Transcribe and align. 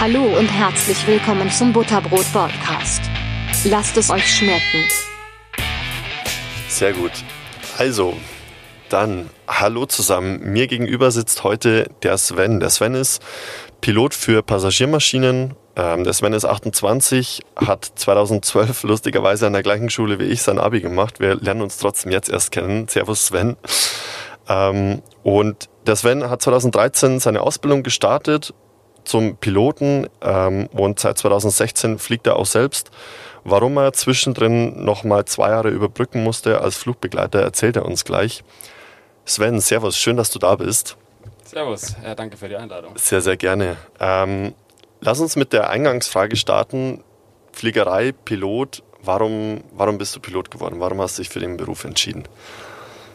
Hallo 0.00 0.22
und 0.38 0.46
herzlich 0.46 1.04
willkommen 1.08 1.50
zum 1.50 1.72
Butterbrot 1.72 2.32
Podcast. 2.32 3.02
Lasst 3.64 3.96
es 3.96 4.10
euch 4.10 4.32
schmecken. 4.32 4.86
Sehr 6.68 6.92
gut. 6.92 7.10
Also, 7.78 8.14
dann 8.90 9.28
hallo 9.48 9.86
zusammen. 9.86 10.52
Mir 10.52 10.68
gegenüber 10.68 11.10
sitzt 11.10 11.42
heute 11.42 11.90
der 12.04 12.16
Sven. 12.16 12.60
Der 12.60 12.70
Sven 12.70 12.94
ist 12.94 13.20
Pilot 13.80 14.14
für 14.14 14.44
Passagiermaschinen. 14.44 15.56
Ähm, 15.74 16.04
der 16.04 16.12
Sven 16.12 16.32
ist 16.32 16.44
28, 16.44 17.42
hat 17.56 17.84
2012 17.96 18.84
lustigerweise 18.84 19.48
an 19.48 19.52
der 19.52 19.64
gleichen 19.64 19.90
Schule 19.90 20.20
wie 20.20 20.26
ich 20.26 20.42
sein 20.42 20.60
Abi 20.60 20.80
gemacht. 20.80 21.18
Wir 21.18 21.34
lernen 21.34 21.62
uns 21.62 21.76
trotzdem 21.76 22.12
jetzt 22.12 22.28
erst 22.30 22.52
kennen. 22.52 22.86
Servus 22.86 23.26
Sven. 23.26 23.56
Ähm, 24.48 25.02
und 25.24 25.68
der 25.88 25.96
Sven 25.96 26.30
hat 26.30 26.40
2013 26.40 27.18
seine 27.18 27.40
Ausbildung 27.40 27.82
gestartet 27.82 28.54
zum 29.08 29.36
Piloten 29.36 30.08
ähm, 30.22 30.68
und 30.72 31.00
seit 31.00 31.18
2016 31.18 31.98
fliegt 31.98 32.26
er 32.26 32.36
auch 32.36 32.46
selbst. 32.46 32.90
Warum 33.44 33.76
er 33.78 33.92
zwischendrin 33.92 34.84
nochmal 34.84 35.24
zwei 35.24 35.50
Jahre 35.50 35.70
überbrücken 35.70 36.22
musste 36.22 36.60
als 36.60 36.76
Flugbegleiter, 36.76 37.40
erzählt 37.40 37.76
er 37.76 37.86
uns 37.86 38.04
gleich. 38.04 38.44
Sven, 39.24 39.60
Servus, 39.60 39.96
schön, 39.96 40.16
dass 40.16 40.30
du 40.30 40.38
da 40.38 40.56
bist. 40.56 40.96
Servus, 41.44 41.96
ja, 42.04 42.14
danke 42.14 42.36
für 42.36 42.48
die 42.48 42.56
Einladung. 42.56 42.92
Sehr, 42.96 43.20
sehr 43.20 43.36
gerne. 43.36 43.76
Ähm, 44.00 44.54
lass 45.00 45.20
uns 45.20 45.36
mit 45.36 45.52
der 45.52 45.70
Eingangsfrage 45.70 46.36
starten. 46.36 47.02
Fliegerei, 47.52 48.12
Pilot, 48.12 48.82
warum, 49.02 49.62
warum 49.72 49.98
bist 49.98 50.14
du 50.14 50.20
Pilot 50.20 50.50
geworden? 50.50 50.76
Warum 50.78 51.00
hast 51.00 51.18
du 51.18 51.22
dich 51.22 51.30
für 51.30 51.40
den 51.40 51.56
Beruf 51.56 51.84
entschieden? 51.84 52.24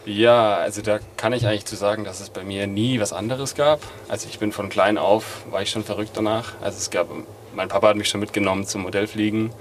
Ja, 0.06 0.56
also 0.56 0.82
da 0.82 1.00
kann 1.16 1.32
ich 1.32 1.48
eigentlich 1.48 1.66
zu 1.66 1.78
sagen, 1.78 2.04
dass 2.04 2.20
es 2.20 2.30
bei 2.30 2.44
mir 2.44 2.68
nie 2.68 3.00
was 3.00 3.14
anderes 3.14 3.56
gab. 3.56 3.80
Also 4.10 4.28
ich 4.30 4.38
bin 4.38 4.52
von 4.52 4.68
klein 4.68 4.98
auf, 4.98 5.46
war 5.50 5.62
ich 5.62 5.70
schon 5.70 5.86
verrückt 5.86 6.12
danach. 6.16 6.54
Also 6.62 6.78
es 6.78 6.90
gab, 6.90 7.08
mein 7.56 7.70
Papa 7.70 7.88
hat 7.90 7.96
mich 7.96 8.10
schon 8.10 8.20
mitgenommen 8.20 8.66
zum 8.66 8.82
Modellfliegen 8.82 9.52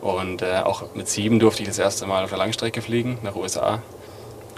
und 0.00 0.42
äh, 0.42 0.60
auch 0.64 0.94
mit 0.94 1.08
sieben 1.08 1.40
durfte 1.40 1.62
ich 1.62 1.68
das 1.68 1.78
erste 1.80 2.06
Mal 2.06 2.22
auf 2.22 2.30
der 2.30 2.38
Langstrecke 2.38 2.82
fliegen, 2.82 3.18
nach 3.22 3.34
USA. 3.34 3.82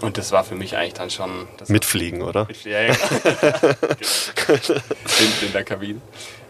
Und 0.03 0.19
das 0.19 0.33
war 0.33 0.45
für 0.45 0.55
mich 0.55 0.77
eigentlich 0.77 0.95
dann 0.95 1.11
schon... 1.11 1.47
Mitfliegen, 1.69 2.23
oder? 2.23 2.49
Ja, 2.65 2.83
ja. 2.83 2.95
genau. 4.47 4.81
in, 5.43 5.53
der 5.53 5.65
Kabine. 5.65 6.01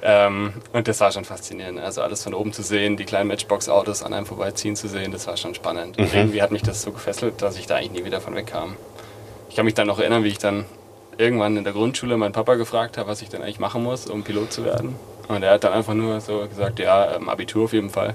Ähm, 0.02 0.54
und 0.72 0.88
das 0.88 1.00
war 1.00 1.12
schon 1.12 1.24
faszinierend. 1.24 1.78
Also 1.78 2.02
alles 2.02 2.22
von 2.22 2.34
oben 2.34 2.52
zu 2.52 2.62
sehen, 2.62 2.96
die 2.96 3.04
kleinen 3.04 3.28
Matchbox-Autos 3.28 4.02
an 4.02 4.14
einem 4.14 4.26
vorbeiziehen 4.26 4.74
zu 4.74 4.88
sehen, 4.88 5.12
das 5.12 5.26
war 5.26 5.36
schon 5.36 5.54
spannend. 5.54 5.98
Mhm. 5.98 6.04
Und 6.04 6.14
irgendwie 6.14 6.42
hat 6.42 6.50
mich 6.50 6.62
das 6.62 6.82
so 6.82 6.92
gefesselt, 6.92 7.42
dass 7.42 7.58
ich 7.58 7.66
da 7.66 7.76
eigentlich 7.76 7.92
nie 7.92 8.04
wieder 8.04 8.20
von 8.20 8.34
wegkam. 8.34 8.76
Ich 9.50 9.56
kann 9.56 9.64
mich 9.66 9.74
dann 9.74 9.86
noch 9.86 9.98
erinnern, 9.98 10.24
wie 10.24 10.28
ich 10.28 10.38
dann 10.38 10.64
irgendwann 11.18 11.56
in 11.56 11.64
der 11.64 11.72
Grundschule 11.72 12.16
meinen 12.16 12.32
Papa 12.32 12.54
gefragt 12.54 12.96
habe, 12.96 13.08
was 13.08 13.22
ich 13.22 13.28
denn 13.28 13.42
eigentlich 13.42 13.60
machen 13.60 13.82
muss, 13.82 14.06
um 14.06 14.24
Pilot 14.24 14.52
zu 14.52 14.64
werden. 14.64 14.96
Und 15.28 15.42
er 15.42 15.52
hat 15.52 15.64
dann 15.64 15.72
einfach 15.72 15.94
nur 15.94 16.20
so 16.20 16.46
gesagt, 16.48 16.78
ja, 16.78 17.16
ähm, 17.16 17.28
Abitur 17.28 17.64
auf 17.64 17.72
jeden 17.72 17.90
Fall. 17.90 18.14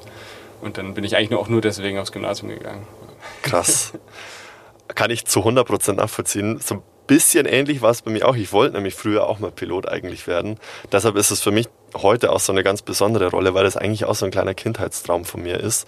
Und 0.62 0.78
dann 0.78 0.94
bin 0.94 1.04
ich 1.04 1.16
eigentlich 1.16 1.30
nur 1.30 1.40
auch 1.40 1.48
nur 1.48 1.62
deswegen 1.62 2.00
aufs 2.00 2.12
Gymnasium 2.12 2.50
gegangen. 2.50 2.88
Krass. 3.44 3.94
kann 4.98 5.12
ich 5.12 5.26
zu 5.26 5.42
100% 5.42 5.94
nachvollziehen. 5.94 6.60
So 6.60 6.76
ein 6.76 6.82
bisschen 7.06 7.46
ähnlich 7.46 7.82
war 7.82 7.92
es 7.92 8.02
bei 8.02 8.10
mir 8.10 8.28
auch. 8.28 8.36
Ich 8.36 8.52
wollte 8.52 8.76
nämlich 8.76 8.96
früher 8.96 9.28
auch 9.28 9.38
mal 9.38 9.52
Pilot 9.52 9.88
eigentlich 9.88 10.26
werden. 10.26 10.60
Deshalb 10.92 11.16
ist 11.16 11.30
es 11.30 11.40
für 11.40 11.52
mich 11.52 11.70
heute 11.96 12.32
auch 12.32 12.40
so 12.40 12.52
eine 12.52 12.64
ganz 12.64 12.82
besondere 12.82 13.30
Rolle, 13.30 13.54
weil 13.54 13.68
es 13.68 13.78
eigentlich 13.78 14.06
auch 14.06 14.16
so 14.16 14.26
ein 14.26 14.32
kleiner 14.32 14.56
Kindheitstraum 14.56 15.24
von 15.24 15.44
mir 15.44 15.60
ist. 15.60 15.88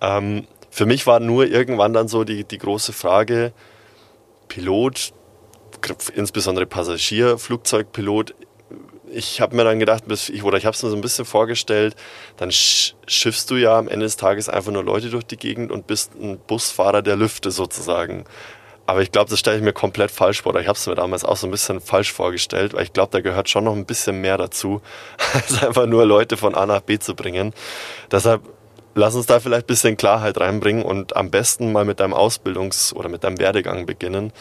Ähm, 0.00 0.48
für 0.68 0.84
mich 0.84 1.06
war 1.06 1.20
nur 1.20 1.46
irgendwann 1.46 1.92
dann 1.92 2.08
so 2.08 2.24
die, 2.24 2.42
die 2.42 2.58
große 2.58 2.92
Frage, 2.92 3.52
Pilot, 4.48 5.12
insbesondere 6.16 6.66
Passagierflugzeugpilot, 6.66 8.34
ich 9.12 9.40
habe 9.40 9.56
mir 9.56 9.64
dann 9.64 9.78
gedacht, 9.78 10.04
oder 10.06 10.58
ich 10.58 10.66
habe 10.66 10.74
es 10.74 10.82
mir 10.82 10.90
so 10.90 10.96
ein 10.96 11.00
bisschen 11.00 11.24
vorgestellt, 11.24 11.96
dann 12.36 12.50
schiffst 12.50 13.50
du 13.50 13.56
ja 13.56 13.78
am 13.78 13.88
Ende 13.88 14.06
des 14.06 14.16
Tages 14.16 14.48
einfach 14.48 14.72
nur 14.72 14.84
Leute 14.84 15.10
durch 15.10 15.24
die 15.24 15.36
Gegend 15.36 15.70
und 15.72 15.86
bist 15.86 16.14
ein 16.14 16.38
Busfahrer 16.38 17.02
der 17.02 17.16
Lüfte 17.16 17.50
sozusagen. 17.50 18.24
Aber 18.86 19.02
ich 19.02 19.12
glaube, 19.12 19.30
das 19.30 19.38
stelle 19.38 19.56
ich 19.56 19.62
mir 19.62 19.72
komplett 19.72 20.10
falsch 20.10 20.42
vor. 20.42 20.50
Oder 20.50 20.62
ich 20.62 20.66
habe 20.66 20.76
es 20.76 20.86
mir 20.86 20.96
damals 20.96 21.24
auch 21.24 21.36
so 21.36 21.46
ein 21.46 21.52
bisschen 21.52 21.80
falsch 21.80 22.12
vorgestellt, 22.12 22.74
weil 22.74 22.82
ich 22.82 22.92
glaube, 22.92 23.12
da 23.12 23.20
gehört 23.20 23.48
schon 23.48 23.64
noch 23.64 23.76
ein 23.76 23.86
bisschen 23.86 24.20
mehr 24.20 24.36
dazu, 24.36 24.82
als 25.34 25.62
einfach 25.62 25.86
nur 25.86 26.04
Leute 26.06 26.36
von 26.36 26.54
A 26.54 26.66
nach 26.66 26.80
B 26.80 26.98
zu 26.98 27.14
bringen. 27.14 27.54
Deshalb 28.10 28.42
lass 28.94 29.14
uns 29.14 29.26
da 29.26 29.38
vielleicht 29.38 29.64
ein 29.64 29.68
bisschen 29.68 29.96
Klarheit 29.96 30.38
reinbringen 30.40 30.82
und 30.82 31.14
am 31.16 31.30
besten 31.30 31.70
mal 31.70 31.84
mit 31.84 32.00
deinem 32.00 32.14
Ausbildungs- 32.14 32.92
oder 32.92 33.08
mit 33.08 33.22
deinem 33.22 33.38
Werdegang 33.38 33.86
beginnen. 33.86 34.32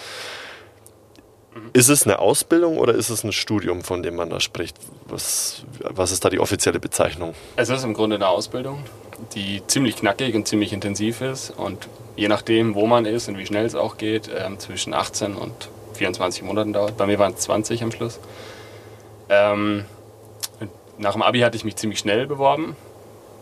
Ist 1.73 1.89
es 1.89 2.03
eine 2.05 2.19
Ausbildung 2.19 2.77
oder 2.77 2.93
ist 2.93 3.09
es 3.09 3.23
ein 3.23 3.31
Studium, 3.31 3.81
von 3.81 4.03
dem 4.03 4.15
man 4.15 4.29
da 4.29 4.39
spricht? 4.39 4.77
Was, 5.07 5.63
was 5.79 6.11
ist 6.11 6.23
da 6.23 6.29
die 6.29 6.39
offizielle 6.39 6.79
Bezeichnung? 6.79 7.33
Es 7.55 7.69
ist 7.69 7.83
im 7.83 7.93
Grunde 7.93 8.17
eine 8.17 8.27
Ausbildung, 8.27 8.83
die 9.33 9.61
ziemlich 9.67 9.95
knackig 9.95 10.35
und 10.35 10.47
ziemlich 10.47 10.73
intensiv 10.73 11.21
ist 11.21 11.51
und 11.51 11.87
je 12.15 12.27
nachdem, 12.27 12.75
wo 12.75 12.85
man 12.85 13.05
ist 13.05 13.27
und 13.29 13.37
wie 13.37 13.45
schnell 13.45 13.65
es 13.65 13.75
auch 13.75 13.97
geht, 13.97 14.27
äh, 14.27 14.49
zwischen 14.57 14.93
18 14.93 15.35
und 15.35 15.69
24 15.93 16.43
Monaten 16.43 16.73
dauert. 16.73 16.97
Bei 16.97 17.05
mir 17.05 17.19
waren 17.19 17.33
es 17.33 17.39
20 17.41 17.83
am 17.83 17.91
Schluss. 17.91 18.19
Ähm, 19.29 19.85
nach 20.97 21.13
dem 21.13 21.21
Abi 21.21 21.39
hatte 21.39 21.55
ich 21.55 21.63
mich 21.63 21.75
ziemlich 21.75 21.99
schnell 21.99 22.27
beworben, 22.27 22.75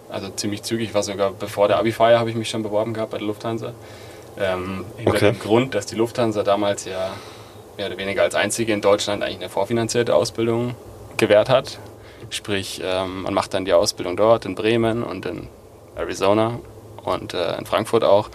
also 0.09 0.29
ziemlich 0.29 0.63
zügig, 0.63 0.93
war 0.93 1.03
sogar 1.03 1.31
bevor 1.31 1.67
der 1.67 1.77
Abi-Feier 1.79 2.19
habe 2.19 2.29
ich 2.29 2.35
mich 2.35 2.49
schon 2.49 2.63
beworben 2.63 2.93
gehabt 2.93 3.11
bei 3.11 3.17
der 3.17 3.27
Lufthansa. 3.27 3.73
Ähm, 4.39 4.85
hinter 4.97 5.11
okay. 5.11 5.31
dem 5.31 5.39
Grund, 5.39 5.73
dass 5.73 5.87
die 5.87 5.95
Lufthansa 5.95 6.43
damals 6.43 6.85
ja 6.85 7.11
mehr 7.77 7.87
oder 7.87 7.97
weniger 7.97 8.23
als 8.23 8.35
einzige 8.35 8.73
in 8.73 8.81
Deutschland 8.81 9.23
eigentlich 9.23 9.37
eine 9.37 9.49
vorfinanzierte 9.49 10.15
Ausbildung 10.15 10.75
gewährt 11.17 11.49
hat. 11.49 11.79
Sprich, 12.29 12.81
ähm, 12.83 13.23
man 13.23 13.33
macht 13.33 13.53
dann 13.53 13.65
die 13.65 13.73
Ausbildung 13.73 14.17
dort 14.17 14.45
in 14.45 14.55
Bremen 14.55 15.03
und 15.03 15.25
in 15.25 15.47
Arizona 15.95 16.59
und 17.03 17.33
äh, 17.33 17.57
in 17.57 17.65
Frankfurt 17.65 18.03
auch. 18.03 18.29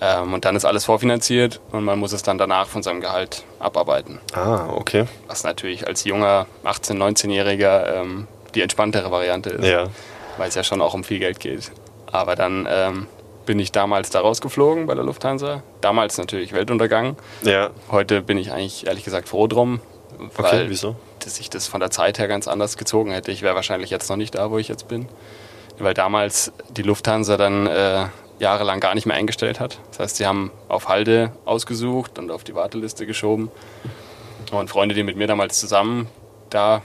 Ähm, 0.00 0.32
und 0.32 0.44
dann 0.44 0.56
ist 0.56 0.64
alles 0.64 0.84
vorfinanziert 0.84 1.60
und 1.72 1.84
man 1.84 1.98
muss 1.98 2.12
es 2.12 2.22
dann 2.22 2.38
danach 2.38 2.68
von 2.68 2.82
seinem 2.82 3.00
Gehalt 3.00 3.44
abarbeiten. 3.58 4.18
Ah, 4.32 4.68
okay. 4.70 5.04
Was 5.26 5.44
natürlich 5.44 5.86
als 5.86 6.04
junger 6.04 6.46
18-, 6.64 6.96
19-Jähriger 6.96 8.00
ähm, 8.00 8.26
die 8.54 8.62
entspanntere 8.62 9.10
Variante 9.10 9.50
ist, 9.50 9.66
ja. 9.66 9.86
weil 10.38 10.48
es 10.48 10.54
ja 10.54 10.64
schon 10.64 10.80
auch 10.80 10.94
um 10.94 11.04
viel 11.04 11.18
Geld 11.18 11.40
geht. 11.40 11.70
Aber 12.10 12.34
dann 12.34 12.66
bin 13.50 13.58
ich 13.58 13.72
damals 13.72 14.10
da 14.10 14.20
rausgeflogen 14.20 14.86
bei 14.86 14.94
der 14.94 15.02
Lufthansa. 15.02 15.64
Damals 15.80 16.16
natürlich 16.18 16.52
Weltuntergang. 16.52 17.16
Ja. 17.42 17.70
Heute 17.90 18.22
bin 18.22 18.38
ich 18.38 18.52
eigentlich 18.52 18.86
ehrlich 18.86 19.02
gesagt 19.02 19.28
froh 19.28 19.48
drum, 19.48 19.80
weil 20.36 20.46
okay, 20.46 20.64
wieso? 20.68 20.94
dass 21.18 21.40
ich 21.40 21.50
das 21.50 21.66
von 21.66 21.80
der 21.80 21.90
Zeit 21.90 22.20
her 22.20 22.28
ganz 22.28 22.46
anders 22.46 22.76
gezogen 22.76 23.10
hätte. 23.10 23.32
Ich 23.32 23.42
wäre 23.42 23.56
wahrscheinlich 23.56 23.90
jetzt 23.90 24.08
noch 24.08 24.16
nicht 24.16 24.36
da, 24.36 24.52
wo 24.52 24.58
ich 24.58 24.68
jetzt 24.68 24.86
bin. 24.86 25.08
Weil 25.80 25.94
damals 25.94 26.52
die 26.68 26.82
Lufthansa 26.82 27.36
dann 27.36 27.66
äh, 27.66 28.06
jahrelang 28.38 28.78
gar 28.78 28.94
nicht 28.94 29.06
mehr 29.06 29.16
eingestellt 29.16 29.58
hat. 29.58 29.80
Das 29.90 29.98
heißt, 29.98 30.16
sie 30.18 30.26
haben 30.28 30.52
auf 30.68 30.86
Halde 30.86 31.32
ausgesucht 31.44 32.20
und 32.20 32.30
auf 32.30 32.44
die 32.44 32.54
Warteliste 32.54 33.04
geschoben. 33.04 33.50
Und 34.52 34.70
Freunde, 34.70 34.94
die 34.94 35.02
mit 35.02 35.16
mir 35.16 35.26
damals 35.26 35.58
zusammen 35.58 36.06
da 36.50 36.82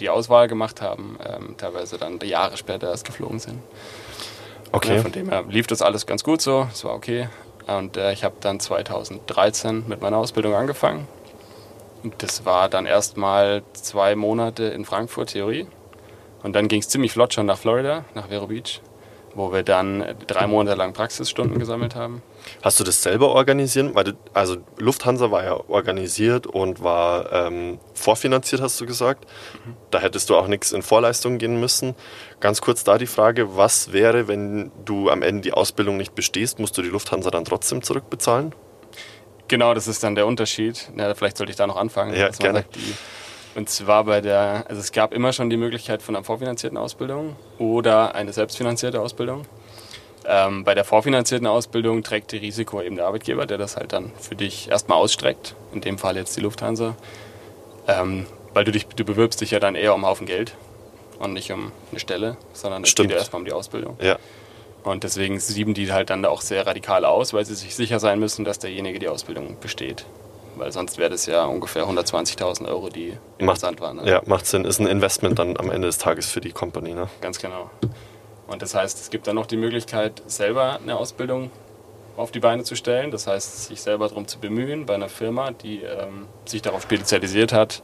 die 0.00 0.10
Auswahl 0.10 0.48
gemacht 0.48 0.82
haben, 0.82 1.18
ähm, 1.24 1.54
teilweise 1.56 1.98
dann 1.98 2.18
Jahre 2.18 2.56
später 2.56 2.90
erst 2.90 3.04
geflogen 3.06 3.38
sind. 3.38 3.60
Okay. 4.72 4.96
Ja, 4.96 5.02
von 5.02 5.12
dem 5.12 5.28
her 5.28 5.44
lief 5.48 5.66
das 5.66 5.82
alles 5.82 6.06
ganz 6.06 6.24
gut 6.24 6.40
so, 6.40 6.66
es 6.72 6.84
war 6.84 6.94
okay. 6.94 7.28
Und 7.66 7.96
äh, 7.96 8.12
ich 8.12 8.24
habe 8.24 8.34
dann 8.40 8.58
2013 8.58 9.84
mit 9.86 10.00
meiner 10.00 10.16
Ausbildung 10.16 10.54
angefangen. 10.54 11.06
Und 12.02 12.22
das 12.22 12.44
war 12.44 12.68
dann 12.68 12.86
erstmal 12.86 13.62
zwei 13.74 14.16
Monate 14.16 14.64
in 14.64 14.84
Frankfurt 14.84 15.30
Theorie. 15.30 15.66
Und 16.42 16.54
dann 16.54 16.66
ging 16.66 16.80
es 16.80 16.88
ziemlich 16.88 17.12
flott 17.12 17.34
schon 17.34 17.46
nach 17.46 17.58
Florida, 17.58 18.04
nach 18.14 18.28
Vero 18.28 18.48
Beach 18.48 18.80
wo 19.34 19.52
wir 19.52 19.62
dann 19.62 20.14
drei 20.26 20.46
Monate 20.46 20.76
lang 20.76 20.92
Praxisstunden 20.92 21.58
gesammelt 21.58 21.94
haben. 21.94 22.22
Hast 22.62 22.80
du 22.80 22.84
das 22.84 23.02
selber 23.02 23.28
organisiert? 23.30 23.94
Weil 23.94 24.04
du, 24.04 24.12
also 24.34 24.56
Lufthansa 24.78 25.30
war 25.30 25.44
ja 25.44 25.60
organisiert 25.68 26.46
und 26.46 26.82
war 26.82 27.32
ähm, 27.32 27.78
vorfinanziert, 27.94 28.60
hast 28.60 28.80
du 28.80 28.86
gesagt. 28.86 29.26
Mhm. 29.64 29.76
Da 29.90 30.00
hättest 30.00 30.30
du 30.30 30.36
auch 30.36 30.48
nichts 30.48 30.72
in 30.72 30.82
Vorleistungen 30.82 31.38
gehen 31.38 31.60
müssen. 31.60 31.94
Ganz 32.40 32.60
kurz 32.60 32.84
da 32.84 32.98
die 32.98 33.06
Frage, 33.06 33.56
was 33.56 33.92
wäre, 33.92 34.28
wenn 34.28 34.72
du 34.84 35.10
am 35.10 35.22
Ende 35.22 35.42
die 35.42 35.52
Ausbildung 35.52 35.96
nicht 35.96 36.14
bestehst, 36.14 36.58
musst 36.58 36.76
du 36.76 36.82
die 36.82 36.88
Lufthansa 36.88 37.30
dann 37.30 37.44
trotzdem 37.44 37.82
zurückbezahlen? 37.82 38.54
Genau, 39.48 39.74
das 39.74 39.86
ist 39.86 40.02
dann 40.02 40.14
der 40.14 40.26
Unterschied. 40.26 40.90
Ja, 40.96 41.14
vielleicht 41.14 41.36
sollte 41.36 41.50
ich 41.50 41.56
da 41.56 41.66
noch 41.66 41.76
anfangen. 41.76 42.14
Ja, 42.14 42.30
gerne. 42.30 42.60
Sagt, 42.60 42.76
die, 42.76 42.94
und 43.54 43.68
zwar 43.68 44.04
bei 44.04 44.20
der, 44.20 44.64
also 44.68 44.80
es 44.80 44.92
gab 44.92 45.12
immer 45.12 45.32
schon 45.32 45.50
die 45.50 45.56
Möglichkeit 45.56 46.02
von 46.02 46.16
einer 46.16 46.24
vorfinanzierten 46.24 46.78
Ausbildung 46.78 47.36
oder 47.58 48.14
eine 48.14 48.32
selbstfinanzierte 48.32 49.00
Ausbildung. 49.00 49.44
Ähm, 50.24 50.64
bei 50.64 50.74
der 50.74 50.84
vorfinanzierten 50.84 51.46
Ausbildung 51.46 52.02
trägt 52.02 52.32
die 52.32 52.38
Risiko 52.38 52.80
eben 52.80 52.96
der 52.96 53.06
Arbeitgeber, 53.06 53.46
der 53.46 53.58
das 53.58 53.76
halt 53.76 53.92
dann 53.92 54.12
für 54.18 54.36
dich 54.36 54.70
erstmal 54.70 54.98
ausstreckt. 54.98 55.54
In 55.72 55.80
dem 55.80 55.98
Fall 55.98 56.16
jetzt 56.16 56.36
die 56.36 56.40
Lufthansa. 56.40 56.94
Ähm, 57.88 58.26
weil 58.54 58.64
du 58.64 58.72
dich, 58.72 58.86
du 58.86 59.04
bewirbst 59.04 59.40
dich 59.40 59.50
ja 59.50 59.60
dann 59.60 59.74
eher 59.74 59.94
um 59.94 60.04
einen 60.04 60.10
Haufen 60.10 60.26
Geld 60.26 60.54
und 61.18 61.32
nicht 61.32 61.50
um 61.52 61.72
eine 61.90 62.00
Stelle, 62.00 62.36
sondern 62.52 62.84
es 62.84 62.94
geht 62.94 63.10
ja 63.10 63.16
erstmal 63.16 63.40
um 63.40 63.46
die 63.46 63.52
Ausbildung. 63.52 63.96
Ja. 64.00 64.18
Und 64.84 65.04
deswegen 65.04 65.38
sieben 65.38 65.74
die 65.74 65.92
halt 65.92 66.10
dann 66.10 66.24
auch 66.24 66.40
sehr 66.40 66.66
radikal 66.66 67.04
aus, 67.04 67.32
weil 67.32 67.44
sie 67.44 67.54
sich 67.54 67.74
sicher 67.74 68.00
sein 68.00 68.18
müssen, 68.18 68.44
dass 68.44 68.58
derjenige 68.58 68.98
die 68.98 69.08
Ausbildung 69.08 69.56
besteht. 69.60 70.04
Weil 70.56 70.72
sonst 70.72 70.98
wäre 70.98 71.10
das 71.10 71.26
ja 71.26 71.44
ungefähr 71.44 71.84
120.000 71.84 72.68
Euro, 72.68 72.88
die 72.88 73.16
im 73.38 73.46
macht, 73.46 73.62
waren. 73.80 73.96
Ne? 73.96 74.08
Ja, 74.08 74.22
macht 74.26 74.46
Sinn. 74.46 74.64
Ist 74.64 74.80
ein 74.80 74.86
Investment 74.86 75.38
dann 75.38 75.56
am 75.56 75.70
Ende 75.70 75.88
des 75.88 75.98
Tages 75.98 76.30
für 76.30 76.40
die 76.40 76.52
Company. 76.52 76.94
Ne? 76.94 77.08
Ganz 77.20 77.38
genau. 77.38 77.70
Und 78.46 78.62
das 78.62 78.74
heißt, 78.74 79.00
es 79.00 79.10
gibt 79.10 79.26
dann 79.26 79.36
noch 79.36 79.46
die 79.46 79.56
Möglichkeit, 79.56 80.22
selber 80.26 80.78
eine 80.82 80.96
Ausbildung 80.96 81.50
auf 82.16 82.30
die 82.30 82.40
Beine 82.40 82.64
zu 82.64 82.76
stellen. 82.76 83.10
Das 83.10 83.26
heißt, 83.26 83.66
sich 83.66 83.80
selber 83.80 84.08
darum 84.08 84.26
zu 84.26 84.38
bemühen, 84.38 84.86
bei 84.86 84.94
einer 84.94 85.08
Firma, 85.08 85.52
die 85.52 85.80
ähm, 85.82 86.26
sich 86.44 86.62
darauf 86.62 86.82
spezialisiert 86.82 87.52
hat, 87.52 87.82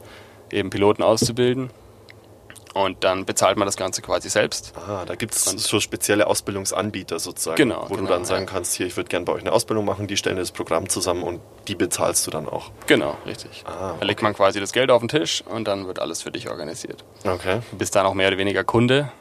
eben 0.51 0.69
Piloten 0.69 1.03
auszubilden. 1.03 1.71
Und 2.73 3.03
dann 3.03 3.25
bezahlt 3.25 3.57
man 3.57 3.65
das 3.65 3.77
Ganze 3.77 4.01
quasi 4.01 4.29
selbst. 4.29 4.73
Ah, 4.75 5.03
da 5.05 5.15
gibt 5.15 5.33
es 5.33 5.43
so 5.43 5.79
spezielle 5.79 6.27
Ausbildungsanbieter 6.27 7.17
sozusagen, 7.17 7.57
genau, 7.57 7.85
wo 7.89 7.95
genau, 7.95 8.01
du 8.01 8.13
dann 8.13 8.25
sagen 8.25 8.45
ja. 8.45 8.51
kannst, 8.51 8.75
hier, 8.75 8.85
ich 8.85 8.95
würde 8.95 9.09
gerne 9.09 9.25
bei 9.25 9.33
euch 9.33 9.41
eine 9.41 9.51
Ausbildung 9.51 9.85
machen, 9.85 10.07
die 10.07 10.17
stellen 10.17 10.37
das 10.37 10.51
Programm 10.51 10.87
zusammen 10.87 11.23
und 11.23 11.41
die 11.67 11.75
bezahlst 11.75 12.27
du 12.27 12.31
dann 12.31 12.47
auch. 12.47 12.71
Genau, 12.85 13.17
richtig. 13.25 13.63
Ah, 13.65 13.89
okay. 13.89 13.97
Da 14.01 14.05
legt 14.05 14.21
man 14.21 14.33
quasi 14.35 14.59
das 14.59 14.71
Geld 14.71 14.91
auf 14.91 14.99
den 14.99 15.09
Tisch 15.09 15.43
und 15.47 15.67
dann 15.67 15.87
wird 15.87 15.99
alles 15.99 16.21
für 16.21 16.31
dich 16.31 16.49
organisiert. 16.49 17.03
Okay. 17.23 17.61
Du 17.71 17.77
bist 17.77 17.95
dann 17.95 18.05
auch 18.05 18.13
mehr 18.13 18.27
oder 18.27 18.37
weniger 18.37 18.63
Kunde 18.63 19.11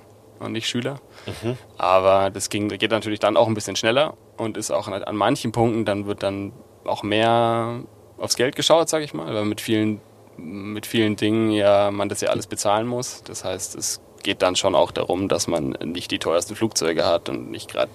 und 0.40 0.52
nicht 0.52 0.68
Schüler. 0.68 1.00
Mhm. 1.26 1.56
Aber 1.78 2.30
das 2.30 2.50
ging, 2.50 2.68
geht 2.68 2.90
natürlich 2.90 3.20
dann 3.20 3.36
auch 3.36 3.48
ein 3.48 3.54
bisschen 3.54 3.76
schneller 3.76 4.14
und 4.36 4.56
ist 4.56 4.70
auch 4.70 4.88
an 4.88 5.16
manchen 5.16 5.52
Punkten, 5.52 5.84
dann 5.84 6.06
wird 6.06 6.22
dann 6.22 6.52
auch 6.84 7.02
mehr 7.02 7.80
aufs 8.18 8.36
Geld 8.36 8.56
geschaut, 8.56 8.88
sage 8.88 9.04
ich 9.04 9.14
mal, 9.14 9.32
weil 9.32 9.44
mit 9.44 9.60
vielen, 9.60 10.00
mit 10.38 10.87
vielen 10.87 11.17
Dingen 11.17 11.50
ja 11.50 11.90
man 11.90 12.08
das 12.08 12.20
ja 12.20 12.31
alles 12.31 12.46
bezahlen 12.46 12.87
muss. 12.87 13.23
Das 13.25 13.44
heißt, 13.44 13.76
es 13.76 14.00
geht 14.23 14.43
dann 14.43 14.56
schon 14.56 14.75
auch 14.75 14.90
darum, 14.90 15.29
dass 15.29 15.46
man 15.46 15.70
nicht 15.85 16.11
die 16.11 16.19
teuersten 16.19 16.56
Flugzeuge 16.56 17.05
hat 17.05 17.29
und 17.29 17.50
nicht 17.50 17.70
gerade 17.70 17.90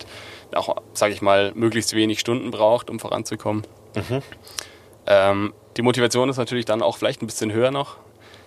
auch, 0.56 0.76
sage 0.94 1.14
ich 1.14 1.22
mal, 1.22 1.52
möglichst 1.56 1.94
wenig 1.94 2.20
Stunden 2.20 2.52
braucht, 2.52 2.90
um 2.90 3.00
voranzukommen. 3.00 3.64
Mhm. 3.96 4.22
Ähm, 5.08 5.54
die 5.78 5.82
Motivation 5.82 6.30
ist 6.30 6.38
natürlich 6.38 6.66
dann 6.66 6.82
auch 6.82 6.98
vielleicht 6.98 7.22
ein 7.22 7.28
bisschen 7.28 7.52
höher 7.52 7.72
noch. 7.72 7.98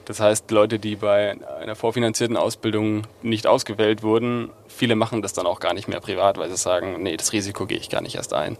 Das 0.04 0.20
heißt, 0.20 0.50
Leute, 0.52 0.78
die 0.78 0.96
bei 0.96 1.36
einer 1.60 1.74
vorfinanzierten 1.74 2.36
Ausbildung 2.36 3.02
nicht 3.22 3.48
ausgewählt 3.48 4.04
wurden, 4.04 4.50
viele 4.68 4.94
machen 4.94 5.20
das 5.20 5.32
dann 5.32 5.46
auch 5.46 5.58
gar 5.58 5.74
nicht 5.74 5.88
mehr 5.88 6.00
privat, 6.00 6.38
weil 6.38 6.48
sie 6.48 6.56
sagen, 6.56 7.02
nee, 7.02 7.16
das 7.16 7.32
Risiko 7.32 7.66
gehe 7.66 7.78
ich 7.78 7.90
gar 7.90 8.02
nicht 8.02 8.14
erst 8.14 8.32
ein, 8.32 8.56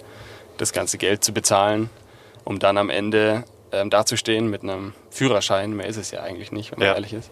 das 0.56 0.72
ganze 0.72 0.98
Geld 0.98 1.22
zu 1.22 1.32
bezahlen, 1.32 1.88
um 2.44 2.58
dann 2.58 2.76
am 2.78 2.90
Ende 2.90 3.44
ähm, 3.72 3.90
dazustehen 3.90 4.48
mit 4.48 4.62
einem 4.62 4.94
Führerschein, 5.10 5.74
mehr 5.74 5.86
ist 5.86 5.96
es 5.96 6.10
ja 6.10 6.20
eigentlich 6.20 6.52
nicht, 6.52 6.72
wenn 6.72 6.78
man 6.78 6.88
ja. 6.88 6.94
ehrlich 6.94 7.12
ist, 7.12 7.30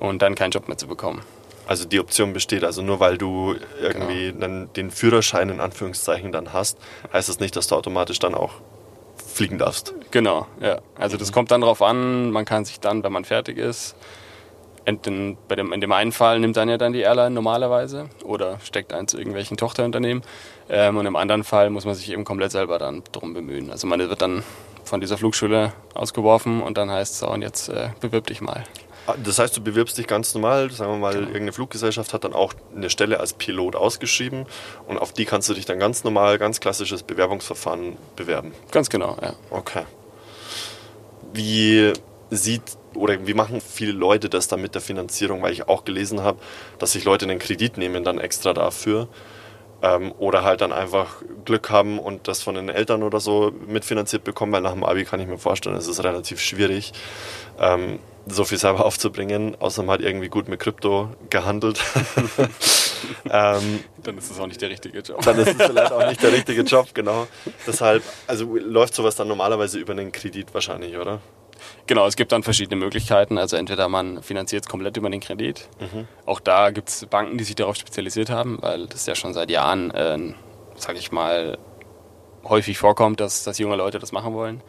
und 0.00 0.22
dann 0.22 0.34
keinen 0.34 0.50
Job 0.50 0.68
mehr 0.68 0.78
zu 0.78 0.86
bekommen. 0.86 1.22
Also 1.66 1.84
die 1.84 2.00
Option 2.00 2.32
besteht, 2.32 2.64
also 2.64 2.82
nur 2.82 2.98
weil 3.00 3.18
du 3.18 3.54
irgendwie 3.80 4.26
genau. 4.26 4.40
dann 4.40 4.72
den 4.74 4.90
Führerschein 4.90 5.48
in 5.48 5.60
Anführungszeichen 5.60 6.32
dann 6.32 6.52
hast, 6.52 6.78
heißt 7.12 7.28
das 7.28 7.38
nicht, 7.38 7.54
dass 7.54 7.68
du 7.68 7.76
automatisch 7.76 8.18
dann 8.18 8.34
auch 8.34 8.54
fliegen 9.32 9.58
darfst. 9.58 9.94
Genau, 10.10 10.46
ja. 10.60 10.80
Also 10.96 11.16
das 11.16 11.32
kommt 11.32 11.50
dann 11.50 11.60
darauf 11.60 11.80
an, 11.80 12.30
man 12.30 12.44
kann 12.44 12.64
sich 12.64 12.80
dann, 12.80 13.04
wenn 13.04 13.12
man 13.12 13.24
fertig 13.24 13.58
ist, 13.58 13.96
in, 14.84 15.36
bei 15.48 15.54
dem, 15.54 15.72
in 15.72 15.80
dem 15.80 15.92
einen 15.92 16.12
Fall 16.12 16.40
nimmt 16.40 16.56
dann 16.56 16.68
ja 16.68 16.76
dann 16.76 16.92
die 16.92 17.00
Airline 17.00 17.30
normalerweise 17.30 18.08
oder 18.24 18.58
steckt 18.64 18.92
ein 18.92 19.06
zu 19.06 19.16
irgendwelchen 19.16 19.56
Tochterunternehmen. 19.56 20.22
Ähm, 20.68 20.96
und 20.96 21.06
im 21.06 21.16
anderen 21.16 21.44
Fall 21.44 21.70
muss 21.70 21.84
man 21.84 21.94
sich 21.94 22.10
eben 22.10 22.24
komplett 22.24 22.52
selber 22.52 22.78
dann 22.78 23.02
drum 23.12 23.34
bemühen. 23.34 23.70
Also 23.70 23.86
man 23.86 24.00
wird 24.00 24.20
dann 24.20 24.42
von 24.92 25.00
dieser 25.00 25.16
Flugschule 25.16 25.72
ausgeworfen 25.94 26.60
und 26.60 26.76
dann 26.76 26.90
heißt 26.90 27.14
es, 27.14 27.18
so, 27.20 27.28
und 27.30 27.40
jetzt 27.40 27.70
äh, 27.70 27.88
bewirb 28.00 28.26
dich 28.26 28.42
mal. 28.42 28.62
Ah, 29.06 29.14
das 29.24 29.38
heißt, 29.38 29.56
du 29.56 29.62
bewirbst 29.62 29.96
dich 29.96 30.06
ganz 30.06 30.34
normal, 30.34 30.70
sagen 30.70 30.92
wir 30.92 30.98
mal, 30.98 31.14
genau. 31.14 31.28
irgendeine 31.28 31.54
Fluggesellschaft 31.54 32.12
hat 32.12 32.24
dann 32.24 32.34
auch 32.34 32.52
eine 32.76 32.90
Stelle 32.90 33.18
als 33.18 33.32
Pilot 33.32 33.74
ausgeschrieben 33.74 34.44
und 34.86 34.98
auf 34.98 35.14
die 35.14 35.24
kannst 35.24 35.48
du 35.48 35.54
dich 35.54 35.64
dann 35.64 35.78
ganz 35.78 36.04
normal, 36.04 36.36
ganz 36.36 36.60
klassisches 36.60 37.04
Bewerbungsverfahren 37.04 37.96
bewerben. 38.16 38.52
Ganz 38.70 38.90
genau, 38.90 39.16
ja. 39.22 39.32
Okay. 39.48 39.84
Wie 41.32 41.94
sieht 42.28 42.76
oder 42.92 43.26
wie 43.26 43.32
machen 43.32 43.62
viele 43.62 43.92
Leute 43.92 44.28
das 44.28 44.48
dann 44.48 44.60
mit 44.60 44.74
der 44.74 44.82
Finanzierung? 44.82 45.40
Weil 45.40 45.54
ich 45.54 45.68
auch 45.68 45.86
gelesen 45.86 46.20
habe, 46.20 46.38
dass 46.78 46.92
sich 46.92 47.04
Leute 47.04 47.24
einen 47.24 47.38
Kredit 47.38 47.78
nehmen 47.78 48.04
dann 48.04 48.18
extra 48.18 48.52
dafür. 48.52 49.08
Ähm, 49.82 50.12
oder 50.18 50.44
halt 50.44 50.60
dann 50.60 50.72
einfach 50.72 51.22
Glück 51.44 51.70
haben 51.70 51.98
und 51.98 52.28
das 52.28 52.40
von 52.42 52.54
den 52.54 52.68
Eltern 52.68 53.02
oder 53.02 53.18
so 53.18 53.52
mitfinanziert 53.66 54.22
bekommen, 54.22 54.52
weil 54.52 54.62
nach 54.62 54.72
dem 54.72 54.84
Abi 54.84 55.04
kann 55.04 55.18
ich 55.18 55.26
mir 55.26 55.38
vorstellen, 55.38 55.74
es 55.76 55.88
ist 55.88 56.04
relativ 56.04 56.40
schwierig. 56.40 56.92
Ähm, 57.58 57.98
so 58.26 58.44
viel 58.44 58.58
selber 58.58 58.84
aufzubringen, 58.84 59.56
außer 59.60 59.82
man 59.82 59.94
hat 59.94 60.00
irgendwie 60.00 60.28
gut 60.28 60.48
mit 60.48 60.60
Krypto 60.60 61.10
gehandelt. 61.30 61.80
ähm, 63.30 63.84
dann 64.02 64.18
ist 64.18 64.30
es 64.30 64.38
auch 64.38 64.46
nicht 64.46 64.60
der 64.62 64.70
richtige 64.70 65.00
Job. 65.00 65.22
Dann 65.22 65.38
ist 65.38 65.60
es 65.60 65.66
vielleicht 65.66 65.92
auch 65.92 66.06
nicht 66.06 66.22
der 66.22 66.32
richtige 66.32 66.62
Job, 66.62 66.88
genau. 66.94 67.26
Deshalb, 67.66 68.02
also 68.26 68.56
läuft 68.56 68.94
sowas 68.94 69.16
dann 69.16 69.28
normalerweise 69.28 69.78
über 69.78 69.92
einen 69.92 70.12
Kredit 70.12 70.54
wahrscheinlich, 70.54 70.96
oder? 70.96 71.20
Genau, 71.86 72.06
es 72.06 72.16
gibt 72.16 72.32
dann 72.32 72.42
verschiedene 72.42 72.76
Möglichkeiten. 72.76 73.38
Also 73.38 73.56
entweder 73.56 73.88
man 73.88 74.22
finanziert 74.22 74.64
es 74.64 74.68
komplett 74.68 74.96
über 74.96 75.10
den 75.10 75.20
Kredit. 75.20 75.68
Mhm. 75.80 76.06
Auch 76.26 76.40
da 76.40 76.70
gibt 76.70 76.88
es 76.88 77.06
Banken, 77.06 77.38
die 77.38 77.44
sich 77.44 77.54
darauf 77.54 77.76
spezialisiert 77.76 78.30
haben, 78.30 78.58
weil 78.60 78.86
das 78.86 79.06
ja 79.06 79.14
schon 79.14 79.34
seit 79.34 79.50
Jahren, 79.50 79.90
äh, 79.90 80.18
sage 80.76 80.98
ich 80.98 81.12
mal, 81.12 81.58
häufig 82.44 82.78
vorkommt, 82.78 83.20
dass, 83.20 83.44
dass 83.44 83.58
junge 83.58 83.76
Leute 83.76 83.98
das 83.98 84.12
machen 84.12 84.34
wollen. 84.34 84.62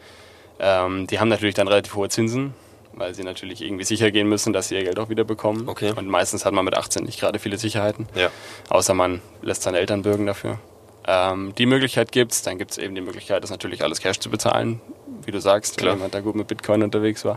Ähm, 0.60 1.06
die 1.06 1.18
haben 1.18 1.28
natürlich 1.28 1.54
dann 1.54 1.68
relativ 1.68 1.94
hohe 1.94 2.08
Zinsen 2.08 2.54
weil 2.96 3.14
sie 3.14 3.24
natürlich 3.24 3.62
irgendwie 3.62 3.84
sicher 3.84 4.10
gehen 4.10 4.28
müssen, 4.28 4.52
dass 4.52 4.68
sie 4.68 4.76
ihr 4.76 4.84
Geld 4.84 4.98
auch 4.98 5.08
wieder 5.08 5.24
bekommen. 5.24 5.68
Okay. 5.68 5.92
Und 5.94 6.08
meistens 6.08 6.44
hat 6.44 6.52
man 6.52 6.64
mit 6.64 6.76
18 6.76 7.04
nicht 7.04 7.20
gerade 7.20 7.38
viele 7.38 7.58
Sicherheiten. 7.58 8.06
Ja. 8.14 8.30
Außer 8.68 8.94
man 8.94 9.20
lässt 9.42 9.62
seine 9.62 9.78
Eltern 9.78 10.02
bürgen 10.02 10.26
dafür. 10.26 10.58
Ähm, 11.06 11.54
die 11.56 11.66
Möglichkeit 11.66 12.12
gibt 12.12 12.32
es. 12.32 12.42
Dann 12.42 12.58
gibt 12.58 12.72
es 12.72 12.78
eben 12.78 12.94
die 12.94 13.00
Möglichkeit, 13.00 13.42
das 13.42 13.50
natürlich 13.50 13.82
alles 13.82 14.00
Cash 14.00 14.18
zu 14.18 14.30
bezahlen, 14.30 14.80
wie 15.24 15.30
du 15.30 15.40
sagst, 15.40 15.76
Klar. 15.76 15.92
wenn 15.92 15.98
jemand 15.98 16.14
da 16.14 16.20
gut 16.20 16.34
mit 16.34 16.46
Bitcoin 16.46 16.82
unterwegs 16.82 17.24
war. 17.24 17.36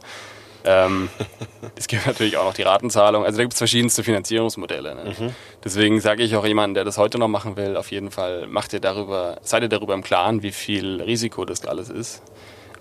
Ähm, 0.64 1.10
es 1.76 1.88
gibt 1.88 2.06
natürlich 2.06 2.38
auch 2.38 2.46
noch 2.46 2.54
die 2.54 2.64
Ratenzahlung. 2.64 3.24
Also 3.24 3.38
da 3.38 3.44
gibt 3.44 3.54
es 3.54 3.58
verschiedenste 3.58 4.04
Finanzierungsmodelle. 4.04 4.96
Ne? 4.96 5.16
Mhm. 5.18 5.36
Deswegen 5.64 6.02
sage 6.02 6.24
ich 6.24 6.36
auch 6.36 6.46
jemandem, 6.46 6.76
der 6.76 6.84
das 6.84 6.98
heute 6.98 7.18
noch 7.18 7.28
machen 7.28 7.56
will, 7.56 7.78
auf 7.78 7.92
jeden 7.92 8.12
Fall 8.12 8.48
macht 8.48 8.74
ihr 8.74 8.80
darüber, 8.80 9.38
seid 9.42 9.64
ihr 9.64 9.70
darüber 9.70 9.94
im 9.94 10.04
Klaren, 10.04 10.44
wie 10.44 10.52
viel 10.52 11.02
Risiko 11.02 11.46
das 11.46 11.66
alles 11.66 11.90
ist. 11.90 12.22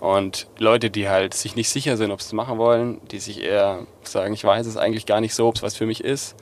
Und 0.00 0.46
Leute, 0.58 0.90
die 0.90 1.08
halt 1.08 1.32
sich 1.34 1.56
nicht 1.56 1.70
sicher 1.70 1.96
sind, 1.96 2.10
ob 2.10 2.20
sie 2.20 2.26
es 2.26 2.32
machen 2.32 2.58
wollen, 2.58 3.00
die 3.08 3.18
sich 3.18 3.42
eher 3.42 3.86
sagen, 4.02 4.34
ich 4.34 4.44
weiß 4.44 4.66
es 4.66 4.76
eigentlich 4.76 5.06
gar 5.06 5.20
nicht 5.20 5.34
so, 5.34 5.48
ob 5.48 5.56
es 5.56 5.62
was 5.62 5.76
für 5.76 5.86
mich 5.86 6.04
ist, 6.04 6.36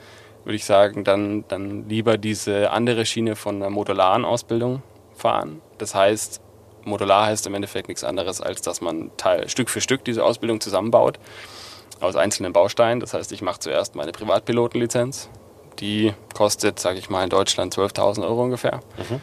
würde 0.44 0.56
ich 0.56 0.64
sagen, 0.64 1.05
dann, 1.05 1.44
dann 1.49 1.88
lieber 1.88 2.19
diese 2.19 2.70
andere 2.70 3.06
Schiene 3.06 3.37
von 3.37 3.56
einer 3.56 3.70
modularen 3.70 4.25
Ausbildung 4.25 4.82
fahren. 5.14 5.61
Das 5.79 5.94
heißt, 5.94 6.41
modular 6.85 7.26
heißt 7.26 7.46
im 7.46 7.55
Endeffekt 7.55 7.88
nichts 7.88 8.05
anderes, 8.05 8.41
als 8.41 8.62
dass 8.62 8.81
man 8.81 9.11
Teil, 9.17 9.49
Stück 9.49 9.70
für 9.70 9.81
Stück 9.81 10.05
diese 10.05 10.25
Ausbildung 10.25 10.61
zusammenbaut 10.61 11.19
aus 12.01 12.17
einzelnen 12.17 12.53
Bausteinen. 12.53 13.01
Das 13.01 13.15
heißt, 13.15 13.32
ich 13.32 13.43
mache 13.43 13.60
zuerst 13.60 13.94
meine 13.94 14.13
Privatpilotenlizenz. 14.13 15.29
Die 15.81 16.13
kostet, 16.34 16.79
sage 16.79 16.98
ich 16.98 17.10
mal, 17.10 17.24
in 17.24 17.31
Deutschland 17.31 17.74
12.000 17.74 18.22
Euro 18.22 18.44
ungefähr. 18.44 18.81
Mhm. 18.96 19.20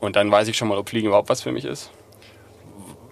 Und 0.00 0.16
dann 0.16 0.30
weiß 0.30 0.48
ich 0.48 0.56
schon 0.56 0.68
mal, 0.68 0.78
ob 0.78 0.88
Fliegen 0.88 1.08
überhaupt 1.08 1.28
was 1.28 1.42
für 1.42 1.50
mich 1.50 1.64
ist. 1.64 1.90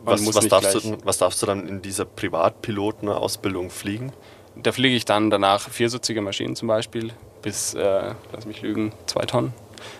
Was, 0.04 0.24
was, 0.34 0.46
darfst 0.46 0.74
du, 0.74 0.96
was, 1.02 1.18
darfst 1.18 1.42
du, 1.42 1.46
dann 1.46 1.66
in 1.66 1.82
dieser 1.82 2.04
Privatpilotenausbildung 2.04 3.70
fliegen? 3.70 4.12
Da 4.54 4.70
fliege 4.70 4.94
ich 4.94 5.04
dann 5.04 5.30
danach 5.30 5.68
viersitzige 5.68 6.20
Maschinen 6.20 6.54
zum 6.54 6.68
Beispiel 6.68 7.12
bis, 7.46 7.74
äh, 7.74 8.12
lass 8.32 8.44
mich 8.44 8.60
lügen, 8.60 8.92
zwei 9.06 9.24
Tonnen 9.24 9.54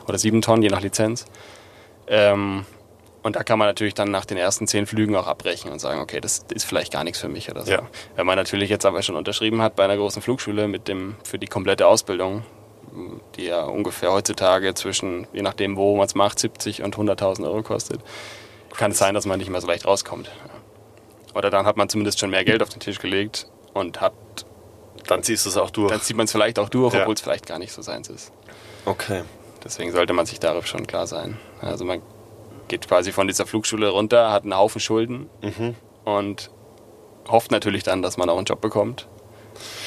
oder 0.09 0.19
sieben 0.19 0.43
Tonnen, 0.43 0.65
je 0.65 0.69
nach 0.69 0.81
Lizenz. 0.81 1.27
Ähm, 2.09 2.67
und 3.23 3.37
da 3.37 3.45
kann 3.45 3.57
man 3.57 3.69
natürlich 3.69 3.95
dann 3.95 4.11
nach 4.11 4.25
den 4.25 4.37
ersten 4.37 4.67
zehn 4.67 4.85
Flügen 4.85 5.15
auch 5.15 5.29
abbrechen 5.29 5.71
und 5.71 5.79
sagen, 5.79 6.01
okay, 6.01 6.21
das 6.21 6.45
ist 6.53 6.65
vielleicht 6.65 6.93
gar 6.93 7.05
nichts 7.05 7.21
für 7.21 7.29
mich 7.29 7.49
oder 7.49 7.65
so. 7.65 7.71
Ja. 7.71 7.83
Wenn 8.17 8.27
man 8.27 8.35
natürlich 8.35 8.69
jetzt 8.69 8.85
aber 8.85 9.01
schon 9.03 9.15
unterschrieben 9.15 9.63
hat 9.63 9.77
bei 9.77 9.85
einer 9.85 9.97
großen 9.97 10.23
Flugschule 10.23 10.67
mit 10.67 10.89
dem 10.89 11.15
für 11.23 11.39
die 11.39 11.47
komplette 11.47 11.87
Ausbildung, 11.87 12.43
die 13.37 13.45
ja 13.45 13.63
ungefähr 13.63 14.11
heutzutage 14.11 14.75
zwischen, 14.75 15.29
je 15.33 15.43
nachdem 15.43 15.77
wo 15.77 15.97
man 15.97 16.07
es 16.07 16.17
macht, 16.17 16.41
70 16.41 16.83
und 16.83 16.97
100.000 16.97 17.45
Euro 17.45 17.63
kostet, 17.63 18.01
kann 18.77 18.91
es 18.91 18.99
sein, 18.99 19.15
dass 19.15 19.25
man 19.25 19.39
nicht 19.39 19.51
mehr 19.51 19.61
so 19.61 19.69
leicht 19.69 19.87
rauskommt. 19.87 20.33
Oder 21.33 21.51
dann 21.51 21.65
hat 21.65 21.77
man 21.77 21.89
zumindest 21.89 22.19
schon 22.19 22.31
mehr 22.31 22.45
Geld 22.45 22.61
auf 22.61 22.71
den 22.71 22.81
Tisch 22.81 22.99
gelegt 22.99 23.47
und 23.73 24.01
hat. 24.01 24.15
Dann 25.07 25.23
ziehst 25.23 25.47
du 25.47 25.51
es 25.51 25.57
auch 25.57 25.71
durch. 25.71 25.91
Dann 25.91 26.01
zieht 26.01 26.17
man 26.17 26.25
es 26.25 26.33
vielleicht 26.33 26.59
auch 26.59 26.69
durch, 26.69 26.95
obwohl 26.95 27.15
es 27.15 27.21
vielleicht 27.21 27.47
gar 27.47 27.59
nicht 27.59 27.73
so 27.73 27.83
seins 27.83 28.09
ist. 28.09 28.33
Okay. 28.85 29.23
Deswegen 29.65 29.93
sollte 29.93 30.13
man 30.13 30.27
sich 30.27 30.39
darüber 30.39 30.67
schon 30.67 30.87
klar 30.87 31.07
sein. 31.07 31.39
Also 31.61 31.85
man 31.85 32.03
geht 32.69 32.87
quasi 32.87 33.13
von 33.13 33.27
dieser 33.27 33.47
Flugschule 33.47 33.89
runter, 33.89 34.31
hat 34.31 34.45
einen 34.45 34.57
Haufen 34.57 34.81
Schulden 34.81 35.29
mhm. 35.43 35.75
und 36.05 36.51
hofft 37.29 37.51
natürlich 37.51 37.83
dann, 37.83 38.03
dass 38.03 38.17
man 38.17 38.29
auch 38.29 38.37
einen 38.37 38.47
Job 38.47 38.61
bekommt. 38.61 39.09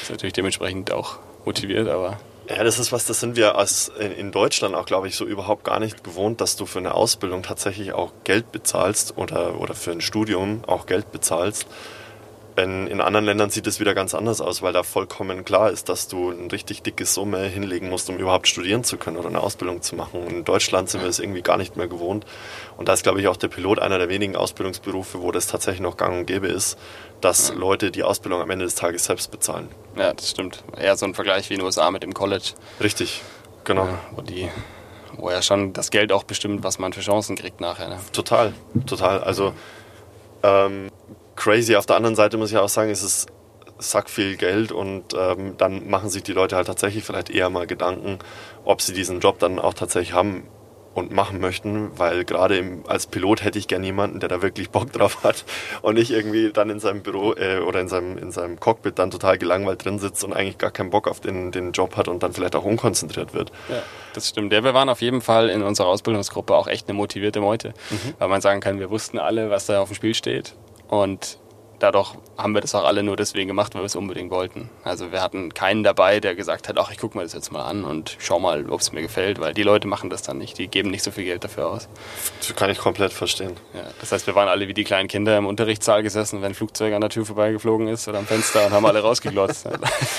Ist 0.01 0.09
natürlich 0.09 0.33
dementsprechend 0.33 0.91
auch 0.91 1.19
motiviert, 1.45 1.88
aber 1.88 2.19
ja, 2.49 2.63
das 2.63 2.79
ist 2.79 2.91
was, 2.91 3.05
das 3.05 3.19
sind 3.19 3.35
wir 3.35 3.57
als 3.57 3.91
in 4.17 4.31
Deutschland 4.31 4.73
auch, 4.73 4.88
glaube 4.88 5.07
ich, 5.07 5.15
so 5.15 5.23
überhaupt 5.23 5.63
gar 5.63 5.79
nicht 5.79 6.03
gewohnt, 6.03 6.41
dass 6.41 6.55
du 6.55 6.65
für 6.65 6.79
eine 6.79 6.95
Ausbildung 6.95 7.43
tatsächlich 7.43 7.93
auch 7.93 8.11
Geld 8.23 8.51
bezahlst 8.51 9.17
oder, 9.17 9.59
oder 9.59 9.75
für 9.75 9.91
ein 9.91 10.01
Studium 10.01 10.63
auch 10.65 10.88
Geld 10.88 11.11
bezahlst. 11.11 11.67
In, 12.63 12.87
in 12.87 13.01
anderen 13.01 13.25
Ländern 13.25 13.49
sieht 13.49 13.67
es 13.67 13.79
wieder 13.79 13.93
ganz 13.93 14.13
anders 14.15 14.41
aus, 14.41 14.61
weil 14.61 14.73
da 14.73 14.83
vollkommen 14.83 15.45
klar 15.45 15.71
ist, 15.71 15.89
dass 15.89 16.07
du 16.07 16.31
eine 16.31 16.51
richtig 16.51 16.81
dicke 16.83 17.05
Summe 17.05 17.43
hinlegen 17.43 17.89
musst, 17.89 18.09
um 18.09 18.17
überhaupt 18.17 18.47
studieren 18.47 18.83
zu 18.83 18.97
können 18.97 19.17
oder 19.17 19.29
eine 19.29 19.41
Ausbildung 19.41 19.81
zu 19.81 19.95
machen. 19.95 20.21
Und 20.21 20.31
in 20.31 20.45
Deutschland 20.45 20.89
sind 20.89 21.01
wir 21.01 21.09
es 21.09 21.19
irgendwie 21.19 21.41
gar 21.41 21.57
nicht 21.57 21.77
mehr 21.77 21.87
gewohnt. 21.87 22.25
Und 22.77 22.87
da 22.87 22.93
ist, 22.93 23.03
glaube 23.03 23.21
ich, 23.21 23.27
auch 23.27 23.37
der 23.37 23.47
Pilot 23.47 23.79
einer 23.79 23.97
der 23.97 24.09
wenigen 24.09 24.35
Ausbildungsberufe, 24.35 25.21
wo 25.21 25.31
das 25.31 25.47
tatsächlich 25.47 25.81
noch 25.81 25.97
gang 25.97 26.19
und 26.19 26.25
gäbe 26.25 26.47
ist, 26.47 26.77
dass. 27.21 27.53
Leute 27.53 27.91
die 27.91 28.03
Ausbildung 28.03 28.41
am 28.41 28.49
Ende 28.49 28.65
des 28.65 28.75
Tages 28.75 29.05
selbst 29.05 29.31
bezahlen. 29.31 29.69
Ja, 29.97 30.13
das 30.13 30.29
stimmt. 30.29 30.63
Eher 30.77 30.95
so 30.95 31.05
ein 31.05 31.13
Vergleich 31.13 31.49
wie 31.49 31.55
in 31.55 31.59
den 31.59 31.65
USA 31.65 31.91
mit 31.91 32.03
dem 32.03 32.13
College. 32.13 32.53
Richtig, 32.81 33.21
genau. 33.63 33.85
Ja, 33.85 33.99
wo 34.15 34.21
die 34.21 34.49
wo 35.17 35.29
ja 35.29 35.41
schon 35.41 35.73
das 35.73 35.91
Geld 35.91 36.11
auch 36.11 36.23
bestimmt, 36.23 36.63
was 36.63 36.79
man 36.79 36.93
für 36.93 37.01
Chancen 37.01 37.35
kriegt 37.35 37.59
nachher. 37.59 37.89
Ne? 37.89 37.99
Total, 38.13 38.53
total. 38.85 39.21
Also 39.21 39.53
ähm, 40.43 40.89
crazy. 41.39 41.75
Auf 41.75 41.86
der 41.86 41.96
anderen 41.96 42.15
Seite 42.15 42.38
muss 42.38 42.51
ich 42.51 42.58
auch 42.58 42.69
sagen, 42.69 42.91
es 42.91 43.01
ist 43.01 43.27
sack 43.79 44.10
viel 44.10 44.36
Geld 44.36 44.72
und 44.72 45.15
ähm, 45.17 45.55
dann 45.58 45.89
machen 45.89 46.10
sich 46.10 46.22
die 46.22 46.34
Leute 46.34 46.58
halt 46.58 46.67
tatsächlich 46.67 47.03
vielleicht 47.03 47.29
eher 47.29 47.50
mal 47.50 47.65
Gedanken, 47.65 48.19
ob 48.65 48.81
sie 48.81 48.93
diesen 48.93 49.22
Job 49.22 49.39
dann 49.39 49.58
auch 49.58 49.74
tatsächlich 49.74 50.13
haben 50.13 50.43
und 50.96 51.13
machen 51.13 51.39
möchten, 51.39 51.98
weil 51.98 52.25
gerade 52.25 52.81
als 52.88 53.08
Pilot 53.08 53.43
hätte 53.43 53.58
ich 53.58 53.69
gerne 53.69 53.86
jemanden, 53.86 54.19
der 54.19 54.27
da 54.27 54.41
wirklich 54.41 54.69
Bock 54.69 54.91
drauf 54.91 55.24
hat 55.24 55.46
und 55.81 55.96
nicht 55.96 56.12
irgendwie 56.12 56.51
dann 56.51 56.69
in 56.69 56.81
seinem 56.81 57.03
Büro 57.03 57.34
äh, 57.36 57.60
oder 57.60 57.79
in 57.79 57.88
seinem, 57.88 58.17
in 58.17 58.31
seinem 58.31 58.60
Cockpit 58.60 59.00
dann 59.00 59.10
total 59.10 59.38
gelangweilt 59.38 59.86
drin 59.86 59.98
sitzt 59.98 60.25
und 60.25 60.34
eigentlich 60.34 60.58
gar 60.58 60.72
keinen 60.72 60.89
Bock 60.89 61.08
auf 61.08 61.22
den, 61.22 61.53
den 61.53 61.72
Job 61.72 61.96
hat 61.96 62.10
und 62.10 62.22
dann 62.22 62.34
vielleicht 62.34 62.58
auch 62.58 62.65
unkonzentriert 62.65 63.34
wird. 63.34 63.53
Ja, 63.69 63.81
das 64.13 64.27
stimmt. 64.27 64.51
Ja, 64.51 64.62
wir 64.65 64.74
waren 64.74 64.89
auf 64.89 65.01
jeden 65.01 65.22
Fall 65.22 65.48
in 65.48 65.63
unserer 65.63 65.88
Ausbildungsgruppe 65.88 66.53
auch 66.53 66.67
echt 66.67 66.89
eine 66.89 66.98
motivierte 66.98 67.39
Meute, 67.39 67.69
mhm. 67.91 68.15
weil 68.17 68.27
man 68.27 68.41
sagen 68.41 68.60
kann, 68.60 68.79
wir 68.79 68.89
wussten 68.89 69.19
alle, 69.19 69.50
was 69.50 69.67
da 69.67 69.79
auf 69.79 69.88
dem 69.88 69.96
Spiel 69.96 70.15
steht 70.15 70.53
und 70.89 71.39
dadurch 71.79 72.13
haben 72.38 72.53
wir 72.53 72.62
das 72.62 72.75
auch 72.75 72.84
alle 72.84 73.03
nur 73.03 73.15
deswegen 73.15 73.48
gemacht, 73.48 73.74
weil 73.74 73.81
wir 73.81 73.88
es 73.88 73.96
unbedingt 73.96 74.31
wollten. 74.31 74.69
Also 74.84 75.12
wir 75.12 75.22
hatten 75.22 75.53
keinen 75.53 75.84
dabei, 75.84 76.19
der 76.19 76.36
gesagt 76.36 76.67
hat, 76.67 76.77
ach, 76.77 76.91
ich 76.91 76.98
gucke 76.98 77.17
mir 77.17 77.24
das 77.24 77.34
jetzt 77.34 77.51
mal 77.51 77.63
an 77.63 77.84
und 77.84 78.17
schau 78.19 78.39
mal, 78.39 78.69
ob 78.69 78.81
es 78.81 78.91
mir 78.91 79.01
gefällt, 79.01 79.39
weil 79.39 79.53
die 79.53 79.63
Leute 79.63 79.88
machen 79.88 80.10
das 80.10 80.22
dann 80.22 80.38
nicht. 80.38 80.58
Die 80.58 80.67
geben 80.67 80.91
nicht 80.91 81.03
so 81.03 81.12
viel 81.12 81.24
Geld 81.24 81.43
dafür 81.43 81.67
aus. 81.67 81.88
Das 82.39 82.55
kann 82.55 82.69
ich 82.69 82.77
komplett 82.77 83.13
verstehen. 83.13 83.55
Ja, 83.74 83.84
das 84.00 84.12
heißt, 84.12 84.27
wir 84.27 84.36
waren 84.36 84.50
alle 84.50 84.67
wie 84.67 84.74
die 84.74 84.84
kleinen 84.84 85.08
Kinder 85.08 85.38
im 85.38 85.46
Unterrichtssaal 85.46 86.03
gesessen, 86.03 86.41
wenn 86.41 86.51
ein 86.51 86.55
Flugzeug 86.55 86.93
an 86.93 87.01
der 87.01 87.10
Tür 87.10 87.25
vorbeigeflogen 87.25 87.88
ist 87.88 88.08
oder 88.08 88.19
am 88.19 88.25
Fenster 88.25 88.65
und 88.65 88.72
haben 88.72 88.86
alle 88.86 89.01
rausgeglotzt. 89.01 89.67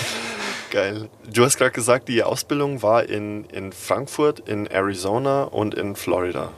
Geil. 0.70 1.08
Du 1.32 1.44
hast 1.44 1.58
gerade 1.58 1.72
gesagt, 1.72 2.08
die 2.08 2.22
Ausbildung 2.22 2.82
war 2.82 3.04
in, 3.04 3.44
in 3.46 3.72
Frankfurt, 3.72 4.38
in 4.40 4.66
Arizona 4.66 5.42
und 5.42 5.74
in 5.74 5.96
Florida. 5.96 6.52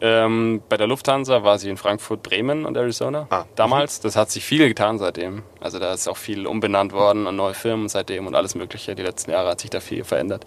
Ähm, 0.00 0.62
bei 0.68 0.76
der 0.76 0.86
Lufthansa 0.86 1.42
war 1.42 1.58
sie 1.58 1.70
in 1.70 1.76
Frankfurt, 1.76 2.22
Bremen 2.22 2.64
und 2.66 2.76
Arizona 2.76 3.26
ah. 3.30 3.44
damals. 3.56 4.00
Das 4.00 4.14
hat 4.14 4.30
sich 4.30 4.44
viel 4.44 4.68
getan 4.68 4.98
seitdem. 4.98 5.42
Also 5.60 5.78
da 5.78 5.92
ist 5.92 6.08
auch 6.08 6.16
viel 6.16 6.46
umbenannt 6.46 6.92
worden 6.92 7.26
an 7.26 7.34
neue 7.34 7.54
Firmen 7.54 7.88
seitdem 7.88 8.26
und 8.26 8.34
alles 8.34 8.54
Mögliche. 8.54 8.94
Die 8.94 9.02
letzten 9.02 9.32
Jahre 9.32 9.50
hat 9.50 9.60
sich 9.60 9.70
da 9.70 9.80
viel 9.80 10.04
verändert. 10.04 10.44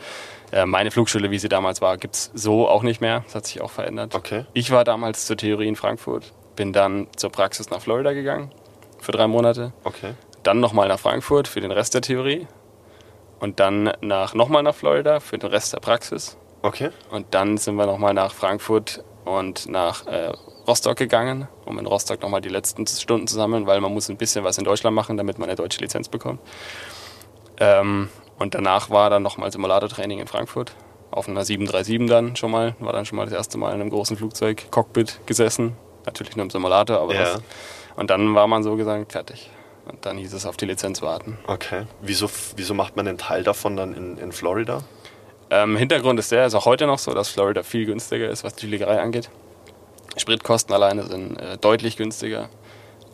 Äh, 0.52 0.66
meine 0.66 0.92
Flugschule, 0.92 1.32
wie 1.32 1.40
sie 1.40 1.50
damals 1.50 1.82
war, 1.82 1.98
gibt 1.98 2.16
es 2.16 2.32
so 2.34 2.68
auch 2.68 2.84
nicht 2.84 3.02
mehr. 3.02 3.22
Das 3.26 3.36
hat 3.36 3.46
sich 3.46 3.62
auch 3.62 3.72
verändert. 3.72 4.16
Okay. 4.16 4.46
Ich 4.54 4.72
war 4.72 4.84
damals 4.84 5.26
zur 5.26 5.36
Theorie 5.36 5.68
in 5.68 5.76
Frankfurt, 5.76 6.32
bin 6.56 6.72
dann 6.72 7.08
zur 7.18 7.30
Praxis 7.30 7.70
nach 7.70 7.82
Florida 7.82 8.14
gegangen 8.14 8.52
für 9.00 9.12
drei 9.12 9.28
Monate. 9.28 9.74
Okay. 9.84 10.14
Dann 10.44 10.60
nochmal 10.60 10.88
nach 10.88 11.00
Frankfurt 11.00 11.48
für 11.48 11.60
den 11.60 11.72
Rest 11.72 11.94
der 11.94 12.02
Theorie. 12.02 12.48
Und 13.40 13.60
dann 13.60 13.92
nach, 14.02 14.34
nochmal 14.34 14.64
nach 14.64 14.76
Florida 14.76 15.20
für 15.20 15.38
den 15.38 15.50
Rest 15.50 15.74
der 15.74 15.80
Praxis. 15.80 16.38
Okay. 16.62 16.92
Und 17.10 17.34
dann 17.34 17.58
sind 17.58 17.76
wir 17.76 17.88
nochmal 17.88 18.14
nach 18.14 18.34
Frankfurt 18.34 19.04
und 19.26 19.68
nach 19.68 20.08
äh, 20.08 20.32
Rostock 20.68 20.98
gegangen, 20.98 21.48
um 21.66 21.78
in 21.80 21.86
Rostock 21.86 22.22
nochmal 22.22 22.42
die 22.42 22.50
letzten 22.50 22.86
Stunden 22.88 23.28
zu 23.28 23.36
sammeln, 23.36 23.68
weil 23.68 23.82
man 23.82 23.94
muss 23.94 24.10
ein 24.10 24.18
bisschen 24.18 24.44
was 24.44 24.58
in 24.58 24.64
Deutschland 24.64 24.96
machen, 24.96 25.18
damit 25.18 25.40
man 25.40 25.50
eine 25.50 25.56
deutsche 25.56 25.80
Lizenz 25.80 26.10
bekommt. 26.10 26.40
Ähm, 27.60 28.10
und 28.40 28.56
danach 28.56 28.90
war 28.90 29.10
dann 29.10 29.24
nochmal 29.24 29.52
Simulatortraining 29.52 30.20
in 30.20 30.28
Frankfurt, 30.28 30.74
auf 31.12 31.28
einer 31.28 31.46
737 31.46 32.10
dann 32.10 32.36
schon 32.36 32.52
mal, 32.52 32.76
war 32.80 32.94
dann 32.94 33.06
schon 33.06 33.18
mal 33.18 33.26
das 33.26 33.34
erste 33.34 33.58
Mal 33.58 33.74
in 33.74 33.82
einem 33.82 33.90
großen 33.90 34.18
Flugzeug, 34.18 34.72
Cockpit 34.72 35.20
gesessen, 35.26 35.76
natürlich 36.06 36.36
nur 36.36 36.46
im 36.46 36.50
Simulator, 36.50 37.00
aber 37.00 37.14
ja. 37.14 37.22
das, 37.22 37.42
und 37.96 38.10
dann 38.10 38.34
war 38.34 38.48
man 38.48 38.64
so 38.64 38.76
gesagt 38.76 39.12
fertig. 39.12 39.50
Und 39.86 40.06
dann 40.06 40.18
hieß 40.18 40.34
es 40.34 40.46
auf 40.46 40.58
die 40.58 40.66
Lizenz 40.66 41.02
warten. 41.02 41.38
Okay. 41.48 41.86
Wieso, 42.02 42.30
wieso 42.56 42.74
macht 42.74 42.96
man 42.96 43.06
den 43.06 43.18
Teil 43.18 43.44
davon 43.44 43.76
dann 43.76 43.94
in, 43.94 44.18
in 44.18 44.32
Florida? 44.32 44.84
Ähm, 45.52 45.76
Hintergrund 45.76 46.18
ist 46.18 46.32
der, 46.32 46.46
ist 46.46 46.56
auch 46.56 46.66
heute 46.66 46.88
noch 46.88 46.98
so, 46.98 47.14
dass 47.14 47.28
Florida 47.28 47.62
viel 47.62 47.86
günstiger 47.86 48.30
ist, 48.30 48.46
was 48.46 48.56
die 48.56 48.68
Fliegerei 48.68 49.02
angeht. 49.02 49.30
Spritkosten 50.16 50.74
alleine 50.74 51.04
sind 51.04 51.38
äh, 51.38 51.58
deutlich 51.58 51.98
günstiger. 51.98 52.50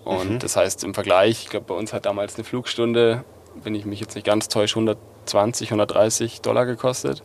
Und 0.05 0.33
mhm. 0.33 0.39
das 0.39 0.55
heißt 0.55 0.83
im 0.83 0.93
Vergleich, 0.93 1.43
ich 1.43 1.49
glaube, 1.49 1.65
bei 1.65 1.73
uns 1.73 1.93
hat 1.93 2.05
damals 2.05 2.35
eine 2.35 2.43
Flugstunde, 2.43 3.23
wenn 3.63 3.73
ich 3.73 3.85
mich 3.85 3.99
jetzt 3.99 4.13
nicht 4.13 4.25
ganz 4.25 4.49
täusche, 4.49 4.75
120, 4.75 5.69
130 5.69 6.41
Dollar 6.41 6.67
gekostet. 6.67 7.23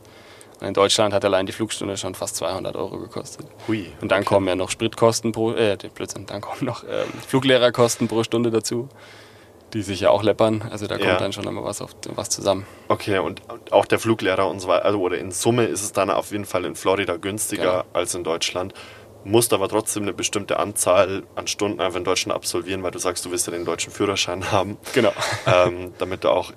Und 0.61 0.69
in 0.69 0.75
Deutschland 0.75 1.13
hat 1.13 1.25
allein 1.27 1.45
die 1.45 1.53
Flugstunde 1.53 1.99
schon 1.99 2.15
fast 2.15 2.37
200 2.37 2.75
Euro 2.75 2.99
gekostet. 2.99 3.47
Hui, 3.69 3.87
und 4.01 4.11
dann 4.11 4.21
okay. 4.21 4.29
kommen 4.29 4.49
ja 4.49 4.57
noch 4.57 4.71
Spritkosten 4.71 5.33
pro, 5.33 5.53
äh, 5.53 5.77
Blödsinn, 5.95 6.25
dann 6.25 6.41
kommen 6.41 6.65
noch 6.65 6.85
ähm, 6.85 7.13
Fluglehrerkosten 7.29 8.09
pro 8.09 8.25
Stunde 8.25 8.51
dazu 8.51 8.89
die 9.73 9.83
sich 9.83 10.01
ja 10.01 10.11
auch 10.11 10.23
läppern. 10.23 10.63
Also 10.71 10.87
da 10.87 10.97
kommt 10.97 11.09
ja. 11.09 11.19
dann 11.19 11.33
schon 11.33 11.47
immer 11.47 11.65
was, 11.65 11.81
auf, 11.81 11.91
was 12.15 12.29
zusammen. 12.29 12.67
Okay, 12.89 13.19
und 13.19 13.43
auch 13.71 13.87
der 13.87 13.99
Fluglehrer 13.99 14.49
und 14.49 14.61
so 14.61 14.69
weiter, 14.69 14.85
also 14.85 15.01
oder 15.01 15.19
in 15.19 15.31
Summe 15.31 15.65
ist 15.65 15.83
es 15.83 15.93
dann 15.93 16.11
auf 16.11 16.31
jeden 16.31 16.45
Fall 16.45 16.65
in 16.65 16.75
Florida 16.75 17.17
günstiger 17.17 17.63
genau. 17.63 17.85
als 17.93 18.15
in 18.15 18.25
Deutschland. 18.25 18.75
Musst 19.25 19.53
aber 19.53 19.69
trotzdem 19.69 20.03
eine 20.03 20.13
bestimmte 20.13 20.59
Anzahl 20.59 21.23
an 21.37 21.47
Stunden 21.47 21.81
einfach 21.81 21.99
in 21.99 22.05
Deutschland 22.05 22.35
absolvieren, 22.35 22.83
weil 22.83 22.91
du 22.91 22.99
sagst, 22.99 23.25
du 23.25 23.31
willst 23.31 23.47
ja 23.47 23.53
den 23.53 23.65
deutschen 23.65 23.93
Führerschein 23.93 24.51
haben. 24.53 24.79
Genau. 24.95 25.13
Ähm, 25.47 25.95
damit 25.99 26.25
du 26.25 26.29
auch 26.31 26.53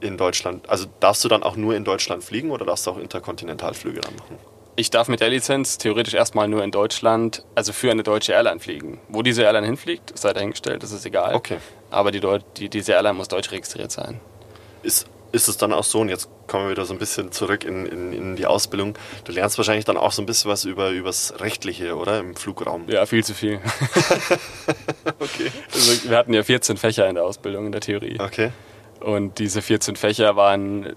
in 0.00 0.16
Deutschland, 0.16 0.68
also 0.68 0.86
darfst 1.00 1.24
du 1.24 1.28
dann 1.28 1.42
auch 1.42 1.56
nur 1.56 1.74
in 1.74 1.84
Deutschland 1.84 2.22
fliegen 2.22 2.50
oder 2.50 2.66
darfst 2.66 2.86
du 2.86 2.90
auch 2.90 2.98
Interkontinentalflüge 2.98 4.00
dann 4.00 4.16
machen? 4.16 4.38
Ich 4.74 4.88
darf 4.88 5.08
mit 5.08 5.20
der 5.20 5.28
Lizenz 5.28 5.76
theoretisch 5.76 6.14
erstmal 6.14 6.48
nur 6.48 6.64
in 6.64 6.70
Deutschland, 6.70 7.44
also 7.54 7.74
für 7.74 7.90
eine 7.90 8.02
deutsche 8.02 8.32
Airline 8.32 8.58
fliegen. 8.58 9.00
Wo 9.08 9.22
diese 9.22 9.42
Airline 9.42 9.66
hinfliegt, 9.66 10.18
sei 10.18 10.32
dahingestellt, 10.32 10.82
das 10.82 10.92
ist 10.92 11.04
egal. 11.04 11.34
Okay. 11.34 11.58
Aber 11.90 12.10
die, 12.10 12.20
die, 12.56 12.70
diese 12.70 12.92
Airline 12.92 13.14
muss 13.14 13.28
deutsch 13.28 13.50
registriert 13.52 13.92
sein. 13.92 14.18
Ist, 14.82 15.06
ist 15.30 15.48
es 15.48 15.58
dann 15.58 15.74
auch 15.74 15.84
so, 15.84 16.00
und 16.00 16.08
jetzt 16.08 16.30
kommen 16.46 16.64
wir 16.64 16.70
wieder 16.70 16.86
so 16.86 16.94
ein 16.94 16.98
bisschen 16.98 17.32
zurück 17.32 17.64
in, 17.64 17.84
in, 17.84 18.12
in 18.14 18.36
die 18.36 18.46
Ausbildung, 18.46 18.94
du 19.24 19.32
lernst 19.32 19.58
wahrscheinlich 19.58 19.84
dann 19.84 19.98
auch 19.98 20.12
so 20.12 20.22
ein 20.22 20.26
bisschen 20.26 20.50
was 20.50 20.64
über 20.64 20.90
das 20.92 21.34
Rechtliche, 21.38 21.94
oder? 21.94 22.18
Im 22.18 22.34
Flugraum. 22.34 22.88
Ja, 22.88 23.04
viel 23.04 23.24
zu 23.24 23.34
viel. 23.34 23.60
okay. 25.18 25.50
Also 25.72 26.08
wir 26.08 26.16
hatten 26.16 26.32
ja 26.32 26.42
14 26.42 26.78
Fächer 26.78 27.06
in 27.08 27.16
der 27.16 27.24
Ausbildung, 27.24 27.66
in 27.66 27.72
der 27.72 27.82
Theorie. 27.82 28.18
Okay. 28.18 28.52
Und 29.00 29.38
diese 29.38 29.60
14 29.60 29.96
Fächer 29.96 30.34
waren 30.36 30.96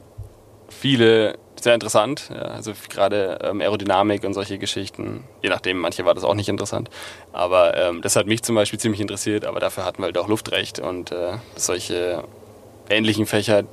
viele 0.69 1.37
sehr 1.61 1.73
interessant. 1.73 2.29
Ja, 2.29 2.41
also 2.41 2.73
gerade 2.89 3.39
ähm, 3.43 3.61
Aerodynamik 3.61 4.23
und 4.23 4.33
solche 4.33 4.57
Geschichten. 4.57 5.23
Je 5.41 5.49
nachdem, 5.49 5.79
manche 5.79 6.05
war 6.05 6.13
das 6.13 6.23
auch 6.23 6.33
nicht 6.33 6.49
interessant. 6.49 6.89
Aber 7.33 7.75
ähm, 7.77 8.01
das 8.01 8.15
hat 8.15 8.27
mich 8.27 8.43
zum 8.43 8.55
Beispiel 8.55 8.79
ziemlich 8.79 9.01
interessiert. 9.01 9.45
Aber 9.45 9.59
dafür 9.59 9.85
hatten 9.85 9.99
wir 9.99 10.05
halt 10.05 10.17
auch 10.17 10.27
Luftrecht 10.27 10.79
und 10.79 11.11
äh, 11.11 11.37
solche 11.55 12.23
ähnlichen 12.89 13.25
Fächer, 13.25 13.63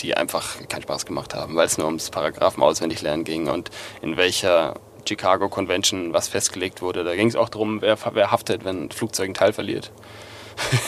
die 0.00 0.16
einfach 0.16 0.68
keinen 0.68 0.82
Spaß 0.82 1.06
gemacht 1.06 1.34
haben, 1.34 1.56
weil 1.56 1.66
es 1.66 1.78
nur 1.78 1.86
ums 1.86 2.10
Paragraphen 2.10 2.62
auswendig 2.62 3.02
lernen 3.02 3.24
ging 3.24 3.48
und 3.48 3.70
in 4.02 4.16
welcher 4.16 4.74
Chicago 5.08 5.48
Convention 5.48 6.12
was 6.12 6.28
festgelegt 6.28 6.82
wurde. 6.82 7.02
Da 7.02 7.16
ging 7.16 7.28
es 7.28 7.36
auch 7.36 7.48
darum, 7.48 7.80
wer, 7.80 7.96
wer 8.12 8.30
haftet, 8.30 8.64
wenn 8.64 8.84
ein 8.84 8.90
Flugzeug 8.90 9.30
ein 9.30 9.34
Teil 9.34 9.52
verliert. 9.52 9.90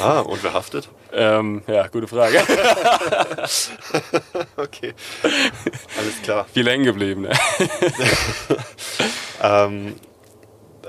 Ah, 0.01 0.21
und 0.21 0.43
wer 0.43 0.53
haftet? 0.53 0.89
Ähm, 1.13 1.63
ja, 1.67 1.87
gute 1.89 2.07
Frage. 2.07 2.41
okay, 4.57 4.95
alles 5.23 6.23
klar. 6.23 6.47
Viel 6.53 6.69
hängen 6.69 6.85
geblieben. 6.85 7.23
Ne? 7.23 7.33
ähm, 9.43 9.97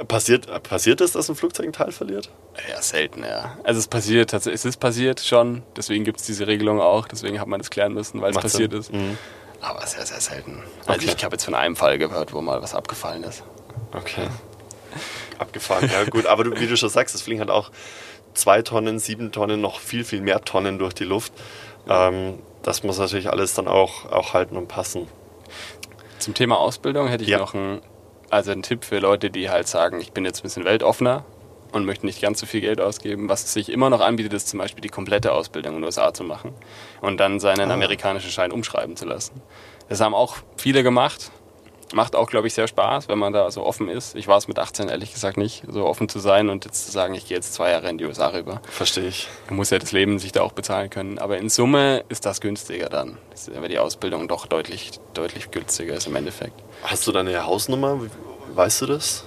passiert, 0.08 0.64
passiert 0.64 1.02
es, 1.02 1.14
dass 1.14 1.30
ein 1.30 1.36
Flugzeug 1.36 1.68
ein 1.68 1.74
Teil 1.74 1.92
verliert? 1.92 2.30
Ja, 2.70 2.82
selten, 2.82 3.24
ja. 3.24 3.58
Also 3.64 3.80
es 3.80 3.88
passiert, 3.88 4.34
es 4.34 4.66
ist 4.66 4.78
passiert 4.78 5.20
schon, 5.22 5.64
deswegen 5.76 6.04
gibt 6.04 6.20
es 6.20 6.26
diese 6.26 6.48
Regelung 6.48 6.80
auch, 6.80 7.08
deswegen 7.08 7.40
hat 7.40 7.48
man 7.48 7.60
das 7.60 7.70
klären 7.70 7.94
müssen, 7.94 8.22
weil 8.22 8.32
es 8.32 8.38
passiert 8.38 8.72
Sinn. 8.72 8.80
ist. 8.80 8.94
Mhm. 8.94 9.18
Aber 9.62 9.86
sehr, 9.86 10.06
sehr 10.06 10.20
selten. 10.20 10.64
Also 10.88 11.02
okay. 11.04 11.14
ich 11.16 11.24
habe 11.24 11.36
jetzt 11.36 11.46
von 11.46 11.54
einem 11.54 11.76
Fall 11.76 11.98
gehört, 12.00 12.34
wo 12.34 12.42
mal 12.42 12.62
was 12.62 12.74
abgefallen 12.74 13.24
ist. 13.24 13.44
Okay. 13.94 14.28
Abgefahren, 15.38 15.90
ja 15.92 16.04
gut. 16.06 16.26
Aber 16.26 16.44
du, 16.44 16.60
wie 16.60 16.68
du 16.68 16.76
schon 16.76 16.90
sagst, 16.90 17.14
das 17.14 17.22
Fliegen 17.22 17.42
hat 17.42 17.50
auch 17.50 17.72
zwei 18.34 18.62
Tonnen, 18.62 19.00
sieben 19.00 19.32
Tonnen, 19.32 19.62
noch 19.62 19.80
viel, 19.80 20.04
viel 20.04 20.22
mehr 20.22 20.42
Tonnen 20.42 20.80
durch 20.80 20.94
die 20.94 21.04
Luft. 21.04 21.34
Ähm, 21.88 22.40
das 22.64 22.84
muss 22.84 23.00
natürlich 23.00 23.30
alles 23.30 23.54
dann 23.54 23.68
auch, 23.68 24.12
auch 24.12 24.34
halten 24.34 24.58
und 24.58 24.68
passen. 24.68 25.08
Zum 26.20 26.34
Thema 26.34 26.60
Ausbildung 26.60 27.08
hätte 27.08 27.24
ich 27.24 27.30
ja. 27.32 27.40
noch 27.40 27.54
einen, 27.54 27.82
also 28.30 28.52
einen 28.52 28.62
Tipp 28.62 28.86
für 28.86 29.00
Leute, 29.00 29.32
die 29.32 29.50
halt 29.50 29.68
sagen, 29.68 30.00
ich 30.00 30.12
bin 30.12 30.26
jetzt 30.26 30.40
ein 30.40 30.44
bisschen 30.44 30.66
weltoffener 30.66 31.26
und 31.72 31.86
möchte 31.86 32.06
nicht 32.06 32.22
ganz 32.22 32.40
so 32.40 32.46
viel 32.46 32.62
Geld 32.62 32.80
ausgeben. 32.80 33.30
Was 33.30 33.52
sich 33.54 33.70
immer 33.70 33.90
noch 33.90 34.02
anbietet, 34.02 34.34
ist 34.34 34.50
zum 34.50 34.60
Beispiel 34.60 34.82
die 34.82 34.90
komplette 34.90 35.32
Ausbildung 35.32 35.76
in 35.76 35.82
den 35.82 35.86
USA 35.86 36.14
zu 36.14 36.24
machen 36.24 36.54
und 37.02 37.20
dann 37.20 37.40
seinen 37.40 37.72
ah. 37.72 37.74
amerikanischen 37.74 38.30
Schein 38.30 38.52
umschreiben 38.52 38.96
zu 38.96 39.06
lassen. 39.06 39.42
Das 39.90 40.02
haben 40.02 40.14
auch 40.14 40.38
viele 40.58 40.84
gemacht 40.84 41.32
Macht 41.94 42.16
auch, 42.16 42.30
glaube 42.30 42.48
ich, 42.48 42.54
sehr 42.54 42.68
Spaß, 42.68 43.10
wenn 43.10 43.20
man 43.20 43.34
da 43.34 43.50
so 43.52 43.66
offen 43.66 43.90
ist. 43.90 44.16
Ich 44.16 44.28
war 44.28 44.38
es 44.38 44.48
mit 44.48 44.60
18 44.60 44.90
ehrlich 44.90 45.14
gesagt 45.14 45.38
nicht, 45.38 45.64
so 45.68 45.86
offen 45.86 46.08
zu 46.10 46.20
sein 46.20 46.50
und 46.50 46.66
jetzt 46.66 46.86
zu 46.86 46.92
sagen, 46.92 47.14
ich 47.14 47.28
gehe 47.28 47.38
jetzt 47.38 47.54
zwei 47.54 47.72
Jahre 47.72 47.90
in 47.90 47.98
die 47.98 48.06
USA 48.06 48.28
rüber. 48.28 48.62
Verstehe 48.70 49.08
ich. 49.08 49.28
Man 49.48 49.58
muss 49.58 49.70
ja 49.70 49.80
das 49.80 49.92
Leben 49.92 50.20
sich 50.20 50.32
da 50.32 50.42
auch 50.42 50.54
bezahlen 50.54 50.90
können. 50.90 51.20
Aber 51.20 51.38
in 51.38 51.50
Summe 51.50 52.04
ist 52.10 52.26
das 52.26 52.42
günstiger 52.42 52.90
dann, 52.90 53.18
weil 53.54 53.70
die 53.70 53.80
Ausbildung 53.80 54.28
doch 54.28 54.46
deutlich, 54.46 54.92
deutlich 55.14 55.52
günstiger 55.52 55.96
ist 55.96 56.08
im 56.08 56.16
Endeffekt. 56.16 56.54
Hast 56.84 57.06
du 57.08 57.12
deine 57.12 57.46
Hausnummer? 57.46 58.00
Weißt 58.54 58.82
du 58.82 58.86
das? 58.86 59.26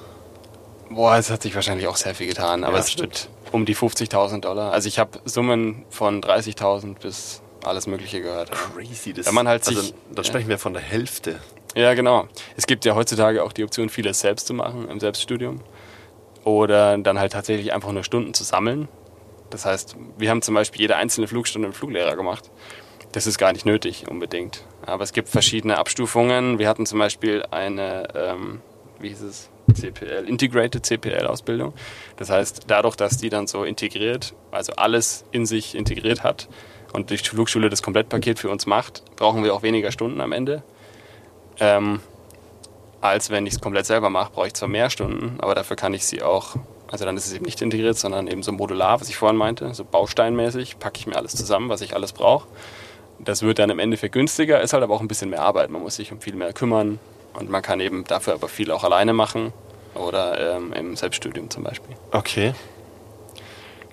Boah, 0.90 1.16
es 1.16 1.30
hat 1.30 1.42
sich 1.42 1.54
wahrscheinlich 1.54 1.87
auch 1.87 1.97
sehr 1.97 2.14
viel 2.14 2.26
getan, 2.26 2.64
aber 2.64 2.76
ja, 2.76 2.83
es 2.83 2.99
wird 2.99 3.28
um 3.52 3.64
die 3.64 3.76
50.000 3.76 4.40
Dollar. 4.40 4.73
Also 4.73 4.88
ich 4.88 4.99
habe 4.99 5.21
Summen 5.25 5.85
von 5.88 6.21
30.000 6.21 6.99
bis 6.99 7.40
alles 7.66 7.87
Mögliche 7.87 8.21
gehört. 8.21 8.50
Crazy, 8.50 9.12
das 9.12 9.26
Wenn 9.26 9.35
man 9.35 9.49
halt 9.49 9.64
sich, 9.64 9.76
also, 9.76 9.94
dann 10.14 10.25
sprechen 10.25 10.49
wir 10.49 10.59
von 10.59 10.73
der 10.73 10.83
Hälfte. 10.83 11.40
Ja, 11.75 11.94
genau. 11.94 12.28
Es 12.56 12.66
gibt 12.66 12.85
ja 12.85 12.94
heutzutage 12.94 13.42
auch 13.42 13.52
die 13.52 13.64
Option, 13.64 13.88
vieles 13.88 14.21
selbst 14.21 14.47
zu 14.47 14.54
machen 14.54 14.88
im 14.88 15.00
Selbststudium. 15.00 15.61
Oder 16.44 16.97
dann 16.99 17.18
halt 17.18 17.33
tatsächlich 17.33 17.73
einfach 17.73 17.92
nur 17.92 18.04
Stunden 18.04 18.35
zu 18.35 18.44
sammeln. 18.44 18.88
Das 19.50 19.64
heißt, 19.64 19.97
wir 20.18 20.30
haben 20.30 20.42
zum 20.42 20.54
Beispiel 20.54 20.83
jede 20.83 20.97
einzelne 20.97 21.26
Flugstunde 21.26 21.66
im 21.66 21.75
Fluglehrer 21.75 22.16
gemacht. 22.16 22.50
Das 23.12 23.26
ist 23.26 23.38
gar 23.38 23.52
nicht 23.52 23.64
nötig 23.64 24.09
unbedingt. 24.09 24.64
Aber 24.85 25.04
es 25.04 25.12
gibt 25.12 25.28
verschiedene 25.28 25.78
Abstufungen. 25.78 26.59
Wir 26.59 26.68
hatten 26.68 26.87
zum 26.87 26.99
Beispiel 26.99 27.44
eine, 27.50 28.09
ähm, 28.14 28.61
wie 28.99 29.09
hieß 29.09 29.23
es? 29.23 29.50
CPL, 29.73 30.28
Integrated 30.28 30.85
CPL-Ausbildung. 30.85 31.73
Das 32.16 32.28
heißt, 32.28 32.64
dadurch, 32.66 32.97
dass 32.97 33.16
die 33.16 33.30
dann 33.30 33.47
so 33.47 33.64
integriert, 33.64 34.35
also 34.50 34.75
alles 34.75 35.25
in 35.30 35.47
sich 35.47 35.75
integriert 35.75 36.23
hat 36.23 36.49
und 36.94 37.10
die 37.10 37.18
Flugschule 37.18 37.68
das 37.68 37.82
Komplettpaket 37.82 38.38
für 38.38 38.48
uns 38.48 38.66
macht, 38.66 39.02
brauchen 39.16 39.42
wir 39.44 39.52
auch 39.52 39.62
weniger 39.62 39.90
Stunden 39.90 40.20
am 40.20 40.32
Ende. 40.32 40.62
Ähm, 41.58 42.00
als 43.00 43.30
wenn 43.30 43.46
ich 43.46 43.54
es 43.54 43.60
komplett 43.60 43.84
selber 43.84 44.10
mache, 44.10 44.32
brauche 44.32 44.46
ich 44.46 44.54
zwar 44.54 44.68
mehr 44.68 44.88
Stunden, 44.88 45.36
aber 45.40 45.54
dafür 45.54 45.76
kann 45.76 45.92
ich 45.92 46.06
sie 46.06 46.22
auch, 46.22 46.54
also 46.90 47.04
dann 47.04 47.16
ist 47.16 47.26
es 47.26 47.34
eben 47.34 47.44
nicht 47.44 47.60
integriert, 47.60 47.98
sondern 47.98 48.28
eben 48.28 48.42
so 48.42 48.52
modular, 48.52 49.00
was 49.00 49.08
ich 49.08 49.16
vorhin 49.16 49.36
meinte, 49.36 49.74
so 49.74 49.84
bausteinmäßig, 49.84 50.78
packe 50.78 51.00
ich 51.00 51.06
mir 51.06 51.16
alles 51.16 51.34
zusammen, 51.34 51.68
was 51.68 51.80
ich 51.80 51.94
alles 51.94 52.12
brauche. 52.12 52.46
Das 53.18 53.42
wird 53.42 53.58
dann 53.58 53.70
im 53.70 53.80
Endeffekt 53.80 54.12
günstiger, 54.12 54.60
ist 54.60 54.72
halt 54.72 54.82
aber 54.82 54.94
auch 54.94 55.00
ein 55.00 55.08
bisschen 55.08 55.30
mehr 55.30 55.42
Arbeit. 55.42 55.70
Man 55.70 55.82
muss 55.82 55.96
sich 55.96 56.12
um 56.12 56.20
viel 56.20 56.34
mehr 56.34 56.52
kümmern 56.52 57.00
und 57.34 57.50
man 57.50 57.60
kann 57.60 57.80
eben 57.80 58.04
dafür 58.04 58.34
aber 58.34 58.48
viel 58.48 58.70
auch 58.70 58.84
alleine 58.84 59.12
machen 59.12 59.52
oder 59.94 60.56
ähm, 60.56 60.72
im 60.72 60.96
Selbststudium 60.96 61.50
zum 61.50 61.64
Beispiel. 61.64 61.96
Okay 62.12 62.54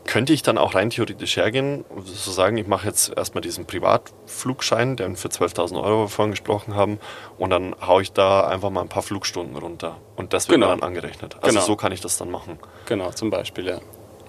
könnte 0.05 0.33
ich 0.33 0.41
dann 0.41 0.57
auch 0.57 0.75
rein 0.75 0.89
theoretisch 0.89 1.37
hergehen 1.37 1.83
und 1.89 2.07
so 2.07 2.31
sagen, 2.31 2.57
ich 2.57 2.67
mache 2.67 2.87
jetzt 2.87 3.15
erstmal 3.15 3.41
diesen 3.41 3.65
Privatflugschein, 3.65 4.95
den 4.95 5.11
wir 5.11 5.17
für 5.17 5.27
12.000 5.27 5.81
Euro 5.81 6.07
vorhin 6.07 6.31
gesprochen 6.31 6.75
haben, 6.75 6.99
und 7.37 7.49
dann 7.49 7.75
haue 7.85 8.01
ich 8.01 8.11
da 8.11 8.47
einfach 8.47 8.69
mal 8.69 8.81
ein 8.81 8.89
paar 8.89 9.03
Flugstunden 9.03 9.55
runter. 9.55 9.97
Und 10.15 10.33
das 10.33 10.47
wird 10.49 10.55
genau. 10.59 10.69
dann 10.69 10.81
angerechnet. 10.81 11.35
Also 11.41 11.55
genau. 11.55 11.65
so 11.65 11.75
kann 11.75 11.91
ich 11.91 12.01
das 12.01 12.17
dann 12.17 12.31
machen. 12.31 12.57
Genau, 12.85 13.11
zum 13.11 13.29
Beispiel, 13.29 13.67
ja. 13.67 13.79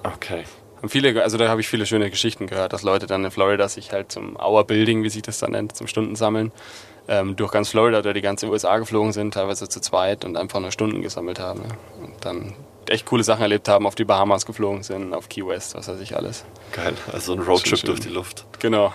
Okay. 0.02 0.44
Haben 0.76 0.88
viele, 0.88 1.22
also 1.22 1.38
da 1.38 1.48
habe 1.48 1.60
ich 1.60 1.68
viele 1.68 1.86
schöne 1.86 2.10
Geschichten 2.10 2.46
gehört, 2.46 2.72
dass 2.72 2.82
Leute 2.82 3.06
dann 3.06 3.24
in 3.24 3.30
Florida 3.30 3.68
sich 3.68 3.92
halt 3.92 4.10
zum 4.10 4.36
Hour 4.36 4.66
Building, 4.66 5.04
wie 5.04 5.10
sich 5.10 5.22
das 5.22 5.38
dann 5.38 5.52
nennt, 5.52 5.76
zum 5.76 5.86
Stundensammeln, 5.86 6.52
ähm, 7.08 7.36
durch 7.36 7.52
ganz 7.52 7.68
Florida 7.68 8.00
oder 8.00 8.12
die 8.12 8.20
ganze 8.20 8.48
USA 8.48 8.78
geflogen 8.78 9.12
sind, 9.12 9.34
teilweise 9.34 9.68
zu 9.68 9.80
zweit 9.80 10.24
und 10.24 10.36
einfach 10.36 10.60
nur 10.60 10.72
Stunden 10.72 11.00
gesammelt 11.00 11.38
haben. 11.38 11.62
Ja. 11.62 12.04
Und 12.04 12.24
dann 12.24 12.54
echt 12.90 13.06
coole 13.06 13.24
Sachen 13.24 13.42
erlebt 13.42 13.68
haben, 13.68 13.86
auf 13.86 13.94
die 13.94 14.04
Bahamas 14.04 14.46
geflogen 14.46 14.82
sind, 14.82 15.14
auf 15.14 15.28
Key 15.28 15.46
West, 15.46 15.74
was 15.74 15.88
weiß 15.88 16.00
ich 16.00 16.16
alles. 16.16 16.44
Geil, 16.72 16.94
also 17.12 17.34
ein 17.34 17.40
Roadtrip 17.40 17.80
durch 17.82 18.00
die 18.00 18.08
Luft. 18.08 18.46
Genau. 18.58 18.92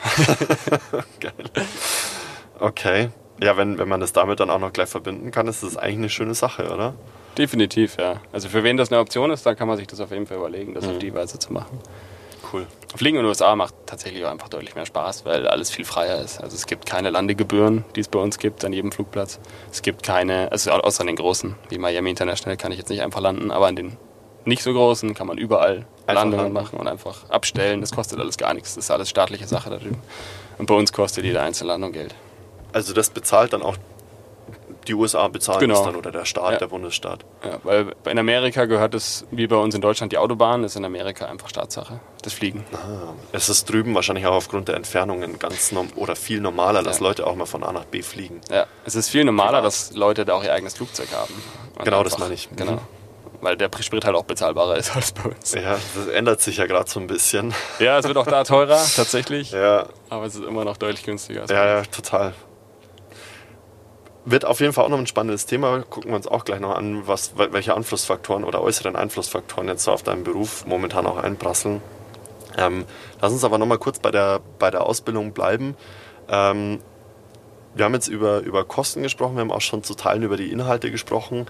Geil. 1.19 1.33
Okay. 2.59 3.09
Ja, 3.41 3.55
wenn, 3.55 3.77
wenn 3.77 3.87
man 3.87 3.99
das 3.99 4.13
damit 4.13 4.39
dann 4.39 4.49
auch 4.49 4.59
noch 4.59 4.73
gleich 4.73 4.89
verbinden 4.89 5.31
kann, 5.31 5.47
ist 5.47 5.61
das 5.61 5.77
eigentlich 5.77 5.97
eine 5.97 6.09
schöne 6.09 6.33
Sache, 6.33 6.73
oder? 6.73 6.95
Definitiv, 7.37 7.97
ja. 7.99 8.19
Also 8.31 8.49
für 8.49 8.63
wen 8.63 8.77
das 8.77 8.91
eine 8.91 8.99
Option 8.99 9.29
ist, 9.29 9.45
dann 9.45 9.55
kann 9.55 9.67
man 9.67 9.77
sich 9.77 9.85
das 9.85 9.99
auf 9.99 10.11
jeden 10.11 10.25
Fall 10.25 10.37
überlegen, 10.37 10.73
das 10.73 10.85
mhm. 10.85 10.91
auf 10.91 10.97
die 10.97 11.13
Weise 11.13 11.37
zu 11.37 11.53
machen. 11.53 11.79
Cool. 12.51 12.67
Fliegen 12.95 13.17
in 13.17 13.23
den 13.23 13.29
USA 13.29 13.55
macht 13.55 13.75
tatsächlich 13.85 14.25
auch 14.25 14.31
einfach 14.31 14.47
deutlich 14.47 14.75
mehr 14.75 14.85
Spaß, 14.85 15.25
weil 15.25 15.47
alles 15.47 15.69
viel 15.69 15.85
freier 15.85 16.21
ist. 16.21 16.41
Also 16.41 16.55
es 16.55 16.65
gibt 16.65 16.85
keine 16.85 17.09
Landegebühren, 17.09 17.83
die 17.95 17.99
es 17.99 18.07
bei 18.07 18.19
uns 18.19 18.39
gibt 18.39 18.63
an 18.63 18.73
jedem 18.73 18.91
Flugplatz. 18.91 19.39
Es 19.71 19.81
gibt 19.81 20.03
keine, 20.03 20.51
also 20.51 20.71
außer 20.71 21.01
an 21.01 21.07
den 21.07 21.17
großen, 21.17 21.55
wie 21.69 21.77
Miami 21.77 22.09
International 22.09 22.57
kann 22.57 22.71
ich 22.71 22.77
jetzt 22.77 22.89
nicht 22.89 23.01
einfach 23.01 23.19
landen, 23.21 23.51
aber 23.51 23.67
an 23.67 23.75
den 23.75 23.97
nicht 24.45 24.63
so 24.63 24.71
großen 24.71 25.13
kann 25.13 25.27
man 25.27 25.37
überall 25.37 25.85
einfach 26.05 26.23
Landungen 26.23 26.53
machen 26.53 26.79
und 26.79 26.87
einfach 26.87 27.29
abstellen. 27.29 27.81
Das 27.81 27.91
kostet 27.91 28.19
alles 28.19 28.37
gar 28.37 28.53
nichts. 28.53 28.75
Das 28.75 28.85
ist 28.85 28.91
alles 28.91 29.09
staatliche 29.09 29.45
Sache 29.45 29.69
da 29.69 29.77
drüben. 29.77 30.01
Und 30.57 30.67
bei 30.67 30.73
uns 30.73 30.93
kostet 30.93 31.25
jede 31.25 31.41
einzelne 31.41 31.71
Landung 31.71 31.91
Geld. 31.91 32.15
Also 32.71 32.93
das 32.93 33.09
bezahlt 33.09 33.51
dann 33.51 33.61
auch 33.61 33.75
die 34.87 34.93
USA 34.93 35.27
bezahlen 35.27 35.59
genau. 35.59 35.75
das 35.75 35.83
dann 35.83 35.95
oder 35.95 36.11
der 36.11 36.25
Staat, 36.25 36.53
ja. 36.53 36.57
der 36.57 36.67
Bundesstaat. 36.67 37.25
Ja, 37.43 37.59
weil 37.63 37.95
in 38.05 38.19
Amerika 38.19 38.65
gehört 38.65 38.93
es, 38.93 39.25
wie 39.31 39.47
bei 39.47 39.55
uns 39.55 39.75
in 39.75 39.81
Deutschland, 39.81 40.11
die 40.11 40.17
Autobahn 40.17 40.63
ist 40.63 40.75
in 40.75 40.85
Amerika 40.85 41.25
einfach 41.25 41.49
Staatssache, 41.49 41.99
das 42.21 42.33
Fliegen. 42.33 42.65
Ah, 42.73 43.13
es 43.31 43.49
ist 43.49 43.69
drüben 43.69 43.93
wahrscheinlich 43.95 44.25
auch 44.25 44.35
aufgrund 44.35 44.67
der 44.67 44.75
Entfernungen 44.75 45.39
ganz 45.39 45.73
oder 45.95 46.15
viel 46.15 46.39
normaler, 46.39 46.83
dass 46.83 46.99
ja. 46.99 47.03
Leute 47.03 47.27
auch 47.27 47.35
mal 47.35 47.45
von 47.45 47.63
A 47.63 47.71
nach 47.71 47.85
B 47.85 48.01
fliegen. 48.01 48.41
Ja, 48.49 48.65
es 48.85 48.95
ist 48.95 49.09
viel 49.09 49.23
normaler, 49.23 49.61
dass 49.61 49.93
Leute 49.93 50.25
da 50.25 50.33
auch 50.33 50.43
ihr 50.43 50.53
eigenes 50.53 50.75
Flugzeug 50.75 51.09
haben. 51.13 51.33
Genau, 51.83 51.99
einfach, 51.99 52.11
das 52.11 52.19
meine 52.19 52.33
ich. 52.33 52.49
Genau. 52.55 52.73
Mhm. 52.73 52.79
Weil 53.41 53.55
der 53.55 53.69
Sprit 53.81 54.05
halt 54.05 54.15
auch 54.15 54.23
bezahlbarer 54.23 54.77
ist 54.77 54.95
als 54.95 55.11
bei 55.11 55.29
uns. 55.29 55.53
Ja, 55.53 55.77
das 55.95 56.07
ändert 56.07 56.41
sich 56.41 56.57
ja 56.57 56.65
gerade 56.65 56.89
so 56.89 56.99
ein 56.99 57.07
bisschen. 57.07 57.53
Ja, 57.79 57.99
es 57.99 58.07
wird 58.07 58.17
auch 58.17 58.25
da 58.25 58.43
teurer, 58.43 58.83
tatsächlich. 58.95 59.51
Ja. 59.51 59.87
Aber 60.09 60.25
es 60.25 60.35
ist 60.35 60.43
immer 60.43 60.65
noch 60.65 60.77
deutlich 60.77 61.03
günstiger. 61.03 61.45
ja, 61.49 61.77
ja, 61.77 61.83
total. 61.83 62.33
Wird 64.29 64.43
auf 64.43 64.59
jeden 64.59 64.73
Fall 64.73 64.83
auch 64.83 64.89
noch 64.89 64.97
ein 64.97 65.07
spannendes 65.07 65.45
Thema. 65.45 65.83
Gucken 65.89 66.11
wir 66.11 66.17
uns 66.17 66.27
auch 66.27 66.43
gleich 66.43 66.59
noch 66.59 66.75
an, 66.75 67.07
was, 67.07 67.31
welche 67.37 67.73
Einflussfaktoren 67.73 68.43
oder 68.43 68.61
äußeren 68.61 68.97
Einflussfaktoren 68.97 69.69
jetzt 69.69 69.85
so 69.85 69.93
auf 69.93 70.03
deinen 70.03 70.25
Beruf 70.25 70.65
momentan 70.65 71.05
auch 71.05 71.15
einprasseln. 71.15 71.81
Ähm, 72.57 72.83
lass 73.21 73.31
uns 73.31 73.45
aber 73.45 73.57
noch 73.57 73.67
mal 73.67 73.77
kurz 73.77 73.99
bei 73.99 74.11
der, 74.11 74.41
bei 74.59 74.69
der 74.69 74.85
Ausbildung 74.85 75.31
bleiben. 75.31 75.77
Ähm, 76.27 76.79
wir 77.77 77.85
haben 77.85 77.93
jetzt 77.93 78.07
über, 78.09 78.39
über 78.39 78.65
Kosten 78.65 79.03
gesprochen, 79.03 79.35
wir 79.35 79.41
haben 79.41 79.51
auch 79.51 79.61
schon 79.61 79.83
zu 79.83 79.93
Teilen 79.93 80.23
über 80.23 80.35
die 80.35 80.51
Inhalte 80.51 80.91
gesprochen. 80.91 81.45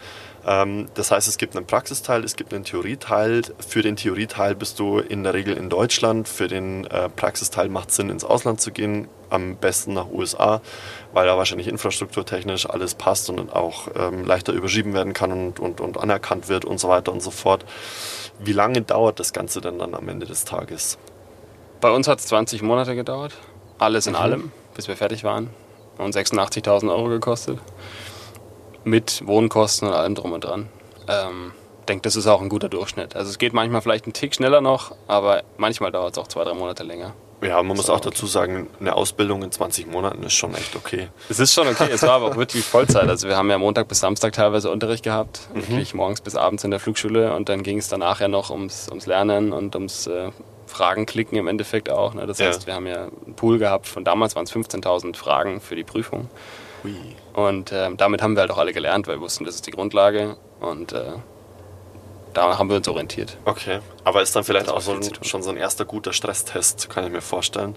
Ähm, 0.46 0.88
das 0.94 1.10
heißt, 1.10 1.28
es 1.28 1.38
gibt 1.38 1.56
einen 1.56 1.66
Praxisteil, 1.66 2.24
es 2.24 2.36
gibt 2.36 2.54
einen 2.54 2.64
Theorieteil. 2.64 3.42
Für 3.66 3.82
den 3.82 3.96
Theorieteil 3.96 4.54
bist 4.54 4.78
du 4.78 5.00
in 5.00 5.24
der 5.24 5.34
Regel 5.34 5.58
in 5.58 5.70
Deutschland. 5.70 6.28
Für 6.28 6.48
den 6.48 6.86
äh, 6.86 7.10
Praxisteil 7.10 7.70
macht 7.70 7.90
es 7.90 7.96
Sinn, 7.96 8.10
ins 8.10 8.24
Ausland 8.24 8.62
zu 8.62 8.72
gehen, 8.72 9.08
am 9.30 9.56
besten 9.56 9.94
nach 9.94 10.10
USA, 10.10 10.62
weil 11.18 11.26
da 11.26 11.36
wahrscheinlich 11.36 11.68
infrastrukturtechnisch 11.68 12.70
alles 12.70 12.94
passt 12.94 13.32
und 13.32 13.52
auch 13.52 13.88
ähm, 13.96 14.24
leichter 14.24 14.54
überschrieben 14.54 14.94
werden 14.94 15.14
kann 15.14 15.32
und, 15.32 15.60
und, 15.60 15.82
und 15.82 15.98
anerkannt 15.98 16.48
wird 16.48 16.64
und 16.64 16.80
so 16.80 16.90
weiter 16.90 17.12
und 17.12 17.24
so 17.24 17.32
fort. 17.32 17.66
Wie 18.38 18.54
lange 18.54 18.84
dauert 18.84 19.20
das 19.20 19.34
Ganze 19.34 19.60
denn 19.60 19.80
dann 19.80 19.96
am 19.96 20.08
Ende 20.10 20.28
des 20.28 20.46
Tages? 20.46 21.00
Bei 21.82 21.90
uns 21.90 22.08
hat 22.08 22.20
es 22.20 22.28
20 22.28 22.62
Monate 22.62 22.96
gedauert, 22.96 23.34
alles 23.80 24.06
in 24.06 24.14
mhm. 24.14 24.20
allem, 24.20 24.52
bis 24.76 24.88
wir 24.88 24.96
fertig 24.96 25.24
waren 25.24 25.50
und 25.98 26.16
86.000 26.16 26.88
Euro 26.92 27.10
gekostet. 27.10 27.58
Mit 28.84 29.26
Wohnkosten 29.26 29.88
und 29.88 29.96
allem 29.96 30.14
drum 30.14 30.34
und 30.34 30.44
dran. 30.44 30.70
Ähm, 31.08 31.52
denke, 31.90 32.04
das 32.04 32.16
ist 32.16 32.28
auch 32.28 32.44
ein 32.44 32.50
guter 32.50 32.70
Durchschnitt. 32.70 33.16
Also 33.16 33.32
es 33.32 33.40
geht 33.40 33.54
manchmal 33.54 33.82
vielleicht 33.82 34.06
einen 34.06 34.14
Tick 34.14 34.36
schneller 34.36 34.62
noch, 34.62 34.94
aber 35.08 35.42
manchmal 35.58 35.92
dauert 35.92 36.16
es 36.16 36.20
auch 36.20 36.28
zwei, 36.28 36.44
drei 36.44 36.54
Monate 36.54 36.84
länger. 36.84 37.16
Ja, 37.42 37.62
man 37.62 37.78
muss 37.78 37.90
auch 37.90 38.00
dazu 38.00 38.26
sagen, 38.26 38.68
eine 38.80 38.96
Ausbildung 38.96 39.44
in 39.44 39.52
20 39.52 39.88
Monaten 39.88 40.24
ist 40.24 40.34
schon 40.34 40.56
echt 40.56 40.76
okay. 40.76 41.10
Es 41.30 41.40
ist 41.40 41.54
schon 41.54 41.68
okay, 41.68 41.88
es 41.92 42.02
war 42.02 42.14
aber 42.14 42.32
auch 42.32 42.36
wirklich 42.36 42.66
Vollzeit. 42.66 43.08
Also 43.08 43.28
wir 43.28 43.38
haben 43.38 43.50
ja 43.50 43.60
Montag 43.60 43.88
bis 43.88 44.00
Samstag 44.00 44.34
teilweise 44.34 44.72
Unterricht 44.72 45.04
gehabt, 45.04 45.48
mhm. 45.54 45.60
wirklich 45.60 45.94
morgens 45.94 46.22
bis 46.22 46.36
abends 46.36 46.64
in 46.64 46.72
der 46.72 46.80
Flugschule 46.80 47.36
und 47.36 47.48
dann 47.50 47.62
ging 47.62 47.78
es 47.78 47.90
danach 47.90 48.22
ja 48.22 48.28
noch 48.28 48.50
ums, 48.50 48.88
ums 48.90 49.06
Lernen 49.06 49.54
und 49.54 49.76
ums 49.76 50.08
äh, 50.08 50.32
Fragen 50.66 51.06
klicken 51.06 51.38
im 51.38 51.48
Endeffekt 51.48 51.90
auch. 51.90 52.16
Ne? 52.16 52.26
Das 52.26 52.40
heißt, 52.40 52.62
ja. 52.62 52.68
wir 52.68 52.74
haben 52.74 52.88
ja 52.88 53.04
einen 53.04 53.36
Pool 53.36 53.60
gehabt, 53.60 53.88
von 53.88 54.04
damals 54.04 54.36
waren 54.36 54.46
es 54.46 54.54
15.000 54.54 55.16
Fragen 55.16 55.62
für 55.62 55.76
die 55.76 55.84
Prüfung. 55.84 56.30
Ui. 56.84 56.96
Und 57.34 57.72
äh, 57.72 57.90
damit 57.96 58.24
haben 58.24 58.36
wir 58.36 58.42
halt 58.42 58.52
auch 58.52 58.58
alle 58.58 58.74
gelernt, 58.74 59.08
weil 59.08 59.18
wir 59.18 59.22
wussten, 59.22 59.46
das 59.46 59.56
ist 59.56 59.68
die 59.68 59.72
Grundlage 59.72 60.38
und 60.60 60.92
äh, 60.94 61.04
da 62.38 62.58
haben 62.58 62.70
wir 62.70 62.78
uns 62.78 62.88
orientiert. 62.88 63.36
Okay, 63.46 63.80
aber 64.04 64.22
ist 64.22 64.36
dann 64.36 64.44
vielleicht 64.44 64.70
auch 64.70 64.80
so 64.80 64.94
ein, 64.94 65.02
schon 65.24 65.42
so 65.42 65.50
ein 65.50 65.58
erster 65.58 65.86
guter 65.86 66.14
Stresstest, 66.14 66.90
kann 66.90 67.04
ich 67.04 67.12
mir 67.12 67.22
vorstellen. 67.22 67.76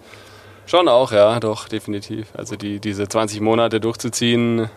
Schon 0.66 0.86
auch, 0.86 1.12
ja, 1.12 1.40
doch, 1.40 1.66
definitiv. 1.66 2.28
Also 2.34 2.56
die, 2.56 2.78
diese 2.78 3.08
20 3.08 3.40
Monate 3.40 3.80
durchzuziehen, 3.80 4.68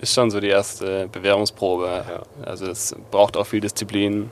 ist 0.00 0.14
schon 0.14 0.30
so 0.30 0.38
die 0.38 0.48
erste 0.48 1.08
Bewährungsprobe. 1.08 2.04
Ja. 2.08 2.22
Also 2.44 2.66
es 2.66 2.94
braucht 3.10 3.36
auch 3.36 3.46
viel 3.46 3.60
Disziplin, 3.60 4.30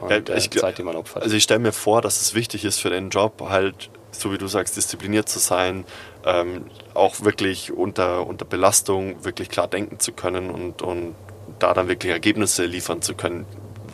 und 0.00 0.10
ja, 0.10 0.36
ich, 0.36 0.50
Zeit, 0.50 0.78
die 0.78 0.82
man 0.82 0.96
opfert. 0.96 1.24
Also 1.24 1.36
ich 1.36 1.42
stelle 1.42 1.60
mir 1.60 1.72
vor, 1.72 2.00
dass 2.00 2.20
es 2.20 2.34
wichtig 2.34 2.64
ist 2.64 2.78
für 2.78 2.88
den 2.88 3.10
Job, 3.10 3.42
halt, 3.48 3.90
so 4.12 4.32
wie 4.32 4.38
du 4.38 4.46
sagst, 4.46 4.76
diszipliniert 4.76 5.28
zu 5.28 5.38
sein, 5.38 5.84
ähm, 6.24 6.66
auch 6.94 7.24
wirklich 7.24 7.72
unter, 7.72 8.26
unter 8.26 8.44
Belastung 8.44 9.24
wirklich 9.24 9.48
klar 9.48 9.68
denken 9.68 9.98
zu 9.98 10.12
können 10.12 10.50
und, 10.50 10.82
und 10.82 11.14
da 11.58 11.74
dann 11.74 11.88
wirklich 11.88 12.12
Ergebnisse 12.12 12.64
liefern 12.64 13.02
zu 13.02 13.14
können. 13.14 13.44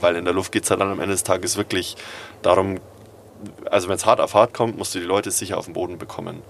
Weil 0.05 0.17
in 0.17 0.27
der 0.27 0.35
Luft 0.35 0.53
geht 0.53 0.65
es 0.65 0.69
ja 0.69 0.77
dann 0.77 0.91
am 0.91 1.01
Ende 1.01 1.15
des 1.15 1.23
Tages 1.23 1.57
wirklich 1.57 1.97
darum, 2.43 2.79
also 3.71 3.89
wenn 3.89 3.97
es 3.97 4.05
hart 4.05 4.21
auf 4.21 4.35
hart 4.35 4.53
kommt, 4.53 4.77
musst 4.77 4.95
du 4.95 4.99
die 4.99 5.07
Leute 5.07 5.31
sicher 5.31 5.57
auf 5.57 5.65
den 5.65 5.73
Boden 5.73 5.97
bekommen. 5.97 6.43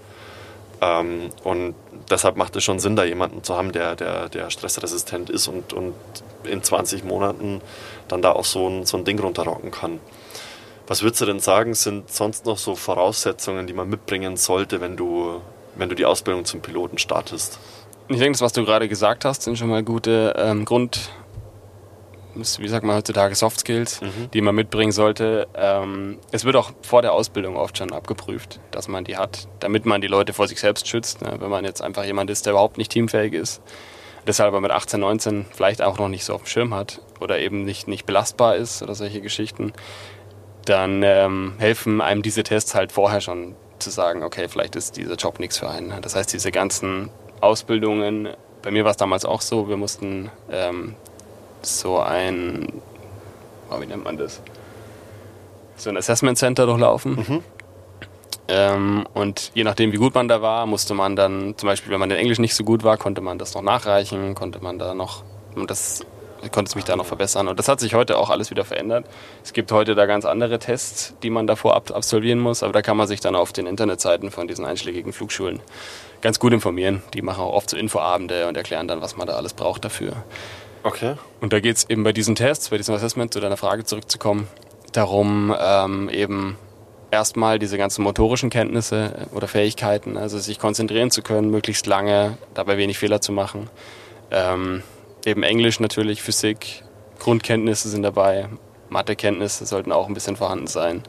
Ähm, 0.81 1.29
und 1.45 1.73
deshalb 2.09 2.35
macht 2.35 2.53
es 2.57 2.65
schon 2.65 2.79
Sinn, 2.79 2.97
da 2.97 3.05
jemanden 3.05 3.43
zu 3.43 3.55
haben, 3.55 3.71
der, 3.71 3.95
der, 3.95 4.27
der 4.27 4.49
stressresistent 4.49 5.29
ist 5.29 5.47
und, 5.47 5.71
und 5.71 5.93
in 6.43 6.63
20 6.63 7.05
Monaten 7.05 7.61
dann 8.09 8.21
da 8.21 8.33
auch 8.33 8.43
so 8.43 8.67
ein, 8.67 8.85
so 8.85 8.97
ein 8.97 9.05
Ding 9.05 9.17
runterrocken 9.19 9.71
kann. 9.71 10.01
Was 10.87 11.01
würdest 11.01 11.21
du 11.21 11.25
denn 11.25 11.39
sagen, 11.39 11.75
sind 11.75 12.11
sonst 12.11 12.45
noch 12.45 12.57
so 12.57 12.75
Voraussetzungen, 12.75 13.67
die 13.67 13.73
man 13.73 13.87
mitbringen 13.87 14.35
sollte, 14.35 14.81
wenn 14.81 14.97
du, 14.97 15.41
wenn 15.75 15.87
du 15.87 15.95
die 15.95 16.03
Ausbildung 16.03 16.43
zum 16.43 16.59
Piloten 16.59 16.97
startest? 16.97 17.57
Ich 18.09 18.17
denke, 18.17 18.33
das, 18.33 18.41
was 18.41 18.51
du 18.51 18.65
gerade 18.65 18.89
gesagt 18.89 19.23
hast, 19.23 19.43
sind 19.43 19.57
schon 19.57 19.69
mal 19.69 19.81
gute 19.81 20.33
ähm, 20.37 20.65
Grund, 20.65 21.09
wie 22.35 22.67
sagt 22.67 22.85
man 22.85 22.95
heutzutage, 22.95 23.35
Soft 23.35 23.59
Skills, 23.59 24.01
mhm. 24.01 24.29
die 24.33 24.41
man 24.41 24.55
mitbringen 24.55 24.91
sollte. 24.91 25.47
Ähm, 25.55 26.19
es 26.31 26.45
wird 26.45 26.55
auch 26.55 26.71
vor 26.81 27.01
der 27.01 27.13
Ausbildung 27.13 27.55
oft 27.55 27.77
schon 27.77 27.91
abgeprüft, 27.91 28.59
dass 28.71 28.87
man 28.87 29.03
die 29.03 29.17
hat, 29.17 29.47
damit 29.59 29.85
man 29.85 30.01
die 30.01 30.07
Leute 30.07 30.33
vor 30.33 30.47
sich 30.47 30.59
selbst 30.59 30.87
schützt. 30.87 31.21
Ne? 31.21 31.35
Wenn 31.39 31.49
man 31.49 31.65
jetzt 31.65 31.81
einfach 31.81 32.03
jemand 32.03 32.29
ist, 32.29 32.45
der 32.45 32.51
überhaupt 32.51 32.77
nicht 32.77 32.91
teamfähig 32.91 33.33
ist, 33.33 33.61
deshalb 34.27 34.49
aber 34.49 34.61
mit 34.61 34.71
18, 34.71 34.99
19 34.99 35.45
vielleicht 35.51 35.81
auch 35.81 35.97
noch 35.97 36.09
nicht 36.09 36.25
so 36.25 36.33
auf 36.33 36.43
dem 36.43 36.47
Schirm 36.47 36.73
hat 36.73 37.01
oder 37.19 37.39
eben 37.39 37.63
nicht, 37.63 37.87
nicht 37.87 38.05
belastbar 38.05 38.55
ist 38.55 38.81
oder 38.81 38.95
solche 38.95 39.21
Geschichten, 39.21 39.73
dann 40.65 41.03
ähm, 41.03 41.53
helfen 41.57 42.01
einem 42.01 42.21
diese 42.21 42.43
Tests 42.43 42.75
halt 42.75 42.91
vorher 42.91 43.21
schon 43.21 43.55
zu 43.79 43.89
sagen, 43.89 44.23
okay, 44.23 44.47
vielleicht 44.47 44.75
ist 44.75 44.97
dieser 44.97 45.15
Job 45.15 45.39
nichts 45.39 45.57
für 45.57 45.69
einen. 45.69 46.01
Das 46.01 46.15
heißt, 46.15 46.33
diese 46.33 46.51
ganzen 46.51 47.09
Ausbildungen, 47.41 48.29
bei 48.61 48.71
mir 48.71 48.83
war 48.83 48.91
es 48.91 48.97
damals 48.97 49.25
auch 49.25 49.41
so, 49.41 49.69
wir 49.69 49.77
mussten 49.77 50.31
ähm, 50.49 50.95
so 51.65 51.99
ein, 51.99 52.81
oh, 53.69 53.79
wie 53.81 53.85
nennt 53.85 54.03
man 54.03 54.17
das? 54.17 54.41
So 55.75 55.89
ein 55.89 55.97
Assessment 55.97 56.37
Center 56.37 56.65
durchlaufen. 56.65 57.15
Mhm. 57.15 57.43
Ähm, 58.47 59.07
und 59.13 59.51
je 59.55 59.63
nachdem, 59.63 59.91
wie 59.91 59.97
gut 59.97 60.13
man 60.13 60.27
da 60.27 60.41
war, 60.41 60.65
musste 60.65 60.93
man 60.93 61.15
dann, 61.15 61.55
zum 61.57 61.67
Beispiel, 61.67 61.91
wenn 61.91 61.99
man 61.99 62.11
in 62.11 62.17
Englisch 62.17 62.39
nicht 62.39 62.55
so 62.55 62.63
gut 62.63 62.83
war, 62.83 62.97
konnte 62.97 63.21
man 63.21 63.39
das 63.39 63.55
noch 63.55 63.63
nachreichen, 63.63 64.35
konnte 64.35 64.59
man 64.61 64.77
da 64.77 64.93
noch, 64.93 65.23
und 65.55 65.71
das 65.71 66.05
konnte 66.51 66.69
es 66.69 66.75
mich 66.75 66.85
da 66.85 66.95
noch 66.95 67.05
verbessern. 67.05 67.47
Und 67.47 67.57
das 67.57 67.67
hat 67.67 67.79
sich 67.79 67.95
heute 67.95 68.17
auch 68.17 68.29
alles 68.29 68.51
wieder 68.51 68.65
verändert. 68.65 69.05
Es 69.43 69.53
gibt 69.53 69.71
heute 69.71 69.95
da 69.95 70.05
ganz 70.05 70.25
andere 70.25 70.59
Tests, 70.59 71.15
die 71.23 71.31
man 71.31 71.47
davor 71.47 71.75
absolvieren 71.75 72.39
muss, 72.39 72.61
aber 72.61 72.73
da 72.73 72.83
kann 72.83 72.97
man 72.97 73.07
sich 73.07 73.19
dann 73.19 73.35
auf 73.35 73.51
den 73.51 73.65
Internetseiten 73.65 74.29
von 74.29 74.47
diesen 74.47 74.65
einschlägigen 74.65 75.11
Flugschulen 75.11 75.59
ganz 76.21 76.39
gut 76.39 76.53
informieren. 76.53 77.01
Die 77.13 77.21
machen 77.21 77.43
auch 77.43 77.53
oft 77.53 77.69
so 77.69 77.77
Infoabende 77.77 78.47
und 78.47 78.57
erklären 78.57 78.87
dann, 78.87 79.01
was 79.01 79.17
man 79.17 79.27
da 79.27 79.33
alles 79.33 79.53
braucht 79.53 79.85
dafür. 79.85 80.13
Okay. 80.85 81.15
Und 81.41 81.51
da 81.51 81.59
geht 81.59 81.77
es 81.77 81.89
eben 81.89 82.03
bei 82.03 82.13
diesen 82.13 82.35
Tests, 82.35 82.69
bei 82.69 82.77
diesem 82.77 82.93
Assessment, 82.93 83.33
zu 83.33 83.39
deiner 83.39 83.57
Frage 83.57 83.85
zurückzukommen, 83.85 84.47
darum, 84.91 85.53
ähm, 85.59 86.09
eben 86.09 86.57
erstmal 87.09 87.57
diese 87.57 87.79
ganzen 87.79 88.03
motorischen 88.03 88.51
Kenntnisse 88.51 89.27
äh, 89.31 89.35
oder 89.35 89.47
Fähigkeiten, 89.47 90.15
also 90.15 90.37
sich 90.37 90.59
konzentrieren 90.59 91.09
zu 91.09 91.23
können, 91.23 91.49
möglichst 91.49 91.87
lange, 91.87 92.37
dabei 92.53 92.77
wenig 92.77 92.99
Fehler 92.99 93.19
zu 93.19 93.31
machen. 93.31 93.67
Ähm, 94.29 94.83
eben 95.25 95.41
Englisch 95.41 95.79
natürlich, 95.79 96.21
Physik, 96.21 96.83
Grundkenntnisse 97.17 97.89
sind 97.89 98.03
dabei, 98.03 98.47
Mathekenntnisse 98.89 99.65
sollten 99.65 99.91
auch 99.91 100.07
ein 100.07 100.13
bisschen 100.13 100.35
vorhanden 100.35 100.67
sein. 100.67 101.01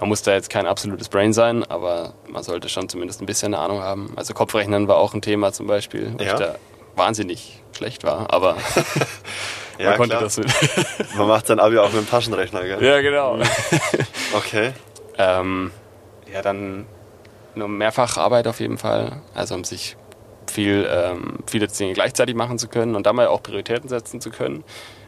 Man 0.00 0.08
muss 0.08 0.22
da 0.22 0.32
jetzt 0.32 0.48
kein 0.48 0.66
absolutes 0.66 1.10
Brain 1.10 1.34
sein, 1.34 1.64
aber 1.64 2.14
man 2.28 2.42
sollte 2.42 2.70
schon 2.70 2.88
zumindest 2.88 3.20
ein 3.20 3.26
bisschen 3.26 3.52
eine 3.52 3.62
Ahnung 3.62 3.82
haben. 3.82 4.14
Also 4.16 4.32
Kopfrechnen 4.32 4.88
war 4.88 4.96
auch 4.96 5.12
ein 5.12 5.20
Thema 5.20 5.52
zum 5.52 5.66
Beispiel, 5.66 6.14
wo 6.16 6.24
ja. 6.24 6.32
ich 6.32 6.38
da 6.38 6.54
wahnsinnig 6.98 7.62
schlecht 7.76 8.04
war, 8.04 8.32
aber 8.32 8.56
ja, 9.78 9.90
man 9.90 9.96
konnte 9.96 10.16
klar. 10.16 10.22
das 10.22 10.36
mit. 10.38 10.48
man 11.16 11.28
macht 11.28 11.46
sein 11.46 11.60
Abi 11.60 11.78
auch 11.78 11.92
mit 11.92 12.02
dem 12.02 12.08
Taschenrechner, 12.08 12.62
gell? 12.64 12.82
Ja, 12.82 13.00
genau. 13.00 13.36
Mhm. 13.36 13.44
Okay. 14.34 14.72
ähm, 15.16 15.70
ja, 16.32 16.42
dann 16.42 16.86
nur 17.54 17.68
Mehrfacharbeit 17.68 18.46
auf 18.46 18.60
jeden 18.60 18.78
Fall, 18.78 19.22
also 19.34 19.54
um 19.54 19.64
sich 19.64 19.96
viel, 20.50 20.88
ähm, 20.90 21.38
viele 21.46 21.68
Dinge 21.68 21.92
gleichzeitig 21.92 22.34
machen 22.34 22.58
zu 22.58 22.68
können 22.68 22.94
und 22.94 23.06
dabei 23.06 23.28
auch 23.28 23.42
Prioritäten 23.42 23.88
setzen 23.88 24.20
zu 24.20 24.30
können, 24.30 24.64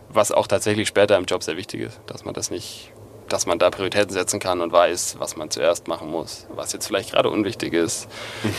was 0.09 0.33
auch 0.33 0.47
tatsächlich 0.47 0.89
später 0.89 1.17
im 1.17 1.25
Job 1.25 1.43
sehr 1.43 1.57
wichtig 1.57 1.83
ist, 1.83 2.01
dass 2.07 2.25
man 2.25 2.35
das 2.35 2.51
nicht, 2.51 2.93
dass 3.29 3.47
man 3.47 3.59
da 3.59 3.71
Prioritäten 3.71 4.13
setzen 4.13 4.41
kann 4.41 4.61
und 4.61 4.73
weiß, 4.73 5.17
was 5.19 5.37
man 5.37 5.51
zuerst 5.51 5.89
machen 5.89 6.11
muss, 6.11 6.47
was 6.51 6.73
jetzt 6.73 6.87
vielleicht 6.87 7.13
gerade 7.13 7.31
unwichtig 7.31 7.73
ist. 7.73 8.09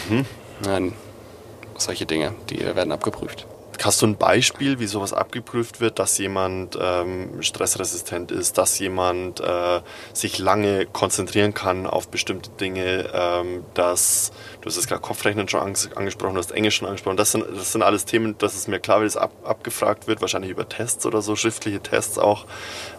Mhm. 0.10 0.26
Nein, 0.64 0.94
solche 1.84 2.06
Dinge, 2.06 2.34
die 2.50 2.60
werden 2.60 2.92
abgeprüft. 2.92 3.46
Hast 3.84 4.02
du 4.04 4.06
ein 4.06 4.16
Beispiel, 4.16 4.80
wie 4.80 4.86
sowas 4.86 5.12
abgeprüft 5.12 5.82
wird, 5.82 5.98
dass 5.98 6.16
jemand 6.20 6.78
ähm, 6.80 7.42
stressresistent 7.42 8.32
ist, 8.32 8.60
dass 8.60 8.78
jemand 8.78 9.40
äh, 9.40 9.82
sich 10.14 10.38
lange 10.38 10.86
konzentrieren 10.86 11.56
kann 11.56 11.88
auf 11.88 12.10
bestimmte 12.10 12.52
Dinge, 12.52 13.10
ähm, 13.12 13.64
dass 13.74 14.34
du 14.62 14.68
hast 14.68 14.78
es 14.78 14.86
gerade 14.86 15.02
Kopfrechnen 15.02 15.48
schon 15.48 15.62
angesprochen, 15.62 16.36
du 16.36 16.40
hast 16.40 16.52
Englisch 16.52 16.76
schon 16.76 16.88
angesprochen. 16.88 17.18
Das 17.18 17.32
sind, 17.32 17.44
das 17.56 17.72
sind 17.72 17.82
alles 17.82 18.06
Themen, 18.06 18.38
das 18.38 18.54
ist 18.54 18.68
mir 18.68 18.80
klar, 18.80 19.02
wie 19.02 19.06
das 19.06 19.18
ab, 19.18 19.32
abgefragt 19.44 20.06
wird, 20.06 20.22
wahrscheinlich 20.22 20.52
über 20.52 20.70
Tests 20.70 21.06
oder 21.08 21.24
so, 21.24 21.36
schriftliche 21.36 21.80
Tests 21.80 22.20
auch. 22.20 22.46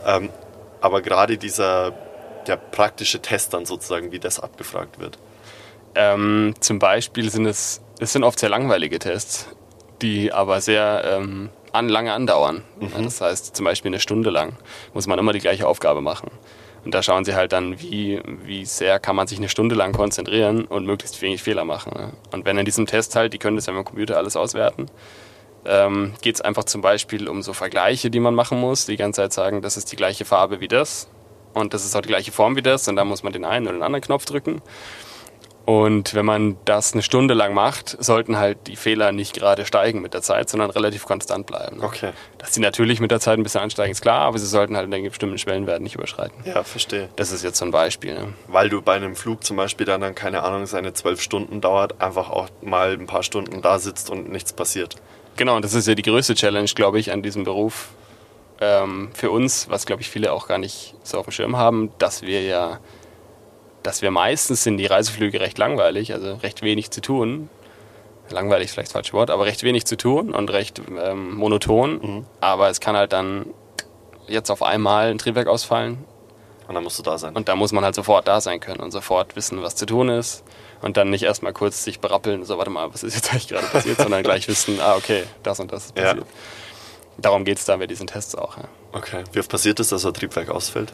Ähm, 0.05 0.31
aber 0.81 1.01
gerade 1.01 1.39
dieser 1.39 1.93
der 2.49 2.57
praktische 2.57 3.21
Test 3.21 3.55
dann 3.55 3.67
sozusagen, 3.67 4.11
wie 4.11 4.19
das 4.19 4.41
abgefragt 4.41 4.99
wird. 4.99 5.19
Ähm, 5.95 6.55
zum 6.61 6.79
Beispiel 6.79 7.31
sind 7.31 7.47
es, 7.47 7.81
es 8.03 8.13
sind 8.13 8.25
oft 8.25 8.39
sehr 8.39 8.49
langweilige 8.49 8.99
Tests 8.99 9.49
die 10.03 10.33
aber 10.33 10.61
sehr 10.61 11.03
ähm, 11.07 11.49
an, 11.73 11.89
lange 11.89 12.13
andauern. 12.13 12.63
Mhm. 12.79 13.05
Das 13.05 13.21
heißt, 13.21 13.57
zum 13.57 13.65
Beispiel 13.65 13.91
eine 13.91 14.01
Stunde 14.01 14.31
lang 14.31 14.55
muss 14.93 15.07
man 15.07 15.19
immer 15.19 15.33
die 15.33 15.39
gleiche 15.39 15.67
Aufgabe 15.67 16.01
machen. 16.01 16.31
Und 16.85 16.95
da 16.95 17.03
schauen 17.03 17.25
sie 17.25 17.35
halt 17.35 17.53
dann, 17.53 17.81
wie, 17.81 18.21
wie 18.45 18.65
sehr 18.65 18.99
kann 18.99 19.15
man 19.15 19.29
sich 19.29 19.39
eine 19.39 19.49
Stunde 19.49 19.77
lang 19.77 19.93
konzentrieren 19.93 20.65
und 20.65 20.85
möglichst 20.85 21.23
wenig 21.23 21.41
Fehler 21.41 21.65
machen. 21.65 21.93
Ne? 21.95 22.13
Und 22.33 22.45
wenn 22.45 22.59
in 22.59 22.65
diesem 22.65 22.87
Test 22.87 23.15
halt, 23.15 23.33
die 23.33 23.39
können 23.39 23.55
das 23.55 23.67
ja 23.67 23.73
mit 23.73 23.83
dem 23.83 23.85
Computer 23.85 24.17
alles 24.17 24.37
auswerten, 24.37 24.87
ähm, 25.65 26.15
geht 26.23 26.35
es 26.35 26.41
einfach 26.41 26.65
zum 26.65 26.81
Beispiel 26.81 27.29
um 27.29 27.41
so 27.41 27.53
Vergleiche, 27.53 28.11
die 28.11 28.19
man 28.19 28.35
machen 28.35 28.59
muss. 28.59 28.87
Die 28.87 28.97
ganze 28.97 29.23
Zeit 29.23 29.33
sagen, 29.33 29.63
das 29.63 29.77
ist 29.77 29.93
die 29.93 29.97
gleiche 29.97 30.25
Farbe 30.25 30.59
wie 30.59 30.67
das 30.67 31.07
und 31.55 31.73
das 31.73 31.85
ist 31.85 31.95
auch 31.95 32.01
die 32.01 32.09
gleiche 32.09 32.33
Form 32.33 32.57
wie 32.57 32.63
das 32.63 32.89
und 32.89 32.97
da 32.97 33.05
muss 33.05 33.23
man 33.23 33.33
den 33.33 33.45
einen 33.45 33.69
oder 33.69 33.77
den 33.77 33.85
anderen 33.85 34.03
Knopf 34.03 34.25
drücken. 34.25 34.61
Und 35.65 36.15
wenn 36.15 36.27
man 36.27 36.57
das 36.65 36.93
eine 36.93 37.03
Stunde 37.03 37.35
lang 37.35 37.55
macht, 37.55 37.97
sollten 38.03 38.37
halt 38.37 38.67
die 38.67 38.75
Fehler 38.75 39.13
nicht 39.13 39.35
gerade 39.35 39.65
steigen 39.65 40.03
mit 40.03 40.13
der 40.13 40.23
Zeit, 40.23 40.49
sondern 40.49 40.71
relativ 40.71 41.05
konstant 41.05 41.47
bleiben. 41.47 41.83
Okay. 41.83 42.11
Dass 42.39 42.55
sie 42.55 42.61
natürlich 42.61 42.99
mit 42.99 43.13
der 43.13 43.21
Zeit 43.21 43.39
ein 43.39 43.45
bisschen 43.45 43.61
ansteigen, 43.61 43.93
ist 43.93 44.03
klar, 44.03 44.23
aber 44.23 44.39
sie 44.39 44.47
sollten 44.47 44.77
halt 44.77 44.93
einen 44.93 45.09
bestimmten 45.09 45.39
Schwellenwert 45.39 45.81
nicht 45.81 45.95
überschreiten. 45.95 46.35
Ja, 46.45 46.65
verstehe. 46.65 47.09
Das 47.15 47.31
ist 47.31 47.45
jetzt 47.45 47.59
so 47.59 47.65
ein 47.65 47.71
Beispiel. 47.71 48.15
Ne? 48.15 48.33
Weil 48.49 48.71
du 48.71 48.83
bei 48.83 48.95
einem 48.95 49.15
Flug 49.15 49.45
zum 49.45 49.57
Beispiel 49.57 49.87
dann, 49.87 50.01
dann, 50.01 50.17
keine 50.17 50.43
Ahnung, 50.43 50.67
seine 50.67 50.95
zwölf 50.95 51.21
Stunden 51.21 51.61
dauert, 51.61 52.01
einfach 52.01 52.31
auch 52.31 52.49
mal 52.61 52.93
ein 52.93 53.07
paar 53.07 53.23
Stunden 53.23 53.63
da 53.63 53.79
sitzt 53.79 54.11
und 54.11 54.31
nichts 54.31 54.53
passiert. 54.53 54.97
Genau, 55.37 55.57
und 55.57 55.65
das 55.65 55.75
ist 55.75 55.87
ja 55.87 55.95
die 55.95 56.03
größte 56.03 56.35
Challenge, 56.35 56.69
glaube 56.75 56.99
ich, 56.99 57.13
an 57.13 57.23
diesem 57.23 57.45
Beruf 57.45 57.89
ähm, 58.61 59.11
für 59.15 59.31
uns, 59.31 59.69
was, 59.71 59.87
glaube 59.87 60.03
ich, 60.03 60.11
viele 60.11 60.33
auch 60.33 60.49
gar 60.49 60.59
nicht 60.59 60.95
so 61.05 61.19
auf 61.19 61.27
dem 61.27 61.33
Schirm 61.33 61.57
haben, 61.57 61.91
dass 61.99 62.23
wir 62.23 62.43
ja 62.43 62.81
dass 63.83 64.03
wir 64.03 64.11
meistens 64.11 64.63
sind 64.63 64.77
die 64.77 64.87
Reiseflüge 64.87 65.41
recht 65.41 65.59
langweilig, 65.59 66.13
also 66.13 66.35
recht 66.35 66.63
wenig 66.63 66.91
zu 66.91 67.01
tun. 67.01 67.49
Langweilig 68.31 68.67
ist 68.67 68.73
vielleicht 68.75 68.89
das 68.89 68.93
falsche 68.93 69.13
Wort, 69.13 69.31
aber 69.31 69.45
recht 69.45 69.63
wenig 69.63 69.85
zu 69.85 69.97
tun 69.97 70.33
und 70.33 70.51
recht 70.51 70.81
ähm, 71.01 71.35
monoton. 71.35 71.93
Mhm. 72.01 72.27
Aber 72.41 72.69
es 72.69 72.81
kann 72.81 72.97
halt 72.97 73.13
dann 73.13 73.47
jetzt 74.29 74.51
auf 74.51 74.63
einmal 74.63 75.11
ein 75.11 75.19
Triebwerk 75.19 75.49
ausfallen. 75.49 76.05
Und 76.69 76.75
dann 76.77 76.85
musst 76.85 76.99
du 76.99 77.03
da 77.03 77.19
sein. 77.19 77.35
Und 77.35 77.49
da 77.49 77.57
muss 77.57 77.73
man 77.73 77.85
halt 77.85 77.95
sofort 77.95 78.29
da 78.29 78.41
sein 78.41 78.61
können 78.61 78.81
und 78.81 78.93
sofort 78.93 79.37
wissen, 79.37 79.63
was 79.63 79.75
zu 79.75 79.85
tun 79.85 80.09
ist. 80.09 80.45
Und 80.81 80.97
dann 80.97 81.11
nicht 81.11 81.25
erstmal 81.25 81.53
kurz 81.53 81.85
sich 81.85 82.01
berappeln, 82.01 82.45
so 82.45 82.57
warte 82.57 82.71
mal, 82.71 82.93
was 82.93 83.03
ist 83.03 83.15
jetzt 83.15 83.31
eigentlich 83.31 83.49
gerade 83.49 83.67
passiert, 83.67 83.99
sondern 84.01 84.23
gleich 84.23 84.49
wissen, 84.49 84.81
ah, 84.81 84.95
okay, 84.97 85.25
das 85.43 85.61
und 85.61 85.73
das 85.73 85.87
ist 85.87 85.95
passiert. 85.95 86.19
Ja. 86.19 86.25
Darum 87.19 87.45
geht 87.45 87.59
es 87.59 87.65
da 87.67 87.77
bei 87.77 87.87
diesen 87.87 88.07
Tests 88.07 88.35
auch. 88.35 88.57
Ja. 88.57 88.65
Okay. 88.93 89.25
Wie 89.33 89.41
oft 89.41 89.51
passiert 89.51 89.81
es, 89.81 89.91
dass 89.91 90.07
ein 90.07 90.15
Triebwerk 90.15 90.49
ausfällt? 90.49 90.93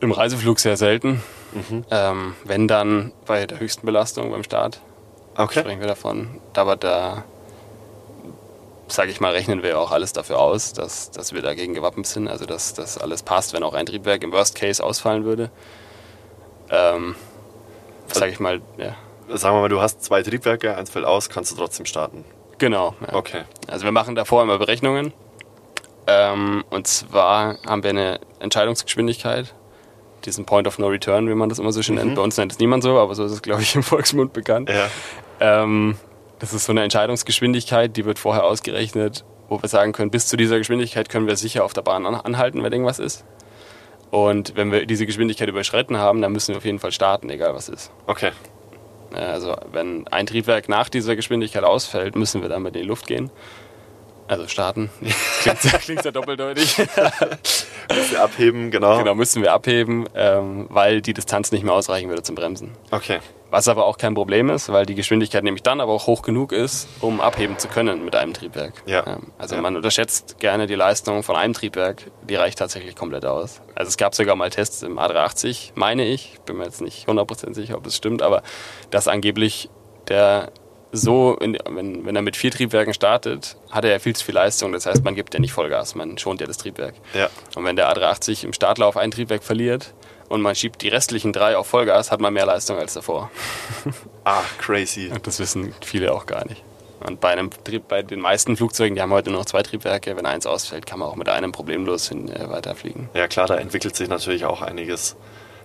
Im 0.00 0.12
Reiseflug 0.12 0.58
sehr 0.58 0.76
selten. 0.76 1.22
Mhm. 1.52 1.84
Ähm, 1.90 2.34
wenn 2.44 2.68
dann 2.68 3.12
bei 3.24 3.46
der 3.46 3.58
höchsten 3.58 3.86
Belastung 3.86 4.30
beim 4.30 4.44
Start. 4.44 4.80
Okay. 5.36 5.60
Sprechen 5.60 5.80
wir 5.80 5.86
davon. 5.86 6.40
Aber 6.54 6.76
da, 6.76 7.24
sage 8.88 9.10
ich 9.10 9.20
mal, 9.20 9.32
rechnen 9.32 9.62
wir 9.62 9.78
auch 9.78 9.90
alles 9.90 10.12
dafür 10.12 10.38
aus, 10.38 10.72
dass, 10.72 11.10
dass 11.10 11.32
wir 11.32 11.42
dagegen 11.42 11.74
gewappnet 11.74 12.06
sind. 12.06 12.28
Also 12.28 12.44
dass 12.44 12.74
das 12.74 12.98
alles 12.98 13.22
passt, 13.22 13.52
wenn 13.52 13.62
auch 13.62 13.74
ein 13.74 13.86
Triebwerk 13.86 14.22
im 14.22 14.32
Worst 14.32 14.54
Case 14.54 14.84
ausfallen 14.84 15.24
würde. 15.24 15.50
Ähm, 16.70 17.14
sage 18.06 18.32
ich 18.32 18.40
mal, 18.40 18.60
ja. 18.76 18.96
Sagen 19.28 19.56
wir 19.56 19.62
mal, 19.62 19.68
du 19.68 19.80
hast 19.80 20.04
zwei 20.04 20.22
Triebwerke, 20.22 20.76
eins 20.76 20.90
fällt 20.90 21.04
aus, 21.04 21.28
kannst 21.28 21.52
du 21.52 21.56
trotzdem 21.56 21.86
starten. 21.86 22.24
Genau. 22.58 22.94
Ja. 23.00 23.14
Okay. 23.14 23.42
Also 23.66 23.84
wir 23.84 23.92
machen 23.92 24.14
davor 24.14 24.42
immer 24.42 24.58
Berechnungen. 24.58 25.12
Ähm, 26.06 26.64
und 26.70 26.86
zwar 26.86 27.58
haben 27.66 27.82
wir 27.82 27.90
eine 27.90 28.20
Entscheidungsgeschwindigkeit 28.38 29.54
diesen 30.24 30.44
Point 30.44 30.66
of 30.66 30.78
No 30.78 30.88
Return, 30.88 31.28
wie 31.28 31.34
man 31.34 31.48
das 31.48 31.58
immer 31.58 31.72
so 31.72 31.82
schön 31.82 31.96
mhm. 31.96 32.02
nennt. 32.02 32.14
Bei 32.16 32.22
uns 32.22 32.36
nennt 32.36 32.52
es 32.52 32.58
niemand 32.58 32.82
so, 32.82 32.98
aber 32.98 33.14
so 33.14 33.24
ist 33.24 33.32
es, 33.32 33.42
glaube 33.42 33.62
ich, 33.62 33.74
im 33.76 33.82
Volksmund 33.82 34.32
bekannt. 34.32 34.70
Ja. 34.70 34.88
Ähm, 35.40 35.96
das 36.38 36.52
ist 36.52 36.66
so 36.66 36.72
eine 36.72 36.82
Entscheidungsgeschwindigkeit, 36.82 37.96
die 37.96 38.04
wird 38.04 38.18
vorher 38.18 38.44
ausgerechnet, 38.44 39.24
wo 39.48 39.62
wir 39.62 39.68
sagen 39.68 39.92
können, 39.92 40.10
bis 40.10 40.26
zu 40.26 40.36
dieser 40.36 40.58
Geschwindigkeit 40.58 41.08
können 41.08 41.26
wir 41.26 41.36
sicher 41.36 41.64
auf 41.64 41.72
der 41.72 41.82
Bahn 41.82 42.04
anhalten, 42.04 42.62
wenn 42.62 42.72
irgendwas 42.72 42.98
ist. 42.98 43.24
Und 44.10 44.54
wenn 44.56 44.70
wir 44.70 44.86
diese 44.86 45.06
Geschwindigkeit 45.06 45.48
überschritten 45.48 45.98
haben, 45.98 46.22
dann 46.22 46.32
müssen 46.32 46.52
wir 46.52 46.58
auf 46.58 46.64
jeden 46.64 46.78
Fall 46.78 46.92
starten, 46.92 47.30
egal 47.30 47.54
was 47.54 47.68
ist. 47.68 47.90
Okay. 48.06 48.32
Also 49.12 49.56
wenn 49.72 50.06
ein 50.08 50.26
Triebwerk 50.26 50.68
nach 50.68 50.88
dieser 50.88 51.16
Geschwindigkeit 51.16 51.64
ausfällt, 51.64 52.16
müssen 52.16 52.42
wir 52.42 52.48
damit 52.48 52.76
in 52.76 52.82
die 52.82 52.88
Luft 52.88 53.06
gehen. 53.06 53.30
Also 54.28 54.48
starten. 54.48 54.90
Klingt, 55.42 55.60
klingt 55.82 56.02
sehr 56.02 56.12
doppeldeutig. 56.12 56.78
müssen 57.88 58.12
wir 58.12 58.22
abheben, 58.22 58.70
genau. 58.70 58.98
Genau, 58.98 59.14
müssen 59.14 59.42
wir 59.42 59.52
abheben, 59.52 60.08
ähm, 60.14 60.66
weil 60.68 61.00
die 61.00 61.14
Distanz 61.14 61.52
nicht 61.52 61.64
mehr 61.64 61.74
ausreichen 61.74 62.08
würde 62.08 62.22
zum 62.22 62.34
Bremsen. 62.34 62.72
Okay. 62.90 63.20
Was 63.50 63.68
aber 63.68 63.86
auch 63.86 63.96
kein 63.96 64.14
Problem 64.14 64.50
ist, 64.50 64.72
weil 64.72 64.86
die 64.86 64.96
Geschwindigkeit 64.96 65.44
nämlich 65.44 65.62
dann 65.62 65.80
aber 65.80 65.92
auch 65.92 66.08
hoch 66.08 66.22
genug 66.22 66.50
ist, 66.50 66.88
um 67.00 67.20
abheben 67.20 67.58
zu 67.58 67.68
können 67.68 68.04
mit 68.04 68.16
einem 68.16 68.34
Triebwerk. 68.34 68.82
Ja. 68.86 69.18
Also 69.38 69.54
ja. 69.54 69.60
man 69.60 69.76
unterschätzt 69.76 70.40
gerne 70.40 70.66
die 70.66 70.74
Leistung 70.74 71.22
von 71.22 71.36
einem 71.36 71.54
Triebwerk, 71.54 72.10
die 72.28 72.34
reicht 72.34 72.58
tatsächlich 72.58 72.96
komplett 72.96 73.24
aus. 73.24 73.62
Also 73.76 73.88
es 73.88 73.96
gab 73.96 74.16
sogar 74.16 74.34
mal 74.34 74.50
Tests 74.50 74.82
im 74.82 74.98
A380, 74.98 75.72
meine 75.76 76.04
ich, 76.04 76.38
bin 76.44 76.56
mir 76.56 76.64
jetzt 76.64 76.80
nicht 76.80 77.08
100% 77.08 77.54
sicher, 77.54 77.76
ob 77.76 77.84
das 77.84 77.94
stimmt, 77.94 78.20
aber 78.20 78.42
dass 78.90 79.06
angeblich 79.06 79.70
der 80.08 80.50
so, 80.96 81.36
in, 81.36 81.58
wenn, 81.68 82.04
wenn 82.04 82.16
er 82.16 82.22
mit 82.22 82.36
vier 82.36 82.50
Triebwerken 82.50 82.94
startet, 82.94 83.56
hat 83.70 83.84
er 83.84 83.90
ja 83.90 83.98
viel 83.98 84.16
zu 84.16 84.24
viel 84.24 84.34
Leistung. 84.34 84.72
Das 84.72 84.86
heißt, 84.86 85.04
man 85.04 85.14
gibt 85.14 85.34
ja 85.34 85.40
nicht 85.40 85.52
Vollgas, 85.52 85.94
man 85.94 86.18
schont 86.18 86.40
ja 86.40 86.46
das 86.46 86.56
Triebwerk. 86.56 86.94
Ja. 87.14 87.28
Und 87.54 87.64
wenn 87.64 87.76
der 87.76 87.92
A380 87.92 88.44
im 88.44 88.52
Startlauf 88.52 88.96
ein 88.96 89.10
Triebwerk 89.10 89.44
verliert 89.44 89.94
und 90.28 90.42
man 90.42 90.54
schiebt 90.54 90.82
die 90.82 90.88
restlichen 90.88 91.32
drei 91.32 91.56
auf 91.56 91.66
Vollgas, 91.66 92.10
hat 92.10 92.20
man 92.20 92.32
mehr 92.32 92.46
Leistung 92.46 92.78
als 92.78 92.94
davor. 92.94 93.30
Ach, 94.24 94.44
crazy. 94.58 95.10
Und 95.12 95.26
das 95.26 95.38
wissen 95.38 95.74
viele 95.84 96.12
auch 96.12 96.26
gar 96.26 96.46
nicht. 96.46 96.62
Und 97.00 97.20
bei, 97.20 97.30
einem, 97.30 97.50
bei 97.88 98.02
den 98.02 98.20
meisten 98.20 98.56
Flugzeugen, 98.56 98.94
die 98.94 99.02
haben 99.02 99.12
heute 99.12 99.30
nur 99.30 99.40
noch 99.40 99.46
zwei 99.46 99.62
Triebwerke, 99.62 100.16
wenn 100.16 100.26
eins 100.26 100.46
ausfällt, 100.46 100.86
kann 100.86 100.98
man 100.98 101.08
auch 101.08 101.16
mit 101.16 101.28
einem 101.28 101.52
problemlos 101.52 102.08
hin, 102.08 102.28
äh, 102.30 102.48
weiterfliegen. 102.48 103.08
Ja 103.14 103.28
klar, 103.28 103.46
da 103.46 103.56
entwickelt 103.56 103.94
sich 103.96 104.08
natürlich 104.08 104.44
auch 104.46 104.62
einiges. 104.62 105.16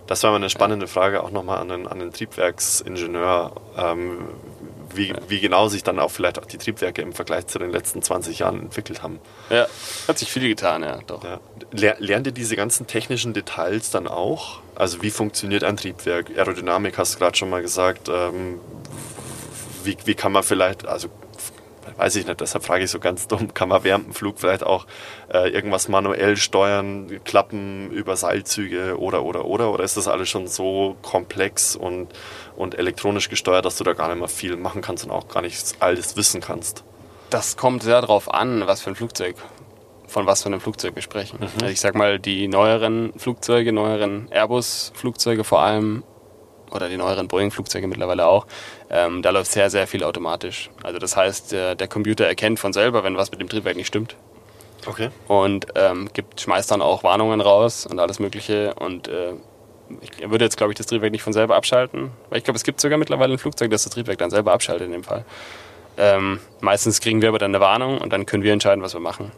Das 0.07 0.23
war 0.23 0.31
mal 0.31 0.37
eine 0.37 0.49
spannende 0.49 0.87
Frage 0.87 1.23
auch 1.23 1.31
nochmal 1.31 1.59
an 1.59 1.69
den, 1.69 1.87
an 1.87 1.99
den 1.99 2.11
Triebwerksingenieur, 2.11 3.53
ähm, 3.77 4.27
wie, 4.95 5.13
wie 5.27 5.39
genau 5.39 5.67
sich 5.67 5.83
dann 5.83 5.99
auch 5.99 6.11
vielleicht 6.11 6.39
auch 6.39 6.45
die 6.45 6.57
Triebwerke 6.57 7.01
im 7.01 7.13
Vergleich 7.13 7.47
zu 7.47 7.59
den 7.59 7.71
letzten 7.71 8.01
20 8.01 8.39
Jahren 8.39 8.59
entwickelt 8.61 9.03
haben. 9.03 9.19
Ja, 9.49 9.67
hat 10.07 10.17
sich 10.17 10.31
viel 10.31 10.47
getan, 10.47 10.83
ja, 10.83 10.99
doch. 11.07 11.23
Ja. 11.23 11.39
Lernt 11.71 12.27
ihr 12.27 12.33
diese 12.33 12.55
ganzen 12.55 12.87
technischen 12.87 13.33
Details 13.33 13.91
dann 13.91 14.07
auch? 14.07 14.59
Also 14.75 15.01
wie 15.01 15.11
funktioniert 15.11 15.63
ein 15.63 15.77
Triebwerk? 15.77 16.31
Aerodynamik 16.35 16.97
hast 16.97 17.15
du 17.15 17.19
gerade 17.19 17.37
schon 17.37 17.49
mal 17.49 17.61
gesagt. 17.61 18.09
Ähm, 18.09 18.59
wie, 19.83 19.97
wie 20.05 20.15
kann 20.15 20.31
man 20.31 20.43
vielleicht, 20.43 20.85
also 20.85 21.09
weiß 21.97 22.15
ich 22.15 22.27
nicht, 22.27 22.41
deshalb 22.41 22.63
frage 22.63 22.83
ich 22.83 22.91
so 22.91 22.99
ganz 22.99 23.27
dumm, 23.27 23.53
kann 23.53 23.69
man 23.69 23.83
während 23.83 24.07
dem 24.07 24.13
Flug 24.13 24.39
vielleicht 24.39 24.63
auch 24.63 24.85
äh, 25.33 25.49
irgendwas 25.49 25.87
manuell 25.87 26.37
steuern, 26.37 27.19
Klappen 27.23 27.91
über 27.91 28.15
Seilzüge 28.15 28.97
oder, 28.99 29.23
oder, 29.23 29.45
oder? 29.45 29.71
Oder 29.71 29.83
ist 29.83 29.97
das 29.97 30.07
alles 30.07 30.29
schon 30.29 30.47
so 30.47 30.95
komplex 31.01 31.75
und, 31.75 32.09
und 32.55 32.77
elektronisch 32.77 33.29
gesteuert, 33.29 33.65
dass 33.65 33.77
du 33.77 33.83
da 33.83 33.93
gar 33.93 34.07
nicht 34.09 34.19
mehr 34.19 34.27
viel 34.27 34.57
machen 34.57 34.81
kannst 34.81 35.03
und 35.05 35.11
auch 35.11 35.27
gar 35.27 35.41
nicht 35.41 35.75
alles 35.79 36.15
wissen 36.15 36.41
kannst? 36.41 36.83
Das 37.29 37.55
kommt 37.55 37.83
sehr 37.83 38.01
darauf 38.01 38.33
an, 38.33 38.67
was 38.67 38.81
für 38.81 38.89
ein 38.89 38.95
Flugzeug, 38.95 39.35
von 40.07 40.25
was 40.25 40.43
für 40.43 40.47
einem 40.47 40.59
Flugzeug 40.59 40.95
wir 40.95 41.01
sprechen. 41.01 41.39
Mhm. 41.39 41.47
Also 41.61 41.65
ich 41.67 41.79
sag 41.79 41.95
mal, 41.95 42.19
die 42.19 42.47
neueren 42.47 43.13
Flugzeuge, 43.17 43.71
neueren 43.71 44.27
Airbus-Flugzeuge 44.31 45.43
vor 45.43 45.61
allem, 45.61 46.03
oder 46.71 46.89
die 46.89 46.97
neueren 46.97 47.27
Boeing-Flugzeuge 47.27 47.87
mittlerweile 47.87 48.25
auch, 48.25 48.47
ähm, 48.89 49.21
da 49.21 49.29
läuft 49.29 49.51
sehr, 49.51 49.69
sehr 49.69 49.87
viel 49.87 50.03
automatisch. 50.03 50.69
Also 50.83 50.99
das 50.99 51.15
heißt, 51.15 51.51
der, 51.51 51.75
der, 51.75 51.87
Computer 51.87 52.25
erkennt 52.25 52.59
von 52.59 52.73
selber, 52.73 53.03
wenn 53.03 53.17
was 53.17 53.31
mit 53.31 53.41
dem 53.41 53.49
Triebwerk 53.49 53.75
nicht 53.75 53.87
stimmt. 53.87 54.15
Okay. 54.85 55.09
Und 55.27 55.67
ähm, 55.75 56.09
gibt, 56.13 56.41
schmeißt 56.41 56.71
dann 56.71 56.81
auch 56.81 57.03
Warnungen 57.03 57.41
raus 57.41 57.85
und 57.85 57.99
alles 57.99 58.19
Mögliche. 58.19 58.73
Und 58.75 59.07
äh, 59.07 59.33
ich 60.01 60.29
würde 60.29 60.45
jetzt, 60.45 60.57
glaube 60.57 60.71
ich, 60.73 60.77
das 60.77 60.87
Triebwerk 60.87 61.11
nicht 61.11 61.23
von 61.23 61.33
selber 61.33 61.55
abschalten. 61.55 62.11
Weil 62.29 62.39
ich 62.39 62.43
glaube, 62.43 62.57
es 62.57 62.63
gibt 62.63 62.81
sogar 62.81 62.97
mittlerweile 62.97 63.33
ein 63.33 63.37
Flugzeug, 63.37 63.69
das 63.69 63.83
das 63.83 63.93
Triebwerk 63.93 64.17
dann 64.17 64.31
selber 64.31 64.53
abschaltet 64.53 64.87
in 64.87 64.93
dem 64.93 65.03
Fall. 65.03 65.25
Ähm, 65.97 66.39
meistens 66.61 67.01
kriegen 67.01 67.21
wir 67.21 67.29
aber 67.29 67.39
dann 67.39 67.51
eine 67.51 67.59
Warnung 67.59 67.99
und 67.99 68.11
dann 68.11 68.25
können 68.25 68.43
wir 68.43 68.53
entscheiden, 68.53 68.83
was 68.83 68.93
wir 68.93 69.01
machen. 69.01 69.31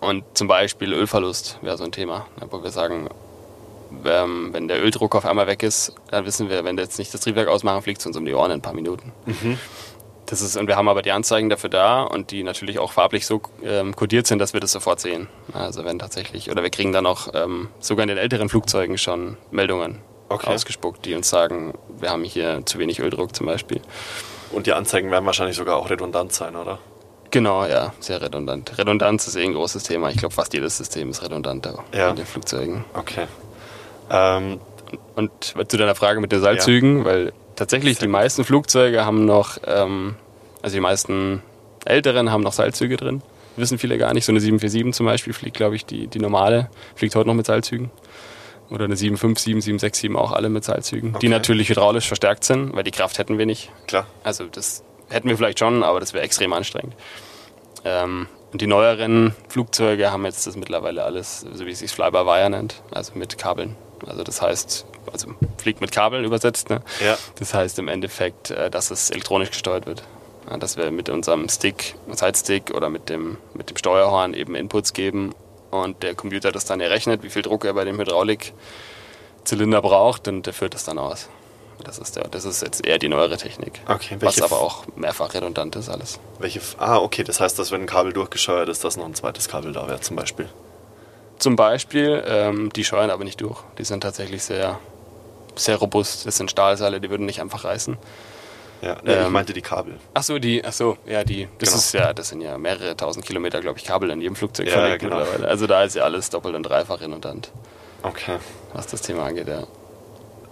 Und 0.00 0.24
zum 0.34 0.48
Beispiel 0.48 0.92
Ölverlust 0.92 1.58
wäre 1.62 1.76
so 1.76 1.84
ein 1.84 1.92
Thema, 1.92 2.26
wo 2.50 2.62
wir 2.62 2.70
sagen, 2.70 3.08
ähm, 4.04 4.50
wenn 4.52 4.68
der 4.68 4.82
Öldruck 4.82 5.14
auf 5.14 5.24
einmal 5.24 5.46
weg 5.46 5.62
ist, 5.62 5.94
dann 6.10 6.24
wissen 6.24 6.48
wir, 6.48 6.64
wenn 6.64 6.76
wir 6.76 6.84
jetzt 6.84 6.98
nicht 6.98 7.12
das 7.12 7.20
Triebwerk 7.20 7.48
ausmachen, 7.48 7.82
fliegt 7.82 8.00
es 8.00 8.06
uns 8.06 8.16
um 8.16 8.24
die 8.24 8.34
Ohren 8.34 8.50
in 8.50 8.58
ein 8.58 8.62
paar 8.62 8.74
Minuten. 8.74 9.12
Mhm. 9.26 9.58
Das 10.26 10.42
ist, 10.42 10.58
und 10.58 10.68
wir 10.68 10.76
haben 10.76 10.88
aber 10.88 11.00
die 11.00 11.12
Anzeigen 11.12 11.48
dafür 11.48 11.70
da 11.70 12.02
und 12.02 12.32
die 12.32 12.42
natürlich 12.42 12.78
auch 12.78 12.92
farblich 12.92 13.24
so 13.24 13.40
ähm, 13.64 13.96
kodiert 13.96 14.26
sind, 14.26 14.38
dass 14.40 14.52
wir 14.52 14.60
das 14.60 14.72
sofort 14.72 15.00
sehen. 15.00 15.26
Also 15.54 15.86
wenn 15.86 15.98
tatsächlich, 15.98 16.50
oder 16.50 16.62
wir 16.62 16.68
kriegen 16.68 16.92
dann 16.92 17.06
auch 17.06 17.28
ähm, 17.32 17.68
sogar 17.80 18.02
in 18.02 18.08
den 18.08 18.18
älteren 18.18 18.50
Flugzeugen 18.50 18.98
schon 18.98 19.38
Meldungen 19.50 20.00
okay. 20.28 20.52
ausgespuckt, 20.52 21.06
die 21.06 21.14
uns 21.14 21.30
sagen, 21.30 21.72
wir 21.98 22.10
haben 22.10 22.24
hier 22.24 22.60
zu 22.66 22.78
wenig 22.78 23.00
Öldruck 23.00 23.34
zum 23.34 23.46
Beispiel. 23.46 23.80
Und 24.52 24.66
die 24.66 24.74
Anzeigen 24.74 25.10
werden 25.10 25.24
wahrscheinlich 25.24 25.56
sogar 25.56 25.76
auch 25.76 25.88
redundant 25.88 26.32
sein, 26.34 26.56
oder? 26.56 26.78
Genau, 27.30 27.64
ja, 27.66 27.92
sehr 28.00 28.20
redundant. 28.20 28.78
Redundanz 28.78 29.26
ist 29.28 29.36
eh 29.36 29.44
ein 29.44 29.52
großes 29.52 29.82
Thema. 29.82 30.10
Ich 30.10 30.16
glaube, 30.18 30.34
fast 30.34 30.52
jedes 30.52 30.76
System 30.76 31.10
ist 31.10 31.22
redundant 31.22 31.68
ja. 31.94 32.10
in 32.10 32.16
den 32.16 32.26
Flugzeugen. 32.26 32.84
Okay. 32.94 33.26
Ähm, 34.10 34.60
und 35.16 35.30
zu 35.42 35.76
deiner 35.76 35.94
Frage 35.94 36.20
mit 36.20 36.32
den 36.32 36.40
Seilzügen, 36.40 37.00
ja. 37.00 37.04
weil 37.04 37.32
tatsächlich 37.56 37.98
die 37.98 38.06
meisten 38.06 38.44
Flugzeuge 38.44 39.04
haben 39.04 39.24
noch, 39.26 39.58
ähm, 39.66 40.16
also 40.62 40.74
die 40.74 40.80
meisten 40.80 41.42
älteren 41.84 42.30
haben 42.30 42.42
noch 42.42 42.52
Seilzüge 42.52 42.96
drin. 42.96 43.22
Wissen 43.56 43.78
viele 43.78 43.98
gar 43.98 44.14
nicht. 44.14 44.24
So 44.24 44.32
eine 44.32 44.40
747 44.40 44.94
zum 44.94 45.06
Beispiel 45.06 45.32
fliegt, 45.32 45.56
glaube 45.56 45.74
ich, 45.76 45.84
die, 45.84 46.06
die 46.06 46.20
normale, 46.20 46.70
fliegt 46.94 47.14
heute 47.16 47.26
noch 47.28 47.34
mit 47.34 47.46
Seilzügen. 47.46 47.90
Oder 48.70 48.84
eine 48.84 48.96
757, 48.96 49.64
767 49.64 50.14
auch 50.14 50.32
alle 50.32 50.48
mit 50.48 50.62
Seilzügen, 50.62 51.10
Okay. 51.10 51.20
die 51.20 51.28
natürlich 51.28 51.68
hydraulisch 51.70 52.06
verstärkt 52.06 52.44
sind, 52.44 52.74
weil 52.74 52.84
die 52.84 52.90
Kraft 52.90 53.18
hätten 53.18 53.38
wir 53.38 53.46
nicht. 53.46 53.70
klar. 53.86 54.06
Also 54.22 54.44
das 54.44 54.84
hätten 55.08 55.28
wir 55.28 55.36
vielleicht 55.36 55.58
schon, 55.58 55.82
aber 55.82 56.00
das 56.00 56.12
wäre 56.12 56.22
extrem 56.24 56.52
anstrengend. 56.52 56.94
Ähm, 57.84 58.26
und 58.52 58.60
die 58.60 58.66
neueren 58.66 59.34
Flugzeuge 59.48 60.10
haben 60.12 60.24
jetzt 60.24 60.46
das 60.46 60.56
mittlerweile 60.56 61.02
alles, 61.04 61.44
so 61.52 61.66
wie 61.66 61.70
es 61.70 61.80
sich 61.80 61.90
Fly-by-Wire 61.90 62.50
nennt, 62.50 62.82
also 62.90 63.12
mit 63.14 63.38
Kabeln. 63.38 63.74
Also 64.06 64.22
das 64.24 64.40
heißt, 64.42 64.86
also 65.12 65.28
fliegt 65.58 65.80
mit 65.80 65.92
Kabeln 65.92 66.24
übersetzt. 66.24 66.70
Ne? 66.70 66.80
Ja. 67.04 67.16
Das 67.38 67.54
heißt 67.54 67.78
im 67.78 67.88
Endeffekt, 67.88 68.50
äh, 68.50 68.70
dass 68.70 68.90
es 68.90 69.10
elektronisch 69.10 69.50
gesteuert 69.50 69.86
wird. 69.86 70.02
Dass 70.60 70.78
wir 70.78 70.90
mit 70.90 71.10
unserem 71.10 71.46
Stick, 71.50 71.94
Sidestick 72.10 72.72
oder 72.74 72.88
mit 72.88 73.10
dem, 73.10 73.36
mit 73.52 73.68
dem 73.68 73.76
Steuerhorn 73.76 74.32
eben 74.32 74.54
Inputs 74.54 74.94
geben 74.94 75.34
und 75.70 76.02
der 76.02 76.14
Computer 76.14 76.52
das 76.52 76.64
dann 76.64 76.80
errechnet, 76.80 77.22
wie 77.22 77.28
viel 77.28 77.42
Druck 77.42 77.66
er 77.66 77.74
bei 77.74 77.84
dem 77.84 77.98
Hydraulikzylinder 77.98 79.82
braucht 79.82 80.26
und 80.26 80.46
der 80.46 80.54
führt 80.54 80.72
das 80.72 80.84
dann 80.84 80.98
aus. 80.98 81.28
Das 81.84 81.98
ist, 81.98 82.16
der, 82.16 82.24
das 82.28 82.44
ist 82.46 82.62
jetzt 82.62 82.84
eher 82.86 82.98
die 82.98 83.08
neuere 83.08 83.36
Technik. 83.36 83.80
Okay, 83.86 84.16
Was 84.20 84.40
aber 84.40 84.58
auch 84.60 84.84
mehrfach 84.96 85.34
redundant 85.34 85.76
ist 85.76 85.88
alles. 85.88 86.18
welche. 86.38 86.60
Ah, 86.78 86.96
okay, 86.96 87.24
das 87.24 87.40
heißt, 87.40 87.58
dass 87.58 87.70
wenn 87.70 87.82
ein 87.82 87.86
Kabel 87.86 88.12
durchgescheuert 88.12 88.68
ist, 88.68 88.82
dass 88.84 88.96
noch 88.96 89.04
ein 89.04 89.14
zweites 89.14 89.48
Kabel 89.48 89.72
da 89.72 89.86
wäre, 89.86 90.00
zum 90.00 90.16
Beispiel. 90.16 90.48
Zum 91.38 91.56
Beispiel, 91.56 92.22
ähm, 92.26 92.70
die 92.72 92.84
scheuern 92.84 93.10
aber 93.10 93.24
nicht 93.24 93.40
durch. 93.40 93.58
Die 93.78 93.84
sind 93.84 94.00
tatsächlich 94.02 94.42
sehr, 94.42 94.78
sehr 95.54 95.76
robust. 95.76 96.26
Das 96.26 96.36
sind 96.36 96.50
Stahlseile, 96.50 97.00
die 97.00 97.10
würden 97.10 97.26
nicht 97.26 97.40
einfach 97.40 97.64
reißen. 97.64 97.96
Ja, 98.80 98.96
nee, 99.02 99.12
ich 99.12 99.26
Ähm, 99.26 99.32
meinte 99.32 99.52
die 99.52 99.62
Kabel. 99.62 99.98
Ach 100.14 100.22
so, 100.22 100.38
die, 100.38 100.64
ach 100.64 100.72
so, 100.72 100.96
ja, 101.04 101.24
die, 101.24 101.48
das 101.58 101.70
Genau. 101.70 101.78
ist 101.80 101.92
ja, 101.94 102.12
das 102.12 102.28
sind 102.28 102.40
ja 102.40 102.56
mehrere 102.58 102.96
tausend 102.96 103.24
Kilometer, 103.26 103.60
glaube 103.60 103.78
ich, 103.78 103.84
Kabel 103.84 104.10
in 104.10 104.20
jedem 104.20 104.36
Flugzeug 104.36 104.66
Ja, 104.68 104.74
verlegt 104.74 105.00
genau. 105.02 105.16
mittlerweile. 105.18 105.48
Also 105.48 105.66
da 105.66 105.82
ist 105.82 105.94
ja 105.96 106.04
alles 106.04 106.30
doppelt 106.30 106.54
und 106.54 106.62
dreifach 106.62 107.00
redundant, 107.00 107.50
Okay. 108.02 108.38
was 108.72 108.86
das 108.86 109.02
Thema 109.02 109.24
angeht, 109.24 109.48
ja. 109.48 109.64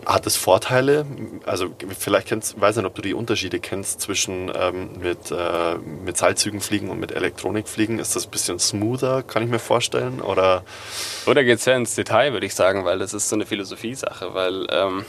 Hat 0.06 0.24
es 0.24 0.36
Vorteile? 0.36 1.04
Also 1.46 1.66
vielleicht 1.98 2.28
kennst, 2.28 2.60
weiß 2.60 2.76
nicht, 2.76 2.86
ob 2.86 2.94
du 2.94 3.02
die 3.02 3.12
Unterschiede 3.12 3.58
kennst 3.58 4.00
zwischen 4.00 4.52
ähm, 4.54 4.90
mit, 5.00 5.32
äh, 5.32 5.78
mit 6.04 6.16
Seilzügen 6.16 6.60
fliegen 6.60 6.90
und 6.90 7.00
mit 7.00 7.10
Elektronik 7.10 7.66
fliegen. 7.66 7.98
Ist 7.98 8.14
das 8.14 8.26
ein 8.26 8.30
bisschen 8.30 8.60
smoother, 8.60 9.24
kann 9.24 9.42
ich 9.42 9.48
mir 9.50 9.58
vorstellen? 9.58 10.20
Oder 10.20 10.62
Oder 11.26 11.42
geht 11.42 11.58
es 11.58 11.64
sehr 11.64 11.76
ins 11.76 11.96
Detail, 11.96 12.32
würde 12.32 12.46
ich 12.46 12.54
sagen, 12.54 12.84
weil 12.84 13.00
das 13.00 13.14
ist 13.14 13.28
so 13.28 13.34
eine 13.34 13.46
Philosophie-Sache, 13.46 14.32
weil, 14.32 14.68
ähm, 14.70 15.04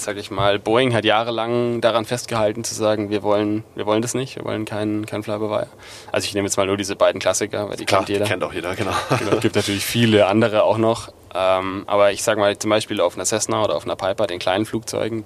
sag 0.00 0.16
ich 0.16 0.30
mal, 0.30 0.58
Boeing 0.58 0.94
hat 0.94 1.04
jahrelang 1.04 1.80
daran 1.80 2.04
festgehalten 2.04 2.64
zu 2.64 2.74
sagen, 2.74 3.10
wir 3.10 3.22
wollen, 3.22 3.64
wir 3.74 3.86
wollen 3.86 4.02
das 4.02 4.14
nicht, 4.14 4.36
wir 4.36 4.44
wollen 4.44 4.64
keinen 4.64 5.06
kein 5.06 5.22
Fly-by-Wire. 5.22 5.68
Also 6.12 6.26
ich 6.26 6.34
nehme 6.34 6.46
jetzt 6.46 6.56
mal 6.56 6.66
nur 6.66 6.76
diese 6.76 6.96
beiden 6.96 7.20
Klassiker, 7.20 7.68
weil 7.68 7.76
die 7.76 7.84
klar, 7.84 8.00
kennt 8.00 8.08
jeder. 8.10 8.24
kennt 8.24 8.44
auch 8.44 8.52
jeder, 8.52 8.74
genau. 8.74 8.92
Genau, 9.18 9.32
es 9.32 9.40
gibt 9.40 9.56
natürlich 9.56 9.84
viele 9.84 10.26
andere 10.26 10.62
auch 10.62 10.78
noch. 10.78 11.08
Ähm, 11.34 11.84
aber 11.86 12.12
ich 12.12 12.22
sage 12.22 12.40
mal 12.40 12.58
zum 12.58 12.70
Beispiel 12.70 13.00
auf 13.00 13.14
einer 13.14 13.24
Cessna 13.24 13.62
oder 13.62 13.76
auf 13.76 13.84
einer 13.84 13.96
Piper, 13.96 14.26
den 14.26 14.38
kleinen 14.38 14.64
Flugzeugen, 14.64 15.24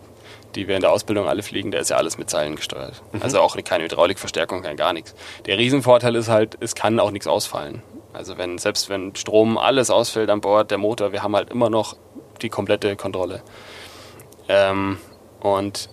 die 0.54 0.68
wir 0.68 0.76
in 0.76 0.82
der 0.82 0.90
Ausbildung 0.90 1.28
alle 1.28 1.42
fliegen, 1.42 1.70
da 1.70 1.78
ist 1.78 1.90
ja 1.90 1.96
alles 1.96 2.18
mit 2.18 2.30
Seilen 2.30 2.56
gesteuert. 2.56 3.02
Also 3.20 3.40
auch 3.40 3.56
keine 3.64 3.84
Hydraulikverstärkung, 3.84 4.62
kein 4.62 4.76
gar 4.76 4.92
nichts. 4.92 5.14
Der 5.46 5.58
Riesenvorteil 5.58 6.16
ist 6.16 6.28
halt, 6.28 6.56
es 6.60 6.74
kann 6.74 6.98
auch 7.00 7.10
nichts 7.10 7.26
ausfallen. 7.26 7.82
Also 8.12 8.36
wenn, 8.36 8.58
selbst 8.58 8.88
wenn 8.88 9.14
Strom 9.16 9.56
alles 9.56 9.90
ausfällt 9.90 10.28
an 10.30 10.40
Bord, 10.40 10.70
der 10.70 10.78
Motor, 10.78 11.12
wir 11.12 11.22
haben 11.22 11.34
halt 11.34 11.50
immer 11.50 11.70
noch 11.70 11.96
die 12.42 12.48
komplette 12.48 12.96
Kontrolle. 12.96 13.42
Ähm, 14.48 14.98
und 15.40 15.88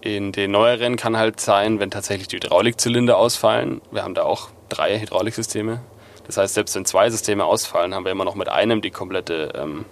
in 0.00 0.32
den 0.32 0.50
neueren 0.50 0.96
kann 0.96 1.16
halt 1.16 1.40
sein, 1.40 1.80
wenn 1.80 1.90
tatsächlich 1.90 2.28
die 2.28 2.36
Hydraulikzylinder 2.36 3.16
ausfallen, 3.16 3.80
wir 3.90 4.02
haben 4.02 4.14
da 4.14 4.24
auch 4.24 4.50
drei 4.68 5.00
Hydrauliksysteme. 5.00 5.80
Das 6.26 6.36
heißt, 6.36 6.54
selbst 6.54 6.74
wenn 6.74 6.84
zwei 6.84 7.08
Systeme 7.10 7.44
ausfallen, 7.44 7.94
haben 7.94 8.04
wir 8.04 8.12
immer 8.12 8.24
noch 8.24 8.34
mit 8.34 8.48
einem 8.48 8.82
die 8.82 8.90
komplette, 8.90 9.52
ähm, 9.54 9.84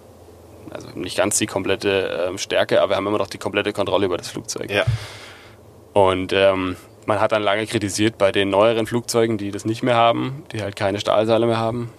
also 0.70 0.88
nicht 0.94 1.16
ganz 1.16 1.38
die 1.38 1.46
komplette 1.46 2.28
ähm, 2.28 2.38
Stärke, 2.38 2.80
aber 2.80 2.90
wir 2.92 2.96
haben 2.96 3.06
immer 3.06 3.18
noch 3.18 3.28
die 3.28 3.38
komplette 3.38 3.72
Kontrolle 3.72 4.06
über 4.06 4.16
das 4.16 4.28
Flugzeug. 4.28 4.70
Ja, 4.70 4.84
Und 5.92 6.32
ähm, 6.32 6.76
man 7.06 7.20
hat 7.20 7.32
dann 7.32 7.42
lange 7.42 7.66
kritisiert 7.66 8.18
bei 8.18 8.32
den 8.32 8.50
neueren 8.50 8.86
Flugzeugen, 8.86 9.38
die 9.38 9.50
das 9.50 9.64
nicht 9.64 9.82
mehr 9.82 9.96
haben, 9.96 10.44
die 10.52 10.62
halt 10.62 10.76
keine 10.76 11.00
Stahlseile 11.00 11.46
mehr 11.46 11.58
haben, 11.58 11.92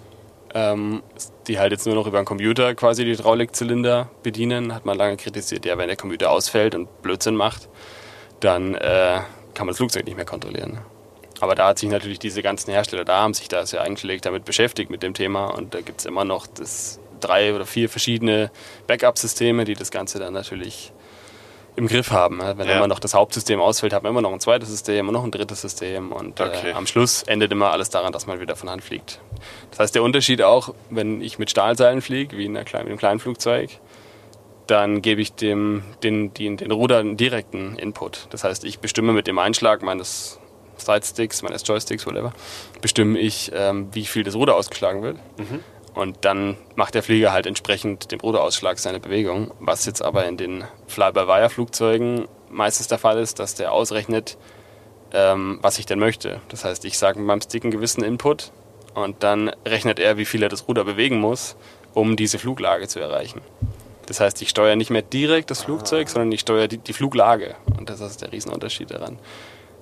ähm, 0.53 1.03
die 1.47 1.59
halt 1.59 1.71
jetzt 1.71 1.85
nur 1.85 1.95
noch 1.95 2.07
über 2.07 2.17
einen 2.17 2.25
Computer 2.25 2.73
quasi 2.75 3.03
die 3.05 3.11
Hydraulikzylinder 3.11 4.09
bedienen, 4.23 4.73
hat 4.73 4.85
man 4.85 4.97
lange 4.97 5.17
kritisiert, 5.17 5.65
ja, 5.65 5.77
wenn 5.77 5.87
der 5.87 5.97
Computer 5.97 6.31
ausfällt 6.31 6.75
und 6.75 7.01
Blödsinn 7.01 7.35
macht, 7.35 7.69
dann 8.39 8.75
äh, 8.75 9.19
kann 9.53 9.65
man 9.65 9.67
das 9.69 9.77
Flugzeug 9.77 10.05
nicht 10.05 10.15
mehr 10.15 10.25
kontrollieren. 10.25 10.79
Aber 11.39 11.55
da 11.55 11.67
hat 11.67 11.79
sich 11.79 11.89
natürlich 11.89 12.19
diese 12.19 12.41
ganzen 12.41 12.71
Hersteller, 12.71 13.03
da 13.03 13.21
haben 13.21 13.33
sich 13.33 13.47
da 13.47 13.65
sehr 13.65 13.81
eingelegt 13.81 14.25
damit 14.25 14.45
beschäftigt 14.45 14.89
mit 14.89 15.03
dem 15.03 15.13
Thema 15.13 15.47
und 15.47 15.73
da 15.73 15.81
gibt 15.81 15.99
es 15.99 16.05
immer 16.05 16.23
noch 16.23 16.47
das 16.47 16.99
drei 17.19 17.53
oder 17.53 17.65
vier 17.65 17.89
verschiedene 17.89 18.51
Backup-Systeme, 18.87 19.65
die 19.65 19.73
das 19.73 19.91
Ganze 19.91 20.19
dann 20.19 20.33
natürlich 20.33 20.93
im 21.75 21.87
Griff 21.87 22.11
haben. 22.11 22.39
Wenn 22.39 22.67
ja. 22.67 22.77
immer 22.77 22.87
noch 22.87 22.99
das 22.99 23.13
Hauptsystem 23.13 23.59
ausfällt, 23.59 23.93
haben 23.93 24.05
wir 24.05 24.09
immer 24.09 24.21
noch 24.21 24.31
ein 24.31 24.39
zweites 24.39 24.69
System 24.69 25.07
und 25.07 25.13
noch 25.13 25.23
ein 25.23 25.31
drittes 25.31 25.61
System 25.61 26.11
und 26.11 26.39
äh, 26.39 26.43
okay. 26.43 26.69
äh, 26.69 26.73
am 26.73 26.87
Schluss 26.87 27.23
endet 27.23 27.51
immer 27.51 27.71
alles 27.71 27.89
daran, 27.89 28.13
dass 28.13 28.27
man 28.27 28.39
wieder 28.39 28.55
von 28.55 28.69
Hand 28.69 28.83
fliegt. 28.83 29.19
Das 29.71 29.79
heißt, 29.79 29.95
der 29.95 30.03
Unterschied 30.03 30.41
auch, 30.41 30.73
wenn 30.89 31.21
ich 31.21 31.39
mit 31.39 31.49
Stahlseilen 31.49 32.01
fliege, 32.01 32.37
wie 32.37 32.45
in 32.45 32.55
einer 32.55 32.65
kleinen, 32.65 32.85
mit 32.85 32.91
einem 32.91 32.99
kleinen 32.99 33.19
Flugzeug, 33.19 33.79
dann 34.67 35.01
gebe 35.01 35.21
ich 35.21 35.33
dem, 35.33 35.83
den, 36.03 36.33
den, 36.33 36.57
den 36.57 36.71
Ruder 36.71 36.99
einen 36.99 37.17
direkten 37.17 37.75
Input. 37.75 38.27
Das 38.29 38.43
heißt, 38.43 38.63
ich 38.63 38.79
bestimme 38.79 39.11
mit 39.11 39.27
dem 39.27 39.37
Einschlag 39.39 39.81
meines 39.81 40.39
Sidesticks, 40.77 41.41
meines 41.41 41.67
Joysticks, 41.67 42.05
whatever, 42.05 42.33
bestimme 42.81 43.19
ich, 43.19 43.51
ähm, 43.53 43.89
wie 43.91 44.05
viel 44.05 44.23
das 44.23 44.35
Ruder 44.35 44.55
ausgeschlagen 44.55 45.01
wird. 45.01 45.17
Mhm. 45.37 45.59
Und 45.93 46.25
dann 46.25 46.57
macht 46.75 46.95
der 46.95 47.03
Flieger 47.03 47.31
halt 47.31 47.45
entsprechend 47.45 48.11
dem 48.11 48.19
Ruderausschlag 48.19 48.79
seine 48.79 48.99
Bewegung. 48.99 49.51
Was 49.59 49.85
jetzt 49.85 50.01
aber 50.01 50.25
in 50.25 50.37
den 50.37 50.63
Fly-by-Wire-Flugzeugen 50.87 52.27
meistens 52.49 52.87
der 52.87 52.97
Fall 52.97 53.19
ist, 53.19 53.39
dass 53.39 53.55
der 53.55 53.71
ausrechnet, 53.71 54.37
ähm, 55.11 55.59
was 55.61 55.77
ich 55.77 55.85
denn 55.85 55.99
möchte. 55.99 56.41
Das 56.49 56.65
heißt, 56.65 56.85
ich 56.85 56.97
sage 56.97 57.19
mit 57.19 57.27
meinem 57.27 57.41
Stick 57.41 57.63
einen 57.63 57.71
gewissen 57.71 58.03
Input 58.03 58.51
und 58.95 59.23
dann 59.23 59.51
rechnet 59.65 59.99
er, 59.99 60.17
wie 60.17 60.25
viel 60.25 60.41
er 60.41 60.49
das 60.49 60.67
Ruder 60.67 60.83
bewegen 60.83 61.19
muss, 61.19 61.55
um 61.93 62.15
diese 62.15 62.39
Fluglage 62.39 62.87
zu 62.87 62.99
erreichen. 62.99 63.41
Das 64.07 64.19
heißt, 64.19 64.41
ich 64.41 64.49
steuere 64.49 64.75
nicht 64.75 64.89
mehr 64.89 65.01
direkt 65.01 65.49
das 65.51 65.63
Flugzeug, 65.63 66.09
sondern 66.09 66.31
ich 66.31 66.41
steuere 66.41 66.67
die, 66.67 66.77
die 66.77 66.93
Fluglage. 66.93 67.55
Und 67.77 67.89
das 67.89 68.01
ist 68.01 68.21
der 68.21 68.31
Riesenunterschied 68.31 68.91
daran 68.91 69.17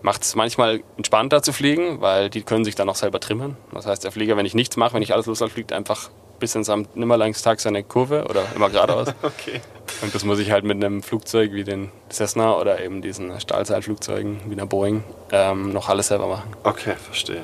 macht 0.02 0.24
es 0.24 0.36
manchmal 0.36 0.82
entspannter 0.98 1.44
zu 1.44 1.54
fliegen, 1.54 2.02
weil 2.02 2.30
die 2.30 2.42
können 2.42 2.66
sich 2.66 2.76
dann 2.76 2.90
auch 2.90 2.96
selber 2.96 3.20
trimmen. 3.20 3.58
Das 3.74 3.86
heißt, 3.86 4.04
der 4.04 4.12
Flieger, 4.12 4.38
wenn 4.38 4.46
ich 4.46 4.56
nichts 4.56 4.78
mache, 4.78 4.94
wenn 4.94 5.04
ich 5.04 5.14
alles 5.14 5.26
loslasse, 5.26 5.54
fliegt 5.54 5.72
einfach 5.74 6.10
bis 6.40 6.56
in 6.56 6.64
seinem 6.64 6.88
Nimmerlangstag 6.96 7.60
seine 7.60 7.84
Kurve 7.84 8.26
oder 8.28 8.44
immer 8.56 8.70
geradeaus. 8.70 9.10
okay. 9.22 9.62
Und 10.02 10.14
das 10.14 10.26
muss 10.26 10.40
ich 10.40 10.52
halt 10.52 10.66
mit 10.66 10.84
einem 10.84 11.04
Flugzeug 11.04 11.54
wie 11.54 11.64
den 11.64 11.92
Cessna 12.12 12.58
oder 12.58 12.84
eben 12.84 13.02
diesen 13.02 13.40
Stahlseilflugzeugen 13.40 14.42
wie 14.48 14.54
einer 14.54 14.66
Boeing 14.66 15.04
ähm, 15.32 15.72
noch 15.72 15.88
alles 15.88 16.08
selber 16.08 16.28
machen. 16.28 16.56
Okay, 16.64 16.96
verstehe. 16.96 17.44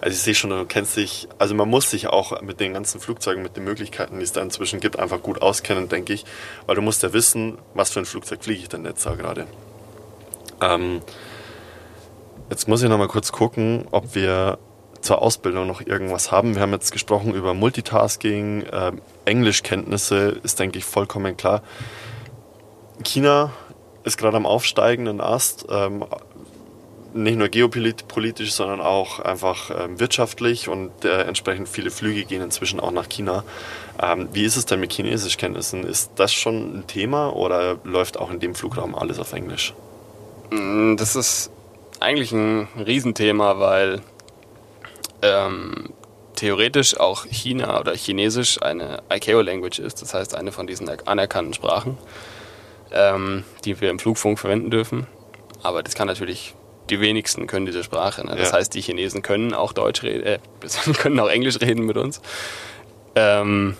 Also 0.00 0.16
ich 0.16 0.22
sehe 0.22 0.34
schon, 0.34 0.50
du 0.50 0.64
kennst 0.64 0.96
dich, 0.96 1.28
also 1.38 1.54
man 1.54 1.68
muss 1.68 1.90
sich 1.90 2.08
auch 2.08 2.40
mit 2.42 2.58
den 2.58 2.72
ganzen 2.72 3.00
Flugzeugen, 3.00 3.42
mit 3.42 3.56
den 3.56 3.64
Möglichkeiten, 3.64 4.18
die 4.18 4.24
es 4.24 4.32
da 4.32 4.40
inzwischen 4.40 4.80
gibt, 4.80 4.98
einfach 4.98 5.22
gut 5.22 5.40
auskennen, 5.40 5.88
denke 5.88 6.12
ich. 6.12 6.24
Weil 6.66 6.76
du 6.76 6.82
musst 6.82 7.02
ja 7.02 7.12
wissen, 7.12 7.58
was 7.74 7.90
für 7.90 8.00
ein 8.00 8.06
Flugzeug 8.06 8.42
fliege 8.42 8.60
ich 8.60 8.68
denn 8.68 8.84
jetzt 8.84 9.04
da 9.06 9.14
gerade. 9.14 9.46
Ähm, 10.60 11.02
Jetzt 12.52 12.68
muss 12.68 12.82
ich 12.82 12.90
noch 12.90 12.98
mal 12.98 13.08
kurz 13.08 13.32
gucken, 13.32 13.86
ob 13.92 14.14
wir 14.14 14.58
zur 15.00 15.22
Ausbildung 15.22 15.66
noch 15.66 15.80
irgendwas 15.80 16.30
haben. 16.30 16.54
Wir 16.54 16.60
haben 16.60 16.72
jetzt 16.72 16.92
gesprochen 16.92 17.32
über 17.32 17.54
Multitasking, 17.54 18.64
äh, 18.64 18.92
Englischkenntnisse 19.24 20.38
ist, 20.42 20.60
denke 20.60 20.76
ich, 20.76 20.84
vollkommen 20.84 21.38
klar. 21.38 21.62
China 23.04 23.52
ist 24.04 24.18
gerade 24.18 24.36
am 24.36 24.44
aufsteigenden 24.44 25.22
Ast, 25.22 25.64
ähm, 25.70 26.04
nicht 27.14 27.38
nur 27.38 27.48
geopolitisch, 27.48 28.52
sondern 28.52 28.82
auch 28.82 29.18
einfach 29.18 29.70
ähm, 29.70 29.98
wirtschaftlich 29.98 30.68
und 30.68 31.06
äh, 31.06 31.22
entsprechend 31.22 31.70
viele 31.70 31.90
Flüge 31.90 32.26
gehen 32.26 32.42
inzwischen 32.42 32.80
auch 32.80 32.90
nach 32.90 33.08
China. 33.08 33.44
Ähm, 33.98 34.28
wie 34.34 34.44
ist 34.44 34.56
es 34.56 34.66
denn 34.66 34.78
mit 34.78 34.92
Chinesischkenntnissen? 34.92 35.84
Ist 35.84 36.10
das 36.16 36.34
schon 36.34 36.80
ein 36.80 36.86
Thema 36.86 37.34
oder 37.34 37.78
läuft 37.84 38.18
auch 38.18 38.30
in 38.30 38.40
dem 38.40 38.54
Flugraum 38.54 38.94
alles 38.94 39.18
auf 39.18 39.32
Englisch? 39.32 39.72
Mm, 40.50 40.96
das 40.96 41.16
ist 41.16 41.50
eigentlich 42.02 42.32
ein 42.32 42.68
Riesenthema, 42.76 43.58
weil 43.58 44.00
ähm, 45.22 45.92
theoretisch 46.34 46.98
auch 46.98 47.24
China 47.26 47.78
oder 47.80 47.94
Chinesisch 47.94 48.60
eine 48.60 49.02
ICAO-Language 49.12 49.78
ist, 49.78 50.02
das 50.02 50.12
heißt 50.14 50.34
eine 50.34 50.52
von 50.52 50.66
diesen 50.66 50.90
anerkannten 51.06 51.54
Sprachen, 51.54 51.96
ähm, 52.90 53.44
die 53.64 53.80
wir 53.80 53.90
im 53.90 53.98
Flugfunk 53.98 54.38
verwenden 54.38 54.70
dürfen. 54.70 55.06
Aber 55.62 55.82
das 55.82 55.94
kann 55.94 56.08
natürlich, 56.08 56.54
die 56.90 57.00
wenigsten 57.00 57.46
können 57.46 57.66
diese 57.66 57.84
Sprache. 57.84 58.26
Ne? 58.26 58.34
Das 58.36 58.50
ja. 58.50 58.56
heißt, 58.56 58.74
die 58.74 58.80
Chinesen 58.80 59.22
können 59.22 59.54
auch 59.54 59.72
Deutsch 59.72 60.02
reden, 60.02 60.24
äh, 60.26 60.38
können 60.98 61.20
auch 61.20 61.28
Englisch 61.28 61.60
reden 61.60 61.84
mit 61.84 61.96
uns. 61.96 62.20
Ähm, 63.14 63.76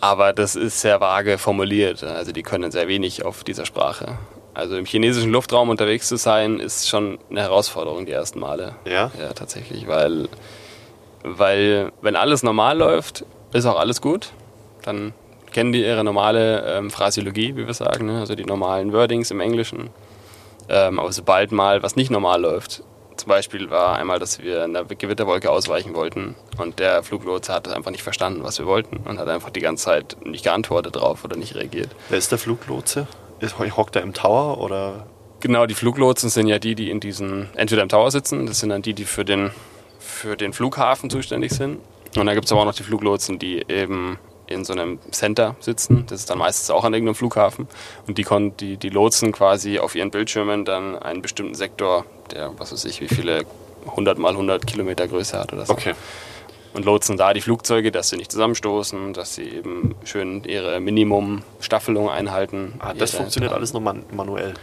aber 0.00 0.32
das 0.32 0.56
ist 0.56 0.80
sehr 0.80 1.00
vage 1.00 1.38
formuliert. 1.38 2.02
Also 2.02 2.32
die 2.32 2.42
können 2.42 2.70
sehr 2.70 2.88
wenig 2.88 3.24
auf 3.24 3.44
dieser 3.44 3.64
Sprache. 3.64 4.18
Also 4.54 4.76
im 4.76 4.84
chinesischen 4.84 5.30
Luftraum 5.30 5.70
unterwegs 5.70 6.08
zu 6.08 6.16
sein, 6.16 6.60
ist 6.60 6.88
schon 6.88 7.18
eine 7.30 7.40
Herausforderung 7.40 8.04
die 8.04 8.12
ersten 8.12 8.38
Male. 8.38 8.74
Ja? 8.84 9.10
Ja, 9.18 9.32
tatsächlich, 9.34 9.86
weil, 9.86 10.28
weil 11.22 11.92
wenn 12.02 12.16
alles 12.16 12.42
normal 12.42 12.78
läuft, 12.78 13.24
ist 13.52 13.66
auch 13.66 13.78
alles 13.78 14.00
gut. 14.00 14.32
Dann 14.82 15.14
kennen 15.52 15.72
die 15.72 15.82
ihre 15.82 16.04
normale 16.04 16.64
ähm, 16.66 16.90
Phrasiologie, 16.90 17.56
wie 17.56 17.66
wir 17.66 17.74
sagen, 17.74 18.06
ne? 18.06 18.20
also 18.20 18.34
die 18.34 18.44
normalen 18.44 18.92
Wordings 18.92 19.30
im 19.30 19.40
Englischen. 19.40 19.90
Ähm, 20.68 20.98
aber 20.98 21.12
sobald 21.12 21.52
mal 21.52 21.82
was 21.82 21.96
nicht 21.96 22.10
normal 22.10 22.40
läuft, 22.40 22.82
zum 23.16 23.28
Beispiel 23.28 23.70
war 23.70 23.96
einmal, 23.96 24.18
dass 24.18 24.40
wir 24.40 24.64
einer 24.64 24.84
Gewitterwolke 24.84 25.50
ausweichen 25.50 25.94
wollten 25.94 26.34
und 26.58 26.78
der 26.78 27.02
Fluglotse 27.02 27.52
hat 27.52 27.68
einfach 27.68 27.90
nicht 27.90 28.02
verstanden, 28.02 28.42
was 28.42 28.58
wir 28.58 28.66
wollten 28.66 28.96
und 29.04 29.18
hat 29.18 29.28
einfach 29.28 29.50
die 29.50 29.60
ganze 29.60 29.84
Zeit 29.84 30.16
nicht 30.24 30.44
geantwortet 30.44 30.96
drauf 30.96 31.24
oder 31.24 31.36
nicht 31.36 31.54
reagiert. 31.54 31.90
Wer 32.08 32.18
ist 32.18 32.32
der 32.32 32.38
Fluglotse? 32.38 33.06
Hockt 33.76 33.96
er 33.96 34.02
im 34.02 34.12
Tower 34.14 34.58
oder? 34.58 35.06
Genau, 35.40 35.66
die 35.66 35.74
Fluglotsen 35.74 36.30
sind 36.30 36.46
ja 36.46 36.58
die, 36.58 36.74
die 36.74 36.90
in 36.90 37.00
diesen, 37.00 37.48
entweder 37.56 37.82
im 37.82 37.88
Tower 37.88 38.10
sitzen, 38.10 38.46
das 38.46 38.60
sind 38.60 38.68
dann 38.68 38.82
die, 38.82 38.94
die 38.94 39.04
für 39.04 39.24
den, 39.24 39.50
für 39.98 40.36
den 40.36 40.52
Flughafen 40.52 41.10
zuständig 41.10 41.52
sind. 41.52 41.78
Und 42.16 42.26
dann 42.26 42.34
gibt 42.34 42.44
es 42.44 42.52
aber 42.52 42.60
auch 42.60 42.66
noch 42.66 42.74
die 42.74 42.82
Fluglotsen, 42.84 43.38
die 43.38 43.64
eben 43.68 44.18
in 44.46 44.64
so 44.64 44.72
einem 44.72 44.98
Center 45.10 45.56
sitzen. 45.60 46.04
Das 46.06 46.20
ist 46.20 46.30
dann 46.30 46.38
meistens 46.38 46.70
auch 46.70 46.84
an 46.84 46.92
irgendeinem 46.92 47.14
Flughafen. 47.14 47.66
Und 48.06 48.18
die, 48.18 48.26
die, 48.60 48.76
die 48.76 48.88
lotsen 48.90 49.32
quasi 49.32 49.78
auf 49.78 49.94
ihren 49.94 50.10
Bildschirmen 50.10 50.64
dann 50.64 50.96
einen 50.96 51.22
bestimmten 51.22 51.54
Sektor, 51.54 52.04
der, 52.30 52.52
was 52.58 52.70
weiß 52.72 52.84
ich, 52.84 53.00
wie 53.00 53.08
viele 53.08 53.44
100 53.86 54.18
mal 54.18 54.32
100 54.32 54.66
Kilometer 54.66 55.08
Größe 55.08 55.38
hat 55.38 55.52
oder 55.52 55.66
so. 55.66 55.72
Okay 55.72 55.94
und 56.74 56.84
lotsen 56.84 57.16
da 57.16 57.32
die 57.32 57.40
Flugzeuge, 57.40 57.92
dass 57.92 58.08
sie 58.08 58.16
nicht 58.16 58.32
zusammenstoßen, 58.32 59.12
dass 59.12 59.34
sie 59.34 59.44
eben 59.44 59.94
schön 60.04 60.44
ihre 60.44 60.80
Minimum-Staffelung 60.80 62.08
einhalten. 62.10 62.74
Ah, 62.78 62.94
das 62.94 63.14
funktioniert 63.14 63.52
alles 63.52 63.72
nur 63.72 63.82
man 63.82 64.04
manuell? 64.10 64.54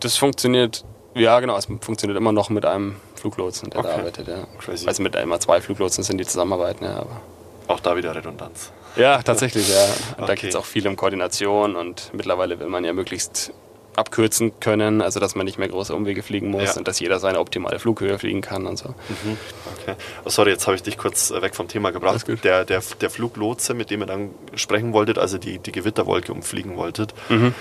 Das 0.00 0.16
funktioniert, 0.16 0.84
ja 1.14 1.40
genau, 1.40 1.56
es 1.56 1.66
funktioniert 1.66 2.18
immer 2.18 2.32
noch 2.32 2.50
mit 2.50 2.64
einem 2.64 2.96
Fluglotsen, 3.14 3.70
der 3.70 3.80
okay. 3.80 3.88
da 3.88 3.94
arbeitet. 3.96 4.28
Ja. 4.28 4.46
Crazy. 4.58 4.86
Also 4.86 5.02
mit 5.02 5.14
immer 5.14 5.40
zwei 5.40 5.60
Fluglotsen 5.60 6.04
sind 6.04 6.18
die 6.18 6.26
zusammenarbeiten, 6.26 6.84
ja. 6.84 6.96
Aber 6.96 7.20
auch 7.68 7.80
da 7.80 7.96
wieder 7.96 8.14
Redundanz. 8.14 8.70
Ja, 8.96 9.22
tatsächlich, 9.22 9.68
ja. 9.68 9.84
Und 9.84 10.24
okay. 10.24 10.26
da 10.26 10.34
geht 10.34 10.50
es 10.50 10.56
auch 10.56 10.66
viel 10.66 10.86
um 10.86 10.96
Koordination 10.96 11.76
und 11.76 12.10
mittlerweile 12.12 12.60
will 12.60 12.68
man 12.68 12.84
ja 12.84 12.92
möglichst 12.92 13.52
abkürzen 13.96 14.58
können, 14.60 15.02
also 15.02 15.20
dass 15.20 15.34
man 15.34 15.46
nicht 15.46 15.58
mehr 15.58 15.68
große 15.68 15.94
Umwege 15.94 16.22
fliegen 16.22 16.50
muss 16.50 16.74
ja. 16.74 16.76
und 16.76 16.88
dass 16.88 17.00
jeder 17.00 17.18
seine 17.20 17.38
optimale 17.38 17.78
Flughöhe 17.78 18.18
fliegen 18.18 18.40
kann 18.40 18.66
und 18.66 18.76
so. 18.76 18.90
Mhm. 18.90 19.36
Okay. 19.80 19.94
Oh, 20.24 20.30
sorry, 20.30 20.50
jetzt 20.50 20.66
habe 20.66 20.76
ich 20.76 20.82
dich 20.82 20.98
kurz 20.98 21.30
äh, 21.30 21.42
weg 21.42 21.54
vom 21.54 21.68
Thema 21.68 21.90
gebracht. 21.90 22.26
Der, 22.42 22.64
der, 22.64 22.82
der 23.00 23.10
Fluglotse, 23.10 23.74
mit 23.74 23.90
dem 23.90 24.00
ihr 24.00 24.06
dann 24.06 24.30
sprechen 24.54 24.92
wolltet, 24.92 25.18
also 25.18 25.38
die, 25.38 25.58
die 25.58 25.72
Gewitterwolke 25.72 26.32
umfliegen 26.32 26.76
wolltet, 26.76 27.14
mhm. 27.28 27.54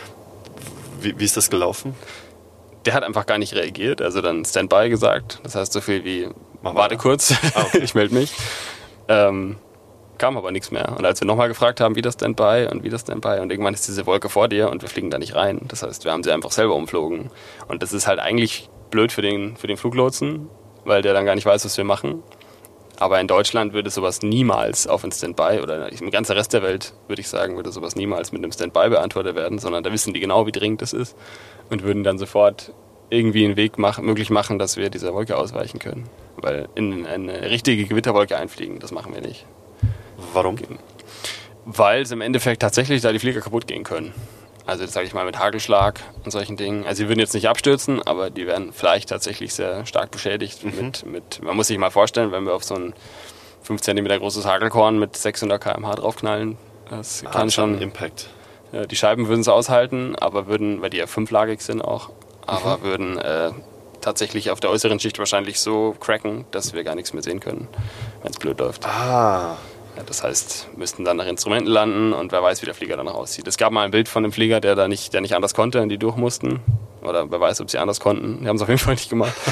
wie, 1.01 1.17
wie 1.19 1.25
ist 1.25 1.37
das 1.37 1.49
gelaufen? 1.49 1.95
Der 2.85 2.93
hat 2.93 3.03
einfach 3.03 3.25
gar 3.25 3.37
nicht 3.37 3.53
reagiert, 3.53 4.01
also 4.01 4.21
dann 4.21 4.43
Standby 4.43 4.89
gesagt. 4.89 5.39
Das 5.43 5.55
heißt 5.55 5.71
so 5.71 5.81
viel 5.81 6.03
wie, 6.03 6.27
warte 6.61 6.97
kurz, 6.97 7.33
ah, 7.55 7.61
okay. 7.61 7.79
ich 7.83 7.95
melde 7.95 8.13
mich. 8.13 8.33
Ähm, 9.07 9.57
kam 10.23 10.37
aber 10.37 10.51
nichts 10.51 10.71
mehr. 10.71 10.95
Und 10.97 11.05
als 11.05 11.19
wir 11.19 11.27
nochmal 11.27 11.49
gefragt 11.49 11.81
haben, 11.81 11.97
wie 11.97 12.01
das 12.01 12.15
denn 12.15 12.33
bei 12.33 12.69
und 12.69 12.85
wie 12.85 12.89
das 12.89 13.03
denn 13.03 13.19
bei 13.19 13.41
und 13.41 13.51
irgendwann 13.51 13.73
ist 13.73 13.89
diese 13.89 14.05
Wolke 14.05 14.29
vor 14.29 14.47
dir 14.47 14.69
und 14.69 14.81
wir 14.81 14.87
fliegen 14.87 15.09
da 15.09 15.19
nicht 15.19 15.35
rein. 15.35 15.59
Das 15.67 15.83
heißt, 15.83 16.05
wir 16.05 16.13
haben 16.13 16.23
sie 16.23 16.31
einfach 16.31 16.51
selber 16.51 16.75
umflogen. 16.75 17.29
Und 17.67 17.83
das 17.83 17.91
ist 17.91 18.07
halt 18.07 18.19
eigentlich 18.19 18.69
blöd 18.89 19.11
für 19.11 19.21
den, 19.21 19.57
für 19.57 19.67
den 19.67 19.75
Fluglotsen, 19.75 20.47
weil 20.85 21.01
der 21.01 21.13
dann 21.13 21.25
gar 21.25 21.35
nicht 21.35 21.45
weiß, 21.45 21.65
was 21.65 21.75
wir 21.75 21.83
machen. 21.83 22.23
Aber 22.99 23.19
in 23.19 23.27
Deutschland 23.27 23.73
würde 23.73 23.89
sowas 23.89 24.21
niemals 24.21 24.87
auf 24.87 25.03
ein 25.03 25.11
Standby 25.11 25.59
oder 25.61 25.91
im 25.91 26.09
ganzen 26.09 26.37
Rest 26.37 26.53
der 26.53 26.63
Welt, 26.63 26.93
würde 27.09 27.19
ich 27.19 27.27
sagen, 27.27 27.57
würde 27.57 27.73
sowas 27.73 27.97
niemals 27.97 28.31
mit 28.31 28.41
einem 28.41 28.53
Standby 28.53 28.91
beantwortet 28.91 29.35
werden, 29.35 29.59
sondern 29.59 29.83
da 29.83 29.91
wissen 29.91 30.13
die 30.13 30.21
genau, 30.21 30.47
wie 30.47 30.53
dringend 30.53 30.81
das 30.81 30.93
ist 30.93 31.17
und 31.69 31.83
würden 31.83 32.05
dann 32.05 32.17
sofort 32.17 32.71
irgendwie 33.09 33.43
einen 33.43 33.57
Weg 33.57 33.77
machen, 33.77 34.05
möglich 34.05 34.29
machen, 34.29 34.57
dass 34.57 34.77
wir 34.77 34.89
dieser 34.89 35.13
Wolke 35.13 35.35
ausweichen 35.35 35.79
können. 35.79 36.05
Weil 36.37 36.69
in 36.75 37.05
eine 37.05 37.51
richtige 37.51 37.83
Gewitterwolke 37.83 38.37
einfliegen, 38.37 38.79
das 38.79 38.93
machen 38.93 39.13
wir 39.13 39.19
nicht. 39.19 39.45
Warum? 40.33 40.57
Weil 41.65 42.01
es 42.01 42.11
im 42.11 42.21
Endeffekt 42.21 42.61
tatsächlich 42.61 43.01
da 43.01 43.11
die 43.11 43.19
Flieger 43.19 43.41
kaputt 43.41 43.67
gehen 43.67 43.83
können. 43.83 44.13
Also 44.65 44.85
sage 44.85 45.05
ich 45.05 45.13
mal 45.13 45.25
mit 45.25 45.37
Hagelschlag 45.37 45.99
und 46.23 46.31
solchen 46.31 46.55
Dingen. 46.55 46.85
Also 46.85 47.03
sie 47.03 47.09
würden 47.09 47.19
jetzt 47.19 47.33
nicht 47.33 47.49
abstürzen, 47.49 48.01
aber 48.01 48.29
die 48.29 48.47
werden 48.47 48.71
vielleicht 48.71 49.09
tatsächlich 49.09 49.53
sehr 49.53 49.85
stark 49.85 50.11
beschädigt. 50.11 50.63
Mhm. 50.63 50.85
Mit, 50.85 51.05
mit, 51.05 51.43
man 51.43 51.55
muss 51.55 51.67
sich 51.67 51.77
mal 51.77 51.91
vorstellen, 51.91 52.31
wenn 52.31 52.45
wir 52.45 52.53
auf 52.53 52.63
so 52.63 52.75
ein 52.75 52.93
5 53.63 53.81
cm 53.81 54.05
großes 54.05 54.45
Hagelkorn 54.45 54.99
mit 54.99 55.17
600 55.17 55.61
km/h 55.61 55.95
draufknallen, 55.95 56.57
das 56.89 57.23
kann 57.29 57.49
schon 57.49 57.79
Impact. 57.81 58.29
Ja, 58.71 58.85
die 58.85 58.95
Scheiben 58.95 59.27
würden 59.27 59.41
es 59.41 59.47
aushalten, 59.47 60.15
aber 60.15 60.47
würden, 60.47 60.81
weil 60.81 60.89
die 60.89 60.97
ja 60.97 61.07
fünflagig 61.07 61.61
sind 61.61 61.81
auch, 61.81 62.09
aber 62.45 62.77
mhm. 62.77 62.81
würden 62.83 63.17
äh, 63.17 63.51
tatsächlich 64.01 64.51
auf 64.51 64.59
der 64.59 64.69
äußeren 64.69 64.99
Schicht 64.99 65.19
wahrscheinlich 65.19 65.59
so 65.59 65.95
cracken, 65.99 66.45
dass 66.51 66.73
wir 66.73 66.83
gar 66.83 66.95
nichts 66.95 67.13
mehr 67.13 67.23
sehen 67.23 67.39
können, 67.39 67.67
wenn 68.21 68.31
es 68.31 68.37
blöd 68.37 68.59
läuft. 68.59 68.85
Ah. 68.85 69.57
Ja, 69.95 70.03
das 70.03 70.23
heißt, 70.23 70.69
müssten 70.75 71.05
dann 71.05 71.17
nach 71.17 71.27
Instrumenten 71.27 71.71
landen 71.71 72.13
und 72.13 72.31
wer 72.31 72.41
weiß, 72.41 72.61
wie 72.61 72.65
der 72.65 72.73
Flieger 72.73 72.97
danach 72.97 73.13
aussieht. 73.13 73.47
Es 73.47 73.57
gab 73.57 73.71
mal 73.71 73.83
ein 73.83 73.91
Bild 73.91 74.07
von 74.07 74.23
einem 74.23 74.31
Flieger, 74.31 74.59
der 74.59 74.75
da 74.75 74.87
nicht, 74.87 75.13
der 75.13 75.21
nicht 75.21 75.35
anders 75.35 75.53
konnte 75.53 75.81
und 75.81 75.89
die 75.89 75.99
durch 75.99 76.15
mussten. 76.15 76.61
Oder 77.01 77.29
wer 77.29 77.39
weiß, 77.39 77.61
ob 77.61 77.69
sie 77.69 77.77
anders 77.77 77.99
konnten. 77.99 78.41
Die 78.41 78.47
haben 78.47 78.55
es 78.55 78.61
auf 78.61 78.69
jeden 78.69 78.79
Fall 78.79 78.95
nicht 78.95 79.09
gemacht. 79.09 79.33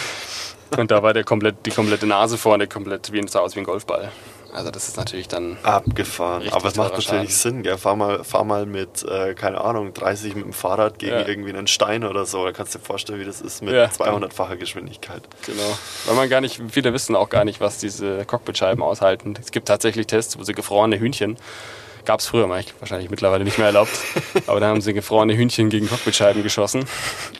Und 0.77 0.89
da 0.89 1.03
war 1.03 1.13
der 1.13 1.25
komplett, 1.25 1.65
die 1.65 1.71
komplette 1.71 2.07
Nase 2.07 2.37
vorne 2.37 2.65
komplett 2.65 3.11
wie, 3.11 3.27
sah 3.27 3.39
aus 3.39 3.57
wie 3.57 3.59
ein 3.59 3.65
Golfball. 3.65 4.09
Also 4.53 4.71
das 4.71 4.87
ist 4.87 4.97
natürlich 4.97 5.27
dann. 5.27 5.57
Abgefahren. 5.63 6.49
Aber 6.51 6.67
es 6.67 6.75
macht 6.75 6.93
natürlich. 6.93 7.35
Sinn, 7.35 7.63
gell? 7.63 7.77
Fahr 7.77 7.95
mal, 7.95 8.23
fahr 8.23 8.43
mal 8.43 8.65
mit, 8.65 9.03
äh, 9.03 9.33
keine 9.33 9.61
Ahnung, 9.61 9.93
30 9.93 10.35
mit 10.35 10.45
dem 10.45 10.53
Fahrrad 10.53 10.99
gegen 10.99 11.13
ja. 11.13 11.27
irgendwie 11.27 11.49
einen 11.49 11.67
Stein 11.67 12.03
oder 12.03 12.25
so. 12.25 12.45
Da 12.45 12.51
kannst 12.51 12.75
du 12.75 12.79
dir 12.79 12.85
vorstellen, 12.85 13.19
wie 13.19 13.25
das 13.25 13.41
ist 13.41 13.61
mit 13.61 13.73
ja, 13.73 13.85
200-facher 13.85 14.57
Geschwindigkeit. 14.57 15.23
Genau. 15.45 15.77
Weil 16.05 16.15
man 16.15 16.29
gar 16.29 16.41
nicht, 16.41 16.61
viele 16.69 16.93
wissen 16.93 17.15
auch 17.15 17.29
gar 17.29 17.45
nicht, 17.45 17.61
was 17.61 17.77
diese 17.77 18.25
Cockpitscheiben 18.25 18.83
aushalten. 18.83 19.35
Es 19.39 19.51
gibt 19.51 19.67
tatsächlich 19.67 20.07
Tests, 20.07 20.37
wo 20.37 20.43
sie 20.43 20.53
gefrorene 20.53 20.99
Hühnchen 20.99 21.37
Gab 22.05 22.19
es 22.19 22.25
früher 22.25 22.47
mal, 22.47 22.63
wahrscheinlich 22.79 23.09
mittlerweile 23.11 23.43
nicht 23.43 23.57
mehr 23.57 23.67
erlaubt. 23.67 23.91
Aber 24.47 24.59
da 24.59 24.67
haben 24.67 24.81
sie 24.81 24.93
gefrorene 24.93 25.35
Hühnchen 25.35 25.69
gegen 25.69 25.87
Cockpitscheiben 25.87 26.41
geschossen. 26.41 26.85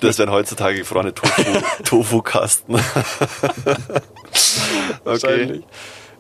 Das 0.02 0.20
wären 0.20 0.30
heutzutage 0.30 0.78
gefrorene 0.78 1.14
Tofu-Kasten. 1.84 2.76
okay. 5.06 5.64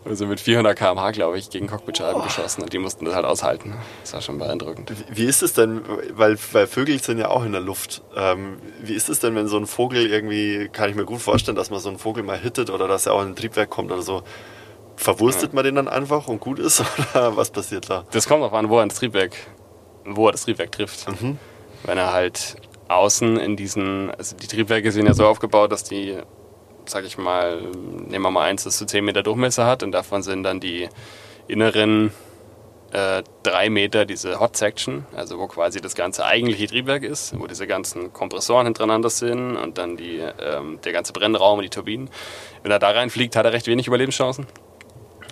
Also 0.04 0.26
mit 0.26 0.39
400 0.39 0.78
km/h, 0.78 1.12
glaube 1.12 1.38
ich, 1.38 1.49
gegen 1.52 1.68
Cockpitscheiben 1.68 2.22
oh. 2.22 2.24
geschossen 2.24 2.64
und 2.64 2.74
die 2.74 2.80
mussten 2.80 3.06
das 3.06 3.14
halt 3.14 3.26
aushalten. 3.26 3.76
Das 4.02 4.14
war 4.14 4.22
schon 4.22 4.39
beeindruckend. 4.39 4.91
Wie 5.12 5.26
ist 5.26 5.43
es 5.43 5.54
denn, 5.54 5.82
weil, 6.14 6.38
weil 6.54 6.66
Vögel 6.66 7.02
sind 7.02 7.20
ja 7.20 7.30
auch 7.30 7.45
in 7.45 7.52
der 7.52 7.62
Luft. 7.62 8.02
Ähm, 8.16 8.58
wie 8.82 8.93
ist 8.93 9.10
es 9.10 9.20
denn, 9.20 9.36
wenn 9.36 9.47
so 9.47 9.58
ein 9.58 9.68
Vogel 9.68 10.08
irgendwie, 10.08 10.70
kann 10.70 10.89
ich 10.89 10.95
mir 10.95 11.06
gut 11.06 11.22
vorstellen, 11.22 11.56
dass 11.56 11.70
man 11.70 11.80
so 11.80 11.89
einen 11.89 11.99
Vogel 11.99 12.24
mal 12.24 12.38
hittet 12.38 12.72
oder 12.72 12.88
dass 12.88 13.06
er 13.06 13.14
auch 13.14 13.22
in 13.22 13.30
ein 13.30 13.36
Triebwerk 13.36 13.70
kommt 13.70 13.91
oder 13.91 14.02
so. 14.02 14.24
Verwurstet 14.95 15.52
ja. 15.52 15.56
man 15.56 15.66
den 15.66 15.76
dann 15.76 15.88
einfach 15.88 16.28
und 16.28 16.39
gut 16.39 16.58
ist 16.58 16.84
oder 17.14 17.38
was 17.38 17.52
passiert 17.52 17.89
da? 17.89 18.06
Das 18.12 18.28
kommt 18.28 18.43
auch 18.43 18.54
an, 18.54 18.70
wo 18.70 18.80
er 18.80 18.88
das 18.88 18.97
Triebwerk, 18.97 19.36
wo 20.06 20.28
er 20.28 20.32
das 20.32 20.45
Triebwerk 20.45 20.72
trifft. 20.72 21.08
Mhm. 21.22 21.38
Wenn 21.84 21.99
er 21.99 22.12
halt 22.12 22.56
außen 22.88 23.38
in 23.38 23.56
diesen, 23.56 24.10
also 24.12 24.36
die 24.36 24.47
Triebwerke 24.47 24.91
sind 24.91 25.06
ja 25.06 25.14
so 25.14 25.26
aufgebaut, 25.28 25.72
dass 25.72 25.84
die 25.84 26.18
sag 26.86 27.06
ich 27.06 27.18
mal, 27.18 27.62
nehmen 27.62 28.24
wir 28.24 28.32
mal 28.32 28.48
eins, 28.48 28.64
das 28.64 28.78
so 28.78 28.86
10 28.86 29.04
Meter 29.04 29.24
Durchmesser 29.24 29.66
hat 29.66 29.84
und 29.84 29.92
davon 29.92 30.24
sind 30.24 30.44
dann 30.44 30.60
die 30.60 30.90
inneren 31.48 32.12
äh, 32.92 33.24
drei 33.44 33.70
Meter 33.70 34.06
diese 34.06 34.40
Hot 34.40 34.58
Section, 34.58 35.06
also 35.16 35.40
wo 35.40 35.48
quasi 35.48 35.80
das 35.80 35.96
ganze 35.96 36.26
eigentliche 36.26 36.68
Triebwerk 36.68 37.04
ist, 37.04 37.40
wo 37.40 37.48
diese 37.48 37.68
ganzen 37.68 38.12
Kompressoren 38.12 38.66
hintereinander 38.66 39.10
sind 39.10 39.56
und 39.56 39.78
dann 39.78 39.98
die, 39.98 40.18
ähm, 40.18 40.80
der 40.84 40.92
ganze 40.92 41.14
Brennraum 41.14 41.60
und 41.60 41.64
die 41.64 41.70
Turbinen. 41.70 42.10
Wenn 42.64 42.72
er 42.72 42.80
da 42.80 42.90
reinfliegt, 42.90 43.36
hat 43.36 43.46
er 43.46 43.54
recht 43.54 43.68
wenig 43.68 43.88
Überlebenschancen. 43.88 44.46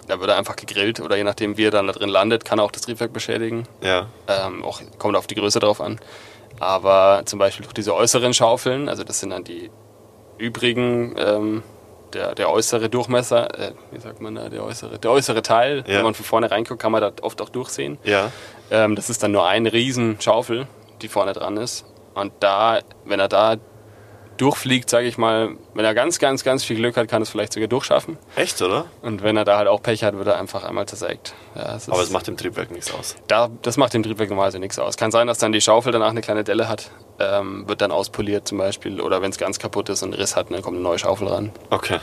Da 0.07 0.19
wird 0.19 0.29
er 0.29 0.37
einfach 0.37 0.55
gegrillt 0.55 1.01
oder 1.01 1.17
je 1.17 1.23
nachdem, 1.23 1.57
wie 1.57 1.65
er 1.65 1.71
dann 1.71 1.87
da 1.87 1.93
drin 1.93 2.09
landet, 2.09 2.45
kann 2.45 2.59
er 2.59 2.63
auch 2.63 2.71
das 2.71 2.83
Triebwerk 2.83 3.13
beschädigen. 3.13 3.67
Ja. 3.81 4.07
Ähm, 4.27 4.63
auch, 4.63 4.81
kommt 4.97 5.15
auf 5.15 5.27
die 5.27 5.35
Größe 5.35 5.59
drauf 5.59 5.81
an. 5.81 5.99
Aber 6.59 7.23
zum 7.25 7.39
Beispiel 7.39 7.63
durch 7.63 7.73
diese 7.73 7.93
äußeren 7.93 8.33
Schaufeln, 8.33 8.89
also 8.89 9.03
das 9.03 9.19
sind 9.19 9.29
dann 9.29 9.43
die 9.43 9.69
übrigen, 10.39 11.15
ähm, 11.17 11.63
der, 12.13 12.33
der 12.35 12.49
äußere 12.49 12.89
Durchmesser, 12.89 13.59
äh, 13.59 13.71
wie 13.91 13.99
sagt 13.99 14.21
man 14.21 14.35
da, 14.35 14.49
der 14.49 14.63
äußere, 14.63 14.97
der 14.97 15.11
äußere 15.11 15.41
Teil, 15.41 15.83
ja. 15.85 15.97
wenn 15.97 16.03
man 16.03 16.13
von 16.13 16.25
vorne 16.25 16.49
reinguckt, 16.49 16.81
kann 16.81 16.91
man 16.91 17.01
da 17.01 17.11
oft 17.21 17.41
auch 17.41 17.49
durchsehen. 17.49 17.97
Ja. 18.03 18.31
Ähm, 18.71 18.95
das 18.95 19.09
ist 19.09 19.21
dann 19.21 19.31
nur 19.31 19.47
eine 19.47 19.71
riesen 19.73 20.19
Schaufel, 20.19 20.67
die 21.01 21.07
vorne 21.07 21.33
dran 21.33 21.57
ist. 21.57 21.85
Und 22.15 22.33
da, 22.39 22.79
wenn 23.05 23.19
er 23.19 23.27
da 23.27 23.57
durchfliegt, 24.39 24.89
sage 24.89 25.07
ich 25.07 25.17
mal, 25.17 25.55
wenn 25.73 25.85
er 25.85 25.93
ganz, 25.93 26.17
ganz, 26.17 26.43
ganz 26.43 26.63
viel 26.63 26.77
Glück 26.77 26.97
hat, 26.97 27.07
kann 27.07 27.21
es 27.21 27.29
vielleicht 27.29 27.53
sogar 27.53 27.67
durchschaffen. 27.67 28.17
Echt, 28.35 28.61
oder? 28.61 28.85
Und 29.01 29.21
wenn 29.21 29.35
er 29.37 29.45
da 29.45 29.57
halt 29.57 29.67
auch 29.67 29.81
Pech 29.81 30.03
hat, 30.03 30.17
wird 30.17 30.27
er 30.27 30.39
einfach 30.39 30.63
einmal 30.63 30.85
zersägt. 30.85 31.33
Ja, 31.55 31.75
es 31.75 31.89
Aber 31.89 32.01
es 32.01 32.09
macht 32.09 32.27
dem 32.27 32.37
Triebwerk 32.37 32.71
nichts 32.71 32.93
aus. 32.93 33.15
Da, 33.27 33.49
das 33.61 33.77
macht 33.77 33.93
dem 33.93 34.03
Triebwerk 34.03 34.29
normalerweise 34.29 34.59
nichts 34.59 34.79
aus. 34.79 34.97
Kann 34.97 35.11
sein, 35.11 35.27
dass 35.27 35.37
dann 35.39 35.51
die 35.51 35.61
Schaufel 35.61 35.91
danach 35.91 36.09
eine 36.09 36.21
kleine 36.21 36.43
Delle 36.43 36.69
hat, 36.69 36.89
ähm, 37.19 37.67
wird 37.67 37.81
dann 37.81 37.91
auspoliert 37.91 38.47
zum 38.47 38.57
Beispiel. 38.57 39.01
Oder 39.01 39.21
wenn 39.21 39.31
es 39.31 39.37
ganz 39.37 39.59
kaputt 39.59 39.89
ist 39.89 40.03
und 40.03 40.13
einen 40.13 40.21
Riss 40.21 40.35
hat, 40.35 40.51
dann 40.51 40.61
kommt 40.61 40.75
eine 40.75 40.83
neue 40.83 40.99
Schaufel 40.99 41.27
ran. 41.27 41.51
Okay. 41.69 41.99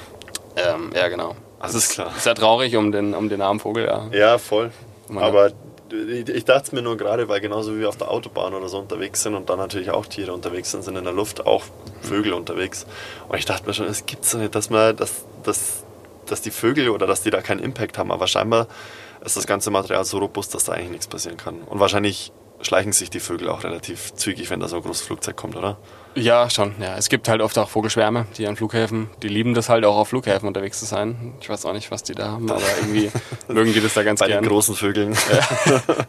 Ähm, 0.56 0.90
ja, 0.94 1.08
genau. 1.08 1.34
Alles 1.58 1.74
das 1.74 1.84
ist 1.84 1.92
klar. 1.92 2.12
Sehr 2.18 2.34
traurig 2.34 2.76
um 2.76 2.92
den, 2.92 3.14
um 3.14 3.28
den 3.28 3.40
armen 3.40 3.60
Vogel, 3.60 3.86
ja. 3.86 4.08
Ja, 4.12 4.38
voll. 4.38 4.70
Aber 5.14 5.50
ich 5.92 6.44
dachte 6.44 6.62
es 6.66 6.72
mir 6.72 6.82
nur 6.82 6.96
gerade, 6.96 7.28
weil 7.28 7.40
genauso 7.40 7.74
wie 7.74 7.80
wir 7.80 7.88
auf 7.88 7.96
der 7.96 8.10
Autobahn 8.10 8.54
oder 8.54 8.68
so 8.68 8.78
unterwegs 8.78 9.22
sind 9.22 9.34
und 9.34 9.48
dann 9.48 9.58
natürlich 9.58 9.90
auch 9.90 10.06
Tiere 10.06 10.32
unterwegs 10.32 10.70
sind, 10.70 10.82
sind 10.82 10.96
in 10.96 11.04
der 11.04 11.12
Luft 11.12 11.46
auch 11.46 11.64
Vögel 12.02 12.32
unterwegs. 12.32 12.86
Und 13.28 13.38
ich 13.38 13.44
dachte 13.44 13.66
mir 13.66 13.74
schon, 13.74 13.86
es 13.86 14.06
gibt 14.06 14.24
so 14.24 14.38
nicht, 14.38 14.54
dass 14.54 14.70
man, 14.70 14.96
dass, 14.96 15.24
dass, 15.44 15.84
dass 16.26 16.42
die 16.42 16.50
Vögel 16.50 16.88
oder 16.88 17.06
dass 17.06 17.22
die 17.22 17.30
da 17.30 17.40
keinen 17.40 17.60
Impact 17.60 17.98
haben, 17.98 18.10
aber 18.10 18.26
scheinbar 18.26 18.66
ist 19.24 19.36
das 19.36 19.46
ganze 19.46 19.70
Material 19.70 20.04
so 20.04 20.18
robust, 20.18 20.54
dass 20.54 20.64
da 20.64 20.72
eigentlich 20.72 20.90
nichts 20.90 21.06
passieren 21.06 21.36
kann. 21.36 21.62
Und 21.62 21.80
wahrscheinlich 21.80 22.32
schleichen 22.60 22.92
sich 22.92 23.10
die 23.10 23.20
Vögel 23.20 23.48
auch 23.48 23.64
relativ 23.64 24.14
zügig, 24.14 24.50
wenn 24.50 24.60
da 24.60 24.68
so 24.68 24.76
ein 24.76 24.82
großes 24.82 25.06
Flugzeug 25.06 25.36
kommt, 25.36 25.56
oder? 25.56 25.78
Ja, 26.16 26.48
schon. 26.48 26.74
Ja. 26.80 26.96
Es 26.96 27.08
gibt 27.08 27.28
halt 27.28 27.42
oft 27.42 27.58
auch 27.58 27.68
Vogelschwärme, 27.68 28.26
die 28.38 28.46
an 28.46 28.56
Flughäfen, 28.56 29.10
die 29.22 29.28
lieben 29.28 29.52
das 29.52 29.68
halt 29.68 29.84
auch 29.84 29.96
auf 29.96 30.08
Flughäfen 30.08 30.48
unterwegs 30.48 30.78
zu 30.80 30.86
sein. 30.86 31.34
Ich 31.40 31.48
weiß 31.48 31.66
auch 31.66 31.74
nicht, 31.74 31.90
was 31.90 32.02
die 32.02 32.14
da 32.14 32.28
haben, 32.28 32.50
aber 32.50 32.62
irgendwie 32.80 33.10
mögen 33.48 33.72
die 33.74 33.80
das 33.80 33.94
da 33.94 34.02
ganz 34.02 34.20
Bei 34.20 34.28
gern. 34.28 34.42
den 34.42 34.48
großen 34.48 34.74
Vögeln. 34.74 35.16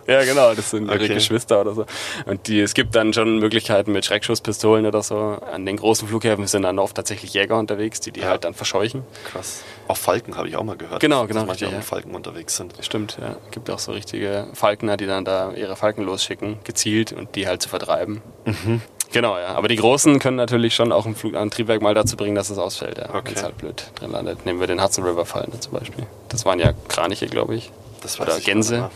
Ja. 0.08 0.24
genau, 0.24 0.54
das 0.54 0.72
sind 0.72 0.86
ihre 0.86 0.96
okay. 0.96 1.14
Geschwister 1.14 1.62
oder 1.62 1.74
so. 1.74 1.86
Und 2.26 2.48
die, 2.48 2.62
es 2.62 2.74
gibt 2.74 2.96
dann 2.96 3.14
schon 3.14 3.40
Möglichkeiten 3.40 3.92
mit 3.92 4.06
Schreckschusspistolen 4.06 4.86
oder 4.86 5.02
so. 5.02 5.18
An 5.52 5.66
den 5.66 5.78
großen 5.78 6.08
Flughäfen 6.08 6.48
sind 6.48 6.64
dann 6.64 6.80
oft 6.80 6.96
tatsächlich 6.96 7.34
Jäger 7.34 7.58
unterwegs, 7.58 8.00
die 8.00 8.12
die 8.12 8.22
ja. 8.22 8.28
halt 8.28 8.46
dann 8.46 8.54
verscheuchen. 8.54 9.04
Krass. 9.32 9.64
Auch 9.88 9.98
Falken 9.98 10.38
habe 10.38 10.48
ich 10.48 10.56
auch 10.56 10.64
mal 10.64 10.78
gehört. 10.78 11.02
Genau, 11.02 11.28
genau. 11.28 11.42
Dass 11.42 11.48
manche 11.48 11.66
richtig, 11.66 11.80
ja. 11.80 11.86
Falken 11.86 12.16
unterwegs 12.16 12.56
sind. 12.56 12.74
Stimmt, 12.82 13.18
ja. 13.20 13.36
Gibt 13.52 13.70
auch 13.70 13.80
so 13.80 13.92
richtige 13.92 14.48
Falkner, 14.54 14.98
die 14.98 15.06
dann 15.06 15.26
da 15.26 15.52
ihre 15.52 15.76
Falken 15.76 16.06
losschicken, 16.06 16.60
gezielt 16.64 17.12
und 17.12 17.36
die 17.36 17.48
halt 17.48 17.62
zu 17.62 17.70
vertreiben. 17.70 18.22
Mhm. 18.46 18.82
Genau, 19.12 19.38
ja. 19.38 19.56
Aber 19.56 19.68
die 19.68 19.76
Großen 19.76 20.20
können 20.20 20.38
natürlich 20.38 20.76
schon 20.76 20.92
auch 20.92 21.06
ein, 21.06 21.16
Flug, 21.16 21.36
ein 21.36 21.50
Triebwerk 21.50 21.82
mal 21.82 21.94
dazu 21.94 22.18
bringen, 22.18 22.36
dass 22.36 22.50
es 22.50 22.58
ausfällt, 22.58 22.98
ja. 22.98 23.10
Okay. 23.10 23.22
Wenn 23.26 23.36
es 23.36 23.44
halt 23.44 23.58
blöd 23.58 23.92
drin 23.96 24.12
landet. 24.12 24.46
Nehmen 24.46 24.60
wir 24.60 24.68
den 24.68 24.84
Hudson 24.84 25.06
River 25.06 25.26
Fall 25.26 25.48
ne, 25.52 25.60
zum 25.60 25.74
Beispiel. 25.74 26.06
Das 26.30 26.46
waren 26.46 26.60
ja 26.60 26.74
Kraniche, 26.88 27.28
glaube 27.28 27.56
ich. 27.56 27.72
Das 28.02 28.20
Oder 28.20 28.40
Gänse. 28.40 28.90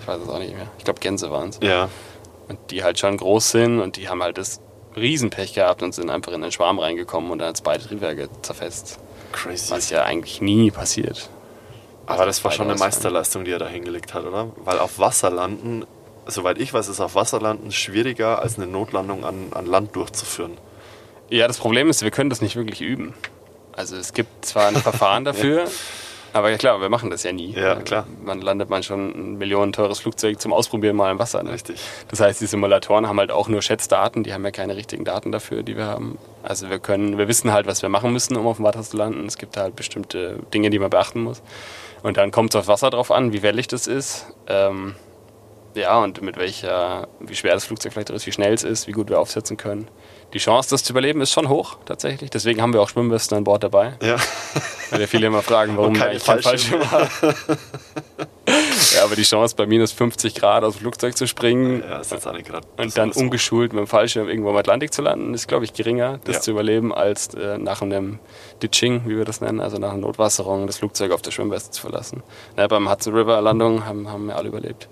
Ich 0.00 0.08
weiß 0.08 0.20
es 0.22 0.28
auch 0.28 0.38
nicht 0.38 0.54
mehr. 0.54 0.66
Ich 0.78 0.84
glaube, 0.84 1.00
Gänse 1.00 1.30
waren 1.30 1.50
es. 1.50 1.60
Ja. 1.62 1.88
Und 2.48 2.58
die 2.70 2.82
halt 2.82 2.98
schon 2.98 3.16
groß 3.16 3.50
sind 3.50 3.80
und 3.80 3.96
die 3.96 4.08
haben 4.08 4.22
halt 4.22 4.38
das 4.38 4.60
Riesenpech 4.96 5.54
gehabt 5.54 5.82
und 5.82 5.94
sind 5.94 6.10
einfach 6.10 6.32
in 6.32 6.40
den 6.40 6.50
Schwarm 6.50 6.78
reingekommen 6.78 7.30
und 7.30 7.38
dann 7.38 7.48
hat 7.48 7.62
beide 7.62 7.86
Triebwerke 7.86 8.28
zerfetzt. 8.42 8.98
Crazy. 9.32 9.70
Was 9.70 9.90
ja 9.90 10.02
eigentlich 10.02 10.40
nie 10.40 10.70
passiert. 10.70 11.28
Aber 12.06 12.26
das 12.26 12.42
war 12.42 12.50
schon 12.50 12.68
eine 12.68 12.78
Meisterleistung, 12.78 13.44
die 13.44 13.52
er 13.52 13.60
da 13.60 13.68
hingelegt 13.68 14.14
hat, 14.14 14.24
oder? 14.24 14.48
Weil 14.64 14.80
auf 14.80 14.98
Wasser 14.98 15.30
landen 15.30 15.84
soweit 16.30 16.58
ich 16.58 16.72
weiß, 16.72 16.88
ist 16.88 17.00
auf 17.00 17.14
Wasserlanden 17.14 17.72
schwieriger 17.72 18.40
als 18.40 18.56
eine 18.56 18.66
Notlandung 18.66 19.24
an, 19.24 19.48
an 19.52 19.66
Land 19.66 19.96
durchzuführen. 19.96 20.56
Ja, 21.28 21.46
das 21.46 21.58
Problem 21.58 21.88
ist, 21.88 22.02
wir 22.02 22.10
können 22.10 22.30
das 22.30 22.40
nicht 22.40 22.56
wirklich 22.56 22.80
üben. 22.80 23.14
Also 23.72 23.96
es 23.96 24.12
gibt 24.12 24.44
zwar 24.44 24.68
ein 24.68 24.76
Verfahren 24.76 25.24
dafür, 25.24 25.64
ja. 25.64 25.70
aber 26.32 26.50
ja 26.50 26.58
klar, 26.58 26.80
wir 26.80 26.88
machen 26.88 27.08
das 27.10 27.22
ja 27.22 27.32
nie. 27.32 27.52
Ja, 27.52 27.76
klar. 27.76 28.06
Man 28.24 28.40
landet 28.40 28.68
man 28.68 28.82
schon 28.82 29.10
ein 29.10 29.38
millionenteures 29.38 30.00
Flugzeug 30.00 30.40
zum 30.40 30.52
Ausprobieren 30.52 30.96
mal 30.96 31.12
im 31.12 31.18
Wasser. 31.20 31.42
Ne? 31.42 31.52
Richtig. 31.52 31.80
Das 32.08 32.20
heißt, 32.20 32.40
die 32.40 32.46
Simulatoren 32.46 33.06
haben 33.08 33.18
halt 33.20 33.30
auch 33.30 33.48
nur 33.48 33.62
Schätzdaten, 33.62 34.24
die 34.24 34.32
haben 34.34 34.44
ja 34.44 34.50
keine 34.50 34.74
richtigen 34.74 35.04
Daten 35.04 35.30
dafür, 35.30 35.62
die 35.62 35.76
wir 35.76 35.86
haben. 35.86 36.18
Also 36.42 36.68
wir 36.68 36.80
können, 36.80 37.16
wir 37.16 37.28
wissen 37.28 37.52
halt, 37.52 37.66
was 37.66 37.82
wir 37.82 37.88
machen 37.88 38.12
müssen, 38.12 38.36
um 38.36 38.46
auf 38.48 38.56
dem 38.56 38.64
Wasser 38.64 38.82
zu 38.82 38.96
landen. 38.96 39.26
Es 39.26 39.38
gibt 39.38 39.56
halt 39.56 39.76
bestimmte 39.76 40.40
Dinge, 40.52 40.70
die 40.70 40.80
man 40.80 40.90
beachten 40.90 41.22
muss. 41.22 41.42
Und 42.02 42.16
dann 42.16 42.30
kommt 42.32 42.54
es 42.54 42.56
auf 42.56 42.66
Wasser 42.66 42.90
drauf 42.90 43.10
an, 43.10 43.32
wie 43.32 43.42
wellig 43.42 43.68
das 43.68 43.86
ist. 43.86 44.26
Ähm, 44.48 44.94
ja, 45.74 45.98
und 46.02 46.22
mit 46.22 46.36
welcher, 46.36 47.08
wie 47.20 47.34
schwer 47.34 47.54
das 47.54 47.64
Flugzeug 47.64 47.92
vielleicht 47.92 48.10
ist, 48.10 48.26
wie 48.26 48.32
schnell 48.32 48.52
es 48.52 48.64
ist, 48.64 48.86
wie 48.86 48.92
gut 48.92 49.08
wir 49.08 49.20
aufsetzen 49.20 49.56
können. 49.56 49.88
Die 50.32 50.38
Chance, 50.38 50.70
das 50.70 50.84
zu 50.84 50.92
überleben, 50.92 51.20
ist 51.20 51.32
schon 51.32 51.48
hoch, 51.48 51.78
tatsächlich. 51.86 52.30
Deswegen 52.30 52.62
haben 52.62 52.72
wir 52.72 52.80
auch 52.80 52.88
Schwimmwesten 52.88 53.36
an 53.38 53.44
Bord 53.44 53.64
dabei. 53.64 53.94
Ja. 54.00 54.16
Weil 54.90 55.00
ja 55.00 55.06
viele 55.06 55.26
immer 55.26 55.42
fragen, 55.42 55.76
warum 55.76 55.96
wir 55.96 56.06
eigentlich 56.06 56.24
kein 56.24 56.40
Fallschirm 56.40 56.88
haben. 56.90 57.08
ja, 58.94 59.04
aber 59.04 59.16
die 59.16 59.22
Chance, 59.22 59.56
bei 59.56 59.66
minus 59.66 59.90
50 59.92 60.34
Grad 60.36 60.62
aus 60.62 60.74
dem 60.74 60.80
Flugzeug 60.80 61.16
zu 61.16 61.26
springen 61.26 61.82
ja, 61.82 61.98
ist 61.98 62.12
jetzt 62.12 62.26
auch 62.26 62.32
nicht 62.32 62.48
grad 62.48 62.64
und 62.76 62.96
dann 62.96 63.10
ungeschult 63.10 63.72
mit 63.72 63.80
dem 63.80 63.86
Fallschirm 63.86 64.28
irgendwo 64.28 64.50
im 64.50 64.56
Atlantik 64.56 64.92
zu 64.92 65.02
landen, 65.02 65.34
ist, 65.34 65.48
glaube 65.48 65.64
ich, 65.64 65.72
geringer, 65.72 66.20
das 66.24 66.36
ja. 66.36 66.42
zu 66.42 66.50
überleben, 66.52 66.94
als 66.94 67.34
äh, 67.34 67.58
nach 67.58 67.82
einem 67.82 68.20
Ditching, 68.62 69.02
wie 69.06 69.16
wir 69.16 69.24
das 69.24 69.40
nennen, 69.40 69.60
also 69.60 69.78
nach 69.78 69.90
einer 69.90 70.00
Notwasserung, 70.00 70.66
das 70.66 70.78
Flugzeug 70.78 71.10
auf 71.10 71.22
der 71.22 71.32
Schwimmweste 71.32 71.70
zu 71.70 71.80
verlassen. 71.80 72.22
Ja, 72.56 72.68
beim 72.68 72.88
Hudson 72.88 73.14
River 73.14 73.40
Landung 73.40 73.84
haben, 73.84 74.08
haben 74.08 74.26
wir 74.26 74.36
alle 74.36 74.48
überlebt. 74.48 74.88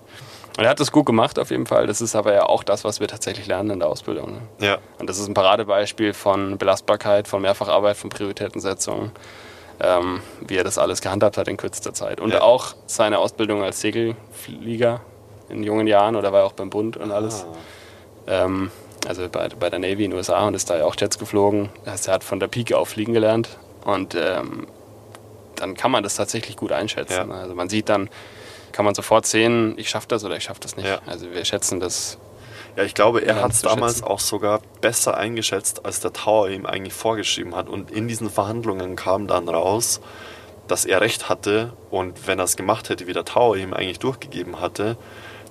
Und 0.59 0.65
er 0.65 0.71
hat 0.71 0.79
das 0.81 0.91
gut 0.91 1.05
gemacht 1.05 1.39
auf 1.39 1.51
jeden 1.51 1.65
Fall. 1.65 1.87
Das 1.87 2.01
ist 2.01 2.17
aber 2.17 2.33
ja 2.33 2.45
auch 2.45 2.63
das, 2.63 2.83
was 2.83 2.99
wir 2.99 3.07
tatsächlich 3.07 3.47
lernen 3.47 3.69
in 3.69 3.79
der 3.79 3.87
Ausbildung. 3.87 4.33
Ne? 4.33 4.41
Ja. 4.59 4.77
Und 4.97 5.09
das 5.09 5.17
ist 5.17 5.25
ein 5.25 5.33
Paradebeispiel 5.33 6.13
von 6.13 6.57
Belastbarkeit, 6.57 7.29
von 7.29 7.41
Mehrfacharbeit, 7.41 7.95
von 7.95 8.09
Prioritätensetzung, 8.09 9.11
ähm, 9.79 10.21
wie 10.45 10.57
er 10.57 10.65
das 10.65 10.77
alles 10.77 10.99
gehandhabt 10.99 11.37
hat 11.37 11.47
in 11.47 11.55
kürzester 11.55 11.93
Zeit. 11.93 12.19
Und 12.19 12.33
ja. 12.33 12.41
auch 12.41 12.75
seine 12.87 13.19
Ausbildung 13.19 13.63
als 13.63 13.79
Segelflieger 13.79 14.99
in 15.47 15.63
jungen 15.63 15.87
Jahren 15.87 16.17
oder 16.17 16.33
war 16.33 16.41
er 16.41 16.45
auch 16.47 16.51
beim 16.51 16.69
Bund 16.69 16.97
und 16.97 17.11
alles. 17.13 17.45
Ah. 18.27 18.43
Ähm, 18.43 18.69
also 19.07 19.29
bei, 19.29 19.47
bei 19.47 19.69
der 19.69 19.79
Navy 19.79 20.03
in 20.03 20.11
den 20.11 20.17
USA 20.17 20.45
und 20.45 20.55
ist 20.55 20.69
da 20.69 20.77
ja 20.77 20.83
auch 20.83 20.95
Jets 20.99 21.17
geflogen. 21.17 21.69
Das 21.85 21.93
heißt, 21.93 22.07
er 22.09 22.13
hat 22.15 22.23
von 22.25 22.41
der 22.41 22.47
Pike 22.47 22.77
auf 22.77 22.89
fliegen 22.89 23.13
gelernt 23.13 23.57
und 23.85 24.13
ähm, 24.13 24.67
dann 25.55 25.75
kann 25.75 25.89
man 25.89 26.03
das 26.03 26.15
tatsächlich 26.15 26.57
gut 26.57 26.73
einschätzen. 26.73 27.29
Ja. 27.29 27.35
Also 27.35 27.55
man 27.55 27.69
sieht 27.69 27.87
dann, 27.87 28.09
kann 28.79 28.85
man 28.85 28.95
sofort 28.95 29.25
sehen, 29.25 29.73
ich 29.75 29.89
schaffe 29.89 30.07
das 30.07 30.23
oder 30.23 30.37
ich 30.37 30.45
schaffe 30.45 30.61
das 30.61 30.77
nicht. 30.77 30.87
Ja. 30.87 30.99
Also 31.05 31.29
wir 31.33 31.43
schätzen 31.43 31.81
das. 31.81 32.17
Ja, 32.77 32.83
ich 32.83 32.93
glaube, 32.93 33.19
er 33.19 33.41
hat 33.41 33.51
es 33.51 33.61
damals 33.61 33.95
schätzen. 33.95 34.07
auch 34.07 34.21
sogar 34.21 34.61
besser 34.79 35.17
eingeschätzt, 35.17 35.85
als 35.85 35.99
der 35.99 36.13
Tower 36.13 36.47
ihm 36.47 36.65
eigentlich 36.65 36.93
vorgeschrieben 36.93 37.57
hat. 37.57 37.67
Und 37.67 37.91
in 37.91 38.07
diesen 38.07 38.29
Verhandlungen 38.29 38.95
kam 38.95 39.27
dann 39.27 39.49
raus, 39.49 39.99
dass 40.69 40.85
er 40.85 41.01
recht 41.01 41.27
hatte 41.27 41.73
und 41.91 42.25
wenn 42.25 42.39
er 42.39 42.45
es 42.45 42.55
gemacht 42.55 42.87
hätte, 42.87 43.05
wie 43.07 43.11
der 43.11 43.25
Tower 43.25 43.57
ihm 43.57 43.73
eigentlich 43.73 43.99
durchgegeben 43.99 44.61
hatte, 44.61 44.95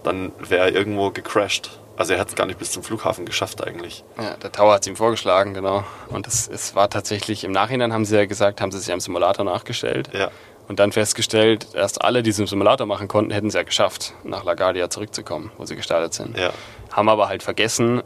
dann 0.05 0.33
wäre 0.39 0.71
er 0.71 0.75
irgendwo 0.75 1.11
gecrashed. 1.11 1.79
Also 1.99 2.15
er 2.15 2.21
hat 2.21 2.31
es 2.31 2.35
gar 2.35 2.47
nicht 2.47 2.59
bis 2.59 2.71
zum 2.71 2.83
Flughafen 2.83 3.27
geschafft 3.27 3.63
eigentlich. 3.63 4.05
Ja, 4.17 4.39
der 4.39 4.53
Tower 4.53 4.73
hat 4.73 4.81
es 4.81 4.87
ihm 4.87 4.97
vorgeschlagen, 4.97 5.53
genau. 5.53 5.85
Und 6.09 6.27
es, 6.27 6.49
es 6.49 6.75
war 6.75 6.89
tatsächlich, 6.89 7.45
im 7.45 7.53
Nachhinein 7.53 7.93
haben 7.93 8.07
sie 8.07 8.17
ja 8.17 8.25
gesagt, 8.25 8.63
haben 8.63 8.73
sie 8.73 8.79
sich 8.79 8.91
am 8.91 9.01
Simulator 9.01 9.45
nachgestellt. 9.45 10.09
Ja. 10.15 10.31
Und 10.69 10.79
dann 10.79 10.93
festgestellt, 10.93 11.69
erst 11.75 12.03
alle, 12.03 12.23
die 12.23 12.31
es 12.31 12.39
im 12.39 12.47
Simulator 12.47 12.87
machen 12.87 13.09
konnten, 13.09 13.31
hätten 13.31 13.49
es 13.49 13.55
ja 13.55 13.63
geschafft, 13.63 14.15
nach 14.25 14.45
LaGuardia 14.45 14.91
zurückzukommen, 14.91 15.51
wo 15.57 15.65
sie 15.65 15.77
gestartet 15.77 16.13
sind. 16.15 16.37
Ja. 16.37 16.51
Haben 16.93 17.09
aber 17.09 17.29
halt 17.29 17.43
vergessen, 17.43 18.03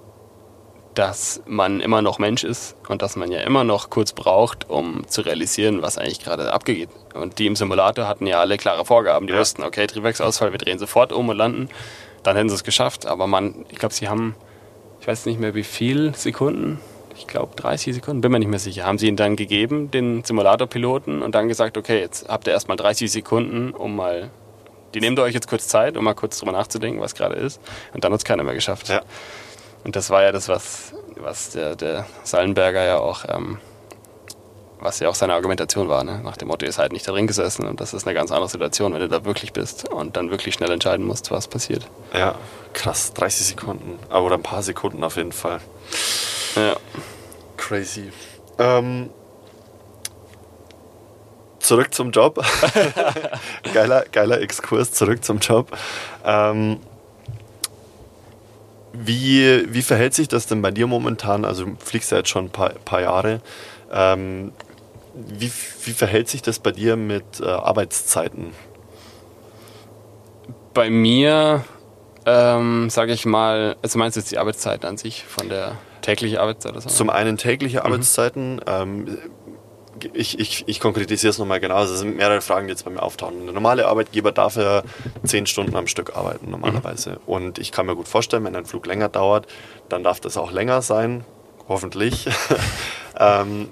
dass 0.94 1.42
man 1.46 1.80
immer 1.80 2.02
noch 2.02 2.18
Mensch 2.18 2.44
ist 2.44 2.76
und 2.88 3.02
dass 3.02 3.16
man 3.16 3.32
ja 3.32 3.40
immer 3.40 3.64
noch 3.64 3.90
kurz 3.90 4.12
braucht, 4.12 4.68
um 4.70 5.08
zu 5.08 5.22
realisieren, 5.22 5.82
was 5.82 5.98
eigentlich 5.98 6.20
gerade 6.20 6.52
abgeht. 6.52 6.90
Und 7.14 7.38
die 7.38 7.46
im 7.46 7.56
Simulator 7.56 8.06
hatten 8.06 8.26
ja 8.26 8.40
alle 8.40 8.58
klare 8.58 8.84
Vorgaben. 8.84 9.26
Die 9.26 9.32
ja. 9.32 9.40
wussten, 9.40 9.62
okay, 9.62 9.86
Triebwerksausfall, 9.86 10.52
wir 10.52 10.58
drehen 10.58 10.78
sofort 10.78 11.12
um 11.12 11.28
und 11.30 11.36
landen 11.36 11.68
dann 12.22 12.36
hätten 12.36 12.48
sie 12.48 12.54
es 12.54 12.64
geschafft. 12.64 13.06
Aber 13.06 13.26
man, 13.26 13.66
ich 13.68 13.78
glaube, 13.78 13.94
sie 13.94 14.08
haben, 14.08 14.34
ich 15.00 15.06
weiß 15.06 15.26
nicht 15.26 15.40
mehr 15.40 15.54
wie 15.54 15.64
viel 15.64 16.14
Sekunden, 16.14 16.80
ich 17.22 17.28
glaube 17.28 17.54
30 17.54 17.94
Sekunden, 17.94 18.20
bin 18.20 18.32
mir 18.32 18.40
nicht 18.40 18.48
mehr 18.48 18.58
sicher, 18.58 18.84
haben 18.84 18.98
sie 18.98 19.06
ihn 19.06 19.16
dann 19.16 19.36
gegeben, 19.36 19.90
den 19.90 20.24
Simulatorpiloten, 20.24 21.22
und 21.22 21.34
dann 21.34 21.48
gesagt, 21.48 21.78
okay, 21.78 22.00
jetzt 22.00 22.28
habt 22.28 22.48
ihr 22.48 22.52
erstmal 22.52 22.76
30 22.76 23.10
Sekunden, 23.10 23.70
um 23.70 23.94
mal, 23.94 24.30
die 24.92 25.00
nehmt 25.00 25.18
ihr 25.18 25.22
euch 25.22 25.34
jetzt 25.34 25.46
kurz 25.48 25.68
Zeit, 25.68 25.96
um 25.96 26.04
mal 26.04 26.14
kurz 26.14 26.38
drüber 26.38 26.52
nachzudenken, 26.52 27.00
was 27.00 27.14
gerade 27.14 27.36
ist. 27.36 27.60
Und 27.94 28.02
dann 28.02 28.12
hat 28.12 28.18
es 28.18 28.24
keiner 28.24 28.42
mehr 28.42 28.54
geschafft. 28.54 28.88
Ja. 28.88 29.02
Und 29.84 29.94
das 29.94 30.10
war 30.10 30.22
ja 30.22 30.32
das, 30.32 30.48
was, 30.48 30.94
was 31.16 31.50
der, 31.50 31.76
der 31.76 32.06
Sallenberger 32.24 32.84
ja 32.84 32.98
auch 32.98 33.24
ähm, 33.28 33.58
was 34.82 34.98
ja 34.98 35.08
auch 35.08 35.14
seine 35.14 35.34
Argumentation 35.34 35.88
war, 35.88 36.02
ne? 36.02 36.20
nach 36.24 36.36
dem 36.36 36.48
Motto, 36.48 36.66
ihr 36.66 36.72
seid 36.72 36.92
nicht 36.92 37.06
da 37.06 37.12
drin 37.12 37.28
gesessen 37.28 37.66
und 37.66 37.80
das 37.80 37.94
ist 37.94 38.04
eine 38.04 38.14
ganz 38.14 38.32
andere 38.32 38.48
Situation, 38.48 38.92
wenn 38.92 39.00
du 39.00 39.08
da 39.08 39.24
wirklich 39.24 39.52
bist 39.52 39.88
und 39.88 40.16
dann 40.16 40.30
wirklich 40.30 40.54
schnell 40.54 40.72
entscheiden 40.72 41.06
musst, 41.06 41.30
was 41.30 41.46
passiert. 41.46 41.86
Ja, 42.12 42.34
krass, 42.72 43.12
30 43.14 43.46
Sekunden, 43.46 43.98
oder 44.10 44.34
ein 44.34 44.42
paar 44.42 44.62
Sekunden 44.62 45.04
auf 45.04 45.16
jeden 45.16 45.32
Fall. 45.32 45.60
Ja. 46.56 46.76
Crazy. 47.72 48.12
Ähm, 48.58 49.08
zurück 51.58 51.94
zum 51.94 52.10
Job. 52.10 52.44
geiler, 53.72 54.04
geiler 54.12 54.42
Exkurs, 54.42 54.92
zurück 54.92 55.24
zum 55.24 55.38
Job. 55.38 55.74
Ähm, 56.22 56.80
wie, 58.92 59.72
wie 59.72 59.80
verhält 59.80 60.12
sich 60.12 60.28
das 60.28 60.46
denn 60.46 60.60
bei 60.60 60.70
dir 60.70 60.86
momentan? 60.86 61.46
Also 61.46 61.64
du 61.64 61.76
fliegst 61.82 62.12
ja 62.12 62.18
jetzt 62.18 62.28
schon 62.28 62.44
ein 62.44 62.50
paar, 62.50 62.74
paar 62.84 63.00
Jahre. 63.00 63.40
Ähm, 63.90 64.52
wie, 65.14 65.50
wie 65.84 65.92
verhält 65.92 66.28
sich 66.28 66.42
das 66.42 66.58
bei 66.58 66.72
dir 66.72 66.96
mit 66.96 67.40
äh, 67.40 67.46
Arbeitszeiten? 67.46 68.52
Bei 70.74 70.90
mir, 70.90 71.64
ähm, 72.26 72.90
sage 72.90 73.14
ich 73.14 73.24
mal, 73.24 73.76
also 73.80 73.98
meinst 73.98 74.18
du 74.18 74.20
jetzt 74.20 74.30
die 74.30 74.36
Arbeitszeiten 74.36 74.86
an 74.86 74.98
sich 74.98 75.24
von 75.24 75.48
der 75.48 75.78
täglichen 76.02 76.38
Arbeitszeit? 76.38 76.72
Oder 76.72 76.86
Zum 76.86 77.10
einen 77.10 77.36
tägliche 77.36 77.80
mhm. 77.80 77.86
Arbeitszeiten. 77.86 78.60
Ähm, 78.66 79.18
ich, 80.14 80.38
ich, 80.38 80.64
ich 80.66 80.80
konkretisiere 80.80 81.30
es 81.30 81.38
nochmal 81.38 81.60
genau. 81.60 81.76
Also 81.76 81.94
es 81.94 82.00
sind 82.00 82.16
mehrere 82.16 82.40
Fragen, 82.40 82.66
die 82.66 82.72
jetzt 82.72 82.84
bei 82.84 82.90
mir 82.90 83.02
auftauchen. 83.02 83.44
Der 83.44 83.54
normale 83.54 83.86
Arbeitgeber 83.86 84.32
darf 84.32 84.56
ja 84.56 84.82
zehn 85.24 85.46
Stunden 85.46 85.76
am 85.76 85.86
Stück 85.86 86.16
arbeiten, 86.16 86.50
normalerweise. 86.50 87.10
Mhm. 87.10 87.16
Und 87.26 87.58
ich 87.58 87.72
kann 87.72 87.86
mir 87.86 87.94
gut 87.94 88.08
vorstellen, 88.08 88.44
wenn 88.44 88.56
ein 88.56 88.66
Flug 88.66 88.86
länger 88.86 89.08
dauert, 89.08 89.46
dann 89.88 90.02
darf 90.02 90.18
das 90.20 90.36
auch 90.36 90.50
länger 90.50 90.82
sein, 90.82 91.24
hoffentlich. 91.68 92.28
ähm, 93.18 93.68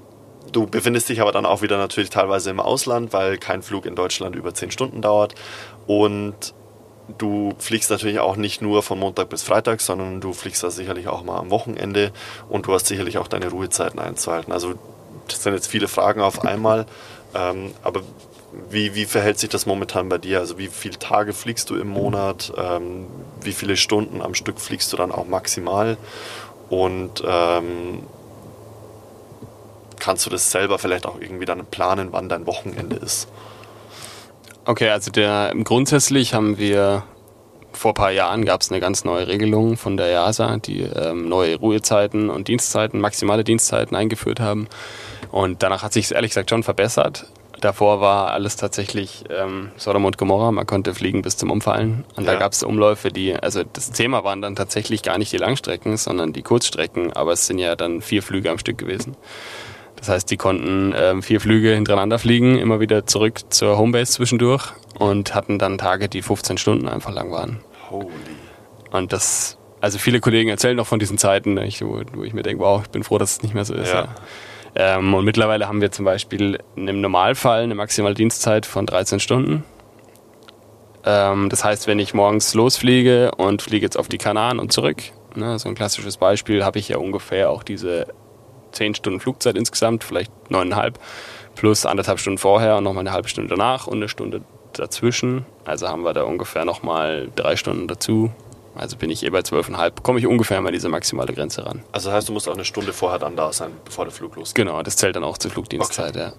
Du 0.53 0.67
befindest 0.67 1.09
dich 1.09 1.21
aber 1.21 1.33
dann 1.33 1.47
auch 1.47 1.63
wieder 1.63 1.79
natürlich 1.79 2.11
teilweise 2.11 2.51
im 2.51 2.61
Ausland, 2.61 3.13
weil 3.13 3.39
kein 3.39 3.63
Flug 3.63 3.87
in 3.87 3.95
Deutschland 3.95 4.35
über 4.35 4.53
10 4.53 4.71
Stunden 4.71 5.01
dauert. 5.01 5.35
Und 5.87 6.55
du 7.19 7.53
fliegst 7.59 7.91
natürlich 7.91 8.19
auch 8.21 8.37
nicht 8.37 8.63
nur 8.63 8.83
von 8.83 8.99
Montag 8.99 9.29
bis 9.29 9.43
Freitag, 9.43 9.81
sondern 9.81 10.21
du 10.21 10.33
fliegst 10.33 10.63
da 10.63 10.71
sicherlich 10.71 11.09
auch 11.09 11.23
mal 11.23 11.39
am 11.39 11.51
Wochenende 11.51 12.13
und 12.49 12.67
du 12.67 12.73
hast 12.73 12.87
sicherlich 12.87 13.19
auch 13.19 13.29
deine 13.29 13.49
Ruhezeiten 13.49 13.99
einzuhalten. 13.99 14.53
Also 14.53 14.75
das 15.29 15.43
sind 15.43 15.55
jetzt 15.55 15.69
viele 15.69 15.89
Fragen 15.89 16.21
auf 16.21 16.45
einmal. 16.45 16.87
Ähm, 17.35 17.73
aber 17.83 18.03
wie, 18.69 18.95
wie 18.95 19.05
verhält 19.05 19.39
sich 19.39 19.49
das 19.49 19.67
momentan 19.67 20.09
bei 20.09 20.19
dir? 20.19 20.41
Also 20.41 20.59
wie 20.59 20.69
viele 20.69 20.99
Tage 20.99 21.33
fliegst 21.33 21.71
du 21.71 21.77
im 21.77 21.89
Monat? 21.89 22.53
Ähm, 22.57 23.07
wie 23.43 23.53
viele 23.53 23.77
Stunden 23.77 24.23
am 24.23 24.35
Stück 24.35 24.61
fliegst 24.61 24.93
du 24.93 24.97
dann 24.97 25.13
auch 25.13 25.27
maximal? 25.27 25.97
Und 26.69 27.23
ähm, 27.27 28.05
kannst 29.99 30.27
du 30.27 30.31
das 30.31 30.51
selber 30.51 30.79
vielleicht 30.79 31.07
auch 31.07 31.21
irgendwie 31.21 31.45
dann 31.45 31.65
planen, 31.67 32.09
wann 32.13 32.29
dein 32.29 32.47
Wochenende 32.47 32.97
ist. 32.97 33.29
Okay, 34.71 34.91
also 34.91 35.11
der, 35.11 35.53
grundsätzlich 35.65 36.33
haben 36.33 36.57
wir 36.57 37.03
vor 37.73 37.91
ein 37.91 37.95
paar 37.95 38.13
Jahren 38.13 38.45
gab 38.45 38.61
es 38.61 38.71
eine 38.71 38.79
ganz 38.79 39.03
neue 39.03 39.27
Regelung 39.27 39.77
von 39.77 39.97
der 39.97 40.07
EASA, 40.07 40.59
die 40.59 40.83
ähm, 40.83 41.29
neue 41.29 41.57
Ruhezeiten 41.57 42.31
und 42.31 42.47
Dienstzeiten, 42.47 43.01
maximale 43.01 43.43
Dienstzeiten 43.43 43.97
eingeführt 43.97 44.39
haben. 44.39 44.69
Und 45.33 45.65
danach 45.65 45.83
hat 45.83 45.93
sich 45.93 46.05
es 46.05 46.11
ehrlich 46.13 46.31
gesagt 46.31 46.51
schon 46.51 46.63
verbessert. 46.63 47.27
Davor 47.61 48.01
war 48.01 48.31
alles 48.31 48.55
tatsächlich 48.55 49.25
ähm, 49.29 49.73
Sodom 49.77 50.05
und 50.05 50.19
Gomorra, 50.19 50.53
man 50.53 50.67
konnte 50.69 50.95
fliegen 50.95 51.23
bis 51.23 51.37
zum 51.37 51.51
Umfallen. 51.51 52.05
Und 52.15 52.27
ja. 52.27 52.35
da 52.35 52.39
gab 52.39 52.53
es 52.53 52.63
Umläufe, 52.63 53.09
die, 53.09 53.35
also 53.35 53.65
das 53.65 53.91
Thema 53.91 54.23
waren 54.23 54.41
dann 54.41 54.55
tatsächlich 54.55 55.03
gar 55.03 55.19
nicht 55.19 55.33
die 55.33 55.39
Langstrecken, 55.39 55.97
sondern 55.97 56.33
die 56.33 56.43
Kurzstrecken, 56.43 57.13
aber 57.13 57.33
es 57.33 57.49
sind 57.49 57.59
ja 57.59 57.75
dann 57.75 58.03
vier 58.03 58.23
Flüge 58.23 58.53
am 58.53 58.59
Stück 58.59 58.79
gewesen. 58.79 59.17
Das 60.01 60.09
heißt, 60.09 60.31
die 60.31 60.39
konnten 60.39 60.95
ähm, 60.97 61.23
vier 61.23 61.41
Flüge 61.41 61.75
hintereinander 61.75 62.19
fliegen, 62.19 62.59
immer 62.59 62.81
wieder 62.81 63.07
zurück 63.07 63.41
zur 63.51 63.77
Homebase 63.77 64.13
zwischendurch 64.13 64.73
und 64.99 65.35
hatten 65.35 65.59
dann 65.59 65.77
Tage, 65.77 66.09
die 66.09 66.23
15 66.23 66.57
Stunden 66.57 66.89
einfach 66.89 67.13
lang 67.13 67.31
waren. 67.31 67.61
Holy. 67.91 68.09
Und 68.91 69.13
das, 69.13 69.59
also 69.83 69.99
viele 69.99 70.21
Kollegen 70.21 70.49
erzählen 70.49 70.77
noch 70.77 70.87
von 70.87 70.99
diesen 70.99 71.19
Zeiten, 71.19 71.57
wo, 71.57 72.01
wo 72.15 72.25
ich 72.25 72.33
mir 72.33 72.43
denke, 72.43 72.63
wow, 72.63 72.81
ich 72.83 72.91
bin 72.91 73.05
froh, 73.05 73.19
dass 73.19 73.33
es 73.33 73.43
nicht 73.43 73.55
mehr 73.55 73.67
so 73.67 73.75
ist. 73.75 73.93
Ja. 73.93 74.05
Ja. 74.75 74.97
Ähm, 74.97 75.13
und 75.13 75.25
mittlerweile 75.25 75.69
haben 75.69 75.83
wir 75.83 75.93
zum 75.93 76.07
Beispiel 76.07 76.59
im 76.77 77.01
Normalfall 77.01 77.65
eine 77.65 77.75
maximale 77.75 78.15
Dienstzeit 78.15 78.65
von 78.65 78.87
13 78.87 79.21
Stunden. 79.21 79.65
Ähm, 81.05 81.51
das 81.51 81.63
heißt, 81.63 81.87
wenn 81.87 81.99
ich 81.99 82.15
morgens 82.15 82.55
losfliege 82.55 83.33
und 83.37 83.61
fliege 83.61 83.85
jetzt 83.85 83.99
auf 83.99 84.09
die 84.09 84.19
Kanaren 84.19 84.59
und 84.59 84.73
zurück, 84.73 85.03
ne, 85.35 85.59
so 85.59 85.69
ein 85.69 85.75
klassisches 85.75 86.17
Beispiel, 86.17 86.65
habe 86.65 86.79
ich 86.79 86.89
ja 86.89 86.99
ungefähr 86.99 87.51
auch 87.51 87.63
diese 87.63 88.07
zehn 88.73 88.95
Stunden 88.95 89.21
Flugzeit 89.21 89.57
insgesamt, 89.57 90.05
vielleicht 90.05 90.33
neuneinhalb, 90.51 90.99
plus 91.55 91.87
anderthalb 91.87 92.19
Stunden 92.19 92.39
vorher 92.39 92.77
und 92.77 92.85
nochmal 92.85 93.03
eine 93.03 93.13
halbe 93.13 93.29
Stunde 93.29 93.51
danach 93.51 93.87
und 93.87 93.97
eine 93.97 94.09
Stunde 94.09 94.43
dazwischen. 94.73 95.45
Also 95.65 95.89
haben 95.89 96.03
wir 96.03 96.13
da 96.13 96.23
ungefähr 96.23 96.65
nochmal 96.65 97.29
drei 97.35 97.57
Stunden 97.57 97.89
dazu. 97.89 98.31
Also 98.77 98.97
bin 98.97 99.11
ich 99.11 99.25
eh 99.25 99.31
bei 99.31 99.43
zwölfeinhalb, 99.43 100.03
komme 100.03 100.21
ich 100.21 100.27
ungefähr 100.27 100.61
mal 100.61 100.73
diese 100.73 100.89
maximale 100.89 101.33
Grenze 101.33 101.67
ran. 101.67 101.83
Also 101.93 102.13
heißt, 102.13 102.29
du 102.29 102.33
musst 102.33 102.49
auch 102.49 102.55
eine 102.55 102.65
Stunde 102.65 102.93
vorher 102.93 103.19
dann 103.19 103.37
da 103.37 103.53
sein, 103.53 103.73
bevor 103.85 104.05
der 104.05 104.13
Flug 104.13 104.37
losgeht? 104.37 104.65
Genau, 104.65 104.83
das 104.83 104.97
zählt 104.97 105.17
dann 105.17 105.25
auch 105.25 105.39
zur 105.39 105.51
Flugdienstzeit, 105.51 106.11
okay. 106.11 106.19
ja. 106.21 106.33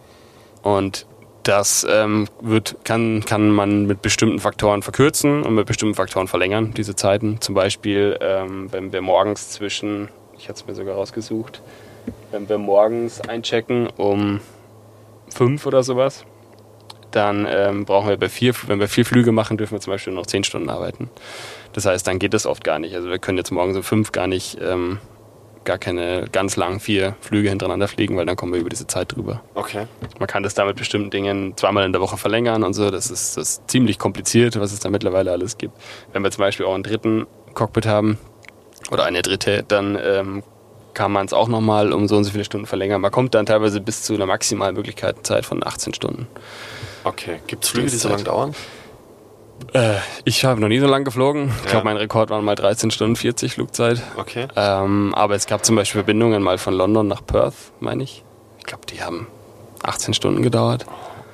Und 0.63 1.05
das 1.43 1.85
ähm, 1.89 2.27
wird, 2.39 2.77
kann, 2.83 3.25
kann 3.25 3.49
man 3.49 3.85
mit 3.85 4.01
bestimmten 4.01 4.39
Faktoren 4.39 4.81
verkürzen 4.81 5.43
und 5.43 5.55
mit 5.55 5.65
bestimmten 5.65 5.95
Faktoren 5.95 6.27
verlängern, 6.27 6.73
diese 6.75 6.95
Zeiten. 6.95 7.41
Zum 7.41 7.55
Beispiel, 7.55 8.17
ähm, 8.21 8.71
wenn 8.71 8.93
wir 8.93 9.01
morgens 9.01 9.49
zwischen, 9.49 10.09
ich 10.37 10.49
hatte 10.49 10.61
es 10.61 10.67
mir 10.67 10.75
sogar 10.75 10.95
rausgesucht, 10.95 11.61
wenn 12.31 12.49
wir 12.49 12.57
morgens 12.57 13.21
einchecken 13.21 13.87
um 13.87 14.39
fünf 15.29 15.65
oder 15.65 15.83
sowas, 15.83 16.25
dann 17.11 17.45
ähm, 17.49 17.85
brauchen 17.85 18.09
wir 18.09 18.17
bei 18.17 18.29
vier, 18.29 18.53
wenn 18.67 18.79
wir 18.79 18.87
vier 18.87 19.05
Flüge 19.05 19.31
machen, 19.31 19.57
dürfen 19.57 19.73
wir 19.73 19.81
zum 19.81 19.91
Beispiel 19.91 20.13
noch 20.13 20.25
zehn 20.25 20.43
Stunden 20.43 20.69
arbeiten. 20.69 21.09
Das 21.73 21.85
heißt, 21.85 22.07
dann 22.07 22.19
geht 22.19 22.33
das 22.33 22.45
oft 22.45 22.63
gar 22.63 22.79
nicht. 22.79 22.95
Also 22.95 23.09
wir 23.09 23.19
können 23.19 23.37
jetzt 23.37 23.51
morgens 23.51 23.77
um 23.77 23.83
fünf 23.83 24.11
gar 24.11 24.27
nicht 24.27 24.57
ähm, 24.61 24.99
gar 25.63 25.77
keine 25.77 26.25
ganz 26.31 26.55
langen 26.55 26.79
vier 26.79 27.15
Flüge 27.21 27.49
hintereinander 27.49 27.87
fliegen, 27.87 28.17
weil 28.17 28.25
dann 28.25 28.35
kommen 28.35 28.53
wir 28.53 28.59
über 28.59 28.69
diese 28.69 28.87
Zeit 28.87 29.15
drüber. 29.15 29.41
Okay. 29.53 29.87
Man 30.19 30.27
kann 30.27 30.43
das 30.43 30.53
da 30.53 30.65
mit 30.65 30.77
bestimmten 30.77 31.11
Dingen 31.11 31.55
zweimal 31.55 31.85
in 31.85 31.91
der 31.91 32.01
Woche 32.01 32.17
verlängern 32.17 32.63
und 32.63 32.73
so. 32.73 32.89
Das 32.89 33.11
ist, 33.11 33.37
das 33.37 33.49
ist 33.49 33.69
ziemlich 33.69 33.99
kompliziert, 33.99 34.59
was 34.59 34.73
es 34.73 34.79
da 34.79 34.89
mittlerweile 34.89 35.31
alles 35.31 35.57
gibt. 35.57 35.75
Wenn 36.13 36.23
wir 36.23 36.31
zum 36.31 36.41
Beispiel 36.41 36.65
auch 36.65 36.73
einen 36.73 36.83
dritten 36.83 37.27
Cockpit 37.53 37.85
haben 37.85 38.17
oder 38.91 39.03
eine 39.03 39.21
dritte, 39.21 39.63
dann 39.67 39.97
ähm, 40.01 40.43
kann 40.93 41.11
man 41.11 41.25
es 41.25 41.33
auch 41.33 41.47
nochmal 41.47 41.93
um 41.93 42.07
so 42.07 42.17
und 42.17 42.23
so 42.23 42.31
viele 42.31 42.43
Stunden 42.43 42.67
verlängern. 42.67 43.01
Man 43.01 43.11
kommt 43.11 43.33
dann 43.35 43.45
teilweise 43.45 43.81
bis 43.81 44.03
zu 44.03 44.13
einer 44.13 44.25
maximalen 44.25 44.75
Möglichkeitszeit 44.75 45.45
von 45.45 45.65
18 45.65 45.93
Stunden. 45.93 46.27
Okay. 47.03 47.39
Gibt 47.47 47.63
es 47.63 47.69
Flüge, 47.69 47.89
die 47.89 47.97
so 47.97 48.09
lange 48.09 48.23
dauern? 48.23 48.55
Äh, 49.73 49.95
ich 50.25 50.43
habe 50.43 50.59
noch 50.59 50.67
nie 50.67 50.79
so 50.79 50.87
lange 50.87 51.05
geflogen. 51.05 51.47
Ja. 51.47 51.53
Ich 51.63 51.71
glaube, 51.71 51.85
mein 51.85 51.97
Rekord 51.97 52.29
waren 52.29 52.43
mal 52.43 52.55
13 52.55 52.91
Stunden 52.91 53.15
40 53.15 53.53
Flugzeit. 53.53 54.01
Okay. 54.17 54.47
Ähm, 54.55 55.13
aber 55.15 55.35
es 55.35 55.47
gab 55.47 55.63
zum 55.65 55.75
Beispiel 55.75 55.99
Verbindungen 55.99 56.41
mal 56.41 56.57
von 56.57 56.73
London 56.73 57.07
nach 57.07 57.25
Perth, 57.25 57.55
meine 57.79 58.03
ich. 58.03 58.23
Ich 58.59 58.65
glaube, 58.65 58.85
die 58.87 59.01
haben 59.01 59.27
18 59.83 60.13
Stunden 60.13 60.41
gedauert. 60.41 60.85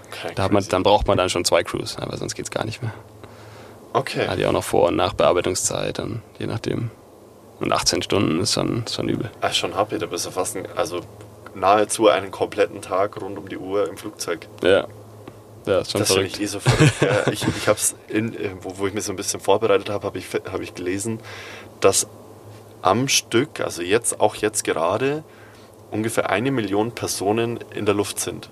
Okay, 0.08 0.34
da 0.36 0.47
man, 0.49 0.66
dann 0.70 0.84
braucht 0.84 1.08
man 1.08 1.18
dann 1.18 1.30
schon 1.30 1.45
zwei 1.45 1.64
Crews, 1.64 1.97
aber 1.97 2.18
sonst 2.18 2.36
geht 2.36 2.45
es 2.45 2.51
gar 2.51 2.66
nicht 2.66 2.82
mehr. 2.82 2.93
Okay. 3.93 4.28
Hat 4.28 4.38
die 4.38 4.45
auch 4.45 4.51
noch 4.51 4.64
Vor- 4.64 4.88
und 4.88 4.95
Nachbearbeitungszeit, 4.95 5.99
dann, 5.99 6.22
je 6.39 6.47
nachdem. 6.47 6.91
Und 7.60 7.72
18 7.72 8.01
Stunden 8.01 8.39
ist 8.39 8.53
schon, 8.53 8.84
ist 8.84 8.95
schon 8.95 9.10
übel. 9.10 9.32
Ach, 9.41 9.53
schon 9.53 9.76
happy, 9.76 9.97
da 9.97 10.05
bist 10.05 10.26
du 10.26 10.32
fast 10.32 10.55
ein, 10.55 10.68
also 10.76 11.01
nahezu 11.55 12.08
einen 12.08 12.32
kompletten 12.32 12.82
Tag 12.82 13.20
rund 13.22 13.38
um 13.38 13.49
die 13.49 13.58
Uhr 13.58 13.88
im 13.88 13.97
Flugzeug. 13.97 14.47
Ja. 14.64 14.88
Ja, 15.66 15.80
ist 15.80 15.91
schon 15.91 15.99
das 15.99 16.14
verrückt. 16.14 16.36
Ich, 16.36 16.41
eh 16.41 16.45
so 16.45 16.60
verrückt. 16.60 17.01
ja, 17.01 17.32
ich 17.32 17.45
ich 17.45 17.68
habe 17.68 17.78
es, 17.78 17.95
äh, 18.10 18.51
wo, 18.62 18.78
wo 18.78 18.88
ich 18.88 18.93
mich 18.93 19.03
so 19.03 19.12
ein 19.12 19.18
bisschen 19.18 19.41
vorbereitet 19.41 19.89
habe, 19.89 20.05
habe 20.08 20.18
ich, 20.18 20.28
hab 20.34 20.62
ich 20.62 20.76
gelesen, 20.76 21.20
dass 21.82 22.08
am 22.82 23.08
Stück, 23.10 23.60
also 23.60 23.82
jetzt, 23.82 24.22
auch 24.22 24.36
jetzt 24.36 24.64
gerade, 24.64 25.24
ungefähr 25.91 26.30
eine 26.30 26.51
Million 26.51 26.91
Personen 26.91 27.60
in 27.74 27.86
der 27.86 27.95
Luft 27.95 28.20
sind. 28.20 28.49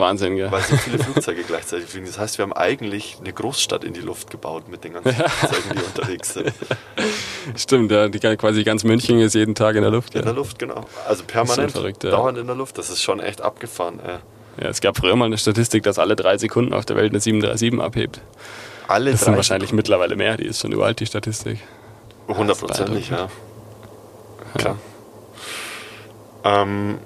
Wahnsinn, 0.00 0.36
gell? 0.36 0.50
Weil 0.50 0.62
so 0.62 0.76
viele 0.76 0.98
Flugzeuge 1.04 1.42
gleichzeitig 1.44 1.88
fliegen. 1.88 2.06
Das 2.06 2.18
heißt, 2.18 2.38
wir 2.38 2.42
haben 2.42 2.52
eigentlich 2.52 3.18
eine 3.20 3.32
Großstadt 3.32 3.84
in 3.84 3.92
die 3.92 4.00
Luft 4.00 4.30
gebaut 4.30 4.68
mit 4.68 4.82
den 4.84 4.94
ganzen 4.94 5.12
Flugzeugen, 5.14 5.76
die 5.76 5.82
unterwegs 5.84 6.34
sind. 6.34 6.52
Stimmt, 7.56 7.92
ja. 7.92 8.08
Die, 8.08 8.18
quasi 8.18 8.64
ganz 8.64 8.84
München 8.84 9.20
ist 9.20 9.34
jeden 9.34 9.54
Tag 9.54 9.76
in 9.76 9.82
der 9.82 9.90
Luft. 9.90 10.14
In 10.14 10.20
ja. 10.20 10.24
der 10.24 10.34
Luft, 10.34 10.58
genau. 10.58 10.84
Also 11.06 11.24
permanent, 11.24 11.72
verrückt, 11.72 12.02
ja. 12.04 12.10
dauernd 12.10 12.38
in 12.38 12.46
der 12.46 12.56
Luft. 12.56 12.78
Das 12.78 12.90
ist 12.90 13.02
schon 13.02 13.20
echt 13.20 13.40
abgefahren. 13.40 14.00
Ja, 14.60 14.68
es 14.68 14.80
gab 14.80 14.96
früher 14.96 15.16
mal 15.16 15.26
eine 15.26 15.38
Statistik, 15.38 15.84
dass 15.84 15.98
alle 15.98 16.16
drei 16.16 16.36
Sekunden 16.38 16.74
auf 16.74 16.84
der 16.84 16.96
Welt 16.96 17.12
eine 17.12 17.20
737 17.20 17.80
abhebt. 17.80 18.20
Alle 18.88 19.12
das 19.12 19.20
sind 19.20 19.36
wahrscheinlich 19.36 19.72
mittlerweile 19.72 20.16
mehr, 20.16 20.36
die 20.36 20.46
ist 20.46 20.60
schon 20.60 20.74
uralt, 20.74 20.98
die 20.98 21.06
Statistik. 21.06 21.60
Hundertprozentig, 22.26 23.10
ja. 23.10 23.28
Klar. 24.58 24.78
Ähm, 26.44 26.98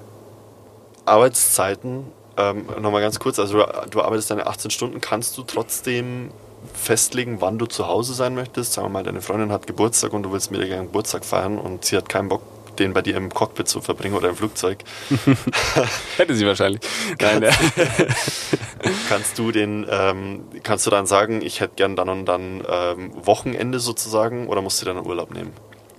Arbeitszeiten, 1.05 2.05
ähm, 2.37 2.65
nochmal 2.81 3.01
ganz 3.01 3.19
kurz, 3.19 3.39
also 3.39 3.65
du, 3.89 4.01
arbeitest 4.01 4.31
deine 4.31 4.47
18 4.47 4.71
Stunden, 4.71 5.01
kannst 5.01 5.37
du 5.37 5.43
trotzdem 5.43 6.31
festlegen, 6.73 7.41
wann 7.41 7.57
du 7.57 7.65
zu 7.65 7.87
Hause 7.87 8.13
sein 8.13 8.35
möchtest? 8.35 8.73
Sagen 8.73 8.87
wir 8.87 8.91
mal, 8.91 9.03
deine 9.03 9.21
Freundin 9.21 9.51
hat 9.51 9.67
Geburtstag 9.67 10.13
und 10.13 10.23
du 10.23 10.31
willst 10.31 10.51
mit 10.51 10.61
ihr 10.61 10.67
gerne 10.67 10.85
Geburtstag 10.85 11.23
feiern 11.23 11.57
und 11.57 11.85
sie 11.85 11.95
hat 11.95 12.09
keinen 12.09 12.27
Bock, 12.27 12.41
den 12.77 12.93
bei 12.93 13.01
dir 13.01 13.15
im 13.15 13.29
Cockpit 13.29 13.67
zu 13.67 13.79
verbringen 13.79 14.15
oder 14.15 14.29
im 14.29 14.35
Flugzeug. 14.35 14.79
Hätte 16.17 16.35
sie 16.35 16.45
wahrscheinlich. 16.45 16.81
Nein, 17.21 17.41
kannst, 17.41 17.73
kannst 19.09 19.39
du 19.39 19.51
den, 19.51 19.85
ähm, 19.89 20.43
kannst 20.63 20.85
du 20.85 20.91
dann 20.91 21.05
sagen, 21.05 21.41
ich 21.41 21.61
hätte 21.61 21.75
gern 21.75 21.95
dann 21.95 22.09
und 22.09 22.25
dann 22.25 22.63
ähm, 22.67 23.11
Wochenende 23.25 23.79
sozusagen 23.79 24.47
oder 24.47 24.61
musst 24.61 24.81
du 24.81 24.85
dann 24.85 25.05
Urlaub 25.05 25.33
nehmen? 25.33 25.53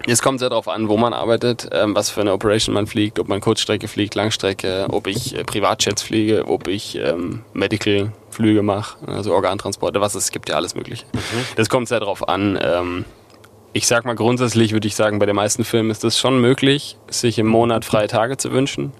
Es 0.09 0.23
kommt 0.23 0.39
sehr 0.39 0.51
darauf 0.51 0.69
an, 0.69 0.89
wo 0.89 0.97
man 0.97 1.13
arbeitet, 1.13 1.69
ähm, 1.73 1.95
was 1.97 2.11
für 2.11 2.21
eine 2.21 2.33
Operation 2.33 2.75
man 2.75 2.87
fliegt, 2.87 3.19
ob 3.19 3.29
man 3.29 3.41
Kurzstrecke 3.41 3.89
fliegt, 3.89 4.15
Langstrecke, 4.15 4.87
ob 4.91 5.09
ich 5.09 5.35
äh, 5.35 5.43
Privatjets 5.43 6.03
fliege, 6.03 6.47
ob 6.47 6.69
ich 6.69 6.97
ähm, 6.97 7.43
Medical-Flüge 7.55 8.63
mache, 8.63 8.99
also 9.09 9.35
Organtransporte, 9.35 10.01
was 10.01 10.15
es 10.15 10.31
gibt 10.31 10.49
ja 10.49 10.55
alles 10.55 10.77
Mögliche. 10.77 11.05
Mhm. 11.13 11.45
Das 11.57 11.69
kommt 11.69 11.89
sehr 11.89 11.99
darauf 11.99 12.29
an. 12.29 12.59
Ähm, 12.63 13.05
ich 13.73 13.87
sag 13.89 14.05
mal 14.05 14.15
grundsätzlich 14.15 14.73
würde 14.73 14.87
ich 14.87 14.95
sagen, 14.95 15.19
bei 15.19 15.27
den 15.27 15.37
meisten 15.37 15.65
Filmen 15.65 15.91
ist 15.91 16.05
es 16.05 16.19
schon 16.19 16.41
möglich, 16.41 16.97
sich 17.11 17.39
im 17.39 17.47
Monat 17.47 17.85
freie 17.85 18.07
Tage 18.07 18.37
zu 18.37 18.53
wünschen. 18.53 18.93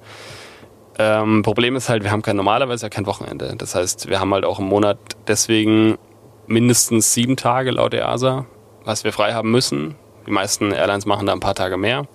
Ähm, 0.99 1.43
Problem 1.43 1.77
ist 1.77 1.89
halt, 1.89 2.03
wir 2.03 2.11
haben 2.11 2.23
kein 2.23 2.37
normalerweise 2.37 2.87
ja 2.87 2.91
kein 2.91 3.07
Wochenende. 3.07 3.55
Das 3.57 3.75
heißt, 3.75 4.09
wir 4.09 4.19
haben 4.19 4.35
halt 4.35 4.45
auch 4.45 4.59
im 4.59 4.67
Monat 4.67 4.99
deswegen 5.29 5.99
mindestens 6.47 7.15
sieben 7.15 7.37
Tage 7.37 7.71
laut 7.71 7.95
EASA, 7.95 8.47
was 8.85 9.05
wir 9.05 9.13
frei 9.13 9.35
haben 9.35 9.51
müssen. 9.51 9.95
Die 10.27 10.31
meisten 10.31 10.73
Airlines 10.73 11.07
machen 11.07 11.27
da 11.27 11.33
ein 11.33 11.41
paar 11.41 11.55
Tage 11.55 11.77
mehr. 11.77 12.07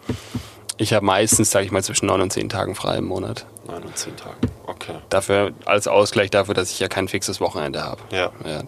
Ich 0.77 0.93
habe 0.93 1.05
meistens, 1.05 1.51
sage 1.51 1.65
ich 1.65 1.71
mal, 1.71 1.83
zwischen 1.83 2.07
neun 2.07 2.21
und 2.21 2.33
zehn 2.33 2.49
Tagen 2.49 2.75
frei 2.75 2.97
im 2.97 3.05
Monat. 3.05 3.45
Neun 3.67 3.83
und 3.83 3.97
zehn 3.97 4.15
Tagen, 4.15 4.37
okay. 4.67 4.95
Dafür 5.09 5.51
als 5.65 5.87
Ausgleich 5.87 6.31
dafür, 6.31 6.53
dass 6.53 6.71
ich 6.71 6.79
ja 6.79 6.87
kein 6.87 7.07
fixes 7.07 7.39
Wochenende 7.39 7.83
habe. 7.83 8.01
Ja. 8.11 8.31
ja 8.45 8.63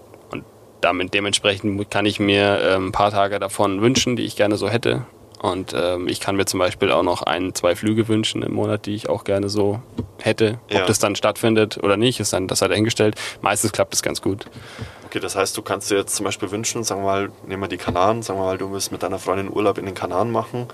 damit 0.83 1.13
dementsprechend 1.13 1.89
kann 1.89 2.05
ich 2.05 2.19
mir 2.19 2.59
ähm, 2.61 2.87
ein 2.87 2.91
paar 2.91 3.11
Tage 3.11 3.39
davon 3.39 3.81
wünschen, 3.81 4.15
die 4.15 4.23
ich 4.23 4.35
gerne 4.35 4.57
so 4.57 4.69
hätte. 4.69 5.05
Und 5.41 5.73
ähm, 5.75 6.07
ich 6.07 6.19
kann 6.21 6.35
mir 6.35 6.45
zum 6.45 6.59
Beispiel 6.59 6.91
auch 6.91 7.03
noch 7.03 7.21
ein, 7.21 7.53
zwei 7.53 7.75
Flüge 7.75 8.07
wünschen 8.07 8.43
im 8.43 8.53
Monat, 8.53 8.85
die 8.85 8.95
ich 8.95 9.09
auch 9.09 9.23
gerne 9.25 9.49
so 9.49 9.81
hätte. 10.21 10.59
Ja. 10.69 10.81
Ob 10.81 10.87
das 10.87 10.99
dann 10.99 11.15
stattfindet 11.15 11.83
oder 11.83 11.97
nicht, 11.97 12.19
ist 12.19 12.31
dann 12.31 12.47
das 12.47 12.61
halt 12.61 12.71
dahingestellt. 12.71 13.15
Meistens 13.41 13.73
klappt 13.73 13.93
es 13.93 14.01
ganz 14.01 14.21
gut. 14.21 14.45
Okay, 15.13 15.19
das 15.19 15.35
heißt, 15.35 15.55
du 15.55 15.61
kannst 15.61 15.91
dir 15.91 15.97
jetzt 15.97 16.15
zum 16.15 16.23
Beispiel 16.23 16.49
wünschen, 16.49 16.83
sagen 16.83 17.01
wir 17.01 17.05
mal, 17.05 17.31
nehmen 17.45 17.61
wir 17.61 17.67
die 17.67 17.77
Kanaren, 17.77 18.23
sagen 18.23 18.39
wir 18.39 18.45
mal, 18.45 18.57
du 18.57 18.71
willst 18.71 18.91
mit 18.91 19.03
deiner 19.03 19.19
Freundin 19.19 19.47
Urlaub 19.47 19.77
in 19.77 19.85
den 19.85 19.93
Kanaren 19.93 20.31
machen 20.31 20.65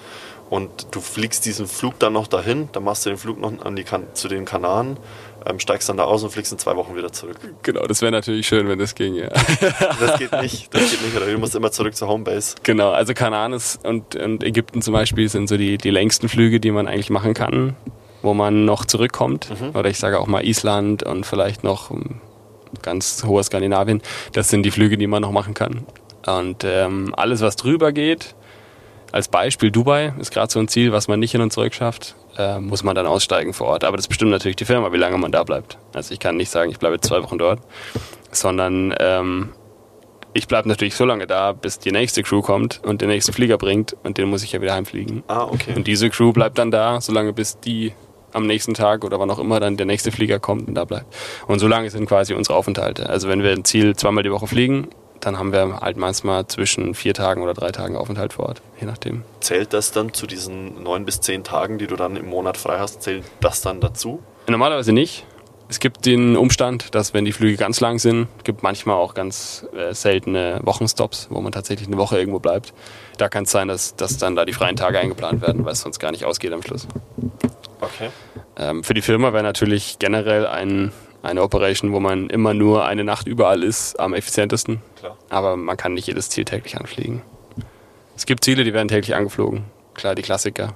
und 0.50 0.88
du 0.92 1.02
fliegst 1.02 1.46
diesen 1.46 1.68
Flug 1.68 2.00
dann 2.00 2.14
noch 2.14 2.28
dahin, 2.28 2.70
dann 2.72 2.86
machst 2.86 3.06
du 3.06 3.10
den 3.10 3.18
Flug 3.18 3.38
noch 3.38 3.52
an 3.66 3.76
die 3.76 3.84
kan 3.84 4.04
zu 4.14 4.30
den 4.30 4.46
Kanaren 4.46 4.96
ähm, 5.46 5.60
steigst 5.60 5.90
dann 5.90 5.98
da 5.98 6.06
aus 6.06 6.24
und 6.24 6.30
fliegst 6.30 6.54
in 6.54 6.58
zwei 6.58 6.78
Wochen 6.78 6.96
wieder 6.96 7.12
zurück. 7.12 7.36
Genau, 7.64 7.86
das 7.86 8.02
wäre 8.02 8.14
natürlich 8.14 8.48
schön, 8.48 8.70
wenn 8.70 8.80
das 8.80 8.96
ging, 8.96 9.16
ja. 9.16 9.28
das 10.00 10.20
geht 10.20 10.32
nicht, 10.32 10.74
das 10.74 10.90
geht 10.90 11.02
nicht, 11.02 11.18
oder 11.18 11.26
du 11.26 11.38
musst 11.38 11.56
immer 11.56 11.74
zurück 11.74 11.94
zur 11.94 12.08
Homebase. 12.08 12.56
Genau, 12.64 12.92
also 12.92 13.14
Kanaan 13.14 13.54
und, 13.84 14.16
und 14.16 14.44
Ägypten 14.46 14.82
zum 14.82 14.94
Beispiel 14.94 15.28
sind 15.28 15.50
so 15.50 15.58
die, 15.58 15.78
die 15.78 15.90
längsten 15.90 16.30
Flüge, 16.30 16.62
die 16.62 16.72
man 16.72 16.88
eigentlich 16.88 17.10
machen 17.10 17.34
kann, 17.34 17.76
wo 18.22 18.34
man 18.34 18.64
noch 18.64 18.86
zurückkommt. 18.86 19.50
Mhm. 19.50 19.76
Oder 19.78 19.90
ich 19.90 20.00
sage 20.00 20.18
auch 20.18 20.28
mal 20.28 20.46
Island 20.46 21.04
und 21.04 21.26
vielleicht 21.26 21.66
noch 21.66 21.92
ganz 22.82 23.24
hoher 23.24 23.44
Skandinavien. 23.44 24.02
Das 24.34 24.50
sind 24.50 24.64
die 24.64 24.72
Flüge, 24.72 24.98
die 24.98 25.08
man 25.08 25.22
noch 25.22 25.32
machen 25.32 25.54
kann. 25.54 25.86
Und 26.26 26.64
ähm, 26.64 27.14
alles, 27.16 27.42
was 27.42 27.56
drüber 27.56 27.92
geht, 27.92 28.36
als 29.12 29.28
Beispiel 29.28 29.72
Dubai 29.72 30.14
ist 30.20 30.32
gerade 30.32 30.52
so 30.52 30.60
ein 30.60 30.68
Ziel, 30.68 30.92
was 30.92 31.08
man 31.08 31.20
nicht 31.20 31.32
hin 31.32 31.42
und 31.42 31.52
zurück 31.52 31.74
schafft 31.74 32.16
äh, 32.40 32.60
muss 32.60 32.84
man 32.84 32.96
dann 32.96 33.06
aussteigen 33.06 33.54
vor 33.54 33.68
Ort. 33.68 33.84
Aber 33.84 33.98
das 33.98 34.08
bestimmt 34.08 34.32
natürlich 34.32 34.56
die 34.56 34.66
Firma, 34.66 34.92
wie 34.92 34.98
lange 34.98 35.18
man 35.18 35.32
da 35.32 35.44
bleibt. 35.44 35.78
Also 35.94 36.14
ich 36.14 36.20
kann 36.20 36.38
nicht 36.38 36.50
sagen, 36.50 36.72
ich 36.72 36.80
bleibe 36.80 37.00
zwei 37.02 37.22
Wochen 37.22 37.38
dort, 37.38 37.60
sondern 38.32 38.96
ähm, 39.00 39.50
ich 40.34 40.48
bleibe 40.48 40.70
natürlich 40.70 40.96
so 40.96 41.06
lange 41.06 41.28
da, 41.28 41.52
bis 41.52 41.80
die 41.80 41.92
nächste 41.92 42.24
Crew 42.24 42.42
kommt 42.42 42.82
und 42.84 43.02
den 43.02 43.10
nächsten 43.10 43.34
Flieger 43.34 43.58
bringt 43.58 43.96
und 44.04 44.18
den 44.18 44.30
muss 44.30 44.44
ich 44.44 44.54
ja 44.54 44.62
wieder 44.62 44.74
heimfliegen. 44.74 45.24
Ah, 45.28 45.44
okay. 45.44 45.74
Und 45.76 45.86
diese 45.86 46.10
Crew 46.10 46.32
bleibt 46.32 46.58
dann 46.58 46.72
da, 46.72 47.02
solange 47.02 47.34
bis 47.34 47.60
die 47.60 47.94
am 48.34 48.48
nächsten 48.48 48.74
Tag 48.74 49.04
oder 49.04 49.20
wann 49.20 49.30
auch 49.32 49.40
immer 49.40 49.60
dann 49.60 49.78
der 49.78 49.86
nächste 49.86 50.12
Flieger 50.12 50.40
kommt 50.40 50.68
und 50.68 50.76
da 50.76 50.86
bleibt. 50.86 51.14
Und 51.48 51.60
so 51.60 51.68
lange 51.68 51.90
sind 51.90 52.08
quasi 52.08 52.34
unsere 52.34 52.58
Aufenthalte. 52.58 53.10
Also 53.10 53.28
wenn 53.28 53.44
wir 53.44 53.52
ein 53.52 53.66
Ziel 53.66 53.96
zweimal 53.96 54.24
die 54.24 54.32
Woche 54.32 54.48
fliegen, 54.48 54.88
dann 55.22 55.38
haben 55.38 55.52
wir 55.52 55.80
halt 55.82 55.98
manchmal 55.98 56.48
zwischen 56.48 56.96
vier 56.96 57.14
Tagen 57.14 57.42
oder 57.42 57.54
drei 57.54 57.72
Tagen 57.72 57.96
Aufenthalt 57.96 58.34
vor 58.34 58.48
Ort, 58.48 58.62
je 58.80 58.88
nachdem. 58.88 59.24
Zählt 59.42 59.74
das 59.74 59.92
dann 59.92 60.14
zu 60.14 60.28
diesen 60.28 60.82
neun 60.84 61.06
bis 61.06 61.22
zehn 61.22 61.44
Tagen, 61.44 61.78
die 61.78 61.88
du 61.88 61.96
dann 61.96 62.16
im 62.16 62.30
Monat 62.30 62.58
frei 62.58 62.80
hast, 62.80 63.04
zählt 63.04 63.24
das 63.42 63.62
dann 63.62 63.82
dazu? 63.82 64.22
Normalerweise 64.48 64.94
nicht. 64.94 65.26
Es 65.72 65.80
gibt 65.80 66.08
den 66.08 66.36
Umstand, 66.36 66.96
dass 66.96 67.14
wenn 67.14 67.26
die 67.26 67.32
Flüge 67.32 67.56
ganz 67.56 67.80
lang 67.80 68.00
sind, 68.00 68.28
gibt 68.44 68.64
manchmal 68.64 68.96
auch 68.96 69.14
ganz 69.14 69.68
äh, 69.76 69.94
seltene 69.94 70.60
Wochenstops, 70.64 71.28
wo 71.30 71.42
man 71.42 71.52
tatsächlich 71.52 71.88
eine 71.88 71.98
Woche 71.98 72.18
irgendwo 72.18 72.40
bleibt. 72.40 72.74
Da 73.20 73.30
kann 73.30 73.44
es 73.44 73.52
sein, 73.52 73.68
dass, 73.68 73.96
dass 73.96 74.18
dann 74.18 74.36
da 74.36 74.46
die 74.46 74.54
freien 74.54 74.76
Tage 74.76 74.98
eingeplant 74.98 75.44
werden, 75.44 75.66
weil 75.66 75.74
es 75.74 75.82
sonst 75.82 76.00
gar 76.00 76.10
nicht 76.10 76.26
ausgeht 76.26 76.54
am 76.54 76.64
Schluss. 76.64 76.88
Okay. 77.82 78.10
Ähm, 78.58 78.84
für 78.84 78.94
die 78.94 79.02
Firma 79.02 79.34
wäre 79.34 79.44
natürlich 79.44 80.00
generell 80.00 80.46
ein 80.46 80.92
eine 81.22 81.42
Operation, 81.42 81.92
wo 81.92 82.00
man 82.00 82.30
immer 82.30 82.54
nur 82.54 82.86
eine 82.86 83.04
Nacht 83.04 83.28
überall 83.28 83.64
ist, 83.64 84.00
am 84.00 84.14
effizientesten. 84.14 84.82
Klar. 84.98 85.18
Aber 85.30 85.58
man 85.58 85.76
kann 85.78 85.94
nicht 85.94 86.08
jedes 86.08 86.30
Ziel 86.30 86.46
täglich 86.46 86.78
anfliegen. 86.78 87.22
Es 88.16 88.26
gibt 88.26 88.44
Ziele, 88.44 88.64
die 88.64 88.74
werden 88.74 88.88
täglich 88.88 89.16
angeflogen. 89.16 89.66
Klar, 89.94 90.16
die 90.16 90.22
Klassiker. 90.22 90.74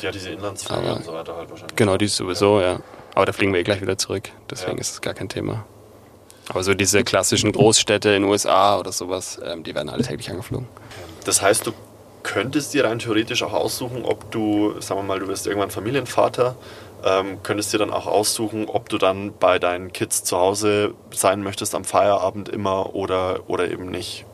Ja, 0.00 0.10
diese 0.10 0.30
Inlandsflüge 0.30 0.94
und 0.94 1.04
so 1.04 1.12
weiter 1.12 1.36
halt 1.36 1.50
wahrscheinlich. 1.50 1.76
Genau, 1.76 1.96
die 1.96 2.08
sowieso, 2.08 2.60
ja. 2.60 2.72
ja. 2.72 2.80
Aber 3.14 3.26
da 3.26 3.32
fliegen 3.32 3.52
wir 3.52 3.60
eh 3.60 3.64
gleich 3.64 3.80
wieder 3.80 3.96
zurück. 3.96 4.30
Deswegen 4.50 4.76
ja. 4.76 4.80
ist 4.80 4.92
es 4.92 5.00
gar 5.00 5.14
kein 5.14 5.28
Thema. 5.28 5.64
Aber 6.48 6.62
so 6.62 6.74
diese 6.74 7.04
klassischen 7.04 7.52
Großstädte 7.52 8.10
in 8.10 8.22
den 8.22 8.30
USA 8.30 8.78
oder 8.78 8.92
sowas, 8.92 9.40
ähm, 9.44 9.62
die 9.62 9.74
werden 9.74 9.88
alle 9.88 10.02
täglich 10.02 10.30
angeflogen. 10.30 10.68
Das 11.24 11.40
heißt, 11.40 11.66
du 11.66 11.72
könntest 12.24 12.74
dir 12.74 12.84
rein 12.84 12.98
theoretisch 12.98 13.44
auch 13.44 13.52
aussuchen, 13.52 14.04
ob 14.04 14.32
du, 14.32 14.80
sagen 14.80 14.98
wir 15.00 15.04
mal, 15.04 15.20
du 15.20 15.28
wirst 15.28 15.46
irgendwann 15.46 15.70
Familienvater 15.70 16.56
ähm, 17.04 17.42
könntest 17.42 17.72
dir 17.72 17.78
dann 17.78 17.92
auch 17.92 18.06
aussuchen, 18.06 18.66
ob 18.68 18.88
du 18.88 18.98
dann 18.98 19.34
bei 19.38 19.58
deinen 19.58 19.92
Kids 19.92 20.24
zu 20.24 20.38
Hause 20.38 20.94
sein 21.12 21.42
möchtest 21.42 21.74
am 21.74 21.84
Feierabend 21.84 22.48
immer 22.48 22.94
oder, 22.94 23.40
oder 23.46 23.70
eben 23.70 23.90
nicht. 23.90 24.24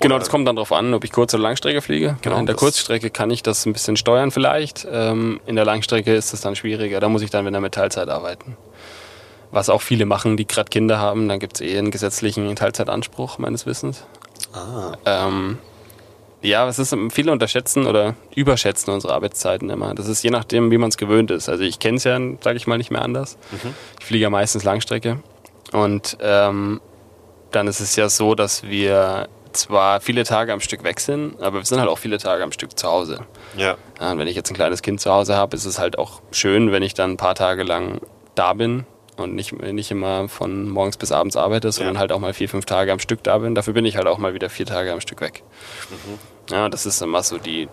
Genau, 0.00 0.18
das 0.18 0.28
kommt 0.28 0.46
dann 0.46 0.54
darauf 0.54 0.72
an, 0.72 0.94
ob 0.94 1.02
ich 1.02 1.10
Kurz- 1.10 1.34
oder 1.34 1.42
Langstrecke 1.42 1.82
fliege. 1.82 2.18
Genau, 2.22 2.38
in 2.38 2.46
der 2.46 2.54
Kurzstrecke 2.54 3.10
kann 3.10 3.30
ich 3.30 3.42
das 3.42 3.66
ein 3.66 3.72
bisschen 3.72 3.96
steuern 3.96 4.30
vielleicht. 4.30 4.86
Ähm, 4.88 5.40
in 5.46 5.56
der 5.56 5.64
Langstrecke 5.64 6.14
ist 6.14 6.32
es 6.32 6.40
dann 6.40 6.54
schwieriger. 6.54 7.00
Da 7.00 7.08
muss 7.08 7.22
ich 7.22 7.30
dann 7.30 7.44
wieder 7.46 7.60
mit 7.60 7.74
Teilzeit 7.74 8.08
arbeiten. 8.08 8.56
Was 9.50 9.70
auch 9.70 9.82
viele 9.82 10.06
machen, 10.06 10.36
die 10.36 10.46
gerade 10.46 10.68
Kinder 10.68 10.98
haben. 10.98 11.28
Dann 11.28 11.40
gibt 11.40 11.54
es 11.54 11.60
eh 11.62 11.76
einen 11.76 11.90
gesetzlichen 11.90 12.54
Teilzeitanspruch, 12.54 13.38
meines 13.38 13.66
Wissens. 13.66 14.04
Ah. 14.52 14.92
Ähm, 15.04 15.58
ja, 16.40 16.68
es 16.68 16.78
ist 16.78 16.96
viele 17.10 17.32
unterschätzen 17.32 17.86
oder 17.86 18.14
überschätzen 18.34 18.92
unsere 18.92 19.12
Arbeitszeiten 19.12 19.70
immer. 19.70 19.94
Das 19.94 20.06
ist 20.06 20.22
je 20.22 20.30
nachdem, 20.30 20.70
wie 20.70 20.78
man 20.78 20.88
es 20.90 20.96
gewöhnt 20.96 21.30
ist. 21.30 21.48
Also 21.48 21.64
ich 21.64 21.78
kenne 21.78 21.96
es 21.96 22.04
ja, 22.04 22.18
sage 22.40 22.56
ich 22.56 22.66
mal, 22.66 22.78
nicht 22.78 22.90
mehr 22.90 23.02
anders. 23.02 23.38
Mhm. 23.50 23.74
Ich 23.98 24.06
fliege 24.06 24.22
ja 24.22 24.30
meistens 24.30 24.62
Langstrecke. 24.62 25.20
Und 25.72 26.16
ähm, 26.20 26.80
dann 27.50 27.66
ist 27.66 27.80
es 27.80 27.96
ja 27.96 28.08
so, 28.08 28.34
dass 28.34 28.62
wir 28.62 29.28
zwar 29.52 30.00
viele 30.00 30.24
Tage 30.24 30.52
am 30.52 30.60
Stück 30.60 30.84
weg 30.84 31.00
sind, 31.00 31.40
aber 31.40 31.58
wir 31.58 31.64
sind 31.64 31.80
halt 31.80 31.88
auch 31.88 31.98
viele 31.98 32.18
Tage 32.18 32.44
am 32.44 32.52
Stück 32.52 32.78
zu 32.78 32.86
Hause. 32.86 33.20
Ja. 33.56 33.76
ja 34.00 34.12
und 34.12 34.18
wenn 34.18 34.28
ich 34.28 34.36
jetzt 34.36 34.50
ein 34.50 34.54
kleines 34.54 34.82
Kind 34.82 35.00
zu 35.00 35.10
Hause 35.10 35.34
habe, 35.34 35.56
ist 35.56 35.64
es 35.64 35.78
halt 35.78 35.98
auch 35.98 36.20
schön, 36.30 36.70
wenn 36.70 36.82
ich 36.82 36.94
dann 36.94 37.12
ein 37.12 37.16
paar 37.16 37.34
Tage 37.34 37.64
lang 37.64 38.00
da 38.34 38.52
bin 38.52 38.86
und 39.18 39.34
nicht, 39.34 39.52
nicht 39.52 39.90
immer 39.90 40.28
von 40.28 40.68
morgens 40.68 40.96
bis 40.96 41.12
abends 41.12 41.36
arbeite, 41.36 41.72
sondern 41.72 41.94
ja. 41.94 42.00
halt 42.00 42.12
auch 42.12 42.20
mal 42.20 42.32
vier, 42.32 42.48
fünf 42.48 42.64
Tage 42.64 42.92
am 42.92 42.98
Stück 42.98 43.22
da 43.22 43.38
bin. 43.38 43.54
Dafür 43.54 43.74
bin 43.74 43.84
ich 43.84 43.96
halt 43.96 44.06
auch 44.06 44.18
mal 44.18 44.34
wieder 44.34 44.50
vier 44.50 44.66
Tage 44.66 44.92
am 44.92 45.00
Stück 45.00 45.20
weg. 45.20 45.42
Mhm. 45.90 46.18
Ja, 46.54 46.68
das 46.68 46.86
ist 46.86 47.02
immer 47.02 47.22
so 47.22 47.38
die 47.38 47.68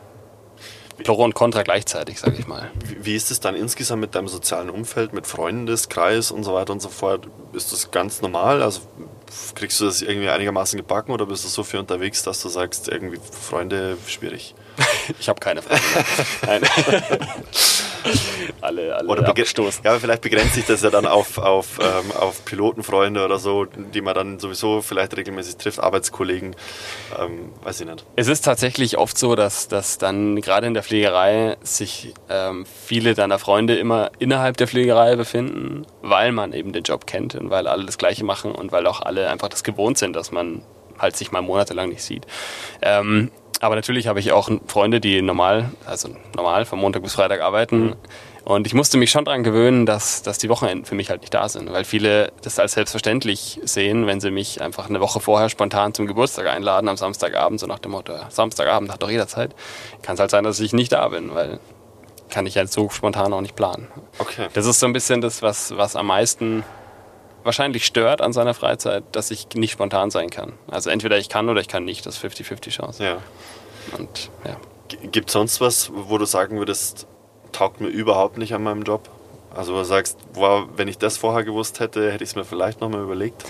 Pro 1.04 1.24
und 1.24 1.34
Contra 1.34 1.64
gleichzeitig, 1.64 2.20
sage 2.20 2.38
ich 2.40 2.48
mal. 2.48 2.72
Wie, 2.86 3.06
wie 3.06 3.16
ist 3.16 3.32
es 3.32 3.40
dann 3.40 3.56
insgesamt 3.56 4.02
mit 4.02 4.16
deinem 4.16 4.28
sozialen 4.28 4.70
Umfeld, 4.70 5.14
mit 5.14 5.28
Freundeskreis 5.28 6.32
und 6.32 6.44
so 6.44 6.54
weiter 6.54 6.74
und 6.74 6.82
so 6.82 6.90
fort? 6.90 7.28
Ist 7.54 7.74
das 7.74 7.92
ganz 7.92 8.22
normal? 8.22 8.64
Also 8.64 8.82
kriegst 9.56 9.80
du 9.82 9.86
das 9.86 10.02
irgendwie 10.02 10.30
einigermaßen 10.30 10.78
gebacken 10.78 11.12
oder 11.12 11.26
bist 11.26 11.44
du 11.44 11.50
so 11.50 11.64
viel 11.64 11.80
unterwegs, 11.80 12.24
dass 12.24 12.42
du 12.42 12.50
sagst, 12.50 12.88
irgendwie 12.88 13.20
Freunde 13.20 13.98
schwierig? 14.08 14.56
ich 15.20 15.30
habe 15.30 15.40
keine 15.40 15.62
Freunde. 15.62 15.84
Nein. 16.46 16.62
alle, 18.62 18.96
alle 18.96 19.08
oder 19.08 19.30
abgestoßen. 19.30 19.84
Ja, 19.84 19.92
aber 19.92 20.00
vielleicht 20.00 20.22
begrenzt 20.22 20.56
sich 20.56 20.66
das 20.66 20.82
ja 20.82 20.90
dann 20.90 21.06
auf, 21.06 21.38
auf, 21.38 21.80
ähm, 21.80 22.12
auf 22.12 22.46
Pilotenfreunde 22.46 23.24
oder 23.24 23.40
so, 23.40 23.66
die 23.66 24.02
man 24.02 24.16
dann 24.16 24.40
sowieso 24.40 24.82
vielleicht 24.82 25.16
regelmäßig 25.16 25.58
trifft, 25.58 25.80
Arbeitskollegen, 25.80 26.56
ähm, 27.20 27.52
weiß 27.64 27.82
ich 27.82 27.88
nicht. 27.88 28.06
Es 28.16 28.28
ist 28.28 28.42
tatsächlich 28.42 28.98
oft 28.98 29.18
so, 29.18 29.36
dass, 29.36 29.68
dass 29.68 29.98
dann 29.98 30.42
gerade 30.42 30.68
in 30.68 30.74
der 30.74 30.84
Pflegerei 30.84 31.58
sich 31.62 32.14
ähm, 32.30 32.66
viele 32.66 33.14
deiner 33.14 33.40
Freunde 33.40 33.76
immer 33.76 34.12
innerhalb 34.20 34.58
der 34.58 34.68
Pflegerei 34.68 35.16
befinden, 35.16 35.86
weil 36.02 36.32
man 36.32 36.54
eben 36.54 36.74
den 36.74 36.84
Job 36.84 37.08
kennt 37.08 37.36
und 37.36 37.50
weil 37.50 37.68
alle 37.68 37.86
das 37.86 37.98
Gleiche 37.98 38.24
machen 38.24 38.52
und 38.52 38.72
weil 38.72 38.88
auch 38.88 39.02
alle 39.02 39.30
einfach 39.30 39.50
das 39.50 39.64
gewohnt 39.64 39.98
sind, 39.98 40.16
dass 40.16 40.32
man 40.32 40.64
halt 40.98 41.16
sich 41.16 41.32
mal 41.32 41.42
monatelang 41.42 41.90
nicht 41.90 42.04
sieht. 42.04 42.26
Ähm, 42.82 43.32
aber 43.66 43.76
natürlich 43.76 44.08
habe 44.08 44.20
ich 44.20 44.32
auch 44.32 44.50
Freunde, 44.68 45.00
die 45.00 45.22
normal, 45.22 45.72
also 45.86 46.10
normal 46.36 46.66
von 46.66 46.80
Montag 46.80 47.04
bis 47.04 47.14
Freitag 47.14 47.42
arbeiten. 47.42 47.86
Mhm. 47.88 47.96
Und 48.46 48.68
ich 48.68 48.76
musste 48.76 48.98
mich 48.98 49.10
schon 49.10 49.26
daran 49.26 49.44
gewöhnen, 49.44 49.88
dass, 49.88 50.22
dass 50.22 50.38
die 50.38 50.50
Wochenenden 50.50 50.86
für 50.86 50.94
mich 50.94 51.10
halt 51.10 51.22
nicht 51.22 51.34
da 51.34 51.50
sind, 51.50 51.74
weil 51.74 51.84
viele 51.84 52.32
das 52.44 52.60
als 52.60 52.74
selbstverständlich 52.74 53.60
sehen, 53.64 54.06
wenn 54.06 54.22
sie 54.22 54.30
mich 54.30 54.62
einfach 54.62 54.88
eine 54.88 55.02
Woche 55.02 55.20
vorher 55.20 55.50
spontan 55.50 55.96
zum 55.96 56.06
Geburtstag 56.06 56.46
einladen 56.46 56.88
am 56.88 56.96
Samstagabend, 56.96 57.60
so 57.60 57.66
nach 57.66 57.80
dem 57.80 57.92
Motto, 57.94 58.14
Samstagabend 58.30 58.92
hat 58.92 59.02
doch 59.02 59.10
jeder 59.10 59.28
Zeit. 59.28 59.56
Kann 60.04 60.14
es 60.14 60.20
halt 60.20 60.30
sein, 60.30 60.44
dass 60.44 60.60
ich 60.60 60.74
nicht 60.74 60.92
da 60.92 61.08
bin, 61.08 61.34
weil 61.34 61.60
kann 62.30 62.46
ich 62.46 62.58
halt 62.58 62.72
so 62.72 62.90
spontan 62.90 63.34
auch 63.34 63.42
nicht 63.42 63.56
planen. 63.56 63.88
Okay. 64.20 64.48
Das 64.54 64.68
ist 64.68 64.80
so 64.80 64.86
ein 64.86 64.94
bisschen 64.94 65.22
das, 65.22 65.42
was, 65.42 65.76
was 65.76 65.96
am 65.96 66.08
meisten 66.08 66.64
wahrscheinlich 67.46 67.86
stört 67.86 68.22
an 68.22 68.34
seiner 68.34 68.54
Freizeit, 68.54 69.04
dass 69.12 69.32
ich 69.32 69.48
nicht 69.54 69.72
spontan 69.72 70.10
sein 70.10 70.30
kann. 70.30 70.54
Also 70.70 70.90
entweder 70.90 71.18
ich 71.18 71.30
kann 71.30 71.48
oder 71.48 71.62
ich 71.62 71.68
kann 71.68 71.86
nicht, 71.86 72.06
das 72.06 72.22
50-50 72.22 72.70
Chance. 72.72 73.04
Ja. 73.04 73.18
Und 73.98 74.32
ja. 74.44 74.58
Gibt 74.88 75.30
es 75.30 75.34
sonst 75.34 75.62
was, 75.62 75.92
wo 75.94 76.18
du 76.18 76.26
sagen 76.26 76.58
würdest, 76.58 77.08
taugt 77.52 77.82
mir 77.82 77.88
überhaupt 77.88 78.38
nicht 78.38 78.54
an 78.54 78.64
meinem 78.64 78.84
Job? 78.84 79.10
Also 79.56 79.74
wo 79.74 79.78
du 79.78 79.86
sagst, 79.86 80.18
wow, 80.34 80.68
wenn 80.76 80.88
ich 80.88 80.98
das 80.98 81.18
vorher 81.18 81.44
gewusst 81.44 81.80
hätte, 81.80 82.12
hätte 82.12 82.24
ich 82.24 82.32
es 82.32 82.36
mir 82.36 82.46
vielleicht 82.46 82.82
nochmal 82.82 83.02
überlegt. 83.02 83.46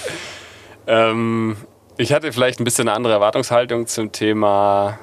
ähm, 0.86 1.56
ich 1.96 2.12
hatte 2.12 2.32
vielleicht 2.32 2.60
ein 2.60 2.64
bisschen 2.64 2.88
eine 2.88 2.96
andere 2.96 3.12
Erwartungshaltung 3.14 3.86
zum 3.86 4.12
Thema. 4.12 4.98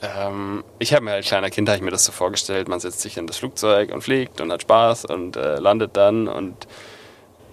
Ähm, 0.00 0.64
ich 0.78 0.94
habe 0.94 1.04
mir 1.04 1.12
als 1.12 1.26
kleiner 1.26 1.50
Kind 1.50 1.68
ich 1.68 1.80
mir 1.80 1.90
das 1.90 2.04
so 2.04 2.12
vorgestellt, 2.12 2.68
man 2.68 2.80
setzt 2.80 3.00
sich 3.00 3.16
in 3.18 3.26
das 3.26 3.38
Flugzeug 3.38 3.92
und 3.92 4.02
fliegt 4.02 4.40
und 4.40 4.52
hat 4.52 4.62
Spaß 4.62 5.06
und 5.06 5.36
äh, 5.36 5.56
landet 5.56 5.96
dann 5.96 6.28
und 6.28 6.66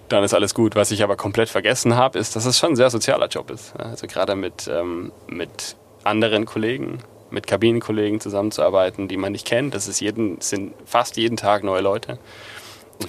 dann 0.08 0.24
ist 0.24 0.34
alles 0.34 0.54
gut. 0.54 0.76
Was 0.76 0.90
ich 0.90 1.02
aber 1.02 1.16
komplett 1.16 1.48
vergessen 1.48 1.96
habe, 1.96 2.18
ist, 2.18 2.36
dass 2.36 2.44
es 2.46 2.58
schon 2.58 2.70
ein 2.70 2.76
sehr 2.76 2.90
sozialer 2.90 3.28
Job 3.28 3.50
ist. 3.50 3.74
Also 3.76 4.06
gerade 4.06 4.36
mit, 4.36 4.68
ähm, 4.68 5.12
mit 5.26 5.76
anderen 6.04 6.44
Kollegen, 6.44 6.98
mit 7.30 7.46
Kabinenkollegen 7.46 8.20
zusammenzuarbeiten, 8.20 9.08
die 9.08 9.16
man 9.16 9.32
nicht 9.32 9.46
kennt. 9.46 9.74
Das 9.74 9.88
ist 9.88 10.00
jeden, 10.00 10.40
sind 10.40 10.74
fast 10.84 11.16
jeden 11.16 11.36
Tag 11.36 11.64
neue 11.64 11.80
Leute. 11.80 12.18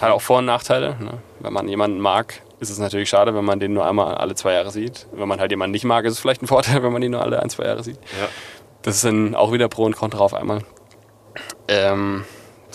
Hat 0.02 0.12
auch 0.12 0.22
Vor- 0.22 0.40
und 0.40 0.46
Nachteile. 0.46 0.98
Ne? 1.00 1.20
Wenn 1.40 1.54
man 1.54 1.68
jemanden 1.68 2.00
mag, 2.00 2.42
ist 2.60 2.70
es 2.70 2.80
natürlich 2.80 3.10
schade, 3.10 3.36
wenn 3.36 3.46
man 3.46 3.60
den 3.60 3.74
nur 3.74 3.86
einmal 3.86 4.16
alle 4.16 4.36
zwei 4.36 4.54
Jahre 4.54 4.72
sieht. 4.72 5.08
Wenn 5.14 5.28
man 5.28 5.40
halt 5.40 5.52
jemanden 5.52 5.72
nicht 5.72 5.84
mag, 5.84 6.06
ist 6.06 6.14
es 6.14 6.20
vielleicht 6.20 6.42
ein 6.42 6.48
Vorteil, 6.48 6.82
wenn 6.84 6.92
man 6.92 7.02
ihn 7.02 7.12
nur 7.12 7.22
alle 7.22 7.42
ein, 7.42 7.50
zwei 7.50 7.66
Jahre 7.66 7.84
sieht. 7.84 7.98
Ja. 8.20 8.28
Das 8.82 9.02
sind 9.02 9.36
auch 9.36 9.52
wieder 9.52 9.68
Pro 9.68 9.84
und 9.84 9.96
Contra 9.96 10.20
auf 10.20 10.34
einmal. 10.34 10.62
Ähm, 11.68 12.24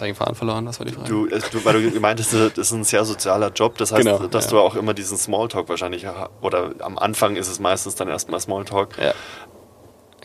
den 0.07 0.15
Faden 0.15 0.35
verloren? 0.35 0.67
Das 0.67 0.79
war 0.79 0.87
die 0.87 0.93
Frage. 0.93 1.09
Du, 1.09 1.27
du, 1.27 1.65
weil 1.65 1.91
du 1.91 2.01
meintest, 2.01 2.33
das 2.33 2.57
ist 2.57 2.73
ein 2.73 2.85
sehr 2.85 3.05
sozialer 3.05 3.51
Job. 3.51 3.79
Das 3.79 3.93
heißt, 3.93 4.05
genau, 4.05 4.27
dass 4.27 4.47
ja. 4.47 4.51
du 4.51 4.59
auch 4.61 4.75
immer 4.75 4.95
diesen 4.95 5.19
Smalltalk 5.19 5.69
wahrscheinlich, 5.69 6.07
oder 6.41 6.73
am 6.81 6.99
Anfang 6.99 7.37
ist 7.37 7.49
es 7.49 7.61
meistens 7.61 7.95
dann 7.95 8.09
erstmal 8.09 8.41
Smalltalk. 8.41 8.99
Ja. 8.99 9.15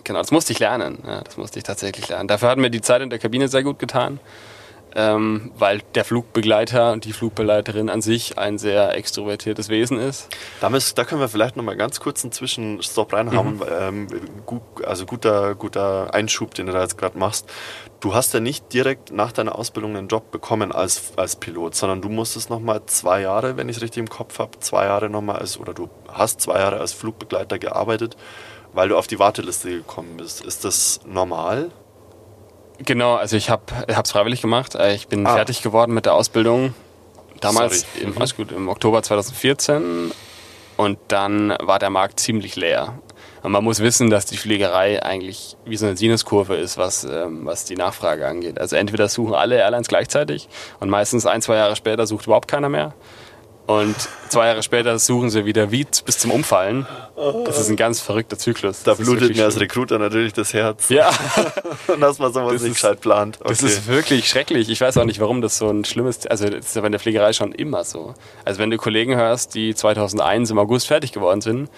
Genau, 0.04 0.20
das 0.20 0.32
musste 0.32 0.54
ich 0.54 0.60
lernen. 0.60 1.04
Ja, 1.06 1.22
das 1.22 1.36
musste 1.36 1.58
ich 1.60 1.64
tatsächlich 1.64 2.08
lernen. 2.10 2.28
Dafür 2.28 2.50
hat 2.50 2.58
mir 2.58 2.70
die 2.70 2.82
Zeit 2.82 3.02
in 3.02 3.10
der 3.10 3.20
Kabine 3.20 3.48
sehr 3.48 3.64
gut 3.64 3.80
getan, 3.80 4.20
ähm, 4.96 5.52
weil 5.58 5.82
der 5.94 6.06
Flugbegleiter 6.06 6.94
und 6.94 7.06
die 7.06 7.14
Flugbegleiterin 7.14 7.90
an 7.90 8.02
sich 8.02 8.38
ein 8.38 8.58
sehr 8.58 8.96
extrovertiertes 8.96 9.70
Wesen 9.70 10.00
ist. 10.00 10.30
Da, 10.62 10.70
da 10.70 11.04
können 11.04 11.22
wir 11.22 11.28
vielleicht 11.28 11.58
noch 11.58 11.64
mal 11.64 11.76
ganz 11.76 12.00
kurz 12.00 12.24
einen 12.24 12.32
Zwischenstopp 12.32 13.14
reinhauen. 13.14 13.58
Mhm. 13.58 13.64
Ähm, 13.80 14.08
gut, 14.46 14.62
also 14.86 15.06
guter, 15.06 15.56
guter 15.56 16.14
Einschub, 16.14 16.54
den 16.54 16.68
du 16.68 16.72
da 16.72 16.82
jetzt 16.82 16.98
gerade 16.98 17.18
machst. 17.18 17.50
Du 18.00 18.14
hast 18.14 18.34
ja 18.34 18.40
nicht 18.40 18.74
direkt 18.74 19.12
nach 19.12 19.32
deiner 19.32 19.58
Ausbildung 19.58 19.98
einen 19.98 20.08
Job 20.08 20.32
bekommen 20.32 20.72
als, 20.72 21.14
als 21.18 21.36
Pilot, 21.36 21.76
sondern 21.76 22.02
du 22.02 22.10
musstest 22.10 22.50
noch 22.50 22.60
mal 22.60 22.86
zwei 22.86 23.22
Jahre, 23.22 23.58
wenn 23.58 23.70
ich 23.70 23.78
es 23.78 23.84
richtig 23.84 24.02
im 24.02 24.10
Kopf 24.10 24.40
habe, 24.40 24.60
zwei 24.60 24.86
Jahre 24.86 25.10
noch 25.10 25.22
mal 25.22 25.36
als, 25.36 25.60
oder 25.60 25.74
du 25.74 25.90
hast 26.08 26.42
zwei 26.42 26.60
Jahre 26.60 26.80
als 26.80 26.94
Flugbegleiter 26.94 27.60
gearbeitet 27.60 28.16
weil 28.76 28.90
du 28.90 28.98
auf 28.98 29.08
die 29.08 29.20
Warteliste 29.20 29.70
gekommen 29.70 30.18
bist. 30.18 30.44
Ist 30.44 30.66
das 30.66 31.00
normal? 31.06 31.72
Genau, 32.80 33.16
also 33.16 33.38
ich 33.38 33.50
habe 33.50 33.64
es 33.88 34.12
freiwillig 34.12 34.42
gemacht. 34.42 34.76
Äh, 34.76 34.96
ich 34.96 35.08
bin 35.08 35.26
ah. 35.26 35.36
fertig 35.36 35.62
geworden 35.62 35.94
mit 35.94 36.06
der 36.06 36.14
Ausbildung. 36.14 36.74
Damals, 37.42 37.86
im, 38.02 38.10
mhm. 38.10 38.26
gut, 38.36 38.52
im 38.52 38.70
Oktober 38.70 39.04
2014. 39.04 40.12
Und 40.78 41.00
dann 41.08 41.56
war 41.60 41.80
der 41.80 41.90
Markt 41.90 42.20
ziemlich 42.20 42.56
leer. 42.56 43.00
Und 43.44 43.52
man 43.52 43.64
muss 43.64 43.80
wissen, 43.80 44.10
dass 44.10 44.26
die 44.26 44.38
Fliegerei 44.38 45.04
eigentlich 45.04 45.56
wie 45.66 45.78
so 45.78 45.86
eine 45.86 45.96
Sinuskurve 45.96 46.56
ist, 46.56 46.78
was, 46.78 47.04
ähm, 47.04 47.46
was 47.46 47.64
die 47.64 47.76
Nachfrage 47.76 48.26
angeht. 48.26 48.60
Also 48.60 48.76
entweder 48.76 49.08
suchen 49.08 49.36
alle 49.36 49.58
Airlines 49.58 49.88
gleichzeitig 49.88 50.50
und 50.80 50.90
meistens 50.90 51.28
ein, 51.28 51.44
zwei 51.44 51.58
Jahre 51.58 51.76
später 51.76 52.08
sucht 52.08 52.26
überhaupt 52.26 52.48
keiner 52.48 52.70
mehr. 52.70 52.96
Und 53.68 53.96
zwei 54.30 54.48
Jahre 54.48 54.62
später 54.62 55.00
suchen 55.00 55.32
sie 55.32 55.46
wieder 55.46 55.72
wie 55.72 55.88
bis 56.06 56.20
zum 56.20 56.32
Umfallen. 56.32 56.86
Das 57.46 57.60
ist 57.60 57.70
ein 57.70 57.76
ganz 57.76 58.00
verrückter 58.00 58.38
Zyklus. 58.38 58.84
Da 58.84 58.94
blutet 58.94 59.36
mir 59.36 59.46
als 59.46 59.60
Recruiter 59.60 59.98
natürlich 59.98 60.34
das 60.34 60.54
Herz. 60.54 60.90
Ja. 60.90 61.10
Und 61.88 62.02
dass 62.02 62.20
man 62.20 62.32
sowas 62.32 62.54
das 62.54 62.62
nicht 62.62 62.74
gescheit 62.74 63.02
plant. 63.02 63.38
Okay. 63.40 63.50
Das 63.50 63.64
ist 63.64 63.88
wirklich 63.88 64.30
schrecklich. 64.30 64.70
Ich 64.70 64.82
weiß 64.82 64.98
auch 64.98 65.06
nicht, 65.06 65.20
warum 65.20 65.42
das 65.42 65.58
so 65.58 65.70
ein 65.70 65.84
schlimmes, 65.84 66.28
also 66.28 66.48
das 66.48 66.68
ist 66.68 66.76
ja 66.76 66.82
bei 66.82 66.90
der 66.90 67.00
Pflegerei 67.00 67.34
schon 67.34 67.54
immer 67.54 67.84
so. 67.84 68.14
Also 68.44 68.60
wenn 68.60 68.70
du 68.70 68.78
Kollegen 68.78 69.16
hörst, 69.16 69.56
die 69.56 69.74
2001 69.74 70.52
im 70.52 70.60
August 70.60 70.88
fertig 70.88 71.12
geworden 71.12 71.42
sind, 71.42 71.70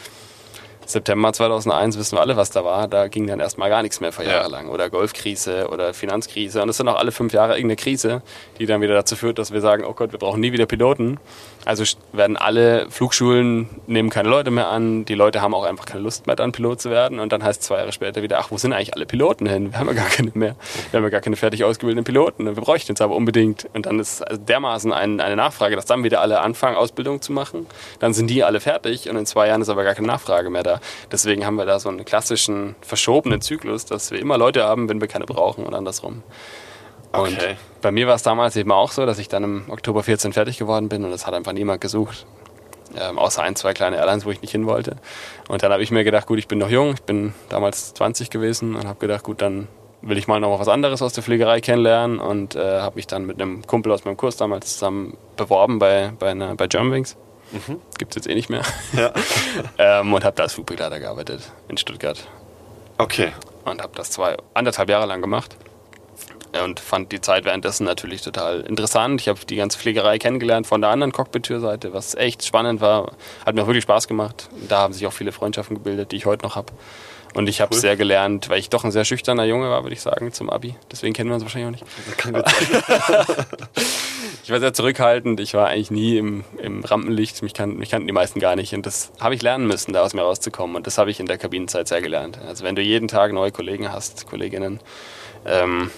September 0.88 1.34
2001 1.34 1.98
wissen 1.98 2.16
wir 2.16 2.22
alle, 2.22 2.38
was 2.38 2.50
da 2.50 2.64
war. 2.64 2.88
Da 2.88 3.08
ging 3.08 3.28
dann 3.28 3.40
erstmal 3.40 3.70
gar 3.70 3.82
nichts 3.82 4.00
mehr 4.00 4.12
vor 4.12 4.24
Jahre 4.24 4.50
lang. 4.50 4.70
Oder 4.70 4.90
Golfkrise 4.90 5.68
oder 5.70 5.94
Finanzkrise. 5.94 6.62
Und 6.62 6.70
es 6.70 6.78
sind 6.78 6.88
auch 6.88 6.98
alle 6.98 7.12
fünf 7.12 7.34
Jahre 7.34 7.54
irgendeine 7.54 7.76
Krise, 7.76 8.22
die 8.58 8.66
dann 8.66 8.82
wieder 8.82 8.94
dazu 8.94 9.16
führt, 9.16 9.38
dass 9.38 9.52
wir 9.52 9.62
sagen, 9.62 9.84
oh 9.86 9.94
Gott, 9.94 10.12
wir 10.14 10.20
brauchen 10.20 10.40
nie 10.40 10.54
wieder 10.54 10.66
Piloten. 10.66 11.20
Also 11.66 11.84
werden 12.14 12.38
alle 12.38 12.90
Flugschulen 12.90 13.68
nehmen 13.88 14.10
keine 14.10 14.30
Leute 14.30 14.52
mehr 14.52 14.70
an. 14.70 15.04
Die 15.04 15.16
Leute 15.16 15.42
haben 15.42 15.54
auch 15.54 15.66
einfach 15.66 15.86
keine 15.86 16.02
Lust 16.02 16.26
mehr, 16.26 16.38
dann 16.38 16.54
Pilot 16.54 16.80
zu 16.80 16.90
werden. 16.90 17.20
Und 17.20 17.34
dann 17.34 17.44
heißt 17.44 17.60
es 17.60 17.68
zwei 17.68 17.80
Jahre 17.80 17.92
später 17.92 18.22
wieder, 18.22 18.40
ach, 18.40 18.52
wo 18.52 18.58
sind 18.58 18.72
eigentlich 18.72 18.94
alle 18.94 19.06
Piloten 19.06 19.48
hin? 19.48 19.74
Wir 19.74 19.80
haben 19.80 19.88
ja 19.88 19.94
gar 19.94 20.08
keine 20.08 20.32
mehr. 20.34 20.56
Wir 20.92 20.98
haben 21.00 21.04
ja 21.04 21.10
gar 21.10 21.20
keine 21.20 21.36
fertig 21.36 21.66
ausgebildeten 21.66 22.06
Piloten. 22.06 22.46
Wir 22.46 22.54
bräuchten 22.54 22.94
es 22.94 23.02
aber 23.02 23.16
unbedingt. 23.16 23.68
Und 23.74 23.86
dann 23.86 24.00
ist 24.00 24.22
also 24.22 24.42
dermaßen 24.42 24.94
ein, 24.94 25.20
eine 25.20 25.36
Nachfrage, 25.36 25.76
dass 25.76 25.86
dann 25.86 26.06
wieder 26.06 26.22
alle 26.22 26.40
anfangen, 26.40 26.78
Ausbildung 26.78 27.22
zu 27.22 27.34
machen. 27.34 27.68
Dann 28.00 28.14
sind 28.14 28.30
die 28.30 28.46
alle 28.46 28.62
fertig 28.62 29.10
und 29.10 29.18
in 29.18 29.26
zwei 29.26 29.48
Jahren 29.50 29.62
ist 29.62 29.68
aber 29.68 29.84
gar 29.84 29.94
keine 29.94 30.08
Nachfrage 30.08 30.50
mehr 30.50 30.64
da. 30.64 30.77
Deswegen 31.12 31.46
haben 31.46 31.56
wir 31.56 31.66
da 31.66 31.80
so 31.80 31.90
einen 31.90 32.06
klassischen 32.06 32.76
verschobenen 32.82 33.42
Zyklus, 33.42 33.86
dass 33.86 34.12
wir 34.12 34.20
immer 34.20 34.38
Leute 34.38 34.64
haben, 34.64 34.90
wenn 34.90 35.02
wir 35.02 35.08
keine 35.08 35.26
brauchen 35.26 35.66
und 35.66 35.74
andersrum. 35.74 36.24
Und 37.12 37.38
okay. 37.38 37.56
bei 37.82 37.92
mir 37.92 38.08
war 38.08 38.16
es 38.16 38.24
damals 38.24 38.56
eben 38.56 38.72
auch 38.72 38.92
so, 38.92 39.06
dass 39.06 39.18
ich 39.18 39.28
dann 39.28 39.44
im 39.44 39.66
Oktober 39.70 40.04
14 40.04 40.34
fertig 40.34 40.58
geworden 40.58 40.90
bin 40.90 41.04
und 41.06 41.12
es 41.12 41.26
hat 41.26 41.34
einfach 41.34 41.54
niemand 41.54 41.82
gesucht. 41.82 42.26
Ähm, 42.96 43.18
außer 43.18 43.44
ein, 43.44 43.56
zwei 43.56 43.74
kleine 43.74 43.98
Airlines, 43.98 44.26
wo 44.26 44.32
ich 44.32 44.42
nicht 44.42 44.52
hin 44.52 44.66
wollte. 44.66 44.96
Und 45.50 45.62
dann 45.62 45.72
habe 45.72 45.84
ich 45.84 45.92
mir 45.92 46.04
gedacht, 46.04 46.26
gut, 46.26 46.40
ich 46.40 46.48
bin 46.48 46.58
noch 46.58 46.70
jung, 46.70 46.94
ich 46.94 47.04
bin 47.04 47.34
damals 47.50 47.94
20 47.94 48.30
gewesen 48.30 48.76
und 48.76 48.88
habe 48.88 49.00
gedacht, 49.00 49.24
gut, 49.24 49.42
dann 49.42 49.68
will 50.02 50.18
ich 50.18 50.28
mal 50.28 50.40
noch 50.40 50.60
was 50.60 50.68
anderes 50.68 51.02
aus 51.02 51.14
der 51.14 51.24
Pflegerei 51.24 51.60
kennenlernen 51.60 52.20
und 52.20 52.56
äh, 52.56 52.80
habe 52.80 52.96
mich 52.96 53.08
dann 53.08 53.26
mit 53.26 53.42
einem 53.42 53.66
Kumpel 53.66 53.92
aus 53.92 54.06
meinem 54.06 54.16
Kurs 54.16 54.38
damals 54.38 54.74
zusammen 54.74 55.18
beworben 55.36 55.80
bei, 55.80 56.14
bei, 56.18 56.32
einer, 56.32 56.56
bei 56.56 56.68
Germanwings. 56.68 57.18
Mhm. 57.52 57.82
Gibt 57.98 58.12
es 58.12 58.16
jetzt 58.16 58.28
eh 58.28 58.36
nicht 58.36 58.50
mehr. 58.50 58.64
Ja. 58.94 59.12
ähm, 59.78 60.14
und 60.14 60.24
habe 60.24 60.36
da 60.36 60.44
als 60.44 60.54
Flugbegleiter 60.54 61.00
gearbeitet 61.00 61.52
in 61.68 61.78
Stuttgart. 61.78 62.28
Okay. 62.98 63.32
Und 63.66 63.82
habe 63.82 63.94
das 63.96 64.12
zwei, 64.12 64.38
anderthalb 64.54 64.90
Jahre 64.90 65.06
lang 65.06 65.22
gemacht 65.22 65.58
und 66.64 66.80
fand 66.80 67.12
die 67.12 67.22
Zeit 67.22 67.46
währenddessen 67.46 67.84
natürlich 67.84 68.22
total 68.22 68.62
interessant. 68.62 69.22
Ich 69.22 69.28
habe 69.28 69.40
die 69.46 69.56
ganze 69.56 69.78
Pflegerei 69.78 70.18
kennengelernt 70.18 70.68
von 70.68 70.82
der 70.82 70.90
anderen 70.90 71.12
Cockpit-Türseite, 71.12 71.94
was 71.94 72.16
echt 72.16 72.46
spannend 72.46 72.82
war. 72.82 73.14
Hat 73.46 73.56
mir 73.56 73.64
auch 73.64 73.68
wirklich 73.68 73.84
Spaß 73.84 74.08
gemacht. 74.08 74.50
Da 74.68 74.80
haben 74.80 74.94
sich 74.94 75.06
auch 75.08 75.14
viele 75.14 75.32
Freundschaften 75.32 75.76
gebildet, 75.76 76.12
die 76.12 76.18
ich 76.18 76.26
heute 76.26 76.46
noch 76.46 76.56
habe. 76.56 76.74
Und 77.38 77.48
ich 77.48 77.62
habe 77.62 77.76
cool. 77.76 77.80
sehr 77.80 77.96
gelernt, 77.96 78.50
weil 78.50 78.60
ich 78.60 78.70
doch 78.70 78.84
ein 78.84 78.92
sehr 78.92 79.06
schüchterner 79.06 79.46
Junge 79.46 79.70
war, 79.70 79.84
würde 79.84 79.94
ich 79.94 80.02
sagen, 80.02 80.34
zum 80.34 80.50
Abi. 80.50 80.76
Deswegen 80.92 81.14
kennen 81.14 81.30
wir 81.30 81.36
uns 81.36 81.44
wahrscheinlich 81.44 81.82
auch 81.82 82.34
nicht. 82.34 82.46
Ich 84.48 84.52
war 84.54 84.62
sehr 84.62 84.74
zurückhaltend. 84.74 85.42
Ich 85.42 85.54
war 85.56 85.68
eigentlich 85.68 85.92
nie 85.92 86.18
im, 86.18 86.46
im 86.58 86.82
Rampenlicht. 86.82 87.44
Mich, 87.44 87.54
kan 87.54 87.76
mich 87.76 87.90
kannten 87.90 88.08
die 88.08 88.14
meisten 88.14 88.40
gar 88.40 88.56
nicht. 88.56 88.74
Und 88.74 88.86
das 88.86 89.12
habe 89.20 89.36
ich 89.36 89.42
lernen 89.42 89.68
müssen, 89.68 89.92
da 89.92 90.04
aus 90.04 90.14
mir 90.14 90.22
rauszukommen. 90.22 90.78
Und 90.78 90.88
das 90.88 90.98
habe 90.98 91.12
ich 91.12 91.20
in 91.20 91.26
der 91.26 91.38
Kabinenzeit 91.38 91.90
sehr 91.90 92.02
gelernt. 92.02 92.40
Also 92.48 92.64
wenn 92.64 92.74
du 92.74 92.82
jeden 92.82 93.10
Tag 93.10 93.34
neue 93.34 93.52
Kollegen 93.52 93.92
hast, 93.92 94.26
Kolleginnen, 94.26 94.80
ähm, 95.46 95.92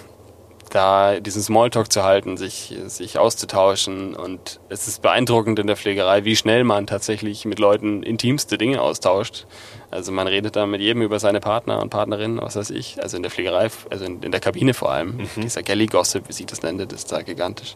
da 0.70 1.20
diesen 1.20 1.42
Smalltalk 1.42 1.92
zu 1.92 2.04
halten, 2.04 2.38
sich, 2.38 2.76
sich 2.88 3.18
auszutauschen. 3.18 4.16
Und 4.16 4.60
es 4.70 4.88
ist 4.88 5.02
beeindruckend 5.02 5.60
in 5.60 5.68
der 5.68 5.76
Pflegerei, 5.76 6.26
wie 6.26 6.36
schnell 6.36 6.64
man 6.64 6.88
tatsächlich 6.88 7.46
mit 7.46 7.60
Leuten 7.60 8.04
intimste 8.04 8.58
Dinge 8.58 8.82
austauscht. 8.82 9.46
Also 9.92 10.12
man 10.12 10.28
redet 10.28 10.56
da 10.56 10.66
mit 10.66 10.82
jedem 10.82 11.02
über 11.02 11.20
seine 11.20 11.40
Partner 11.40 11.82
und 11.82 11.90
Partnerinnen, 11.90 12.40
was 12.42 12.56
weiß 12.56 12.70
ich. 12.70 13.02
Also 13.02 13.18
in 13.18 13.24
der 13.24 13.32
Pflegerei, 13.32 13.70
also 13.90 14.06
in, 14.06 14.22
in 14.22 14.32
der 14.32 14.40
Kabine 14.40 14.74
vor 14.74 14.92
allem. 14.92 15.18
Mhm. 15.18 15.42
Dieser 15.42 15.64
Galley-Gossip, 15.64 16.28
wie 16.28 16.34
sie 16.34 16.46
das 16.46 16.62
nennt, 16.62 16.94
ist 16.94 17.12
da 17.12 17.22
gigantisch. 17.22 17.76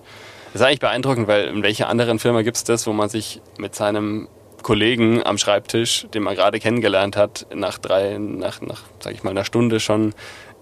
Das 0.53 0.61
ist 0.61 0.67
eigentlich 0.67 0.79
beeindruckend, 0.79 1.27
weil 1.27 1.47
in 1.47 1.63
welcher 1.63 1.89
anderen 1.89 2.19
Firma 2.19 2.43
gibt 2.43 2.57
es 2.57 2.63
das, 2.63 2.85
wo 2.85 2.93
man 2.93 3.09
sich 3.09 3.41
mit 3.57 3.73
seinem 3.73 4.27
Kollegen 4.61 5.23
am 5.23 5.37
Schreibtisch, 5.37 6.07
den 6.13 6.23
man 6.23 6.35
gerade 6.35 6.59
kennengelernt 6.59 7.17
hat, 7.17 7.47
nach 7.53 7.77
drei, 7.77 8.17
nach, 8.17 8.61
nach, 8.61 8.81
sag 8.99 9.13
ich 9.13 9.23
mal, 9.23 9.31
einer 9.31 9.45
Stunde 9.45 9.79
schon 9.79 10.13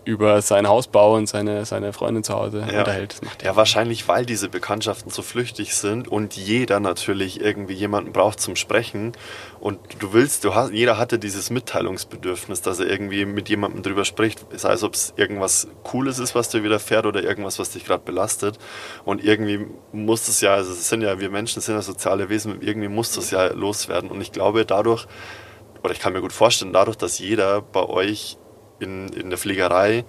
über 0.03 0.41
seinen 0.41 0.67
Hausbau 0.67 1.15
und 1.15 1.27
seine, 1.27 1.65
seine 1.65 1.93
Freundin 1.93 2.23
zu 2.23 2.33
Hause 2.33 2.65
ja. 2.71 2.79
unterhält. 2.79 3.15
Ja, 3.43 3.55
wahrscheinlich, 3.55 4.07
weil 4.07 4.25
diese 4.25 4.49
Bekanntschaften 4.49 5.11
so 5.11 5.21
flüchtig 5.21 5.75
sind 5.75 6.07
und 6.07 6.35
jeder 6.35 6.79
natürlich 6.79 7.39
irgendwie 7.39 7.73
jemanden 7.73 8.11
braucht 8.11 8.39
zum 8.39 8.55
Sprechen. 8.55 9.11
Und 9.59 9.79
du 9.99 10.13
willst, 10.13 10.43
du 10.43 10.55
hast, 10.55 10.71
jeder 10.71 10.97
hatte 10.97 11.19
dieses 11.19 11.51
Mitteilungsbedürfnis, 11.51 12.61
dass 12.61 12.79
er 12.79 12.87
irgendwie 12.87 13.25
mit 13.25 13.47
jemandem 13.47 13.83
drüber 13.83 14.03
spricht, 14.03 14.43
sei 14.55 14.73
es, 14.73 14.83
ob 14.83 14.95
es 14.95 15.13
irgendwas 15.17 15.67
Cooles 15.83 16.17
ist, 16.17 16.33
was 16.33 16.49
dir 16.49 16.63
widerfährt 16.63 17.05
oder 17.05 17.23
irgendwas, 17.23 17.59
was 17.59 17.69
dich 17.69 17.85
gerade 17.85 18.03
belastet. 18.03 18.57
Und 19.05 19.23
irgendwie 19.23 19.67
muss 19.91 20.27
es 20.27 20.41
ja, 20.41 20.55
also 20.55 20.71
es 20.71 20.89
sind 20.89 21.01
ja, 21.01 21.19
wir 21.19 21.29
Menschen 21.29 21.61
sind 21.61 21.75
ja 21.75 21.81
soziale 21.83 22.29
Wesen, 22.29 22.61
irgendwie 22.61 22.87
muss 22.87 23.13
das 23.13 23.29
ja 23.29 23.53
loswerden. 23.53 24.09
Und 24.09 24.19
ich 24.21 24.31
glaube, 24.31 24.65
dadurch, 24.65 25.05
oder 25.83 25.93
ich 25.93 25.99
kann 25.99 26.13
mir 26.13 26.21
gut 26.21 26.33
vorstellen, 26.33 26.73
dadurch, 26.73 26.97
dass 26.97 27.19
jeder 27.19 27.61
bei 27.61 27.83
euch 27.83 28.37
in, 28.81 29.09
in 29.09 29.29
der 29.29 29.37
Fliegerei 29.37 30.03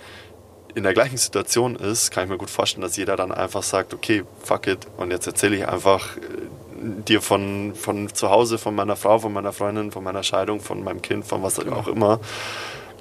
in 0.75 0.85
der 0.85 0.95
gleichen 0.95 1.17
Situation 1.17 1.77
ist, 1.77 2.11
kann 2.11 2.25
ich 2.25 2.31
mir 2.31 2.39
gut 2.39 2.51
vorstellen, 2.51 2.83
dass 2.83 2.97
jeder 2.97 3.17
dann 3.17 3.33
einfach 3.33 3.63
sagt, 3.63 3.95
okay, 3.95 4.25
fuck 4.43 4.67
it, 4.67 4.87
und 4.97 5.11
jetzt 5.11 5.27
erzähle 5.27 5.57
ich 5.57 5.69
einfach 5.69 6.17
äh, 6.17 6.21
dir 7.07 7.21
von, 7.21 7.75
von 7.75 8.13
zu 8.13 8.31
Hause, 8.31 8.59
von 8.59 8.75
meiner 8.75 8.97
Frau, 8.97 9.19
von 9.19 9.33
meiner 9.33 9.53
Freundin, 9.53 9.93
von 9.93 10.03
meiner 10.03 10.23
Scheidung, 10.23 10.61
von 10.61 10.83
meinem 10.83 11.03
Kind, 11.03 11.27
von 11.27 11.43
was 11.43 11.59
auch 11.59 11.89
immer. 11.89 12.21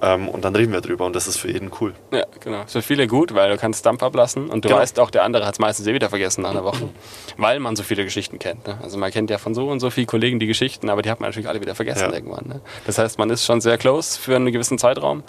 Ähm, 0.03 0.29
und 0.29 0.43
dann 0.43 0.55
reden 0.55 0.73
wir 0.73 0.81
drüber 0.81 1.05
und 1.05 1.15
das 1.15 1.27
ist 1.27 1.37
für 1.37 1.51
jeden 1.51 1.71
cool. 1.79 1.93
Ja, 2.11 2.25
genau. 2.39 2.63
Ist 2.63 2.71
für 2.71 2.81
viele 2.81 3.05
gut, 3.05 3.35
weil 3.35 3.51
du 3.51 3.57
kannst 3.57 3.85
Dampf 3.85 4.01
ablassen 4.01 4.49
und 4.49 4.65
du 4.65 4.69
genau. 4.69 4.81
weißt 4.81 4.99
auch, 4.99 5.11
der 5.11 5.23
andere 5.23 5.45
hat 5.45 5.53
es 5.53 5.59
meistens 5.59 5.85
eh 5.85 5.93
wieder 5.93 6.09
vergessen 6.09 6.41
nach 6.41 6.49
einer 6.49 6.63
Woche, 6.63 6.89
weil 7.37 7.59
man 7.59 7.75
so 7.75 7.83
viele 7.83 8.03
Geschichten 8.03 8.39
kennt. 8.39 8.65
Ne? 8.65 8.79
Also 8.81 8.97
man 8.97 9.11
kennt 9.11 9.29
ja 9.29 9.37
von 9.37 9.53
so 9.53 9.67
und 9.69 9.79
so 9.79 9.91
vielen 9.91 10.07
Kollegen 10.07 10.39
die 10.39 10.47
Geschichten, 10.47 10.89
aber 10.89 11.03
die 11.03 11.11
hat 11.11 11.19
man 11.19 11.29
natürlich 11.29 11.47
alle 11.47 11.61
wieder 11.61 11.75
vergessen 11.75 12.09
ja. 12.09 12.13
irgendwann. 12.13 12.47
Ne? 12.47 12.61
Das 12.87 12.97
heißt, 12.97 13.19
man 13.19 13.29
ist 13.29 13.45
schon 13.45 13.61
sehr 13.61 13.77
close 13.77 14.19
für 14.19 14.35
einen 14.35 14.51
gewissen 14.51 14.79
Zeitraum 14.79 15.23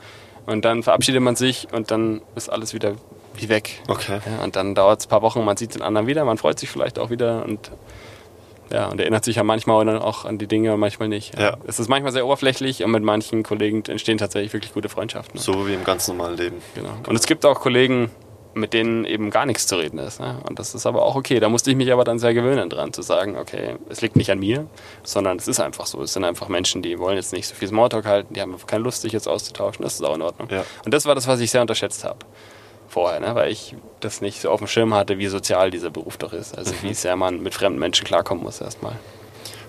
und 0.47 0.65
dann 0.65 0.83
verabschiedet 0.83 1.21
man 1.21 1.37
sich 1.37 1.69
und 1.73 1.91
dann 1.91 2.23
ist 2.35 2.49
alles 2.49 2.75
wieder 2.75 2.95
wie 3.35 3.49
weg. 3.49 3.81
Okay. 3.89 4.21
Ja, 4.27 4.45
und 4.45 4.57
dann 4.57 4.75
dauert 4.75 5.01
es 5.01 5.07
ein 5.07 5.09
paar 5.09 5.23
Wochen, 5.23 5.45
man 5.45 5.57
sieht 5.57 5.75
den 5.75 5.83
anderen 5.83 6.07
wieder, 6.07 6.25
man 6.25 6.39
freut 6.39 6.59
sich 6.59 6.71
vielleicht 6.71 6.99
auch 6.99 7.11
wieder 7.11 7.45
und 7.45 7.71
ja, 8.73 8.87
und 8.87 8.99
erinnert 9.01 9.25
sich 9.25 9.37
ja 9.37 9.43
manchmal 9.43 9.99
auch 9.99 10.25
an 10.25 10.39
die 10.39 10.47
Dinge 10.47 10.73
und 10.73 10.81
manchmal 10.81 11.09
nicht. 11.09 11.39
Ja. 11.39 11.59
Es 11.67 11.79
ist 11.79 11.89
manchmal 11.89 12.13
sehr 12.13 12.25
oberflächlich 12.25 12.83
und 12.83 12.91
mit 12.91 13.03
manchen 13.03 13.43
Kollegen 13.43 13.85
entstehen 13.87 14.17
tatsächlich 14.17 14.55
wirklich 14.55 14.73
gute 14.73 14.89
Freundschaften. 14.89 15.39
So 15.39 15.67
wie 15.69 15.75
im 15.75 15.85
ganz 15.85 16.09
normalen 16.09 16.39
Leben. 16.39 16.57
Genau. 16.75 16.91
Und 17.07 17.15
es 17.15 17.27
gibt 17.27 17.45
auch 17.45 17.61
Kollegen, 17.61 18.11
mit 18.55 18.73
denen 18.73 19.05
eben 19.05 19.31
gar 19.31 19.47
nichts 19.47 19.67
zu 19.67 19.77
reden 19.77 19.99
ist. 19.99 20.21
Ne? 20.21 20.39
Und 20.49 20.59
das 20.59 20.75
ist 20.75 20.87
aber 20.87 21.03
auch 21.03 21.17
okay. 21.17 21.41
Da 21.41 21.49
musste 21.49 21.71
ich 21.71 21.77
mich 21.77 21.93
aber 21.93 22.05
dann 22.05 22.19
sehr 22.19 22.35
gewöhnen 22.35 22.69
dran, 22.69 22.93
zu 22.93 23.03
sagen, 23.03 23.37
okay, 23.37 23.77
es 23.89 24.01
liegt 24.01 24.17
nicht 24.17 24.31
an 24.31 24.39
mir, 24.39 24.67
sondern 25.03 25.39
es 25.39 25.49
ist 25.49 25.61
einfach 25.61 25.87
so. 25.87 26.03
Es 26.03 26.13
sind 26.13 26.25
einfach 26.25 26.49
Menschen, 26.49 26.83
die 26.83 26.99
wollen 26.99 27.17
jetzt 27.17 27.33
nicht 27.33 27.47
so 27.47 27.55
viel 27.55 27.69
Smalltalk 27.69 28.05
halten, 28.05 28.35
die 28.35 28.41
haben 28.41 28.53
einfach 28.53 28.67
keine 28.67 28.85
Lust, 28.85 29.03
sich 29.03 29.13
jetzt 29.13 29.29
auszutauschen. 29.29 29.83
Das 29.83 29.95
ist 29.95 30.05
auch 30.05 30.15
in 30.15 30.23
Ordnung. 30.23 30.49
Ja. 30.51 30.65
Und 30.85 30.93
das 30.93 31.07
war 31.07 31.15
das, 31.15 31.27
was 31.27 31.41
ich 31.41 31.51
sehr 31.51 31.63
unterschätzt 31.63 32.05
habe 32.05 32.19
vorher, 32.89 33.21
ne? 33.21 33.35
weil 33.35 33.51
ich 33.51 33.75
das 34.01 34.21
nicht 34.21 34.41
so 34.43 34.51
auf 34.51 34.61
dem 34.61 34.67
Schirm 34.67 34.93
hatte, 34.93 35.17
wie 35.17 35.27
sozial 35.27 35.71
dieser 35.71 35.91
Beruf 35.91 36.19
doch 36.19 36.35
ist. 36.35 36.57
Also 36.57 36.73
mhm. 36.73 36.89
wie 36.89 36.95
sehr 36.95 37.17
man 37.17 37.43
mit 37.43 37.55
fremden 37.55 37.79
Menschen 37.79 38.07
klarkommen 38.07 38.45
muss 38.45 38.61
erstmal. 38.61 38.97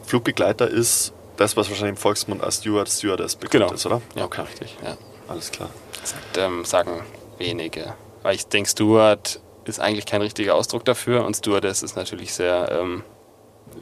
Flugbegleiter 0.06 0.68
ist 0.68 1.14
das, 1.38 1.56
was 1.56 1.70
wahrscheinlich 1.70 1.96
im 1.96 2.02
Volksmund 2.02 2.44
als 2.44 2.58
Steward, 2.58 2.90
Stewardess 2.90 3.36
bekannt 3.36 3.64
genau. 3.64 3.74
ist, 3.74 3.86
oder? 3.86 4.02
Ja, 4.16 4.26
okay. 4.26 4.42
richtig. 4.42 4.78
Ja. 4.84 4.98
Alles 5.28 5.52
klar. 5.52 5.70
Das 6.02 6.14
ähm, 6.38 6.66
sagen 6.66 7.02
wenige 7.38 7.94
weil 8.24 8.36
ich 8.36 8.48
denke, 8.48 8.70
Steward 8.70 9.40
ist 9.66 9.80
eigentlich 9.80 10.06
kein 10.06 10.22
richtiger 10.22 10.56
Ausdruck 10.56 10.84
dafür 10.86 11.26
und 11.26 11.36
Stewardess 11.36 11.84
ist 11.84 11.96
natürlich 11.96 12.34
sehr 12.34 12.70
ähm, 12.72 13.04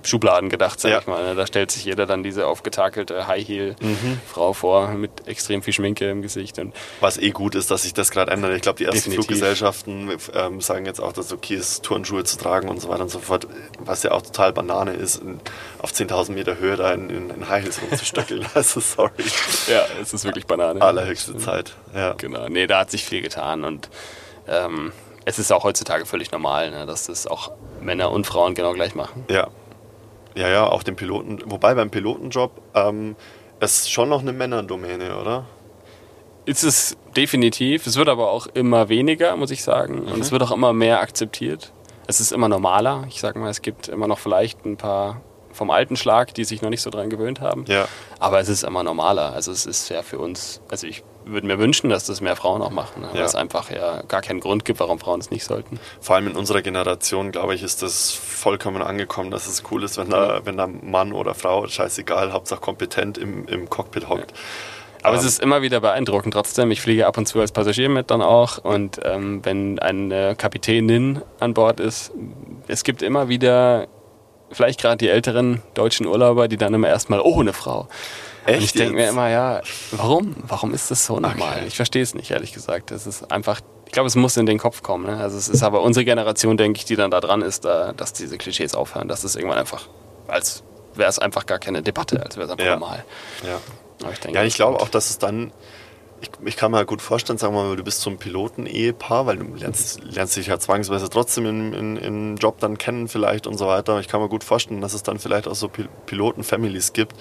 Schubladen 0.03 0.49
gedacht, 0.49 0.79
sag 0.79 0.91
ja. 0.91 0.99
ich 0.99 1.07
mal. 1.07 1.23
Ne? 1.23 1.35
Da 1.35 1.45
stellt 1.45 1.71
sich 1.71 1.85
jeder 1.85 2.05
dann 2.05 2.23
diese 2.23 2.47
aufgetakelte 2.47 3.27
High-Heel-Frau 3.27 4.49
mhm. 4.49 4.53
vor 4.53 4.87
mit 4.89 5.27
extrem 5.27 5.61
viel 5.61 5.73
Schminke 5.73 6.09
im 6.09 6.21
Gesicht. 6.21 6.59
Und 6.59 6.73
Was 6.99 7.17
eh 7.17 7.31
gut 7.31 7.55
ist, 7.55 7.71
dass 7.71 7.83
sich 7.83 7.93
das 7.93 8.11
gerade 8.11 8.31
ändert. 8.31 8.55
Ich 8.55 8.61
glaube, 8.61 8.77
die 8.77 8.85
ersten 8.85 9.11
Definitiv. 9.11 9.25
Fluggesellschaften 9.25 10.11
ähm, 10.33 10.61
sagen 10.61 10.85
jetzt 10.85 10.99
auch, 10.99 11.13
dass 11.13 11.27
es 11.27 11.33
okay 11.33 11.55
ist, 11.55 11.83
Turnschuhe 11.83 12.23
zu 12.23 12.37
tragen 12.37 12.69
und 12.69 12.81
so 12.81 12.89
weiter 12.89 13.03
und 13.03 13.09
so 13.09 13.19
fort. 13.19 13.47
Was 13.79 14.03
ja 14.03 14.11
auch 14.11 14.21
total 14.21 14.53
Banane 14.53 14.93
ist, 14.93 15.21
auf 15.79 15.91
10.000 15.91 16.31
Meter 16.31 16.57
Höhe 16.57 16.75
da 16.75 16.93
in, 16.93 17.09
in, 17.09 17.29
in 17.29 17.49
High 17.49 17.63
Heels 17.63 17.81
rumzustöckeln. 17.81 18.45
also 18.53 18.79
sorry. 18.79 19.11
Ja, 19.67 19.85
es 20.01 20.13
ist 20.13 20.23
wirklich 20.23 20.45
Banane. 20.45 20.81
Allerhöchste 20.81 21.37
Zeit. 21.37 21.73
Ja. 21.93 22.13
Genau. 22.13 22.47
Nee, 22.47 22.67
da 22.67 22.79
hat 22.79 22.91
sich 22.91 23.05
viel 23.05 23.21
getan 23.21 23.63
und 23.63 23.89
ähm, 24.47 24.91
es 25.25 25.39
ist 25.39 25.51
auch 25.51 25.63
heutzutage 25.63 26.05
völlig 26.05 26.31
normal, 26.31 26.71
ne, 26.71 26.85
dass 26.85 27.07
das 27.07 27.27
auch 27.27 27.51
Männer 27.81 28.11
und 28.11 28.25
Frauen 28.25 28.55
genau 28.55 28.73
gleich 28.73 28.95
machen. 28.95 29.25
Ja, 29.29 29.47
ja, 30.35 30.47
ja, 30.47 30.67
auch 30.67 30.83
den 30.83 30.95
Piloten. 30.95 31.39
Wobei 31.45 31.75
beim 31.75 31.89
Pilotenjob 31.89 32.61
ähm, 32.73 33.15
ist 33.59 33.91
schon 33.91 34.09
noch 34.09 34.21
eine 34.21 34.33
Männerdomäne, 34.33 35.17
oder? 35.17 35.45
Ist 36.45 36.63
es 36.63 36.97
definitiv. 37.15 37.85
Es 37.85 37.97
wird 37.97 38.09
aber 38.09 38.31
auch 38.31 38.47
immer 38.47 38.89
weniger, 38.89 39.35
muss 39.35 39.51
ich 39.51 39.63
sagen. 39.63 40.03
Mhm. 40.03 40.11
Und 40.13 40.21
es 40.21 40.31
wird 40.31 40.41
auch 40.41 40.51
immer 40.51 40.73
mehr 40.73 41.01
akzeptiert. 41.01 41.71
Es 42.07 42.19
ist 42.19 42.31
immer 42.31 42.49
normaler. 42.49 43.05
Ich 43.09 43.19
sage 43.19 43.39
mal, 43.39 43.49
es 43.49 43.61
gibt 43.61 43.87
immer 43.87 44.07
noch 44.07 44.19
vielleicht 44.19 44.65
ein 44.65 44.77
paar 44.77 45.21
vom 45.51 45.69
alten 45.69 45.97
Schlag, 45.97 46.33
die 46.33 46.45
sich 46.45 46.61
noch 46.61 46.69
nicht 46.69 46.81
so 46.81 46.89
dran 46.89 47.09
gewöhnt 47.09 47.41
haben. 47.41 47.65
Ja. 47.67 47.87
Aber 48.19 48.39
es 48.39 48.47
ist 48.47 48.63
immer 48.63 48.83
normaler. 48.83 49.33
Also 49.33 49.51
es 49.51 49.65
ist 49.65 49.89
ja 49.89 50.01
für 50.01 50.17
uns, 50.17 50.61
also 50.69 50.87
ich 50.87 51.03
würde 51.25 51.47
mir 51.47 51.59
wünschen, 51.59 51.89
dass 51.89 52.05
das 52.05 52.21
mehr 52.21 52.35
Frauen 52.35 52.61
auch 52.61 52.71
machen, 52.71 53.01
ne? 53.01 53.09
weil 53.11 53.19
ja. 53.19 53.25
es 53.25 53.35
einfach 53.35 53.71
ja 53.71 54.01
gar 54.03 54.21
keinen 54.21 54.39
Grund 54.39 54.65
gibt, 54.65 54.79
warum 54.79 54.99
Frauen 54.99 55.19
es 55.19 55.31
nicht 55.31 55.43
sollten. 55.43 55.79
Vor 55.99 56.15
allem 56.15 56.27
in 56.27 56.35
unserer 56.35 56.61
Generation, 56.61 57.31
glaube 57.31 57.55
ich, 57.55 57.63
ist 57.63 57.81
das 57.81 58.11
vollkommen 58.11 58.81
angekommen, 58.81 59.31
dass 59.31 59.47
es 59.47 59.63
cool 59.71 59.83
ist, 59.83 59.97
wenn 59.97 60.09
da, 60.09 60.45
wenn 60.45 60.57
da 60.57 60.67
Mann 60.67 61.13
oder 61.13 61.33
Frau, 61.33 61.67
scheißegal, 61.67 62.31
Hauptsache 62.31 62.61
kompetent 62.61 63.17
im, 63.17 63.47
im 63.47 63.69
Cockpit 63.69 64.09
hockt. 64.09 64.31
Ja. 64.31 64.37
Aber 65.03 65.17
es 65.17 65.25
ist 65.25 65.41
immer 65.41 65.61
wieder 65.61 65.79
beeindruckend 65.79 66.33
trotzdem. 66.33 66.69
Ich 66.69 66.81
fliege 66.81 67.07
ab 67.07 67.17
und 67.17 67.25
zu 67.25 67.39
als 67.39 67.51
Passagier 67.51 67.89
mit 67.89 68.11
dann 68.11 68.21
auch. 68.21 68.59
Und 68.59 68.99
ähm, 69.03 69.43
wenn 69.43 69.79
eine 69.79 70.35
Kapitänin 70.35 71.21
an 71.39 71.53
Bord 71.53 71.79
ist, 71.79 72.11
es 72.67 72.83
gibt 72.83 73.01
immer 73.01 73.27
wieder 73.27 73.87
vielleicht 74.51 74.79
gerade 74.79 74.97
die 74.97 75.09
älteren 75.09 75.61
deutschen 75.73 76.05
Urlauber, 76.05 76.47
die 76.47 76.57
dann 76.57 76.73
immer 76.73 76.87
erstmal, 76.87 77.19
oh, 77.21 77.39
eine 77.39 77.53
Frau. 77.53 77.87
Echt? 78.45 78.57
Und 78.57 78.63
ich 78.63 78.73
denke 78.73 78.95
mir 78.95 79.09
immer, 79.09 79.29
ja, 79.29 79.61
warum? 79.91 80.35
Warum 80.47 80.73
ist 80.73 80.89
das 80.89 81.05
so 81.05 81.19
normal? 81.19 81.57
Okay. 81.57 81.67
Ich 81.67 81.75
verstehe 81.75 82.01
es 82.01 82.15
nicht, 82.15 82.31
ehrlich 82.31 82.53
gesagt. 82.53 82.91
Es 82.91 83.05
ist 83.05 83.31
einfach, 83.31 83.61
ich 83.85 83.91
glaube, 83.91 84.07
es 84.07 84.15
muss 84.15 84.37
in 84.37 84.45
den 84.45 84.57
Kopf 84.57 84.81
kommen. 84.81 85.05
Ne? 85.05 85.17
Also 85.17 85.37
es 85.37 85.47
ist 85.47 85.63
aber 85.63 85.81
unsere 85.81 86.05
Generation, 86.05 86.57
denke 86.57 86.79
ich, 86.79 86.85
die 86.85 86.95
dann 86.95 87.11
da 87.11 87.19
dran 87.19 87.41
ist, 87.41 87.65
da, 87.65 87.93
dass 87.93 88.13
diese 88.13 88.37
Klischees 88.37 88.73
aufhören, 88.73 89.07
dass 89.07 89.23
es 89.23 89.35
irgendwann 89.35 89.59
einfach, 89.59 89.87
als 90.27 90.63
wäre 90.95 91.09
es 91.09 91.19
einfach 91.19 91.45
gar 91.45 91.59
keine 91.59 91.81
Debatte, 91.83 92.23
als 92.23 92.35
wäre 92.35 92.45
es 92.45 92.51
einfach 92.51 92.65
ja. 92.65 92.71
normal. 92.73 93.05
Ja. 93.43 94.11
ich 94.11 94.19
denke, 94.19 94.39
ja, 94.39 94.43
ich 94.43 94.55
glaube 94.55 94.79
auch, 94.79 94.89
dass 94.89 95.09
es 95.09 95.19
dann 95.19 95.51
ich, 96.21 96.29
ich, 96.45 96.55
kann 96.55 96.71
mir 96.71 96.77
halt 96.77 96.87
gut 96.87 97.01
vorstellen, 97.01 97.39
sagen 97.39 97.55
wir 97.55 97.63
mal, 97.63 97.75
du 97.75 97.83
bist 97.83 98.01
so 98.01 98.09
ein 98.09 98.17
Piloten-Ehepaar, 98.17 99.25
weil 99.25 99.37
du 99.37 99.55
lernst, 99.55 100.03
lernst 100.03 100.37
dich 100.37 100.47
ja 100.47 100.59
zwangsweise 100.59 101.09
trotzdem 101.09 101.45
im 101.45 101.73
in, 101.73 101.97
in 101.97 102.35
Job 102.37 102.59
dann 102.59 102.77
kennen 102.77 103.07
vielleicht 103.07 103.47
und 103.47 103.57
so 103.57 103.67
weiter. 103.67 103.99
Ich 103.99 104.07
kann 104.07 104.21
mir 104.21 104.29
gut 104.29 104.43
vorstellen, 104.43 104.81
dass 104.81 104.93
es 104.93 105.03
dann 105.03 105.19
vielleicht 105.19 105.47
auch 105.47 105.55
so 105.55 105.69
Piloten-Families 106.05 106.93
gibt, 106.93 107.15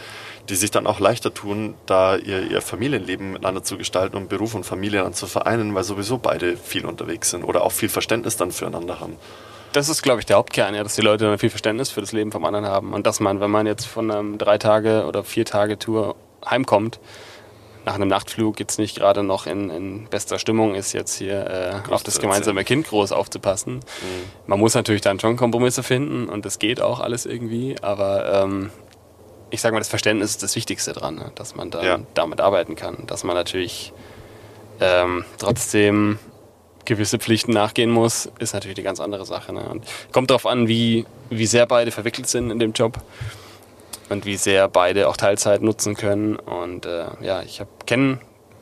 die 0.48 0.54
sich 0.56 0.70
dann 0.70 0.86
auch 0.86 1.00
leichter 1.00 1.32
tun, 1.32 1.74
da 1.86 2.16
ihr, 2.16 2.50
ihr 2.50 2.60
Familienleben 2.60 3.32
miteinander 3.32 3.62
zu 3.62 3.76
gestalten 3.76 4.16
und 4.16 4.28
Beruf 4.28 4.54
und 4.54 4.64
Familie 4.64 5.02
dann 5.02 5.14
zu 5.14 5.26
vereinen, 5.26 5.74
weil 5.74 5.84
sowieso 5.84 6.18
beide 6.18 6.56
viel 6.56 6.86
unterwegs 6.86 7.30
sind 7.30 7.44
oder 7.44 7.62
auch 7.62 7.72
viel 7.72 7.88
Verständnis 7.88 8.36
dann 8.36 8.50
füreinander 8.50 9.00
haben. 9.00 9.16
Das 9.72 9.88
ist, 9.88 10.02
glaube 10.02 10.18
ich, 10.18 10.26
der 10.26 10.36
Hauptkern, 10.36 10.74
ja, 10.74 10.82
dass 10.82 10.96
die 10.96 11.02
Leute 11.02 11.26
dann 11.26 11.38
viel 11.38 11.50
Verständnis 11.50 11.90
für 11.90 12.00
das 12.00 12.10
Leben 12.10 12.32
vom 12.32 12.44
anderen 12.44 12.66
haben 12.66 12.92
und 12.92 13.06
dass 13.06 13.20
man, 13.20 13.40
wenn 13.40 13.50
man 13.50 13.66
jetzt 13.66 13.86
von 13.86 14.10
einem 14.10 14.38
drei 14.38 14.58
Tage 14.58 15.04
oder 15.06 15.22
vier 15.22 15.44
Tage 15.44 15.78
Tour 15.78 16.16
heimkommt, 16.44 16.98
nach 17.84 17.94
einem 17.94 18.08
Nachtflug 18.08 18.60
jetzt 18.60 18.78
nicht 18.78 18.96
gerade 18.96 19.22
noch 19.22 19.46
in, 19.46 19.70
in, 19.70 20.06
bester 20.06 20.38
Stimmung 20.38 20.74
ist, 20.74 20.92
jetzt 20.92 21.16
hier 21.16 21.82
äh, 21.88 21.92
auf 21.92 22.02
das 22.02 22.20
gemeinsame 22.20 22.64
Kind 22.64 22.88
groß 22.88 23.12
aufzupassen. 23.12 23.76
Mhm. 23.76 23.80
Man 24.46 24.60
muss 24.60 24.74
natürlich 24.74 25.00
dann 25.00 25.18
schon 25.18 25.36
Kompromisse 25.36 25.82
finden 25.82 26.28
und 26.28 26.44
das 26.44 26.58
geht 26.58 26.80
auch 26.80 27.00
alles 27.00 27.24
irgendwie, 27.24 27.76
aber 27.80 28.42
ähm, 28.42 28.70
ich 29.50 29.60
sage 29.60 29.74
mal, 29.74 29.80
das 29.80 29.88
Verständnis 29.88 30.30
ist 30.30 30.42
das 30.42 30.56
Wichtigste 30.56 30.92
dran, 30.92 31.16
ne? 31.16 31.32
dass 31.34 31.54
man 31.54 31.70
dann 31.70 31.84
ja. 31.84 31.98
damit 32.14 32.40
arbeiten 32.40 32.76
kann, 32.76 33.06
dass 33.06 33.24
man 33.24 33.34
natürlich 33.34 33.92
ähm, 34.80 35.24
trotzdem 35.38 36.18
gewisse 36.84 37.18
Pflichten 37.18 37.52
nachgehen 37.52 37.90
muss, 37.90 38.28
ist 38.38 38.54
natürlich 38.54 38.78
eine 38.78 38.84
ganz 38.84 39.00
andere 39.00 39.26
Sache. 39.26 39.52
Ne? 39.52 39.68
Und 39.68 39.84
kommt 40.12 40.30
darauf 40.30 40.46
an, 40.46 40.68
wie, 40.68 41.06
wie 41.28 41.46
sehr 41.46 41.66
beide 41.66 41.90
verwickelt 41.90 42.28
sind 42.28 42.50
in 42.50 42.58
dem 42.58 42.72
Job 42.72 42.98
und 44.08 44.24
wie 44.24 44.36
sehr 44.36 44.68
beide 44.68 45.08
auch 45.08 45.16
Teilzeit 45.16 45.62
nutzen 45.62 45.94
können. 45.94 46.36
Und 46.36 46.86
äh, 46.86 47.06
ja, 47.20 47.42
ich 47.42 47.62
kenne 47.86 48.18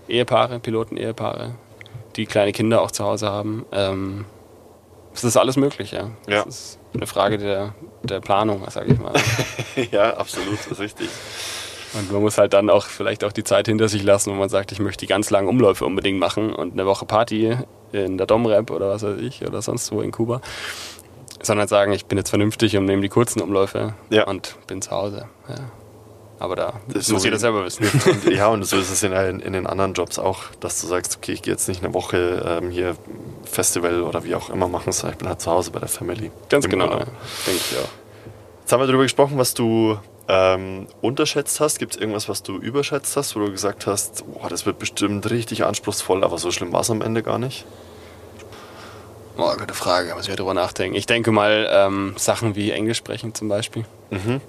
Ehepaare, 0.09 0.59
Piloten-Ehepaare, 0.59 1.55
die 2.17 2.27
kleine 2.27 2.53
Kinder 2.53 2.83
auch 2.83 2.91
zu 2.91 3.05
Hause 3.05 3.31
haben. 3.31 3.65
Ähm, 3.73 4.25
es 5.15 5.25
ist 5.25 5.37
alles 5.37 5.57
möglich, 5.57 5.93
ja. 5.93 6.11
ja. 6.27 6.43
Ist 6.43 6.78
eine 6.95 7.07
Frage 7.07 7.39
der, 7.39 7.75
der 8.03 8.21
Planung, 8.21 8.63
sage 8.71 8.93
ich 8.93 8.99
mal. 8.99 9.15
ja, 9.93 10.17
absolut, 10.17 10.59
das 10.59 10.73
ist 10.73 10.81
richtig. 10.81 11.09
Und 11.95 12.13
man 12.13 12.21
muss 12.21 12.37
halt 12.39 12.53
dann 12.53 12.69
auch 12.69 12.87
vielleicht 12.87 13.25
auch 13.25 13.33
die 13.33 13.45
Zeit 13.45 13.67
hinter 13.67 13.89
sich 13.89 14.03
lassen, 14.03 14.31
wo 14.31 14.35
man 14.35 14.49
sagt, 14.49 14.73
ich 14.73 14.79
möchte 14.79 15.01
die 15.01 15.07
ganz 15.07 15.31
langen 15.31 15.49
Umläufe 15.49 15.87
unbedingt 15.87 16.19
machen 16.19 16.53
und 16.55 16.75
eine 16.75 16.87
Woche 16.87 17.07
Party 17.07 17.57
in 17.93 18.19
der 18.19 18.27
Domrep 18.27 18.71
oder 18.71 18.91
was 18.91 19.03
weiß 19.03 19.19
ich 19.21 19.47
oder 19.47 19.63
sonst 19.63 19.91
wo 19.93 20.03
in 20.03 20.11
Kuba. 20.11 20.41
Sondern 21.41 21.69
sagen, 21.69 21.93
ich 21.93 22.07
bin 22.07 22.19
jetzt 22.19 22.31
vernünftig 22.31 22.77
und 22.77 22.85
nehme 22.85 23.01
die 23.01 23.09
kurzen 23.09 23.41
Umläufe 23.41 23.95
ja. 24.11 24.27
und 24.27 24.57
bin 24.67 24.83
zu 24.83 24.91
Hause. 24.91 25.29
Ja. 25.49 25.57
Aber 26.41 26.55
da 26.55 26.75
das 26.87 27.09
muss 27.09 27.25
jeder 27.25 27.39
selber 27.39 27.65
wissen. 27.65 27.91
Und, 28.07 28.25
ja, 28.33 28.47
und 28.49 28.65
so 28.65 28.77
ist 28.77 28.91
es 28.91 29.03
in, 29.03 29.13
in, 29.13 29.53
den 29.53 29.67
anderen 29.67 29.95
Jobs 29.95 30.19
auch, 30.19 30.45
dass 30.61 30.81
du 30.81 30.87
sagst, 30.87 31.17
okay, 31.17 31.33
ich 31.33 31.43
gehe 31.43 31.53
jetzt 31.53 31.69
nicht 31.69 31.83
eine 31.83 31.93
Woche 31.95 32.61
ähm, 32.63 32.71
hier 32.71 32.97
Festival 33.45 34.03
oder 34.03 34.23
wie 34.25 34.35
auch 34.35 34.51
immer 34.51 34.69
machen, 34.69 34.93
sondern 34.93 35.15
ich 35.15 35.19
bin 35.19 35.29
halt 35.29 35.41
zu 35.41 35.51
Hause 35.51 35.73
bei 35.73 35.81
der 35.81 35.89
Family. 35.89 36.31
Ganz 36.49 36.69
genau, 36.69 36.87
ja. 36.87 36.99
denke 36.99 37.63
ich 37.71 37.77
auch. 37.79 37.89
Jetzt 38.61 38.73
haben 38.73 38.81
wir 38.81 38.87
darüber 38.87 39.03
gesprochen, 39.03 39.37
was 39.37 39.55
du 39.55 39.99
ähm, 40.29 40.87
unterschätzt 41.01 41.59
hast. 41.59 41.79
Gibt 41.79 41.95
es 41.95 42.01
irgendwas, 42.01 42.29
was 42.29 42.43
du 42.43 42.57
überschätzt 42.57 43.17
hast, 43.17 43.35
wo 43.35 43.41
du 43.41 43.51
gesagt 43.51 43.87
hast, 43.87 44.25
boah, 44.33 44.49
das 44.49 44.67
wird 44.67 44.79
bestimmt 44.79 45.29
richtig 45.31 45.65
anspruchsvoll, 45.65 46.23
aber 46.23 46.39
so 46.39 46.51
schlimm 46.53 46.73
war 46.73 46.83
es 46.83 46.91
am 46.91 47.03
Ende 47.03 47.23
gar 47.23 47.39
nicht? 47.39 47.65
Boah, 49.37 49.57
gute 49.57 49.75
Frage, 49.75 50.15
muss 50.15 50.29
ich 50.29 50.35
darüber 50.35 50.55
nachdenken. 50.55 50.97
Ich 50.97 51.07
denke 51.07 51.33
mal, 51.33 51.69
ähm, 51.71 52.15
Sachen 52.17 52.55
wie 52.57 52.71
Englisch 52.71 52.99
sprechen 52.99 53.35
zum 53.35 53.49
Beispiel. 53.49 53.85
Mhm. 54.11 54.41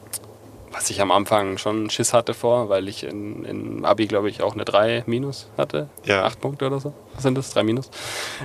Was 0.72 0.89
ich 0.89 1.01
am 1.01 1.11
Anfang 1.11 1.57
schon 1.57 1.89
Schiss 1.89 2.13
hatte 2.13 2.34
vor, 2.34 2.70
weil 2.70 2.88
ich 2.88 3.03
in, 3.03 3.43
in 3.43 3.86
Abi, 3.86 4.07
glaube 4.07 4.30
ich, 4.30 4.43
auch 4.43 4.53
eine 4.53 4.65
3 4.65 5.03
minus 5.07 5.47
hatte. 5.57 5.89
Ja. 6.05 6.26
8 6.26 6.39
Punkte 6.39 6.67
oder 6.67 6.80
so. 6.80 6.93
Was 7.15 7.24
sind 7.24 7.38
das? 7.38 7.51
3 7.51 7.63
minus. 7.63 7.89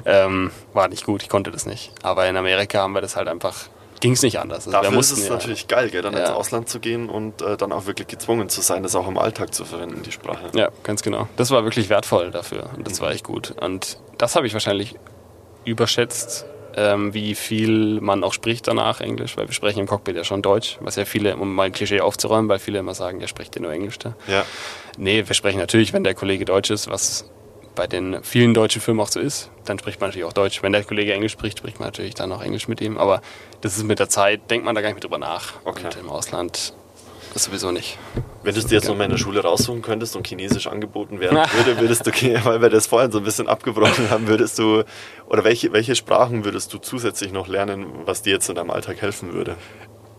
Ähm, 0.04 0.50
war 0.72 0.88
nicht 0.88 1.04
gut, 1.04 1.22
ich 1.22 1.28
konnte 1.28 1.50
das 1.50 1.66
nicht. 1.66 1.92
Aber 2.02 2.26
in 2.26 2.36
Amerika 2.36 2.80
haben 2.80 2.94
wir 2.94 3.02
das 3.02 3.16
halt 3.16 3.28
einfach 3.28 3.68
ging 4.04 4.12
es 4.12 4.22
nicht 4.22 4.38
anders. 4.38 4.66
Also 4.66 4.72
Dafür 4.72 4.90
mussten, 4.90 5.14
ist 5.14 5.22
es 5.22 5.28
ja. 5.28 5.34
natürlich 5.34 5.66
geil, 5.66 5.88
gell, 5.88 6.02
dann 6.02 6.12
ja. 6.12 6.20
ins 6.20 6.30
Ausland 6.30 6.68
zu 6.68 6.78
gehen 6.78 7.08
und 7.08 7.40
äh, 7.40 7.56
dann 7.56 7.72
auch 7.72 7.86
wirklich 7.86 8.06
gezwungen 8.06 8.50
zu 8.50 8.60
sein, 8.60 8.82
das 8.82 8.94
auch 8.96 9.08
im 9.08 9.16
Alltag 9.16 9.54
zu 9.54 9.64
verwenden, 9.64 10.02
die 10.02 10.12
Sprache. 10.12 10.50
Ja, 10.52 10.68
ganz 10.82 11.02
genau. 11.02 11.26
Das 11.36 11.50
war 11.50 11.64
wirklich 11.64 11.88
wertvoll 11.88 12.30
dafür 12.30 12.68
und 12.76 12.86
das 12.86 13.00
mhm. 13.00 13.04
war 13.04 13.12
echt 13.12 13.24
gut. 13.24 13.54
Und 13.62 13.98
das 14.18 14.36
habe 14.36 14.46
ich 14.46 14.52
wahrscheinlich 14.52 14.94
überschätzt, 15.64 16.44
ähm, 16.76 17.14
wie 17.14 17.34
viel 17.34 18.00
man 18.00 18.24
auch 18.24 18.32
spricht 18.32 18.66
danach 18.66 19.00
Englisch, 19.00 19.36
weil 19.36 19.48
wir 19.48 19.54
sprechen 19.54 19.80
im 19.80 19.86
Cockpit 19.86 20.16
ja 20.16 20.24
schon 20.24 20.42
Deutsch, 20.42 20.78
was 20.80 20.96
ja 20.96 21.04
viele, 21.04 21.36
um 21.36 21.54
mal 21.54 21.64
ein 21.64 21.72
Klischee 21.72 22.00
aufzuräumen, 22.00 22.48
weil 22.48 22.58
viele 22.58 22.78
immer 22.78 22.94
sagen, 22.94 23.20
ja, 23.20 23.28
spricht 23.28 23.54
ja 23.56 23.62
nur 23.62 23.72
Englisch 23.72 23.98
da. 23.98 24.16
Ja. 24.26 24.44
Nee, 24.96 25.24
wir 25.26 25.34
sprechen 25.34 25.58
natürlich, 25.58 25.92
wenn 25.92 26.04
der 26.04 26.14
Kollege 26.14 26.44
Deutsch 26.44 26.70
ist, 26.70 26.88
was 26.88 27.30
bei 27.74 27.86
den 27.86 28.22
vielen 28.22 28.54
deutschen 28.54 28.80
Filmen 28.80 29.00
auch 29.00 29.08
so 29.08 29.20
ist, 29.20 29.50
dann 29.64 29.78
spricht 29.78 30.00
man 30.00 30.10
natürlich 30.10 30.26
auch 30.26 30.32
Deutsch. 30.32 30.62
Wenn 30.62 30.72
der 30.72 30.84
Kollege 30.84 31.12
Englisch 31.12 31.32
spricht, 31.32 31.58
spricht 31.58 31.80
man 31.80 31.88
natürlich 31.88 32.14
dann 32.14 32.30
auch 32.32 32.42
Englisch 32.42 32.68
mit 32.68 32.80
ihm. 32.80 32.96
Aber 32.98 33.20
das 33.62 33.76
ist 33.76 33.84
mit 33.84 33.98
der 33.98 34.08
Zeit, 34.08 34.50
denkt 34.50 34.64
man 34.64 34.74
da 34.74 34.80
gar 34.80 34.88
nicht 34.88 34.96
mehr 34.96 35.00
drüber 35.02 35.18
nach. 35.18 35.54
Okay. 35.64 35.86
Und 35.86 35.96
im 35.96 36.08
Ausland 36.08 36.72
ist 37.34 37.44
sowieso 37.44 37.70
nicht. 37.70 37.98
Wenn 38.42 38.54
du 38.54 38.60
es 38.60 38.66
dir 38.66 38.76
jetzt 38.76 38.88
nochmal 38.88 39.06
in 39.06 39.10
der 39.10 39.18
Schule 39.18 39.42
raussuchen 39.42 39.82
könntest 39.82 40.16
und 40.16 40.26
Chinesisch 40.26 40.66
angeboten 40.66 41.20
werden 41.20 41.36
würde, 41.56 41.80
würdest 41.80 42.06
du, 42.06 42.10
weil 42.44 42.60
wir 42.60 42.70
das 42.70 42.86
vorhin 42.86 43.10
so 43.10 43.18
ein 43.18 43.24
bisschen 43.24 43.48
abgebrochen 43.48 44.10
haben, 44.10 44.26
würdest 44.26 44.58
du, 44.58 44.84
oder 45.26 45.44
welche, 45.44 45.72
welche 45.72 45.94
Sprachen 45.94 46.44
würdest 46.44 46.72
du 46.72 46.78
zusätzlich 46.78 47.32
noch 47.32 47.48
lernen, 47.48 47.86
was 48.04 48.22
dir 48.22 48.34
jetzt 48.34 48.48
in 48.48 48.54
deinem 48.54 48.70
Alltag 48.70 49.00
helfen 49.00 49.32
würde? 49.32 49.56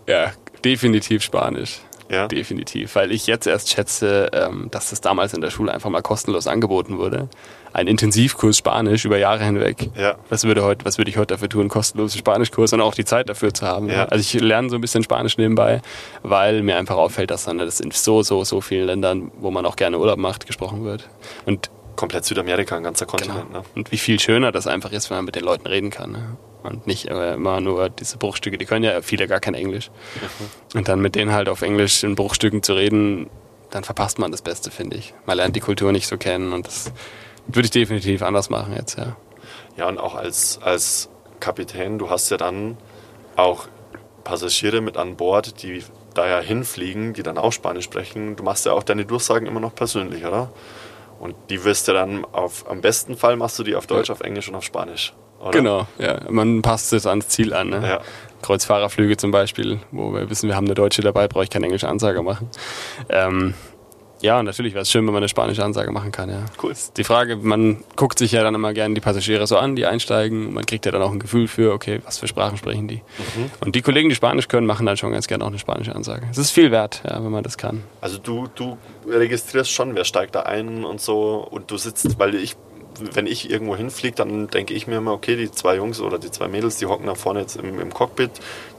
Ja, 0.07 0.33
definitiv 0.63 1.23
Spanisch. 1.23 1.79
Ja. 2.09 2.27
Definitiv, 2.27 2.95
weil 2.95 3.11
ich 3.11 3.25
jetzt 3.25 3.47
erst 3.47 3.69
schätze, 3.69 4.29
ähm, 4.31 4.67
dass 4.69 4.91
das 4.91 5.01
damals 5.01 5.33
in 5.33 5.41
der 5.41 5.49
Schule 5.49 5.73
einfach 5.73 5.89
mal 5.89 6.03
kostenlos 6.03 6.45
angeboten 6.45 6.99
wurde. 6.99 7.29
Ein 7.75 7.87
Intensivkurs 7.87 8.59
Spanisch 8.59 9.03
über 9.03 9.17
Jahre 9.17 9.43
hinweg. 9.43 9.89
Ja. 9.97 10.15
Was 10.29 10.45
würde, 10.45 10.63
heute, 10.63 10.85
was 10.85 10.97
würde 10.97 11.11
ich 11.11 11.17
heute 11.17 11.33
dafür 11.33 11.49
tun? 11.49 11.67
Kostenlosen 11.67 12.17
Spanischkurs 12.17 12.71
und 12.71 12.79
auch 12.79 12.95
die 12.95 13.03
Zeit 13.03 13.27
dafür 13.27 13.53
zu 13.53 13.67
haben. 13.67 13.89
Ja. 13.89 14.05
Also 14.05 14.21
ich 14.21 14.41
lerne 14.41 14.69
so 14.69 14.75
ein 14.75 14.81
bisschen 14.81 15.03
Spanisch 15.03 15.37
nebenbei, 15.37 15.81
weil 16.23 16.63
mir 16.63 16.77
einfach 16.77 16.95
auffällt, 16.95 17.31
dass 17.31 17.43
dann 17.43 17.57
das 17.57 17.81
in 17.81 17.91
so, 17.91 18.23
so, 18.23 18.45
so 18.45 18.61
vielen 18.61 18.85
Ländern, 18.85 19.29
wo 19.39 19.51
man 19.51 19.65
auch 19.65 19.75
gerne 19.75 19.99
Urlaub 19.99 20.17
macht, 20.17 20.47
gesprochen 20.47 20.85
wird. 20.85 21.09
Und 21.45 21.69
komplett 21.97 22.23
Südamerika, 22.23 22.77
ein 22.77 22.83
ganzer 22.83 23.07
Kontinent. 23.07 23.47
Genau. 23.47 23.59
Ne? 23.59 23.65
Und 23.75 23.91
wie 23.91 23.97
viel 23.97 24.21
schöner 24.21 24.53
das 24.53 24.67
einfach 24.67 24.93
ist, 24.93 25.09
wenn 25.09 25.17
man 25.17 25.25
mit 25.25 25.35
den 25.35 25.43
Leuten 25.43 25.67
reden 25.67 25.89
kann. 25.89 26.13
Ne? 26.13 26.37
Und 26.63 26.87
nicht 26.87 27.07
immer 27.07 27.59
nur 27.59 27.89
diese 27.89 28.15
Bruchstücke, 28.15 28.57
die 28.57 28.63
können 28.63 28.85
ja 28.85 29.01
viele 29.01 29.27
gar 29.27 29.41
kein 29.41 29.53
Englisch. 29.53 29.91
Mhm. 30.21 30.77
Und 30.77 30.87
dann 30.87 31.01
mit 31.01 31.15
denen 31.15 31.33
halt 31.33 31.49
auf 31.49 31.61
Englisch 31.61 32.05
in 32.05 32.15
Bruchstücken 32.15 32.63
zu 32.63 32.71
reden, 32.71 33.29
dann 33.69 33.83
verpasst 33.83 34.17
man 34.17 34.31
das 34.31 34.41
Beste, 34.41 34.71
finde 34.71 34.95
ich. 34.95 35.13
Man 35.25 35.35
lernt 35.35 35.57
die 35.57 35.59
Kultur 35.59 35.91
nicht 35.91 36.07
so 36.07 36.15
kennen 36.15 36.53
und 36.53 36.67
das 36.67 36.93
würde 37.47 37.65
ich 37.65 37.71
definitiv 37.71 38.21
anders 38.21 38.49
machen 38.49 38.73
jetzt, 38.75 38.97
ja. 38.97 39.15
Ja, 39.77 39.87
und 39.87 39.97
auch 39.97 40.15
als, 40.15 40.59
als 40.61 41.09
Kapitän, 41.39 41.99
du 41.99 42.09
hast 42.09 42.29
ja 42.29 42.37
dann 42.37 42.77
auch 43.35 43.67
Passagiere 44.23 44.81
mit 44.81 44.97
an 44.97 45.15
Bord, 45.17 45.61
die 45.61 45.83
daher 46.13 46.41
hinfliegen, 46.41 47.13
die 47.13 47.23
dann 47.23 47.37
auch 47.37 47.51
Spanisch 47.51 47.85
sprechen. 47.85 48.35
Du 48.35 48.43
machst 48.43 48.65
ja 48.65 48.71
auch 48.73 48.83
deine 48.83 49.05
Durchsagen 49.05 49.47
immer 49.47 49.59
noch 49.59 49.75
persönlich, 49.75 50.25
oder? 50.25 50.49
Und 51.19 51.35
die 51.49 51.63
wirst 51.63 51.87
du 51.87 51.93
dann 51.93 52.25
auf, 52.25 52.69
am 52.69 52.81
besten 52.81 53.15
Fall 53.15 53.35
machst 53.35 53.59
du 53.59 53.63
die 53.63 53.75
auf 53.75 53.87
Deutsch, 53.87 54.09
auf 54.09 54.21
Englisch 54.21 54.49
und 54.49 54.55
auf 54.55 54.63
Spanisch. 54.63 55.13
Oder? 55.39 55.51
Genau, 55.51 55.87
ja. 55.97 56.19
Man 56.29 56.61
passt 56.61 56.91
es 56.93 57.05
ans 57.05 57.27
Ziel 57.27 57.53
an. 57.53 57.69
Ne? 57.69 57.87
Ja. 57.87 58.01
Kreuzfahrerflüge 58.41 59.17
zum 59.17 59.31
Beispiel, 59.31 59.79
wo 59.91 60.13
wir 60.13 60.29
wissen, 60.29 60.47
wir 60.47 60.55
haben 60.55 60.65
eine 60.65 60.75
Deutsche 60.75 61.01
dabei, 61.01 61.27
brauche 61.27 61.43
ich 61.43 61.49
keine 61.49 61.65
englische 61.65 61.87
Ansage 61.87 62.21
machen. 62.21 62.49
Ähm, 63.09 63.53
ja, 64.21 64.41
natürlich 64.41 64.73
wäre 64.73 64.83
es 64.83 64.91
schön, 64.91 65.05
wenn 65.05 65.13
man 65.13 65.21
eine 65.21 65.29
spanische 65.29 65.63
Ansage 65.63 65.91
machen 65.91 66.11
kann, 66.11 66.29
ja. 66.29 66.45
Cool. 66.61 66.73
Die 66.97 67.03
Frage, 67.03 67.35
man 67.35 67.83
guckt 67.95 68.17
sich 68.17 68.31
ja 68.31 68.43
dann 68.43 68.55
immer 68.55 68.73
gerne 68.73 68.95
die 68.95 69.01
Passagiere 69.01 69.45
so 69.45 69.57
an, 69.57 69.75
die 69.75 69.85
einsteigen. 69.85 70.53
Man 70.53 70.65
kriegt 70.65 70.85
ja 70.85 70.91
dann 70.91 71.01
auch 71.01 71.11
ein 71.11 71.19
Gefühl 71.19 71.47
für, 71.47 71.73
okay, 71.73 72.01
was 72.05 72.17
für 72.17 72.27
Sprachen 72.27 72.57
sprechen 72.57 72.87
die. 72.87 72.97
Mhm. 72.97 73.51
Und 73.61 73.75
die 73.75 73.81
Kollegen, 73.81 74.09
die 74.09 74.15
Spanisch 74.15 74.47
können, 74.47 74.65
machen 74.65 74.85
dann 74.85 74.97
schon 74.97 75.11
ganz 75.11 75.27
gerne 75.27 75.43
auch 75.43 75.49
eine 75.49 75.59
spanische 75.59 75.95
Ansage. 75.95 76.27
Es 76.31 76.37
ist 76.37 76.51
viel 76.51 76.71
wert, 76.71 77.01
ja, 77.07 77.23
wenn 77.23 77.31
man 77.31 77.43
das 77.43 77.57
kann. 77.57 77.83
Also 78.01 78.17
du, 78.17 78.47
du 78.55 78.77
registrierst 79.07 79.71
schon, 79.71 79.95
wer 79.95 80.05
steigt 80.05 80.35
da 80.35 80.41
ein 80.41 80.85
und 80.85 81.01
so 81.01 81.47
und 81.49 81.69
du 81.71 81.77
sitzt, 81.77 82.17
weil 82.17 82.35
ich 82.35 82.55
wenn 82.99 83.27
ich 83.27 83.49
irgendwo 83.49 83.75
hinfliege, 83.75 84.15
dann 84.15 84.47
denke 84.47 84.73
ich 84.73 84.87
mir 84.87 84.97
immer, 84.97 85.11
okay, 85.11 85.35
die 85.35 85.51
zwei 85.51 85.75
Jungs 85.75 85.99
oder 85.99 86.17
die 86.17 86.31
zwei 86.31 86.47
Mädels, 86.47 86.77
die 86.77 86.85
hocken 86.85 87.07
da 87.07 87.15
vorne 87.15 87.41
jetzt 87.41 87.57
im, 87.57 87.79
im 87.79 87.93
Cockpit, 87.93 88.31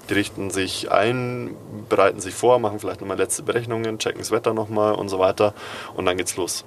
die 0.08 0.14
richten 0.14 0.50
sich 0.50 0.90
ein, 0.90 1.56
bereiten 1.88 2.20
sich 2.20 2.34
vor, 2.34 2.58
machen 2.58 2.80
vielleicht 2.80 3.00
nochmal 3.00 3.18
letzte 3.18 3.42
Berechnungen, 3.42 3.98
checken 3.98 4.20
das 4.20 4.30
Wetter 4.30 4.54
nochmal 4.54 4.94
und 4.94 5.08
so 5.08 5.18
weiter 5.18 5.54
und 5.94 6.06
dann 6.06 6.16
geht's 6.16 6.36
los. 6.36 6.64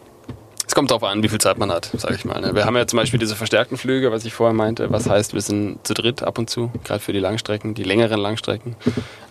Es 0.70 0.76
kommt 0.76 0.92
darauf 0.92 1.04
an, 1.04 1.24
wie 1.24 1.30
viel 1.30 1.42
Zeit 1.42 1.58
man 1.58 1.72
hat, 1.72 1.90
sage 1.98 2.14
ich 2.14 2.26
mal. 2.26 2.40
Ne? 2.42 2.54
Wir 2.54 2.66
haben 2.66 2.78
ja 2.78 2.86
zum 2.86 2.98
Beispiel 2.98 3.20
diese 3.20 3.36
verstärkten 3.36 3.76
Flüge, 3.76 4.12
was 4.12 4.24
ich 4.24 4.36
vorher 4.36 4.54
meinte, 4.54 4.92
was 4.92 5.10
heißt, 5.10 5.34
wir 5.34 5.42
sind 5.42 5.80
zu 5.82 5.96
dritt 5.96 6.22
ab 6.22 6.38
und 6.38 6.48
zu, 6.48 6.72
gerade 6.84 7.00
für 7.00 7.12
die 7.12 7.18
Langstrecken, 7.18 7.74
die 7.74 7.82
längeren 7.82 8.20
Langstrecken. 8.20 8.76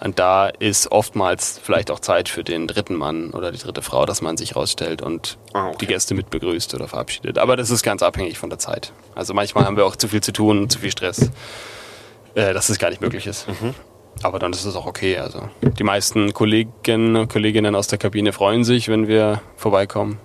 Und 0.00 0.18
da 0.18 0.48
ist 0.48 0.90
oftmals 0.90 1.60
vielleicht 1.62 1.92
auch 1.92 2.00
Zeit 2.00 2.28
für 2.28 2.42
den 2.42 2.66
dritten 2.66 2.96
Mann 2.96 3.30
oder 3.30 3.52
die 3.52 3.58
dritte 3.58 3.82
Frau, 3.82 4.04
dass 4.04 4.20
man 4.20 4.36
sich 4.36 4.56
rausstellt 4.56 5.00
und 5.00 5.38
ah, 5.52 5.68
okay. 5.68 5.76
die 5.82 5.86
Gäste 5.86 6.14
mit 6.14 6.28
begrüßt 6.28 6.74
oder 6.74 6.88
verabschiedet. 6.88 7.38
Aber 7.38 7.56
das 7.56 7.70
ist 7.70 7.84
ganz 7.84 8.02
abhängig 8.02 8.36
von 8.36 8.50
der 8.50 8.58
Zeit. 8.58 8.92
Also 9.14 9.32
manchmal 9.32 9.64
haben 9.64 9.76
wir 9.76 9.86
auch 9.86 9.94
zu 9.94 10.08
viel 10.08 10.20
zu 10.20 10.32
tun, 10.32 10.68
zu 10.68 10.80
viel 10.80 10.90
Stress, 10.90 11.30
äh, 12.34 12.52
dass 12.52 12.68
es 12.68 12.80
gar 12.80 12.90
nicht 12.90 13.00
möglich 13.00 13.28
ist. 13.28 13.46
Mhm. 13.46 13.74
Aber 14.22 14.38
dann 14.38 14.52
ist 14.52 14.64
es 14.64 14.74
auch 14.76 14.86
okay. 14.86 15.18
Also 15.18 15.48
die 15.62 15.84
meisten 15.84 16.32
Kollegen, 16.32 17.28
Kolleginnen 17.28 17.74
aus 17.74 17.86
der 17.88 17.98
Kabine 17.98 18.32
freuen 18.32 18.64
sich, 18.64 18.88
wenn 18.88 19.08
wir 19.08 19.40
vorbeikommen 19.56 20.18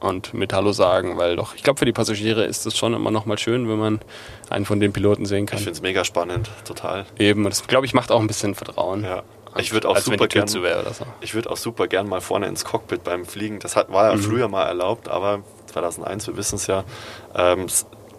und 0.00 0.34
mit 0.34 0.52
Hallo 0.52 0.72
sagen, 0.72 1.18
weil 1.18 1.36
doch, 1.36 1.54
ich 1.54 1.62
glaube, 1.62 1.78
für 1.78 1.84
die 1.84 1.92
Passagiere 1.92 2.44
ist 2.44 2.66
es 2.66 2.76
schon 2.76 2.94
immer 2.94 3.10
noch 3.10 3.26
mal 3.26 3.38
schön, 3.38 3.68
wenn 3.68 3.78
man 3.78 4.00
einen 4.48 4.64
von 4.64 4.80
den 4.80 4.92
Piloten 4.92 5.26
sehen 5.26 5.46
kann. 5.46 5.58
Ich 5.58 5.64
finde 5.64 5.76
es 5.76 5.82
mega 5.82 6.04
spannend, 6.04 6.50
total. 6.64 7.06
Eben, 7.18 7.44
und 7.44 7.50
das, 7.50 7.66
glaube 7.66 7.86
ich, 7.86 7.94
macht 7.94 8.10
auch 8.10 8.20
ein 8.20 8.26
bisschen 8.26 8.54
Vertrauen. 8.54 9.04
Ja. 9.04 9.22
Ich 9.58 9.72
würde 9.72 9.88
auch, 9.88 9.98
super 9.98 10.28
gern, 10.28 10.46
so. 10.46 10.60
ich 11.20 11.34
würd 11.34 11.48
auch 11.48 11.56
super 11.56 11.88
gern 11.88 12.08
mal 12.08 12.20
vorne 12.20 12.46
ins 12.46 12.64
Cockpit 12.64 13.02
beim 13.02 13.24
Fliegen. 13.24 13.58
Das 13.58 13.74
hat, 13.74 13.92
war 13.92 14.08
ja 14.10 14.16
mhm. 14.16 14.20
früher 14.20 14.48
mal 14.48 14.64
erlaubt, 14.64 15.08
aber 15.08 15.42
2001, 15.66 16.28
wir 16.28 16.36
wissen 16.36 16.54
es 16.54 16.68
ja, 16.68 16.84
ähm, 17.34 17.66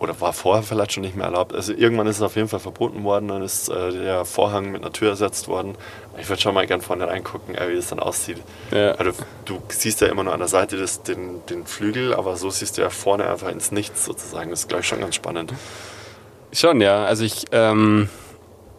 oder 0.01 0.19
war 0.19 0.33
vorher 0.33 0.63
vielleicht 0.63 0.93
schon 0.93 1.03
nicht 1.03 1.15
mehr 1.15 1.27
erlaubt. 1.27 1.53
Also 1.53 1.73
irgendwann 1.73 2.07
ist 2.07 2.17
es 2.17 2.21
auf 2.23 2.35
jeden 2.35 2.47
Fall 2.47 2.59
verboten 2.59 3.03
worden, 3.03 3.27
dann 3.27 3.43
ist 3.43 3.69
äh, 3.69 3.91
der 3.91 4.25
Vorhang 4.25 4.71
mit 4.71 4.81
einer 4.81 4.91
Tür 4.91 5.11
ersetzt 5.11 5.47
worden. 5.47 5.75
Ich 6.17 6.27
würde 6.27 6.41
schon 6.41 6.55
mal 6.55 6.65
gern 6.65 6.81
vorne 6.81 7.07
reingucken, 7.07 7.53
äh, 7.53 7.69
wie 7.69 7.75
das 7.75 7.89
dann 7.89 7.99
aussieht. 7.99 8.37
Ja. 8.71 8.93
Also, 8.93 9.11
du 9.45 9.61
siehst 9.69 10.01
ja 10.01 10.07
immer 10.07 10.23
nur 10.23 10.33
an 10.33 10.39
der 10.39 10.47
Seite 10.47 10.75
des, 10.75 11.03
den, 11.03 11.45
den 11.45 11.67
Flügel, 11.67 12.15
aber 12.15 12.35
so 12.35 12.49
siehst 12.49 12.79
du 12.79 12.81
ja 12.81 12.89
vorne 12.89 13.29
einfach 13.29 13.49
ins 13.49 13.71
Nichts 13.71 14.03
sozusagen. 14.03 14.49
Das 14.49 14.61
ist, 14.61 14.69
glaube 14.69 14.81
ich, 14.81 14.87
schon 14.87 14.99
ganz 14.99 15.13
spannend. 15.13 15.53
Schon, 16.51 16.81
ja. 16.81 17.05
Also 17.05 17.23
ich, 17.23 17.45
ähm, 17.51 18.09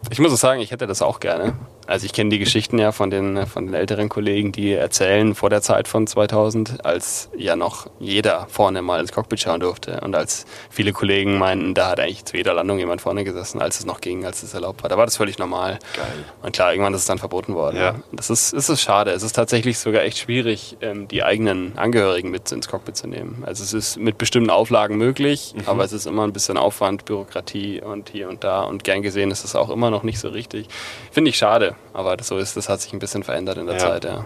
ich 0.09 0.19
muss 0.19 0.33
auch 0.33 0.37
sagen, 0.37 0.59
ich 0.59 0.71
hätte 0.71 0.87
das 0.87 1.01
auch 1.01 1.21
gerne. 1.21 1.55
Also 1.87 2.05
ich 2.05 2.13
kenne 2.13 2.29
die 2.29 2.39
Geschichten 2.39 2.79
ja 2.79 2.91
von 2.91 3.09
den, 3.09 3.45
von 3.45 3.65
den 3.65 3.73
älteren 3.73 4.07
Kollegen, 4.07 4.51
die 4.51 4.73
erzählen 4.73 5.35
vor 5.35 5.49
der 5.49 5.61
Zeit 5.61 5.87
von 5.87 6.07
2000, 6.07 6.85
als 6.85 7.29
ja 7.35 7.55
noch 7.55 7.87
jeder 7.99 8.47
vorne 8.49 8.81
mal 8.81 9.01
ins 9.01 9.11
Cockpit 9.11 9.41
schauen 9.41 9.59
durfte 9.59 9.99
und 10.01 10.15
als 10.15 10.45
viele 10.69 10.93
Kollegen 10.93 11.37
meinten, 11.37 11.73
da 11.73 11.89
hat 11.89 11.99
eigentlich 11.99 12.25
zu 12.25 12.37
jeder 12.37 12.53
Landung 12.53 12.79
jemand 12.79 13.01
vorne 13.01 13.23
gesessen, 13.23 13.61
als 13.61 13.79
es 13.79 13.85
noch 13.85 14.01
ging, 14.01 14.25
als 14.25 14.43
es 14.43 14.53
erlaubt 14.53 14.83
war. 14.83 14.89
Da 14.89 14.97
war 14.97 15.05
das 15.05 15.17
völlig 15.17 15.37
normal. 15.37 15.79
Geil. 15.95 16.25
Und 16.41 16.53
klar, 16.53 16.71
irgendwann 16.71 16.93
ist 16.93 17.01
es 17.01 17.07
dann 17.07 17.19
verboten 17.19 17.53
worden. 17.53 17.77
Ja. 17.77 17.95
Das 18.11 18.29
ist, 18.29 18.53
ist 18.53 18.69
es 18.69 18.81
schade. 18.81 19.11
Es 19.11 19.23
ist 19.23 19.33
tatsächlich 19.33 19.77
sogar 19.77 20.03
echt 20.03 20.17
schwierig, 20.17 20.77
ähm, 20.81 21.07
die 21.07 21.23
eigenen 21.23 21.77
Angehörigen 21.77 22.31
mit 22.31 22.51
ins 22.51 22.67
Cockpit 22.67 22.95
zu 22.95 23.07
nehmen. 23.07 23.43
Also 23.45 23.63
es 23.63 23.73
ist 23.73 23.97
mit 23.97 24.17
bestimmten 24.17 24.49
Auflagen 24.49 24.97
möglich, 24.97 25.53
mhm. 25.55 25.63
aber 25.65 25.83
es 25.83 25.91
ist 25.91 26.05
immer 26.05 26.23
ein 26.23 26.33
bisschen 26.33 26.57
Aufwand, 26.57 27.05
Bürokratie 27.05 27.81
und 27.81 28.09
hier 28.09 28.29
und 28.29 28.43
da 28.43 28.61
und 28.61 28.83
gern 28.83 29.01
gesehen 29.01 29.31
ist 29.31 29.43
es 29.43 29.55
auch 29.55 29.69
immer 29.69 29.89
noch 29.89 30.03
nicht 30.03 30.19
so 30.19 30.29
richtig. 30.29 30.67
Finde 31.11 31.29
ich 31.29 31.37
schade 31.37 31.72
aber 31.93 32.17
das 32.17 32.27
so 32.27 32.37
ist, 32.37 32.57
das 32.57 32.69
hat 32.69 32.81
sich 32.81 32.93
ein 32.93 32.99
bisschen 32.99 33.23
verändert 33.23 33.57
in 33.57 33.65
der 33.67 33.75
ja. 33.75 33.81
Zeit, 33.81 34.05
ja. 34.05 34.25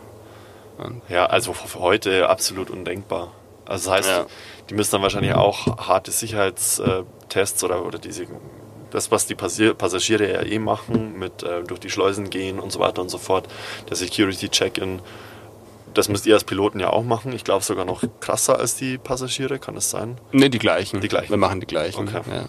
Und 0.78 1.02
ja, 1.10 1.26
also 1.26 1.54
für 1.54 1.80
heute 1.80 2.30
absolut 2.30 2.70
undenkbar. 2.70 3.32
Also 3.66 3.90
das 3.90 4.00
heißt, 4.00 4.10
ja. 4.10 4.26
die 4.70 4.76
müssen 4.76 4.92
dann 4.94 5.02
wahrscheinlich 5.02 5.34
auch 5.34 5.88
harte 5.88 6.12
Sicherheitstests 6.12 7.64
oder, 7.64 7.86
oder 7.86 8.00
diese, 8.00 8.28
das, 8.92 9.12
was 9.12 9.26
die 9.26 9.36
Passagiere 9.36 10.32
ja 10.32 10.42
eh 10.44 10.60
machen, 10.60 11.18
mit 11.18 11.44
äh, 11.44 11.64
durch 11.64 11.80
die 11.80 11.90
Schleusen 11.90 12.30
gehen 12.30 12.60
und 12.60 12.72
so 12.72 12.80
weiter 12.80 13.02
und 13.02 13.10
so 13.10 13.18
fort, 13.18 13.48
der 13.90 13.98
Security-Check-In, 13.98 15.02
das 15.94 16.10
müsst 16.10 16.26
ihr 16.28 16.36
als 16.36 16.44
Piloten 16.44 16.80
ja 16.80 16.92
auch 16.92 17.04
machen. 17.04 17.34
Ich 17.34 17.44
glaube 17.44 17.64
sogar 17.64 17.84
noch 17.84 18.04
krasser 18.20 18.60
als 18.60 18.76
die 18.76 18.98
Passagiere, 18.98 19.60
kann 19.60 19.76
es 19.76 19.90
sein? 19.90 20.18
Ne, 20.32 20.50
die 20.50 20.60
gleichen. 20.60 21.02
Die 21.02 21.08
gleichen. 21.08 21.32
Wir 21.32 21.38
machen 21.38 21.60
die 21.60 21.66
gleichen. 21.66 22.08
Okay. 22.08 22.22
Ja. 22.32 22.46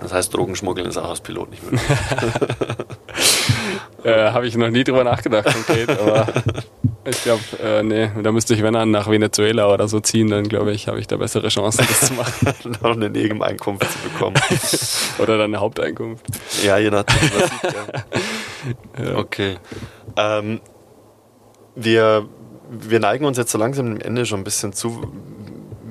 Das 0.00 0.14
heißt, 0.14 0.34
Drogenschmuggeln 0.34 0.88
ist 0.88 0.96
auch 0.96 1.10
als 1.10 1.20
Pilot 1.20 1.50
nicht 1.50 1.62
möglich. 1.62 1.82
äh, 4.04 4.30
Habe 4.30 4.46
ich 4.46 4.56
noch 4.56 4.70
nie 4.70 4.84
drüber 4.84 5.04
nachgedacht, 5.04 5.46
konkret, 5.52 5.90
aber 6.00 6.26
ich 7.04 7.22
glaube, 7.22 7.42
äh, 7.62 7.82
nee, 7.82 8.10
da 8.22 8.32
müsste 8.32 8.54
ich, 8.54 8.62
wenn 8.62 8.74
dann 8.74 8.90
nach 8.90 9.08
Venezuela 9.10 9.72
oder 9.72 9.88
so 9.88 10.00
ziehen, 10.00 10.28
dann 10.28 10.48
glaube 10.48 10.72
ich, 10.72 10.88
habe 10.88 11.00
ich 11.00 11.06
da 11.06 11.16
bessere 11.16 11.48
Chancen, 11.48 11.86
das 11.86 12.08
zu 12.08 12.14
machen. 12.14 12.54
noch 12.82 12.92
eine 12.92 13.10
Nebeneinkunft 13.10 13.90
zu 13.90 13.98
bekommen. 14.08 14.36
oder 15.18 15.38
dann 15.38 15.50
eine 15.50 15.60
Haupteinkunft. 15.60 16.26
Ja, 16.62 16.78
je 16.78 16.90
nachdem, 16.90 17.30
was 17.34 17.50
ich, 18.98 19.06
ja. 19.06 19.16
Okay. 19.16 19.56
Ähm, 20.16 20.60
wir, 21.74 22.28
wir 22.70 23.00
neigen 23.00 23.24
uns 23.24 23.38
jetzt 23.38 23.50
so 23.50 23.58
langsam 23.58 23.94
dem 23.94 24.00
Ende 24.00 24.26
schon 24.26 24.40
ein 24.40 24.44
bisschen 24.44 24.72
zu 24.72 25.12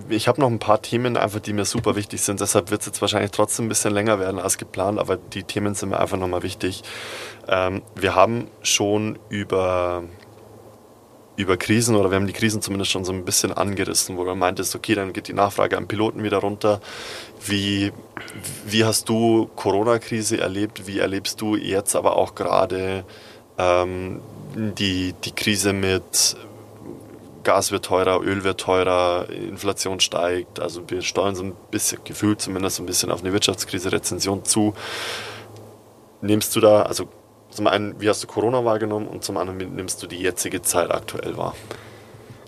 ich 0.09 0.27
habe 0.27 0.41
noch 0.41 0.49
ein 0.49 0.59
paar 0.59 0.81
Themen 0.81 1.17
einfach, 1.17 1.39
die 1.39 1.53
mir 1.53 1.65
super 1.65 1.95
wichtig 1.95 2.21
sind. 2.21 2.41
Deshalb 2.41 2.71
wird 2.71 2.81
es 2.81 2.87
jetzt 2.87 3.01
wahrscheinlich 3.01 3.31
trotzdem 3.31 3.65
ein 3.65 3.69
bisschen 3.69 3.93
länger 3.93 4.19
werden 4.19 4.39
als 4.39 4.57
geplant, 4.57 4.99
aber 4.99 5.17
die 5.17 5.43
Themen 5.43 5.75
sind 5.75 5.89
mir 5.89 5.99
einfach 5.99 6.17
nochmal 6.17 6.43
wichtig. 6.43 6.83
Ähm, 7.47 7.81
wir 7.95 8.15
haben 8.15 8.47
schon 8.61 9.19
über, 9.29 10.03
über 11.35 11.57
Krisen 11.57 11.95
oder 11.95 12.11
wir 12.11 12.15
haben 12.15 12.27
die 12.27 12.33
Krisen 12.33 12.61
zumindest 12.61 12.91
schon 12.91 13.05
so 13.05 13.13
ein 13.13 13.23
bisschen 13.23 13.53
angerissen, 13.53 14.17
wo 14.17 14.23
man 14.23 14.39
meintest, 14.39 14.75
okay, 14.75 14.95
dann 14.95 15.13
geht 15.13 15.27
die 15.27 15.33
Nachfrage 15.33 15.77
am 15.77 15.87
Piloten 15.87 16.23
wieder 16.23 16.39
runter. 16.39 16.81
Wie, 17.45 17.91
wie 18.65 18.85
hast 18.85 19.09
du 19.09 19.49
Corona-Krise 19.55 20.39
erlebt? 20.39 20.87
Wie 20.87 20.99
erlebst 20.99 21.39
du 21.41 21.55
jetzt 21.55 21.95
aber 21.95 22.15
auch 22.15 22.35
gerade 22.35 23.05
ähm, 23.57 24.21
die, 24.55 25.13
die 25.23 25.31
Krise 25.31 25.73
mit 25.73 26.35
Gas 27.43 27.71
wird 27.71 27.85
teurer, 27.85 28.21
Öl 28.21 28.43
wird 28.43 28.59
teurer, 28.59 29.29
Inflation 29.29 29.99
steigt. 29.99 30.59
Also 30.59 30.89
wir 30.89 31.01
steuern 31.01 31.35
so 31.35 31.43
ein 31.43 31.55
bisschen, 31.71 32.03
gefühlt 32.03 32.41
zumindest 32.41 32.79
ein 32.79 32.85
bisschen 32.85 33.11
auf 33.11 33.21
eine 33.21 33.33
Wirtschaftskrise, 33.33 33.91
Rezension 33.91 34.45
zu. 34.45 34.73
Nimmst 36.21 36.55
du 36.55 36.59
da, 36.59 36.83
also 36.83 37.07
zum 37.49 37.67
einen, 37.67 37.99
wie 37.99 38.09
hast 38.09 38.23
du 38.23 38.27
Corona 38.27 38.63
wahrgenommen 38.65 39.07
und 39.07 39.23
zum 39.23 39.37
anderen, 39.37 39.57
nimmst 39.75 40.01
du 40.03 40.07
die 40.07 40.19
jetzige 40.19 40.61
Zeit 40.61 40.91
aktuell 40.91 41.37
wahr? 41.37 41.55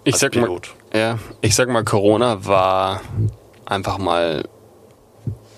Ich 0.04 0.18
sag, 0.18 0.32
Pilot? 0.32 0.74
mal, 0.92 1.00
ja, 1.00 1.20
ich 1.42 1.56
sag 1.56 1.70
mal, 1.70 1.84
Corona 1.84 2.46
war 2.46 3.02
einfach 3.66 3.98
mal 3.98 4.44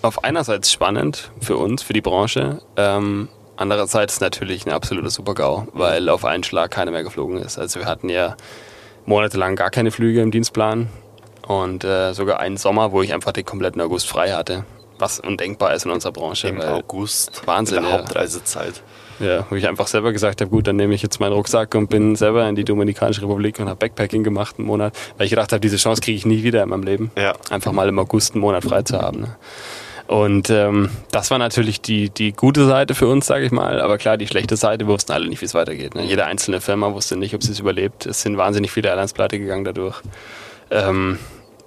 auf 0.01 0.23
einerseits 0.23 0.71
spannend 0.71 1.31
für 1.39 1.57
uns, 1.57 1.81
für 1.81 1.93
die 1.93 2.01
Branche. 2.01 2.61
Ähm, 2.75 3.29
andererseits 3.55 4.19
natürlich 4.19 4.65
ein 4.65 4.73
absoluter 4.73 5.09
Super-GAU, 5.09 5.67
weil 5.73 6.09
auf 6.09 6.25
einen 6.25 6.43
Schlag 6.43 6.71
keiner 6.71 6.91
mehr 6.91 7.03
geflogen 7.03 7.37
ist. 7.37 7.57
Also 7.57 7.79
wir 7.79 7.85
hatten 7.85 8.09
ja 8.09 8.35
monatelang 9.05 9.55
gar 9.55 9.69
keine 9.69 9.91
Flüge 9.91 10.21
im 10.21 10.31
Dienstplan 10.31 10.89
und 11.47 11.83
äh, 11.83 12.13
sogar 12.13 12.39
einen 12.39 12.57
Sommer, 12.57 12.91
wo 12.91 13.01
ich 13.01 13.13
einfach 13.13 13.31
den 13.31 13.45
kompletten 13.45 13.81
August 13.81 14.07
frei 14.07 14.31
hatte. 14.31 14.65
Was 14.99 15.19
undenkbar 15.19 15.73
ist 15.73 15.85
in 15.85 15.91
unserer 15.91 16.11
Branche. 16.11 16.47
Im 16.47 16.61
August. 16.61 17.45
Wahnsinn. 17.45 17.79
In 17.79 17.83
der 17.83 17.93
Hauptreisezeit. 17.93 18.81
Ja, 19.19 19.45
wo 19.49 19.55
ich 19.55 19.67
einfach 19.67 19.87
selber 19.87 20.11
gesagt 20.11 20.41
habe, 20.41 20.49
gut, 20.49 20.67
dann 20.67 20.75
nehme 20.75 20.93
ich 20.93 21.01
jetzt 21.01 21.19
meinen 21.19 21.33
Rucksack 21.33 21.75
und 21.75 21.89
bin 21.89 22.15
selber 22.15 22.47
in 22.47 22.55
die 22.55 22.63
Dominikanische 22.63 23.21
Republik 23.21 23.59
und 23.59 23.69
habe 23.69 23.77
Backpacking 23.77 24.23
gemacht 24.23 24.55
einen 24.57 24.67
Monat, 24.67 24.93
weil 25.17 25.25
ich 25.25 25.29
gedacht 25.29 25.51
habe, 25.51 25.59
diese 25.59 25.77
Chance 25.77 26.01
kriege 26.01 26.17
ich 26.17 26.25
nie 26.25 26.43
wieder 26.43 26.63
in 26.63 26.69
meinem 26.69 26.83
Leben. 26.83 27.11
Ja. 27.17 27.33
Einfach 27.49 27.71
mal 27.71 27.87
im 27.87 27.99
August 27.99 28.33
einen 28.33 28.41
Monat 28.41 28.63
frei 28.63 28.81
zu 28.81 28.99
haben. 28.99 29.21
Ne? 29.21 29.35
Und 30.07 30.49
ähm, 30.49 30.89
das 31.11 31.31
war 31.31 31.37
natürlich 31.37 31.81
die, 31.81 32.09
die 32.09 32.33
gute 32.33 32.65
Seite 32.65 32.93
für 32.93 33.07
uns, 33.07 33.25
sage 33.25 33.45
ich 33.45 33.51
mal. 33.51 33.81
Aber 33.81 33.97
klar, 33.97 34.17
die 34.17 34.27
schlechte 34.27 34.57
Seite, 34.57 34.85
wir 34.85 34.93
wussten 34.93 35.13
alle 35.13 35.27
nicht, 35.27 35.41
wie 35.41 35.45
es 35.45 35.53
weitergeht. 35.53 35.95
Ne? 35.95 36.03
Jede 36.03 36.25
einzelne 36.25 36.61
Firma 36.61 36.93
wusste 36.93 37.15
nicht, 37.15 37.33
ob 37.33 37.43
sie 37.43 37.51
es 37.51 37.59
überlebt. 37.59 38.05
Es 38.05 38.21
sind 38.21 38.37
wahnsinnig 38.37 38.71
viele 38.71 38.89
Airlines 38.89 39.13
pleite 39.13 39.39
gegangen 39.39 39.63
dadurch. 39.63 40.01
Ähm, 40.71 41.19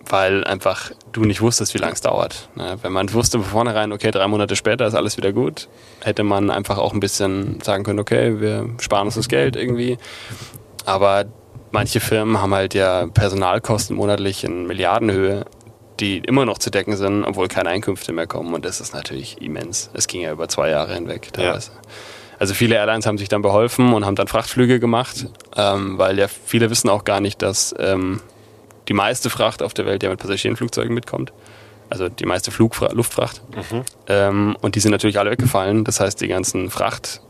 weil 0.08 0.44
einfach 0.44 0.90
du 1.12 1.24
nicht 1.24 1.40
wusstest, 1.40 1.74
wie 1.74 1.78
lange 1.78 1.94
es 1.94 2.00
dauert. 2.00 2.48
Ne? 2.54 2.76
Wenn 2.82 2.92
man 2.92 3.12
wusste 3.12 3.38
von 3.38 3.48
vornherein, 3.48 3.92
okay, 3.92 4.10
drei 4.10 4.28
Monate 4.28 4.54
später 4.54 4.86
ist 4.86 4.94
alles 4.94 5.16
wieder 5.16 5.32
gut, 5.32 5.68
hätte 6.02 6.22
man 6.22 6.50
einfach 6.50 6.78
auch 6.78 6.92
ein 6.92 7.00
bisschen 7.00 7.60
sagen 7.62 7.84
können, 7.84 7.98
okay, 7.98 8.40
wir 8.40 8.68
sparen 8.80 9.06
uns 9.06 9.16
das 9.16 9.28
Geld 9.28 9.56
irgendwie. 9.56 9.98
Aber 10.84 11.24
manche 11.72 12.00
Firmen 12.00 12.40
haben 12.40 12.54
halt 12.54 12.74
ja 12.74 13.06
Personalkosten 13.06 13.96
monatlich 13.96 14.44
in 14.44 14.66
Milliardenhöhe 14.66 15.46
die 16.00 16.18
immer 16.18 16.44
noch 16.44 16.58
zu 16.58 16.70
decken 16.70 16.96
sind, 16.96 17.24
obwohl 17.24 17.48
keine 17.48 17.70
Einkünfte 17.70 18.12
mehr 18.12 18.26
kommen. 18.26 18.54
Und 18.54 18.64
das 18.64 18.80
ist 18.80 18.94
natürlich 18.94 19.40
immens. 19.40 19.90
Es 19.94 20.06
ging 20.06 20.20
ja 20.20 20.32
über 20.32 20.48
zwei 20.48 20.70
Jahre 20.70 20.94
hinweg 20.94 21.32
teilweise. 21.32 21.70
Ja. 21.72 21.88
Also 22.38 22.54
viele 22.54 22.74
Airlines 22.74 23.06
haben 23.06 23.18
sich 23.18 23.28
dann 23.28 23.42
beholfen 23.42 23.94
und 23.94 24.04
haben 24.04 24.14
dann 24.14 24.28
Frachtflüge 24.28 24.78
gemacht, 24.78 25.26
ähm, 25.56 25.96
weil 25.98 26.18
ja 26.18 26.28
viele 26.28 26.70
wissen 26.70 26.90
auch 26.90 27.04
gar 27.04 27.20
nicht, 27.20 27.40
dass 27.40 27.74
ähm, 27.78 28.20
die 28.88 28.92
meiste 28.92 29.30
Fracht 29.30 29.62
auf 29.62 29.74
der 29.74 29.86
Welt 29.86 30.02
ja 30.02 30.10
mit 30.10 30.20
Passagierenflugzeugen 30.20 30.94
mitkommt. 30.94 31.32
Also 31.88 32.08
die 32.08 32.26
meiste 32.26 32.50
Flugfra 32.50 32.92
Luftfracht. 32.92 33.42
Mhm. 33.54 33.82
Ähm, 34.08 34.56
und 34.60 34.74
die 34.74 34.80
sind 34.80 34.90
natürlich 34.90 35.18
alle 35.18 35.30
weggefallen. 35.30 35.84
Das 35.84 36.00
heißt, 36.00 36.20
die 36.20 36.28
ganzen 36.28 36.68
Fracht, 36.68 37.20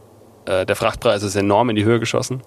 äh, 0.46 0.66
der 0.66 0.76
Frachtpreis 0.76 1.22
ist 1.22 1.36
enorm 1.36 1.70
in 1.70 1.76
die 1.76 1.84
Höhe 1.84 2.00
geschossen. 2.00 2.42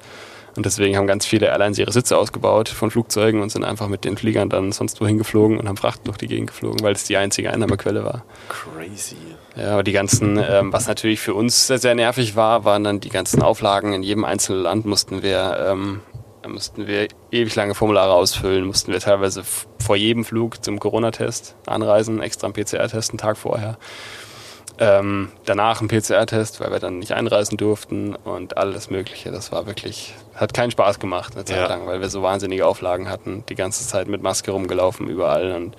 Und 0.59 0.65
deswegen 0.65 0.97
haben 0.97 1.07
ganz 1.07 1.25
viele 1.25 1.45
Airlines 1.45 1.79
ihre 1.79 1.93
Sitze 1.93 2.17
ausgebaut 2.17 2.67
von 2.67 2.91
Flugzeugen 2.91 3.41
und 3.41 3.49
sind 3.49 3.63
einfach 3.63 3.87
mit 3.87 4.03
den 4.03 4.17
Fliegern 4.17 4.49
dann 4.49 4.73
sonst 4.73 4.99
wohin 4.99 5.17
geflogen 5.17 5.57
und 5.57 5.69
haben 5.69 5.77
Fracht 5.77 6.05
durch 6.05 6.17
die 6.17 6.27
Gegend 6.27 6.47
geflogen, 6.47 6.81
weil 6.81 6.91
es 6.91 7.05
die 7.05 7.15
einzige 7.15 7.53
Einnahmequelle 7.53 8.03
war. 8.03 8.25
Crazy. 8.49 9.15
Ja, 9.55 9.71
aber 9.71 9.83
die 9.83 9.93
ganzen, 9.93 10.37
ähm, 10.37 10.73
was 10.73 10.89
natürlich 10.89 11.21
für 11.21 11.33
uns 11.33 11.67
sehr, 11.67 11.79
sehr 11.79 11.95
nervig 11.95 12.35
war, 12.35 12.65
waren 12.65 12.83
dann 12.83 12.99
die 12.99 13.07
ganzen 13.07 13.41
Auflagen. 13.41 13.93
In 13.93 14.03
jedem 14.03 14.25
einzelnen 14.25 14.61
Land 14.61 14.85
mussten 14.85 15.23
wir, 15.23 15.65
ähm, 15.65 16.01
mussten 16.45 16.87
wir 16.87 17.07
ewig 17.31 17.55
lange 17.55 17.73
Formulare 17.73 18.11
ausfüllen, 18.11 18.65
mussten 18.65 18.91
wir 18.91 18.99
teilweise 18.99 19.43
vor 19.45 19.95
jedem 19.95 20.25
Flug 20.25 20.61
zum 20.61 20.77
Corona-Test 20.77 21.55
anreisen, 21.67 22.21
extra 22.21 22.47
einen 22.47 22.53
PCR-Test 22.53 23.11
einen 23.11 23.17
Tag 23.17 23.37
vorher. 23.37 23.77
Ähm, 24.81 25.29
danach 25.43 25.81
ein 25.81 25.89
PCR-Test, 25.89 26.61
weil 26.61 26.71
wir 26.71 26.79
dann 26.79 26.99
nicht 26.99 27.11
einreisen 27.11 27.57
durften 27.57 28.15
und 28.15 28.57
alles 28.57 28.89
Mögliche. 28.89 29.29
Das 29.29 29.51
war 29.51 29.65
wirklich, 29.65 30.13
hat 30.35 30.53
keinen 30.53 30.71
Spaß 30.71 30.99
gemacht 30.99 31.35
eine 31.35 31.43
Zeit 31.43 31.57
ja. 31.57 31.67
lang, 31.67 31.85
weil 31.85 31.99
wir 31.99 32.09
so 32.09 32.23
wahnsinnige 32.23 32.65
Auflagen 32.65 33.09
hatten. 33.09 33.43
Die 33.49 33.55
ganze 33.55 33.85
Zeit 33.85 34.07
mit 34.07 34.23
Maske 34.23 34.51
rumgelaufen 34.51 35.09
überall 35.09 35.51
und 35.51 35.75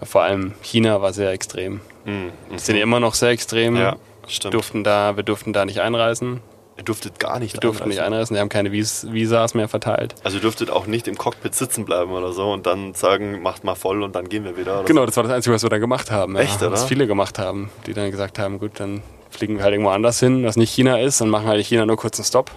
ja, 0.00 0.06
vor 0.06 0.22
allem 0.22 0.54
China 0.62 1.02
war 1.02 1.12
sehr 1.12 1.30
extrem. 1.30 1.80
Mhm. 2.06 2.32
Sind 2.56 2.76
immer 2.76 3.00
noch 3.00 3.14
sehr 3.14 3.30
extrem. 3.30 3.76
Ja, 3.76 3.96
stimmt. 4.26 4.54
Durften 4.54 4.82
da, 4.82 5.16
wir 5.16 5.24
durften 5.24 5.52
da 5.52 5.66
nicht 5.66 5.80
einreisen. 5.80 6.40
Ihr 6.78 6.84
durftet 6.84 7.18
gar 7.18 7.40
nicht 7.40 7.54
Wir 7.54 7.60
durften 7.60 7.88
nicht 7.88 8.00
einreisen, 8.00 8.34
die 8.34 8.40
haben 8.40 8.48
keine 8.48 8.70
Vis 8.70 9.04
Visas 9.10 9.54
mehr 9.54 9.66
verteilt. 9.66 10.14
Also 10.22 10.36
ihr 10.36 10.42
dürftet 10.42 10.70
auch 10.70 10.86
nicht 10.86 11.08
im 11.08 11.18
Cockpit 11.18 11.52
sitzen 11.52 11.84
bleiben 11.84 12.12
oder 12.12 12.32
so 12.32 12.52
und 12.52 12.66
dann 12.66 12.94
sagen, 12.94 13.42
macht 13.42 13.64
mal 13.64 13.74
voll 13.74 14.04
und 14.04 14.14
dann 14.14 14.28
gehen 14.28 14.44
wir 14.44 14.56
wieder. 14.56 14.84
genau, 14.84 15.00
so. 15.02 15.06
das 15.06 15.16
war 15.16 15.24
das 15.24 15.32
Einzige, 15.32 15.54
was 15.56 15.64
wir 15.64 15.70
da 15.70 15.78
gemacht 15.78 16.12
haben. 16.12 16.36
Ja. 16.36 16.42
Echt, 16.42 16.62
oder? 16.62 16.70
Was 16.70 16.84
viele 16.84 17.08
gemacht 17.08 17.40
haben, 17.40 17.70
die 17.86 17.94
dann 17.94 18.12
gesagt 18.12 18.38
haben, 18.38 18.60
gut, 18.60 18.72
dann 18.76 19.02
fliegen 19.30 19.56
wir 19.56 19.64
halt 19.64 19.72
irgendwo 19.72 19.90
anders 19.90 20.20
hin, 20.20 20.44
was 20.44 20.56
nicht 20.56 20.70
China 20.70 21.00
ist, 21.00 21.20
und 21.20 21.30
machen 21.30 21.48
halt 21.48 21.58
in 21.58 21.64
China 21.64 21.84
nur 21.84 21.96
kurz 21.96 22.16
einen 22.20 22.26
Stopp. 22.26 22.52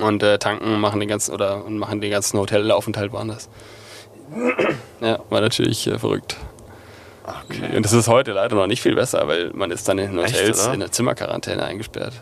Und 0.00 0.22
äh, 0.22 0.38
tanken 0.38 0.80
machen 0.80 0.98
den 0.98 1.08
ganzen 1.08 1.34
oder 1.34 1.66
und 1.66 1.76
machen 1.76 2.00
den 2.00 2.10
ganzen 2.10 2.38
Hotelaufenthalt 2.38 3.12
woanders. 3.12 3.50
ja, 5.02 5.18
war 5.28 5.42
natürlich 5.42 5.86
äh, 5.86 5.98
verrückt. 5.98 6.38
Okay. 7.26 7.76
Und 7.76 7.84
das 7.84 7.92
ist 7.92 8.08
heute 8.08 8.32
leider 8.32 8.56
noch 8.56 8.66
nicht 8.66 8.80
viel 8.80 8.94
besser, 8.94 9.28
weil 9.28 9.50
man 9.52 9.70
ist 9.70 9.86
dann 9.86 9.98
in 9.98 10.12
den 10.12 10.24
Echt, 10.24 10.34
Hotels 10.34 10.64
oder? 10.64 10.74
in 10.74 10.80
der 10.80 10.92
Zimmerquarantäne 10.92 11.62
eingesperrt. 11.62 12.14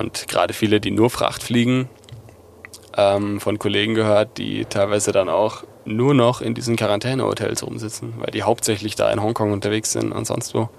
Und 0.00 0.26
gerade 0.28 0.54
viele, 0.54 0.80
die 0.80 0.90
nur 0.90 1.10
Fracht 1.10 1.42
fliegen, 1.42 1.88
ähm, 2.96 3.38
von 3.38 3.58
Kollegen 3.58 3.94
gehört, 3.94 4.38
die 4.38 4.64
teilweise 4.64 5.12
dann 5.12 5.28
auch 5.28 5.62
nur 5.84 6.14
noch 6.14 6.40
in 6.40 6.54
diesen 6.54 6.76
Quarantänehotels 6.76 7.62
rumsitzen, 7.62 8.14
weil 8.18 8.30
die 8.30 8.42
hauptsächlich 8.42 8.96
da 8.96 9.10
in 9.12 9.22
Hongkong 9.22 9.52
unterwegs 9.52 9.92
sind 9.92 10.12
und 10.12 10.26
sonst 10.26 10.54
wo. 10.54 10.70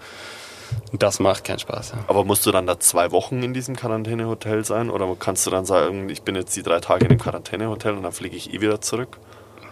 Und 0.92 1.04
das 1.04 1.20
macht 1.20 1.44
keinen 1.44 1.60
Spaß. 1.60 1.92
Ja. 1.92 1.98
Aber 2.08 2.24
musst 2.24 2.46
du 2.46 2.52
dann 2.52 2.66
da 2.66 2.80
zwei 2.80 3.12
Wochen 3.12 3.44
in 3.44 3.54
diesem 3.54 3.76
Quarantänehotel 3.76 4.66
sein 4.66 4.90
oder 4.90 5.08
kannst 5.20 5.46
du 5.46 5.52
dann 5.52 5.66
sagen, 5.66 6.10
ich 6.10 6.24
bin 6.24 6.36
jetzt 6.36 6.56
die 6.56 6.64
drei 6.64 6.80
Tage 6.80 7.06
in 7.06 7.10
dem 7.10 7.20
Quarantänehotel 7.20 7.94
und 7.94 8.04
dann 8.04 8.14
fliege 8.14 8.36
ich 8.36 8.54
eh 8.54 8.62
wieder 8.62 8.82
zurück? 8.82 9.18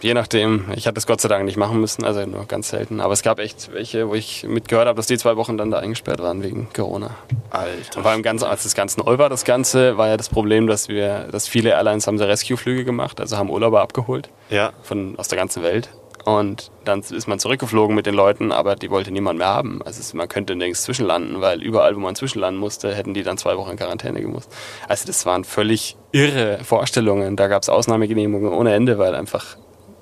Je 0.02 0.14
nachdem, 0.14 0.66
ich 0.74 0.86
hatte 0.86 0.98
es 0.98 1.06
Gott 1.06 1.20
sei 1.20 1.28
Dank 1.28 1.44
nicht 1.44 1.56
machen 1.56 1.80
müssen, 1.80 2.04
also 2.04 2.24
nur 2.24 2.46
ganz 2.46 2.70
selten. 2.70 3.00
Aber 3.00 3.12
es 3.12 3.22
gab 3.22 3.38
echt 3.38 3.70
welche, 3.72 4.08
wo 4.08 4.14
ich 4.14 4.44
mitgehört 4.44 4.86
habe, 4.88 4.96
dass 4.96 5.06
die 5.06 5.18
zwei 5.18 5.36
Wochen 5.36 5.58
dann 5.58 5.70
da 5.70 5.78
eingesperrt 5.78 6.20
waren 6.20 6.42
wegen 6.42 6.68
Corona. 6.74 7.10
Alter. 7.50 7.96
Und 7.96 8.02
vor 8.02 8.10
allem 8.10 8.22
ganz, 8.22 8.42
als 8.42 8.62
das 8.62 8.74
ganz 8.74 8.96
neu 8.96 9.18
war, 9.18 9.28
das 9.28 9.44
Ganze, 9.44 9.98
war 9.98 10.08
ja 10.08 10.16
das 10.16 10.28
Problem, 10.30 10.66
dass 10.66 10.88
wir, 10.88 11.28
dass 11.30 11.48
viele 11.48 11.70
Airlines 11.70 12.06
haben 12.06 12.18
so 12.18 12.24
Rescue-Flüge 12.24 12.84
gemacht, 12.84 13.20
also 13.20 13.36
haben 13.36 13.50
Urlauber 13.50 13.82
abgeholt 13.82 14.30
Ja. 14.48 14.72
von 14.82 15.14
aus 15.18 15.28
der 15.28 15.36
ganzen 15.38 15.62
Welt. 15.62 15.90
Und 16.24 16.70
dann 16.84 17.00
ist 17.00 17.26
man 17.28 17.38
zurückgeflogen 17.38 17.94
mit 17.96 18.04
den 18.04 18.14
Leuten, 18.14 18.52
aber 18.52 18.76
die 18.76 18.90
wollte 18.90 19.10
niemand 19.10 19.38
mehr 19.38 19.48
haben. 19.48 19.80
Also 19.84 20.16
man 20.16 20.28
könnte 20.28 20.54
nirgends 20.54 20.82
zwischenlanden, 20.82 21.40
weil 21.40 21.62
überall, 21.62 21.96
wo 21.96 22.00
man 22.00 22.14
zwischenlanden 22.14 22.60
musste, 22.60 22.94
hätten 22.94 23.14
die 23.14 23.22
dann 23.22 23.38
zwei 23.38 23.56
Wochen 23.56 23.70
in 23.70 23.76
Quarantäne 23.78 24.20
gemusst. 24.20 24.50
Also 24.86 25.06
das 25.06 25.24
waren 25.24 25.44
völlig 25.44 25.96
irre 26.12 26.58
Vorstellungen. 26.62 27.36
Da 27.36 27.48
gab 27.48 27.62
es 27.62 27.70
Ausnahmegenehmigungen 27.70 28.52
ohne 28.52 28.74
Ende, 28.74 28.98
weil 28.98 29.14
einfach 29.14 29.56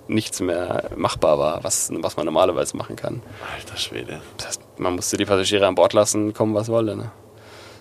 nichts 0.08 0.40
mehr 0.40 0.90
machbar 0.96 1.38
war, 1.38 1.62
was, 1.64 1.90
was 1.92 2.16
man 2.16 2.24
normalerweise 2.26 2.76
machen 2.76 2.96
kann. 2.96 3.22
Alter 3.56 3.76
Schwede. 3.76 4.20
Das 4.38 4.46
heißt, 4.48 4.60
man 4.78 4.94
musste 4.96 5.16
die 5.16 5.24
Passagiere 5.26 5.66
an 5.66 5.74
Bord 5.74 5.92
lassen, 5.92 6.32
kommen 6.34 6.54
was 6.54 6.68
wolle. 6.68 6.96
Ne? 6.96 7.10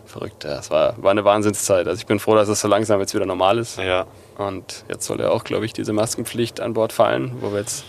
Verrückt, 0.06 0.44
ja. 0.44 0.60
Es 0.60 0.70
war, 0.72 1.02
war 1.02 1.12
eine 1.12 1.26
Wahnsinnszeit. 1.26 1.88
Also 1.88 2.00
ich 2.00 2.06
bin 2.06 2.20
froh, 2.20 2.36
dass 2.36 2.48
es 2.50 2.62
so 2.62 2.68
langsam 2.68 3.00
jetzt 3.00 3.14
wieder 3.14 3.26
normal 3.26 3.58
ist. 3.58 3.78
Ja. 3.78 4.06
Und 4.38 4.84
jetzt 4.90 5.06
soll 5.06 5.20
ja 5.20 5.30
auch, 5.30 5.44
glaube 5.44 5.66
ich, 5.66 5.74
diese 5.74 5.94
Maskenpflicht 5.94 6.60
an 6.62 6.74
Bord 6.74 6.94
fallen, 6.94 7.34
wo 7.42 7.52
wir 7.52 7.60
jetzt, 7.60 7.84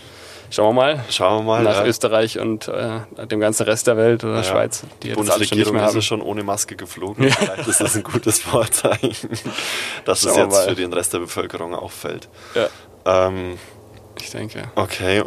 schauen 0.49 0.67
wir 0.75 0.81
mal, 0.81 1.03
Schauen 1.09 1.45
wir 1.45 1.53
mal. 1.53 1.63
nach 1.63 1.77
ja. 1.81 1.85
Österreich 1.85 2.39
und 2.39 2.67
äh, 2.67 2.99
dem 3.27 3.39
ganzen 3.39 3.63
Rest 3.63 3.87
der 3.87 3.95
Welt 3.97 4.23
oder 4.23 4.37
Ja. 4.37 4.43
Schweiz, 4.43 4.83
die 5.03 5.09
Die 5.09 5.13
schon 5.13 5.25
Bundesregierung 5.25 5.73
mehr 5.73 5.83
ist 5.83 5.89
haben. 5.89 5.95
ja 5.97 6.01
schon 6.01 6.21
ohne 6.21 6.43
Maske 6.43 6.75
geflogen. 6.75 7.29
Vielleicht 7.31 7.67
ist 7.67 7.79
das 7.81 7.95
ein 7.95 8.03
gutes 8.03 8.39
Vorzeichen, 8.39 9.29
dass 10.05 10.23
es 10.23 10.33
Schauen 10.35 10.49
wir 10.51 10.57
jetzt 10.57 10.69
für 10.69 10.75
den 10.75 10.91
Rest 10.93 11.13
der 11.13 11.19
Bevölkerung 11.19 11.73
auffällt. 11.75 12.27
Ja, 12.55 12.67
Ähm, 13.27 13.57
ich 14.21 14.31
denke. 14.31 14.63
okay. 14.75 15.23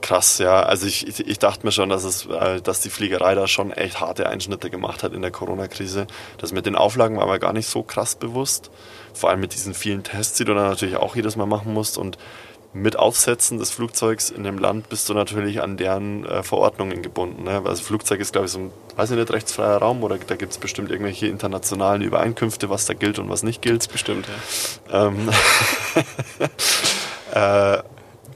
Krass, 0.00 0.38
ja. 0.38 0.62
Also 0.62 0.86
ich, 0.86 1.18
ich, 1.18 1.38
dachte 1.38 1.66
mir 1.66 1.72
schon, 1.72 1.88
dass, 1.88 2.04
es, 2.04 2.26
äh, 2.26 2.62
dass 2.62 2.80
die 2.80 2.88
Fliegerei 2.88 3.34
da 3.34 3.48
schon 3.48 3.72
echt 3.72 4.00
harte 4.00 4.28
Einschnitte 4.28 4.70
gemacht 4.70 5.02
hat 5.02 5.12
in 5.12 5.22
der 5.22 5.32
Corona-Krise. 5.32 6.06
Das 6.38 6.52
mit 6.52 6.66
den 6.66 6.76
Auflagen 6.76 7.16
war 7.16 7.26
mir 7.26 7.38
gar 7.38 7.52
nicht 7.52 7.68
so 7.68 7.82
krass 7.82 8.14
bewusst. 8.14 8.70
Vor 9.12 9.28
allem 9.28 9.40
mit 9.40 9.54
diesen 9.54 9.74
vielen 9.74 10.04
Tests, 10.04 10.38
die 10.38 10.44
du 10.44 10.54
dann 10.54 10.68
natürlich 10.68 10.96
auch 10.96 11.16
jedes 11.16 11.34
Mal 11.36 11.46
machen 11.46 11.74
musst. 11.74 11.98
Und 11.98 12.16
mit 12.72 12.98
Aufsetzen 12.98 13.58
des 13.58 13.70
Flugzeugs 13.70 14.30
in 14.30 14.44
dem 14.44 14.58
Land 14.58 14.88
bist 14.88 15.08
du 15.08 15.14
natürlich 15.14 15.62
an 15.62 15.76
deren 15.76 16.24
äh, 16.24 16.42
Verordnungen 16.42 17.02
gebunden. 17.02 17.44
Ne? 17.44 17.62
Also 17.64 17.82
Flugzeug 17.82 18.20
ist, 18.20 18.32
glaube 18.32 18.46
ich, 18.46 18.52
so 18.52 18.60
ein, 18.60 18.70
weiß 18.96 19.10
ich 19.10 19.16
nicht, 19.16 19.32
rechtsfreier 19.32 19.78
Raum 19.78 20.02
oder 20.02 20.18
da 20.18 20.36
gibt 20.36 20.52
es 20.52 20.58
bestimmt 20.58 20.90
irgendwelche 20.90 21.26
internationalen 21.26 22.02
Übereinkünfte, 22.02 22.70
was 22.70 22.86
da 22.86 22.94
gilt 22.94 23.18
und 23.18 23.28
was 23.28 23.42
nicht 23.42 23.62
gilt. 23.62 23.90
Bestimmt, 23.90 24.26
ja. 24.90 25.06
Ähm, 25.06 25.28
äh, 27.38 27.82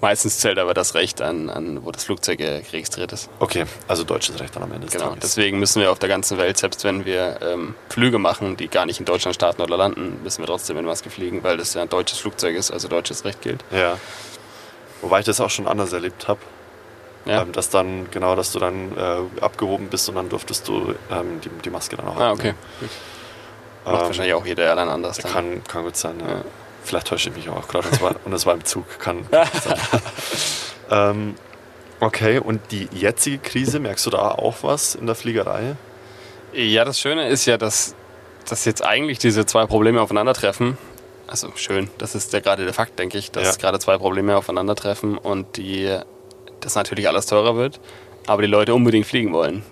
Meistens 0.01 0.41
zählt 0.41 0.59
aber 0.59 0.75
das 0.75 0.97
Recht 0.97 1.23
an, 1.23 1.49
an 1.49 1.85
wo 1.85 1.93
das 1.93 2.03
Flugzeug 2.03 2.41
registriert 2.41 3.13
ist. 3.13 3.31
okay, 3.39 3.67
also 3.87 4.03
deutsches 4.03 4.41
Recht 4.41 4.57
dann 4.57 4.65
am 4.65 4.73
Ende 4.73 4.87
des 4.87 4.95
Genau, 4.95 5.11
Tages. 5.11 5.21
deswegen 5.23 5.61
müssen 5.61 5.81
wir 5.81 5.93
auf 5.93 6.01
der 6.01 6.09
ganzen 6.09 6.39
Welt, 6.39 6.59
selbst 6.59 6.83
wenn 6.83 7.05
wir 7.05 7.39
ähm, 7.41 7.77
Flüge 7.89 8.19
machen, 8.19 8.57
die 8.57 8.67
gar 8.67 8.85
nicht 8.85 8.99
in 8.99 9.07
Deutschland 9.07 9.37
starten 9.37 9.63
oder 9.63 9.77
landen, 9.77 10.19
müssen 10.25 10.43
wir 10.43 10.49
trotzdem 10.49 10.77
in 10.77 10.87
Maske 10.87 11.09
fliegen, 11.09 11.45
weil 11.45 11.57
das 11.57 11.75
ja 11.75 11.83
ein 11.83 11.89
deutsches 11.89 12.19
Flugzeug 12.19 12.57
ist, 12.57 12.73
also 12.73 12.89
deutsches 12.89 13.25
Recht 13.25 13.43
gilt. 13.43 13.63
Ja. 13.71 13.97
Wobei 15.03 15.21
ich 15.21 15.27
das 15.27 15.41
auch 15.41 15.51
schon 15.51 15.69
anders 15.69 15.93
erlebt 15.93 16.27
habe. 16.27 16.41
Ja. 17.25 17.43
Ähm, 17.43 17.53
dass 17.53 17.71
dann, 17.71 18.11
genau, 18.11 18.35
dass 18.35 18.51
du 18.51 18.59
dann 18.59 18.99
äh, 18.99 19.41
abgehoben 19.41 19.87
bist 19.87 20.09
und 20.09 20.17
dann 20.17 20.29
durftest 20.29 20.67
du 20.67 20.97
ähm, 21.13 21.41
die, 21.45 21.49
die 21.65 21.71
Maske 21.71 21.97
dann 21.97 22.09
auch 22.09 22.17
ah, 22.19 22.33
okay. 22.33 22.55
Macht 23.85 24.01
Ähm, 24.01 24.07
wahrscheinlich 24.09 24.35
auch 24.35 24.45
jede 24.47 24.63
Airline 24.63 24.91
anders. 24.91 25.19
Dann. 25.19 25.31
Kann, 25.33 25.63
kann 25.65 25.85
gut 25.85 25.97
sein, 25.97 26.19
ja. 26.19 26.27
Ja. 26.27 26.45
Vielleicht 26.85 27.09
täusche 27.09 27.31
ich 27.31 27.37
mich 27.37 27.49
auch 27.49 27.69
gerade. 27.69 27.89
Und 28.25 28.33
es 28.33 28.47
war, 28.47 28.55
im 28.55 28.65
Zug. 28.65 28.85
Kann, 28.99 29.25
sein. 29.31 29.79
ähm, 30.91 31.35
okay, 32.01 32.39
und 32.39 32.61
die 32.71 32.89
jetzige 32.93 33.39
Krise, 33.39 33.79
merkst 33.81 34.05
du 34.07 34.11
da 34.11 34.31
auch 34.33 34.57
was 34.63 34.95
in 34.95 35.07
der 35.07 35.15
Fliegerei? 35.15 35.77
Ja, 36.53 36.85
das 36.85 37.01
Schöne 37.01 37.29
ist 37.29 37.47
ja, 37.47 37.57
dass, 37.57 37.95
dass 38.49 38.65
jetzt 38.65 38.85
eigentlich 38.85 39.19
diese 39.19 39.47
zwei 39.47 39.67
Probleme 39.67 40.01
aufeinandertreffen. 40.01 40.77
Also 41.27 41.51
schön, 41.57 41.89
das 41.97 42.15
ist 42.15 42.33
ja 42.35 42.41
gerade 42.41 42.65
der 42.65 42.75
Fakt, 42.75 42.99
denke 42.99 43.17
ich, 43.17 43.31
dass 43.31 43.57
Ja. 43.57 43.61
gerade 43.61 43.79
zwei 43.79 43.97
Probleme 43.97 44.37
aufeinandertreffen 44.37 45.17
und 45.17 45.57
die, 45.57 45.97
das 46.61 46.75
natürlich 46.75 47.09
alles 47.09 47.25
teurer 47.25 47.57
wird, 47.57 47.81
aber 48.27 48.43
die 48.43 48.49
Leute 48.49 48.75
unbedingt 48.75 49.07
fliegen 49.07 49.33
wollen. 49.33 49.63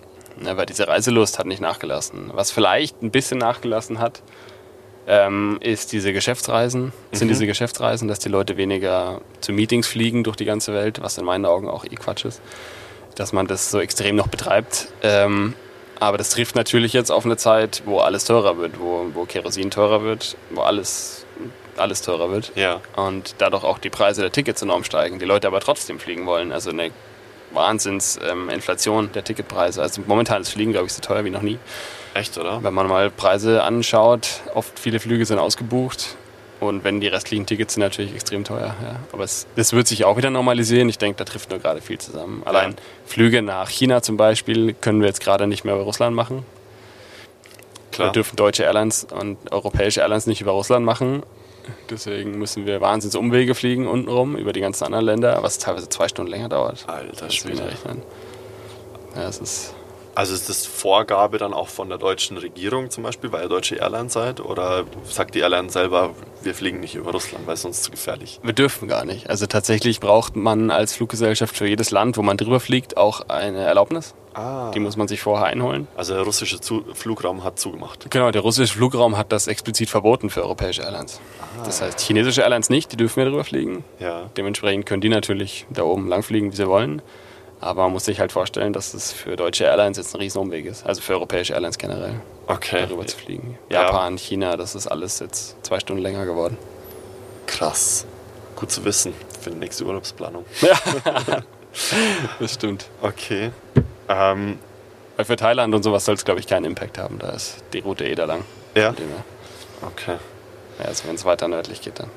Ja, 0.43 0.57
weil 0.57 0.65
diese 0.65 0.89
Reiselust 0.89 1.39
hat 1.39 1.45
nicht 1.45 1.61
nachgelassen. 1.61 2.31
Was 2.33 2.51
vielleicht 2.51 3.03
ein 3.03 3.11
bisschen 3.11 3.37
nachgelassen 3.37 3.99
hat, 3.99 4.23
ähm, 5.13 5.59
ist 5.61 5.91
diese 5.93 6.13
Geschäftsreisen, 6.13 6.93
sind 7.11 7.27
Mhm. 7.27 7.33
diese 7.33 7.47
Geschäftsreisen, 7.47 8.07
dass 8.07 8.21
die 8.21 8.29
Leute 8.29 8.57
weniger 8.57 9.21
zu 9.41 9.53
Meetings 9.53 9.89
fliegen 9.89 10.23
durch 10.23 10.37
die 10.37 10.45
ganze 10.45 10.73
Welt, 10.73 11.03
was 11.03 11.19
in 11.19 11.25
meinen 11.25 11.47
Augen 11.47 11.69
auch 11.69 11.85
eh 11.85 11.97
Quatsch 11.97 12.25
ist, 12.25 12.41
dass 13.17 13.33
man 13.33 13.49
das 13.49 13.71
so 13.73 13.81
extrem 13.81 14.15
noch 14.15 14.29
betreibt. 14.29 14.87
Ähm, 15.03 15.55
aber 15.99 16.17
das 16.17 16.31
trifft 16.31 16.55
natürlich 16.55 16.93
jetzt 16.93 17.11
auf 17.11 17.25
eine 17.25 17.37
Zeit, 17.37 17.83
wo 17.87 17.99
alles 17.99 18.25
teurer 18.25 18.57
wird, 18.59 18.79
wo, 18.79 19.07
wo 19.13 19.25
Kerosin 19.25 19.71
teurer 19.73 20.03
wird, 20.05 20.37
wo 20.51 20.61
alles, 20.61 21.27
alles 21.77 22.03
teurer 22.03 22.31
wird 22.31 22.53
Ja. 22.55 22.81
und 22.95 23.35
dadurch 23.39 23.65
auch 23.65 23.79
die 23.79 23.91
Preise 23.91 24.21
der 24.23 24.31
Tickets 24.31 24.63
enorm 24.63 24.85
steigen. 24.85 25.19
Die 25.19 25.25
Leute 25.27 25.49
aber 25.49 25.59
trotzdem 25.61 25.99
fliegen 25.99 26.25
wollen. 26.27 26.53
Also 26.53 26.71
eine 26.71 26.91
Wahnsinns-Inflation 27.53 29.07
ähm, 29.07 29.13
der 29.13 29.25
Ticketpreise. 29.25 29.83
Also 29.83 30.03
momentan 30.07 30.43
ist 30.43 30.51
Fliegen, 30.51 30.73
glaube 30.73 30.87
ich, 30.87 30.93
so 30.93 31.01
teuer 31.03 31.25
wie 31.25 31.31
noch 31.31 31.43
nie. 31.43 31.59
Echt, 32.15 32.37
oder? 32.39 32.63
Wenn 32.63 32.75
man 32.75 32.89
mal 32.89 33.11
Preise 33.11 33.63
anschaut, 33.63 34.41
oft 34.55 34.79
viele 34.79 35.01
Flüge 35.01 35.25
sind 35.25 35.39
ausgebucht. 35.39 36.17
Und 36.59 36.85
wenn 36.85 37.01
die 37.01 37.09
restlichen 37.09 37.47
Tickets 37.47 37.75
sind 37.75 37.83
natürlich 37.83 38.15
extrem 38.15 38.45
teuer. 38.45 38.75
Ja. 38.83 38.97
Aber 39.13 39.25
es, 39.25 39.47
das 39.57 39.73
wird 39.73 39.89
sich 39.89 40.05
auch 40.05 40.19
wieder 40.19 40.29
normalisieren. 40.29 40.91
Ich 40.91 40.99
denke, 40.99 41.17
da 41.17 41.25
trifft 41.25 41.49
nur 41.49 41.59
gerade 41.59 41.81
viel 41.81 41.99
zusammen. 41.99 42.43
Allein 42.45 42.77
Flüge 43.07 43.41
nach 43.41 43.71
China 43.71 44.03
zum 44.03 44.19
Beispiel 44.19 44.75
können 44.75 45.01
wir 45.01 45.07
jetzt 45.09 45.21
gerade 45.21 45.47
nicht 45.47 45.65
mehr 45.65 45.75
über 45.75 45.85
Russland 45.85 46.15
machen. 46.15 46.45
Wir 47.93 47.97
Klar. 47.97 48.13
dürfen 48.13 48.37
deutsche 48.37 48.65
Airlines 48.65 49.05
und 49.05 49.39
europäische 49.51 50.01
Airlines 50.01 50.27
nicht 50.27 50.43
über 50.43 50.53
Russland 50.53 50.85
machen. 50.85 51.23
Deswegen 51.89 52.39
müssen 52.39 52.67
wir 52.67 52.81
wahnsinns 52.81 53.15
Umwege 53.15 53.55
fliegen 53.55 53.87
untenrum 53.89 54.37
über 54.37 54.53
die 54.53 54.61
ganzen 54.61 54.85
anderen 54.85 55.07
Länder, 55.07 55.43
was 55.43 55.59
teilweise 55.59 55.89
zwei 55.89 56.09
Stunden 56.09 56.31
länger 56.31 56.49
dauert. 56.49 56.85
Alter 56.87 57.27
Das 57.27 57.45
rechnen. 57.45 58.03
Ja, 59.17 59.29
es 59.29 59.39
ist 59.39 59.75
Also 60.15 60.35
ist 60.35 60.49
das 60.49 60.67
Vorgabe 60.67 61.39
dann 61.39 61.55
auch 61.55 61.69
von 61.69 61.89
der 61.89 61.99
deutschen 61.99 62.37
Regierung 62.37 62.91
zum 62.91 63.05
Beispiel, 63.05 63.33
weil 63.33 63.45
ihr 63.45 63.49
deutsche 63.49 63.77
Airline 63.77 64.11
seid? 64.11 64.41
Oder 64.41 64.85
sagt 65.05 65.35
die 65.35 65.41
Airline 65.41 65.71
selber, 65.71 66.11
wir 66.43 66.55
fliegen 66.55 66.81
nicht 66.81 66.95
über 66.95 67.13
Russland, 67.13 67.47
weil 67.47 67.55
es 67.55 67.63
sonst 67.63 67.85
zu 67.85 67.91
gefährlich? 67.91 68.41
Wir 68.43 68.53
dürfen 68.53 68.89
gar 68.89 69.05
nicht. 69.05 69.31
Also 69.31 69.47
tatsächlich 69.47 70.01
braucht 70.01 70.37
man 70.37 70.71
als 70.71 70.95
Fluggesellschaft 70.95 71.57
für 71.57 71.67
jedes 71.67 71.91
Land, 71.91 72.17
wo 72.17 72.23
man 72.23 72.37
drüber 72.37 72.61
fliegt, 72.61 72.97
auch 72.97 73.29
eine 73.29 73.61
Erlaubnis. 73.61 74.15
Ah. 74.35 74.71
Die 74.73 74.81
muss 74.81 74.97
man 74.97 75.09
sich 75.09 75.21
vorher 75.21 75.47
einholen. 75.47 75.89
Also 75.97 76.15
der 76.15 76.23
russische 76.23 76.61
zu 76.61 76.85
Flugraum 76.95 77.43
hat 77.43 77.59
zugemacht. 77.59 78.11
Genau, 78.11 78.31
der 78.31 78.43
russische 78.43 78.75
Flugraum 78.75 79.17
hat 79.17 79.33
das 79.33 79.49
explizit 79.49 79.91
verboten 79.91 80.31
für 80.31 80.43
europäische 80.43 80.83
Airlines. 80.83 81.21
Das 81.65 81.83
heißt, 81.83 82.01
chinesische 82.01 82.43
Airlines 82.43 82.71
nicht, 82.71 82.93
die 82.93 82.97
dürfen 82.97 83.17
wir 83.17 83.25
drüber 83.27 83.45
fliegen. 83.45 83.85
Ja. 83.99 84.31
Dementsprechend 84.37 84.87
können 84.87 85.01
die 85.01 85.09
natürlich 85.09 85.67
da 85.71 85.83
oben 85.83 86.09
langfliegen, 86.09 86.53
wie 86.53 86.57
sie 86.57 86.69
wollen. 86.69 87.03
Aber 87.61 87.83
man 87.83 87.93
muss 87.93 88.07
sich 88.07 88.21
halt 88.21 88.33
vorstellen, 88.33 88.73
dass 88.73 88.95
es 88.95 89.13
für 89.13 89.37
deutsche 89.37 89.65
Airlines 89.65 89.99
jetzt 89.99 90.15
ein 90.15 90.21
Riesenumweg 90.21 90.65
ist. 90.65 90.87
Also 90.87 91.03
für 91.03 91.13
europäische 91.13 91.53
Airlines 91.53 91.77
generell, 91.77 92.15
Okay. 92.47 92.87
darüber 92.89 93.07
zu 93.07 93.17
fliegen. 93.19 93.59
Ja. 93.69 93.83
Japan, 93.83 94.17
China, 94.17 94.57
das 94.57 94.75
ist 94.75 94.87
alles 94.87 95.19
jetzt 95.19 95.57
zwei 95.65 95.79
Stunden 95.79 96.03
länger 96.03 96.25
geworden. 96.25 96.57
Krass. 97.47 98.07
Gut 98.57 98.71
zu 98.71 98.85
wissen 98.85 99.13
für 99.41 99.51
die 99.51 99.57
nächste 99.59 99.85
Urlaubsplanung. 99.85 100.45
Das 102.41 102.55
stimmt. 102.55 102.87
Okay. 103.01 103.53
Ähm, 104.09 104.59
Weil 105.17 105.25
für 105.25 105.37
Thailand 105.37 105.73
und 105.75 105.83
sowas 105.85 106.05
soll 106.05 106.17
es, 106.17 106.25
glaube 106.25 106.41
ich, 106.41 106.47
keinen 106.49 106.65
Impact 106.65 106.99
haben. 106.99 107.19
Da 107.21 107.31
ist 107.31 107.63
die 107.73 107.79
Route 107.79 108.05
eh 108.07 108.15
da 108.17 108.25
lang. 108.25 108.43
Ja. 108.75 108.93
Okay. 109.83 110.17
Ja, 110.81 110.85
also 110.87 111.07
wenn 111.07 111.15
es 111.15 111.25
weiter 111.25 111.47
nördlich 111.47 111.81
geht, 111.81 112.01
dann. 112.01 112.11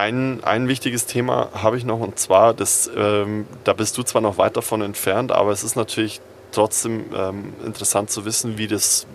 Ein, 0.00 0.42
ein 0.44 0.66
wichtiges 0.66 1.04
Thema 1.04 1.50
habe 1.52 1.76
ich 1.76 1.84
noch 1.84 2.00
und 2.00 2.18
zwar, 2.18 2.54
das, 2.54 2.90
ähm, 2.96 3.46
da 3.64 3.74
bist 3.74 3.98
du 3.98 4.02
zwar 4.02 4.22
noch 4.22 4.38
weit 4.38 4.56
davon 4.56 4.80
entfernt, 4.80 5.30
aber 5.30 5.52
es 5.52 5.62
ist 5.62 5.76
natürlich 5.76 6.22
trotzdem 6.52 7.04
ähm, 7.14 7.52
interessant 7.66 8.10
zu 8.10 8.24
wissen, 8.24 8.56
wie 8.56 8.66
das 8.66 9.06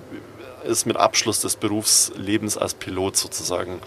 ist 0.64 0.86
mit 0.86 0.96
Abschluss 0.96 1.42
des 1.42 1.56
Berufslebens 1.56 2.56
als 2.56 2.76
Pilot 2.76 3.18
sozusagen. 3.18 3.80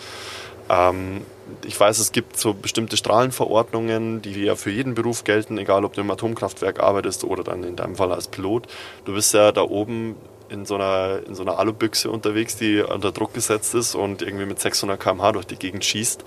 Ähm, 0.68 1.20
ich 1.64 1.78
weiß, 1.78 2.00
es 2.00 2.10
gibt 2.10 2.36
so 2.36 2.52
bestimmte 2.52 2.96
Strahlenverordnungen, 2.96 4.20
die 4.20 4.42
ja 4.42 4.56
für 4.56 4.70
jeden 4.70 4.96
Beruf 4.96 5.22
gelten, 5.22 5.56
egal 5.56 5.84
ob 5.84 5.92
du 5.92 6.00
im 6.00 6.10
Atomkraftwerk 6.10 6.80
arbeitest 6.80 7.22
oder 7.22 7.44
dann 7.44 7.62
in 7.62 7.76
deinem 7.76 7.94
Fall 7.94 8.10
als 8.10 8.26
Pilot. 8.26 8.66
Du 9.04 9.14
bist 9.14 9.32
ja 9.34 9.52
da 9.52 9.62
oben 9.62 10.16
in 10.48 10.66
so 10.66 10.74
einer, 10.74 11.20
in 11.26 11.36
so 11.36 11.42
einer 11.42 11.58
Alubüchse 11.58 12.10
unterwegs, 12.10 12.56
die 12.56 12.80
unter 12.80 13.12
Druck 13.12 13.34
gesetzt 13.34 13.74
ist 13.74 13.94
und 13.94 14.22
irgendwie 14.22 14.46
mit 14.46 14.58
600 14.58 14.98
km/h 14.98 15.32
durch 15.32 15.46
die 15.46 15.56
Gegend 15.56 15.84
schießt. 15.84 16.24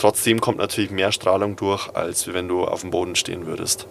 Trotzdem 0.00 0.40
kommt 0.40 0.56
natürlich 0.56 0.90
mehr 0.90 1.12
Strahlung 1.12 1.56
durch, 1.56 1.94
als 1.94 2.32
wenn 2.32 2.48
du 2.48 2.64
auf 2.64 2.80
dem 2.80 2.90
Boden 2.90 3.16
stehen 3.16 3.44
würdest. 3.44 3.86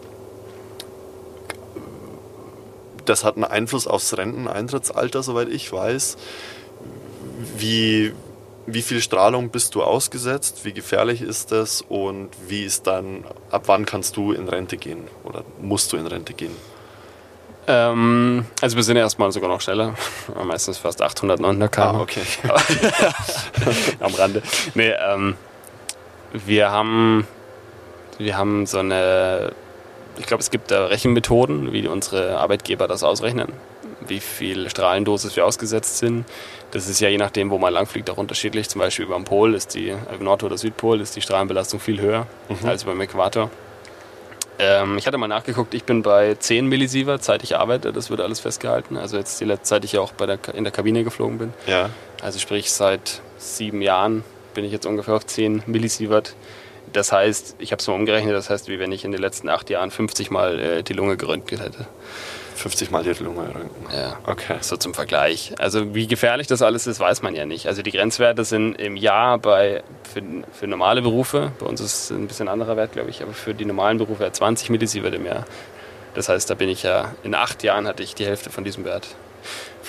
Das 3.06 3.24
hat 3.24 3.36
einen 3.36 3.44
Einfluss 3.44 3.86
aufs 3.86 4.18
Renteneintrittsalter, 4.18 5.22
soweit 5.22 5.50
ich 5.50 5.72
weiß. 5.72 6.18
Wie, 7.58 8.12
wie 8.66 8.82
viel 8.82 9.02
Strahlung 9.02 9.52
bist 9.52 9.76
du 9.76 9.84
ausgesetzt? 9.84 10.62
Wie 10.66 10.74
gefährlich 10.74 11.22
ist 11.22 11.52
das? 11.52 11.84
Und 11.88 12.30
wie 12.48 12.64
ist 12.64 12.88
dann, 12.88 13.24
ab 13.52 13.66
wann 13.68 13.86
kannst 13.86 14.18
du 14.18 14.32
in 14.32 14.50
Rente 14.50 14.78
gehen 14.78 15.08
oder 15.24 15.44
musst 15.62 15.94
du 15.94 15.98
in 15.98 16.08
Rente 16.08 16.34
gehen? 16.34 16.56
Ähm, 17.68 18.48
also 18.62 18.76
wir 18.76 18.82
sind 18.82 18.98
ja 18.98 19.04
erstmal 19.04 19.32
sogar 19.32 19.48
noch 19.48 19.62
schneller. 19.62 19.94
Meistens 20.44 20.80
fast 20.80 21.04
800, 21.04 21.40
900 21.40 21.72
km. 21.72 21.82
Ah, 21.82 22.00
okay. 22.00 22.24
Am 24.00 24.16
Rande. 24.16 24.42
Nee, 24.74 24.90
ähm, 25.08 25.36
wir 26.34 26.72
haben, 26.72 27.28
wir 28.18 28.38
haben 28.38 28.66
so 28.66 28.80
eine, 28.80 29.52
ich 30.18 30.26
glaube, 30.26 30.42
es 30.42 30.52
gibt 30.52 30.72
da 30.72 30.86
Rechenmethoden, 30.86 31.74
wie 31.74 31.88
unsere 31.88 32.38
Arbeitgeber 32.38 32.88
das 32.88 33.04
ausrechnen, 33.04 33.54
wie 34.08 34.20
viel 34.20 34.70
Strahlendosis 34.70 35.36
wir 35.36 35.46
ausgesetzt 35.46 35.98
sind. 35.98 36.26
Das 36.72 36.88
ist 36.88 37.00
ja 37.00 37.10
je 37.10 37.18
nachdem, 37.18 37.50
wo 37.50 37.58
man 37.58 37.74
langfliegt, 37.74 38.10
auch 38.10 38.18
unterschiedlich. 38.18 38.70
Zum 38.70 38.80
Beispiel 38.80 39.06
über 39.06 39.16
dem 39.16 39.26
Pol 39.26 39.56
ist 39.56 39.74
die, 39.74 39.90
äh, 39.90 39.98
Nord- 40.20 40.44
oder 40.44 40.58
Südpol, 40.58 41.02
ist 41.02 41.16
die 41.16 41.22
Strahlenbelastung 41.22 41.80
viel 41.80 42.00
höher 42.00 42.28
mhm. 42.48 42.68
als 42.68 42.84
beim 42.84 43.02
Äquator. 43.02 43.50
Ähm, 44.62 44.98
ich 44.98 45.08
hatte 45.08 45.18
mal 45.18 45.28
nachgeguckt, 45.28 45.74
ich 45.74 45.86
bin 45.86 46.04
bei 46.04 46.36
10 46.36 46.68
Millisievert, 46.68 47.24
seit 47.24 47.44
ich 47.44 47.56
arbeite, 47.58 47.94
das 47.94 48.10
wird 48.10 48.20
alles 48.20 48.42
festgehalten. 48.42 48.98
Also 48.98 49.18
jetzt 49.18 49.40
die 49.40 49.46
letzte 49.46 49.64
Zeit 49.64 49.86
ich 49.86 49.98
auch 49.98 50.12
bei 50.12 50.26
der, 50.26 50.38
in 50.54 50.66
der 50.66 50.74
Kabine 50.74 51.06
geflogen 51.06 51.38
bin. 51.38 51.54
Ja. 51.66 51.90
Also 52.22 52.40
sprich 52.40 52.72
seit 52.72 53.22
sieben 53.38 53.82
Jahren 53.82 54.26
bin 54.54 54.66
ich 54.66 54.72
jetzt 54.72 54.86
ungefähr 54.86 55.16
auf 55.16 55.26
10 55.26 55.64
Millisievert. 55.66 56.36
Das 56.94 57.12
heißt, 57.12 57.58
ich 57.60 57.72
habe 57.72 57.80
es 57.80 57.88
mal 57.88 57.94
umgerechnet, 57.94 58.34
das 58.34 58.50
heißt, 58.50 58.68
wie 58.68 58.80
wenn 58.80 58.92
ich 58.92 59.06
in 59.06 59.12
den 59.12 59.22
letzten 59.22 59.48
acht 59.50 59.70
Jahren 59.70 59.92
50 59.92 60.32
Mal 60.32 60.60
äh, 60.60 60.84
die 60.84 60.94
Lunge 60.94 61.18
geröntgt 61.18 61.52
hätte. 61.52 61.86
50 62.56 62.92
Mal 62.92 63.04
die 63.04 63.24
Lunge 63.24 63.42
röntgen. 63.42 63.86
Ja, 63.94 64.18
okay. 64.26 64.58
So 64.62 64.76
zum 64.76 64.94
Vergleich. 64.94 65.54
Also 65.60 65.96
wie 65.96 66.08
gefährlich 66.08 66.48
das 66.48 66.62
alles 66.62 66.88
ist, 66.88 67.00
weiß 67.00 67.22
man 67.22 67.34
ja 67.34 67.46
nicht. 67.46 67.68
Also 67.68 67.82
die 67.82 67.92
Grenzwerte 67.92 68.44
sind 68.44 68.76
im 68.76 68.98
Jahr 68.98 69.40
bei 69.40 69.84
für, 70.12 70.22
für 70.52 70.68
normale 70.68 71.02
Berufe, 71.02 71.52
bei 71.60 71.66
uns 71.66 71.80
ist 71.80 72.04
es 72.04 72.12
ein 72.12 72.28
bisschen 72.28 72.48
anderer 72.48 72.76
Wert, 72.76 72.92
glaube 72.92 73.10
ich, 73.10 73.22
aber 73.22 73.34
für 73.34 73.54
die 73.54 73.66
normalen 73.66 73.98
Berufe 73.98 74.30
20 74.30 74.70
Millisievert 74.72 75.16
im 75.16 75.26
Jahr. 75.26 75.46
Das 76.16 76.28
heißt, 76.28 76.50
da 76.50 76.56
bin 76.56 76.70
ich 76.70 76.84
ja, 76.84 77.16
in 77.24 77.34
acht 77.34 77.64
Jahren 77.64 77.88
hatte 77.88 78.04
ich 78.04 78.16
die 78.16 78.26
Hälfte 78.26 78.50
von 78.50 78.64
diesem 78.64 78.84
Wert. 78.84 79.08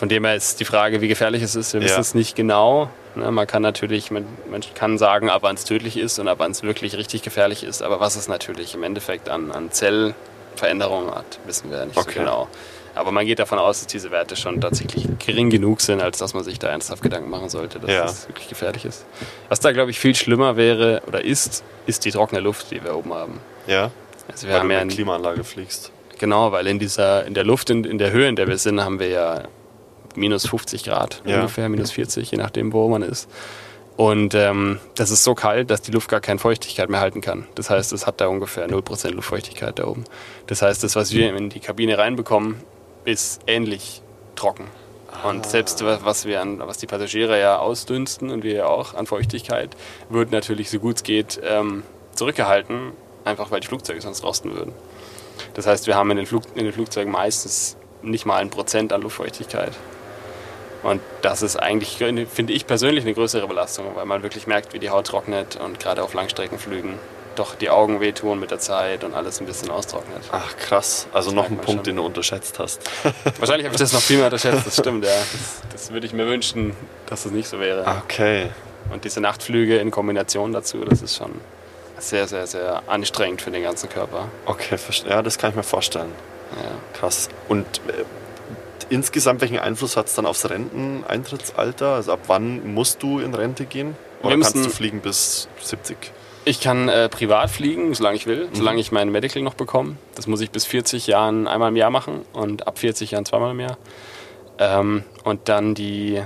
Von 0.00 0.08
dem 0.08 0.24
her 0.24 0.34
ist 0.34 0.58
die 0.60 0.64
Frage, 0.64 1.02
wie 1.02 1.08
gefährlich 1.08 1.42
es 1.42 1.54
ist. 1.54 1.74
Wir 1.74 1.82
ja. 1.82 1.88
wissen 1.88 2.00
es 2.00 2.14
nicht 2.14 2.34
genau. 2.34 2.88
Ne, 3.16 3.30
man 3.30 3.46
kann 3.46 3.60
natürlich, 3.60 4.10
man, 4.10 4.24
man 4.50 4.62
kann 4.74 4.96
sagen, 4.96 5.28
ab 5.28 5.42
wann 5.42 5.56
es 5.56 5.64
tödlich 5.64 5.98
ist 5.98 6.18
und 6.18 6.26
ab 6.26 6.38
wann 6.38 6.52
es 6.52 6.62
wirklich 6.62 6.96
richtig 6.96 7.20
gefährlich 7.20 7.64
ist. 7.64 7.82
Aber 7.82 8.00
was 8.00 8.16
es 8.16 8.26
natürlich 8.26 8.74
im 8.74 8.82
Endeffekt 8.82 9.28
an, 9.28 9.52
an 9.52 9.70
Zellveränderungen 9.70 11.14
hat, 11.14 11.38
wissen 11.44 11.70
wir 11.70 11.84
nicht 11.84 11.98
okay. 11.98 12.12
so 12.14 12.18
genau. 12.18 12.48
Aber 12.94 13.12
man 13.12 13.26
geht 13.26 13.40
davon 13.40 13.58
aus, 13.58 13.80
dass 13.80 13.88
diese 13.88 14.10
Werte 14.10 14.36
schon 14.36 14.62
tatsächlich 14.62 15.06
gering 15.18 15.50
genug 15.50 15.82
sind, 15.82 16.00
als 16.00 16.16
dass 16.16 16.32
man 16.32 16.44
sich 16.44 16.58
da 16.58 16.68
ernsthaft 16.68 17.02
Gedanken 17.02 17.28
machen 17.28 17.50
sollte, 17.50 17.78
dass 17.78 17.90
ja. 17.90 18.00
das 18.04 18.26
wirklich 18.26 18.48
gefährlich 18.48 18.86
ist. 18.86 19.04
Was 19.50 19.60
da, 19.60 19.70
glaube 19.72 19.90
ich, 19.90 20.00
viel 20.00 20.14
schlimmer 20.14 20.56
wäre 20.56 21.02
oder 21.08 21.22
ist, 21.22 21.62
ist 21.84 22.06
die 22.06 22.10
trockene 22.10 22.40
Luft, 22.40 22.70
die 22.70 22.82
wir 22.82 22.96
oben 22.96 23.12
haben. 23.12 23.38
Ja. 23.66 23.90
Also 24.32 24.46
wir 24.46 24.54
weil 24.54 24.60
haben 24.60 24.68
du 24.70 24.74
ja 24.76 24.80
eine 24.80 24.90
Klimaanlage 24.90 25.44
fliegst. 25.44 25.92
Genau, 26.18 26.52
weil 26.52 26.66
in 26.68 26.78
dieser, 26.78 27.26
in 27.26 27.34
der 27.34 27.44
Luft, 27.44 27.68
in, 27.68 27.84
in 27.84 27.98
der 27.98 28.12
Höhe, 28.12 28.28
in 28.28 28.36
der 28.36 28.48
wir 28.48 28.56
sind, 28.56 28.82
haben 28.82 28.98
wir 28.98 29.08
ja 29.08 29.42
minus 30.20 30.46
50 30.46 30.84
Grad 30.84 31.22
ja. 31.24 31.36
ungefähr, 31.36 31.68
minus 31.68 31.90
40, 31.90 32.30
je 32.30 32.38
nachdem, 32.38 32.72
wo 32.72 32.88
man 32.88 33.02
ist. 33.02 33.28
Und 33.96 34.34
ähm, 34.34 34.78
das 34.94 35.10
ist 35.10 35.24
so 35.24 35.34
kalt, 35.34 35.70
dass 35.70 35.82
die 35.82 35.90
Luft 35.90 36.08
gar 36.08 36.20
keine 36.20 36.38
Feuchtigkeit 36.38 36.88
mehr 36.88 37.00
halten 37.00 37.20
kann. 37.20 37.46
Das 37.54 37.68
heißt, 37.68 37.92
es 37.92 38.06
hat 38.06 38.20
da 38.20 38.28
ungefähr 38.28 38.66
0% 38.66 39.10
Luftfeuchtigkeit 39.10 39.78
da 39.78 39.88
oben. 39.88 40.04
Das 40.46 40.62
heißt, 40.62 40.82
das, 40.82 40.96
was 40.96 41.12
wir 41.12 41.36
in 41.36 41.50
die 41.50 41.60
Kabine 41.60 41.98
reinbekommen, 41.98 42.56
ist 43.04 43.42
ähnlich 43.46 44.00
trocken. 44.36 44.64
Und 45.28 45.44
selbst 45.44 45.84
was, 45.84 46.24
wir 46.24 46.40
an, 46.40 46.60
was 46.60 46.78
die 46.78 46.86
Passagiere 46.86 47.38
ja 47.38 47.58
ausdünsten 47.58 48.30
und 48.30 48.42
wir 48.42 48.52
ja 48.54 48.66
auch 48.66 48.94
an 48.94 49.06
Feuchtigkeit, 49.06 49.76
wird 50.08 50.30
natürlich 50.30 50.70
so 50.70 50.78
gut 50.78 50.96
es 50.96 51.02
geht 51.02 51.40
ähm, 51.44 51.82
zurückgehalten, 52.14 52.92
einfach 53.24 53.50
weil 53.50 53.60
die 53.60 53.66
Flugzeuge 53.66 54.00
sonst 54.00 54.22
rosten 54.24 54.54
würden. 54.54 54.72
Das 55.54 55.66
heißt, 55.66 55.86
wir 55.86 55.96
haben 55.96 56.10
in 56.10 56.16
den, 56.16 56.26
Flug, 56.26 56.44
in 56.54 56.64
den 56.64 56.72
Flugzeugen 56.72 57.12
meistens 57.12 57.76
nicht 58.02 58.24
mal 58.24 58.36
ein 58.36 58.50
Prozent 58.50 58.92
an 58.92 59.02
Luftfeuchtigkeit. 59.02 59.72
Und 60.82 61.00
das 61.22 61.42
ist 61.42 61.56
eigentlich, 61.56 61.98
finde 61.98 62.52
ich 62.52 62.66
persönlich, 62.66 63.04
eine 63.04 63.14
größere 63.14 63.46
Belastung, 63.46 63.86
weil 63.94 64.06
man 64.06 64.22
wirklich 64.22 64.46
merkt, 64.46 64.72
wie 64.72 64.78
die 64.78 64.90
Haut 64.90 65.06
trocknet 65.06 65.56
und 65.56 65.78
gerade 65.78 66.02
auf 66.02 66.14
Langstreckenflügen 66.14 66.94
doch 67.36 67.54
die 67.54 67.70
Augen 67.70 68.00
wehtun 68.00 68.40
mit 68.40 68.50
der 68.50 68.58
Zeit 68.58 69.04
und 69.04 69.14
alles 69.14 69.40
ein 69.40 69.46
bisschen 69.46 69.70
austrocknet. 69.70 70.22
Ach 70.32 70.56
krass, 70.56 71.06
also 71.12 71.30
das 71.30 71.36
noch 71.36 71.44
ein 71.46 71.56
Punkt, 71.56 71.70
schon. 71.70 71.82
den 71.84 71.96
du 71.96 72.04
unterschätzt 72.04 72.58
hast. 72.58 72.82
Wahrscheinlich 73.38 73.66
habe 73.66 73.74
ich 73.74 73.80
das 73.80 73.92
noch 73.92 74.00
viel 74.00 74.16
mehr 74.16 74.26
unterschätzt, 74.26 74.66
das 74.66 74.76
stimmt, 74.76 75.04
ja. 75.04 75.10
Das, 75.32 75.62
das 75.72 75.92
würde 75.92 76.06
ich 76.06 76.12
mir 76.12 76.26
wünschen, 76.26 76.74
dass 77.06 77.24
es 77.24 77.32
nicht 77.32 77.48
so 77.48 77.60
wäre. 77.60 77.84
Okay. 78.04 78.48
Und 78.92 79.04
diese 79.04 79.20
Nachtflüge 79.20 79.78
in 79.78 79.90
Kombination 79.90 80.52
dazu, 80.52 80.84
das 80.84 81.02
ist 81.02 81.16
schon 81.16 81.32
sehr, 81.98 82.26
sehr, 82.26 82.46
sehr 82.46 82.82
anstrengend 82.86 83.42
für 83.42 83.50
den 83.50 83.62
ganzen 83.62 83.88
Körper. 83.88 84.28
Okay, 84.46 84.76
ja, 85.08 85.22
das 85.22 85.38
kann 85.38 85.50
ich 85.50 85.56
mir 85.56 85.62
vorstellen. 85.62 86.12
Ja. 86.56 86.98
Krass. 86.98 87.28
Und 87.48 87.66
äh, 87.88 88.04
insgesamt, 88.90 89.40
welchen 89.40 89.58
Einfluss 89.58 89.96
hat 89.96 90.06
es 90.06 90.14
dann 90.14 90.26
aufs 90.26 90.48
Renteneintrittsalter? 90.48 91.94
Also 91.94 92.12
ab 92.12 92.20
wann 92.26 92.74
musst 92.74 93.02
du 93.02 93.20
in 93.20 93.34
Rente 93.34 93.64
gehen? 93.64 93.96
Oder 94.22 94.34
kannst 94.34 94.56
du 94.56 94.68
fliegen 94.68 95.00
bis 95.00 95.48
70? 95.62 95.96
Ich 96.44 96.60
kann 96.60 96.88
äh, 96.88 97.08
privat 97.08 97.50
fliegen, 97.50 97.94
solange 97.94 98.16
ich 98.16 98.26
will, 98.26 98.46
mhm. 98.46 98.54
solange 98.54 98.80
ich 98.80 98.92
mein 98.92 99.10
Medical 99.10 99.42
noch 99.42 99.54
bekomme. 99.54 99.96
Das 100.14 100.26
muss 100.26 100.40
ich 100.40 100.50
bis 100.50 100.64
40 100.66 101.06
Jahren 101.06 101.46
einmal 101.46 101.68
im 101.70 101.76
Jahr 101.76 101.90
machen 101.90 102.22
und 102.32 102.66
ab 102.66 102.78
40 102.78 103.12
Jahren 103.12 103.24
zweimal 103.24 103.52
im 103.52 103.60
Jahr. 103.60 103.78
Ähm, 104.58 105.04
und 105.24 105.48
dann 105.48 105.74
die 105.74 106.22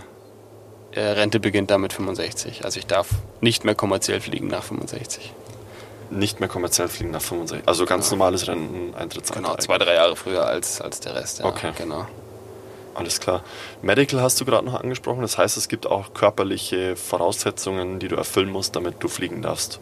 äh, 0.92 1.00
Rente 1.00 1.40
beginnt 1.40 1.70
dann 1.70 1.80
mit 1.80 1.92
65. 1.92 2.64
Also 2.64 2.78
ich 2.78 2.86
darf 2.86 3.08
nicht 3.40 3.64
mehr 3.64 3.74
kommerziell 3.74 4.20
fliegen 4.20 4.46
nach 4.48 4.62
65. 4.62 5.32
Nicht 6.10 6.38
mehr 6.38 6.48
kommerziell 6.48 6.88
fliegen 6.88 7.10
nach 7.10 7.22
65. 7.22 7.66
Also 7.66 7.84
ganz 7.84 8.10
ja. 8.10 8.16
normales 8.16 8.46
Renteneintrittsalter. 8.46 9.42
Genau, 9.42 9.56
zwei, 9.56 9.78
drei 9.78 9.94
Jahre 9.94 10.14
früher 10.14 10.46
als, 10.46 10.80
als 10.80 11.00
der 11.00 11.16
Rest. 11.16 11.40
Ja, 11.40 11.46
okay. 11.46 11.72
Genau. 11.76 12.06
Alles 12.94 13.20
klar. 13.20 13.42
Medical 13.82 14.20
hast 14.20 14.40
du 14.40 14.44
gerade 14.44 14.64
noch 14.64 14.80
angesprochen. 14.80 15.22
Das 15.22 15.36
heißt, 15.36 15.56
es 15.56 15.68
gibt 15.68 15.86
auch 15.86 16.14
körperliche 16.14 16.96
Voraussetzungen, 16.96 17.98
die 17.98 18.08
du 18.08 18.16
erfüllen 18.16 18.50
musst, 18.50 18.76
damit 18.76 19.02
du 19.02 19.08
fliegen 19.08 19.42
darfst. 19.42 19.80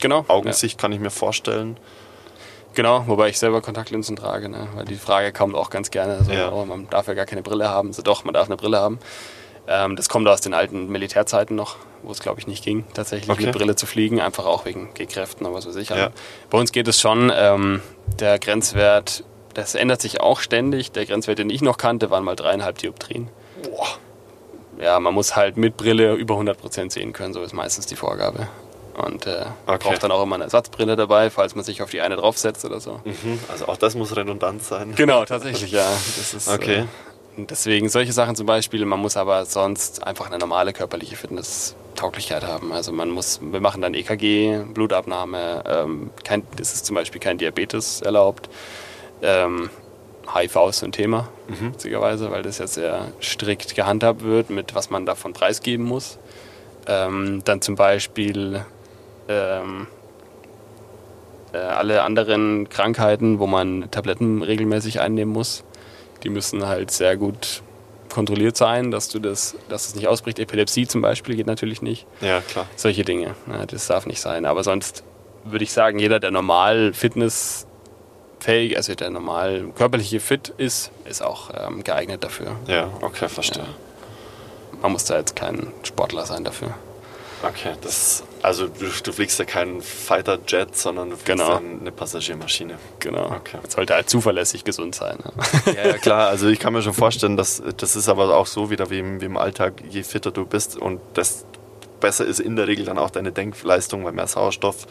Genau. 0.00 0.24
Augensicht 0.28 0.78
ja. 0.78 0.80
kann 0.80 0.92
ich 0.92 1.00
mir 1.00 1.10
vorstellen. 1.10 1.78
Genau, 2.74 3.04
wobei 3.06 3.28
ich 3.28 3.38
selber 3.38 3.60
Kontaktlinsen 3.60 4.14
trage, 4.16 4.48
ne? 4.48 4.68
weil 4.74 4.84
die 4.84 4.96
Frage 4.96 5.32
kommt 5.32 5.54
auch 5.54 5.70
ganz 5.70 5.90
gerne. 5.90 6.18
Also, 6.18 6.32
ja. 6.32 6.52
oh, 6.52 6.64
man 6.64 6.88
darf 6.90 7.08
ja 7.08 7.14
gar 7.14 7.26
keine 7.26 7.42
Brille 7.42 7.68
haben. 7.68 7.88
Also 7.88 8.02
doch, 8.02 8.24
man 8.24 8.34
darf 8.34 8.46
eine 8.46 8.56
Brille 8.56 8.78
haben. 8.78 8.98
Ähm, 9.66 9.96
das 9.96 10.08
kommt 10.08 10.28
aus 10.28 10.40
den 10.40 10.54
alten 10.54 10.88
Militärzeiten 10.88 11.56
noch, 11.56 11.76
wo 12.02 12.12
es, 12.12 12.20
glaube 12.20 12.40
ich, 12.40 12.46
nicht 12.46 12.64
ging, 12.64 12.84
tatsächlich 12.94 13.28
okay. 13.28 13.46
mit 13.46 13.54
Brille 13.54 13.76
zu 13.76 13.86
fliegen, 13.86 14.20
einfach 14.20 14.46
auch 14.46 14.64
wegen 14.64 14.94
G-Kräften 14.94 15.44
oder 15.44 15.56
was 15.56 15.66
weiß 15.66 15.76
ich. 15.76 15.90
Ja. 15.90 16.10
Bei 16.50 16.58
uns 16.58 16.72
geht 16.72 16.88
es 16.88 17.00
schon. 17.00 17.30
Ähm, 17.34 17.82
der 18.18 18.38
Grenzwert 18.38 19.24
das 19.58 19.74
ändert 19.74 20.00
sich 20.00 20.20
auch 20.20 20.38
ständig. 20.38 20.92
Der 20.92 21.04
Grenzwert, 21.04 21.40
den 21.40 21.50
ich 21.50 21.62
noch 21.62 21.78
kannte, 21.78 22.10
waren 22.10 22.22
mal 22.22 22.36
dreieinhalb 22.36 22.78
Dioptrien. 22.78 23.28
Boah. 23.64 23.88
Ja, 24.80 25.00
man 25.00 25.12
muss 25.12 25.34
halt 25.34 25.56
mit 25.56 25.76
Brille 25.76 26.14
über 26.14 26.36
100% 26.36 26.92
sehen 26.92 27.12
können, 27.12 27.34
so 27.34 27.42
ist 27.42 27.52
meistens 27.52 27.86
die 27.86 27.96
Vorgabe. 27.96 28.46
Und 28.94 29.26
äh, 29.26 29.46
okay. 29.66 29.78
braucht 29.80 30.02
dann 30.04 30.12
auch 30.12 30.22
immer 30.22 30.36
eine 30.36 30.44
Ersatzbrille 30.44 30.94
dabei, 30.94 31.30
falls 31.30 31.56
man 31.56 31.64
sich 31.64 31.82
auf 31.82 31.90
die 31.90 32.00
eine 32.00 32.14
draufsetzt 32.14 32.64
oder 32.64 32.78
so. 32.78 33.00
Mhm, 33.04 33.40
also 33.48 33.66
auch 33.66 33.76
das 33.76 33.96
muss 33.96 34.14
redundant 34.16 34.62
sein. 34.62 34.94
Genau, 34.94 35.24
tatsächlich, 35.24 35.72
ja. 35.72 35.88
Das 36.16 36.34
ist, 36.34 36.48
okay. 36.48 36.84
Äh, 37.36 37.44
deswegen 37.48 37.88
solche 37.88 38.12
Sachen 38.12 38.36
zum 38.36 38.46
Beispiel, 38.46 38.84
man 38.84 39.00
muss 39.00 39.16
aber 39.16 39.44
sonst 39.44 40.06
einfach 40.06 40.26
eine 40.26 40.38
normale 40.38 40.72
körperliche 40.72 41.16
Fitnesstauglichkeit 41.16 42.44
haben. 42.44 42.72
Also 42.72 42.92
man 42.92 43.10
muss, 43.10 43.40
wir 43.42 43.60
machen 43.60 43.82
dann 43.82 43.94
EKG, 43.94 44.60
Blutabnahme, 44.72 45.64
ähm, 45.66 46.10
kein, 46.22 46.44
es 46.60 46.74
ist 46.74 46.86
zum 46.86 46.94
Beispiel 46.94 47.20
kein 47.20 47.38
Diabetes 47.38 48.02
erlaubt. 48.02 48.48
Ähm, 49.22 49.70
HIV 50.32 50.68
ist 50.68 50.78
so 50.80 50.86
ein 50.86 50.92
Thema, 50.92 51.28
mhm. 51.48 51.72
witzigerweise, 51.72 52.30
weil 52.30 52.42
das 52.42 52.58
jetzt 52.58 52.74
sehr 52.74 53.12
strikt 53.20 53.74
gehandhabt 53.74 54.22
wird, 54.22 54.50
mit 54.50 54.74
was 54.74 54.90
man 54.90 55.06
davon 55.06 55.32
preisgeben 55.32 55.86
muss. 55.86 56.18
Ähm, 56.86 57.42
dann 57.44 57.60
zum 57.60 57.74
Beispiel 57.76 58.64
ähm, 59.28 59.86
äh, 61.52 61.58
alle 61.58 62.02
anderen 62.02 62.68
Krankheiten, 62.68 63.38
wo 63.38 63.46
man 63.46 63.90
Tabletten 63.90 64.42
regelmäßig 64.42 65.00
einnehmen 65.00 65.32
muss, 65.32 65.64
die 66.22 66.28
müssen 66.28 66.66
halt 66.66 66.90
sehr 66.90 67.16
gut 67.16 67.62
kontrolliert 68.08 68.56
sein, 68.56 68.90
dass 68.90 69.08
du 69.08 69.18
das, 69.18 69.54
dass 69.68 69.88
es 69.88 69.94
nicht 69.94 70.08
ausbricht. 70.08 70.38
Epilepsie 70.38 70.86
zum 70.86 71.02
Beispiel 71.02 71.36
geht 71.36 71.46
natürlich 71.46 71.82
nicht. 71.82 72.06
Ja, 72.20 72.40
klar. 72.40 72.66
Solche 72.74 73.04
Dinge. 73.04 73.34
Ja, 73.46 73.66
das 73.66 73.86
darf 73.86 74.06
nicht 74.06 74.20
sein. 74.20 74.46
Aber 74.46 74.64
sonst 74.64 75.04
würde 75.44 75.62
ich 75.62 75.72
sagen, 75.72 75.98
jeder, 75.98 76.18
der 76.18 76.30
normal 76.30 76.92
fitnessfähig, 78.38 78.76
also 78.76 78.94
der 78.94 79.10
normal 79.10 79.72
körperliche 79.76 80.20
fit 80.20 80.52
ist, 80.56 80.90
ist 81.04 81.22
auch 81.22 81.50
ähm, 81.54 81.84
geeignet 81.84 82.24
dafür. 82.24 82.56
Ja, 82.66 82.90
okay, 83.00 83.28
verstehe. 83.28 83.64
Ja. 83.64 83.68
Man 84.80 84.92
muss 84.92 85.04
da 85.04 85.18
jetzt 85.18 85.36
kein 85.36 85.72
Sportler 85.82 86.24
sein 86.24 86.44
dafür. 86.44 86.74
Okay, 87.42 87.74
das, 87.82 88.24
also 88.42 88.66
du, 88.66 88.86
du 88.86 89.12
fliegst 89.12 89.38
ja 89.38 89.44
keinen 89.44 89.80
Fighter-Jet, 89.80 90.76
sondern 90.76 91.10
du 91.10 91.16
fliegst 91.16 91.40
genau. 91.40 91.58
eine 91.58 91.92
Passagiermaschine. 91.92 92.78
Genau. 92.98 93.26
Okay. 93.26 93.58
Das 93.62 93.74
sollte 93.74 93.94
halt 93.94 94.10
zuverlässig 94.10 94.64
gesund 94.64 94.96
sein. 94.96 95.18
Ja. 95.66 95.72
ja, 95.72 95.88
ja, 95.90 95.98
klar. 95.98 96.28
Also 96.28 96.48
ich 96.48 96.58
kann 96.58 96.72
mir 96.72 96.82
schon 96.82 96.94
vorstellen, 96.94 97.36
dass 97.36 97.62
das 97.76 97.94
ist 97.94 98.08
aber 98.08 98.36
auch 98.36 98.46
so 98.46 98.70
wieder 98.70 98.90
wie 98.90 98.98
im, 98.98 99.20
wie 99.20 99.26
im 99.26 99.36
Alltag, 99.36 99.74
je 99.88 100.02
fitter 100.02 100.32
du 100.32 100.46
bist 100.46 100.76
und 100.76 101.00
das 101.14 101.44
besser 102.00 102.24
ist 102.24 102.40
in 102.40 102.56
der 102.56 102.66
Regel 102.66 102.84
dann 102.84 102.98
auch 102.98 103.10
deine 103.10 103.32
Denkleistung, 103.32 104.04
weil 104.04 104.12
mehr 104.12 104.26
Sauerstoff 104.26 104.86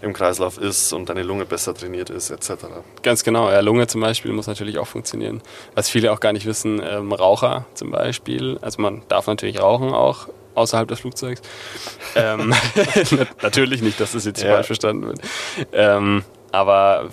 im 0.00 0.12
Kreislauf 0.12 0.58
ist 0.58 0.92
und 0.92 1.08
deine 1.08 1.22
Lunge 1.22 1.44
besser 1.44 1.74
trainiert 1.74 2.10
ist, 2.10 2.30
etc. 2.30 2.66
Ganz 3.02 3.24
genau, 3.24 3.50
ja, 3.50 3.60
Lunge 3.60 3.86
zum 3.86 4.00
Beispiel 4.00 4.32
muss 4.32 4.46
natürlich 4.46 4.78
auch 4.78 4.86
funktionieren. 4.86 5.42
Was 5.74 5.88
viele 5.88 6.12
auch 6.12 6.20
gar 6.20 6.32
nicht 6.32 6.46
wissen, 6.46 6.82
ähm, 6.84 7.12
Raucher 7.12 7.66
zum 7.74 7.90
Beispiel, 7.90 8.58
also 8.60 8.80
man 8.80 9.02
darf 9.08 9.26
natürlich 9.26 9.60
rauchen 9.60 9.92
auch 9.92 10.28
außerhalb 10.54 10.88
des 10.88 11.00
Flugzeugs. 11.00 11.40
ähm, 12.16 12.54
natürlich 13.42 13.82
nicht, 13.82 14.00
dass 14.00 14.12
das 14.12 14.24
jetzt 14.24 14.42
ja. 14.42 14.54
falsch 14.54 14.66
verstanden 14.66 15.06
wird. 15.06 15.20
Ähm, 15.72 16.24
aber 16.50 17.08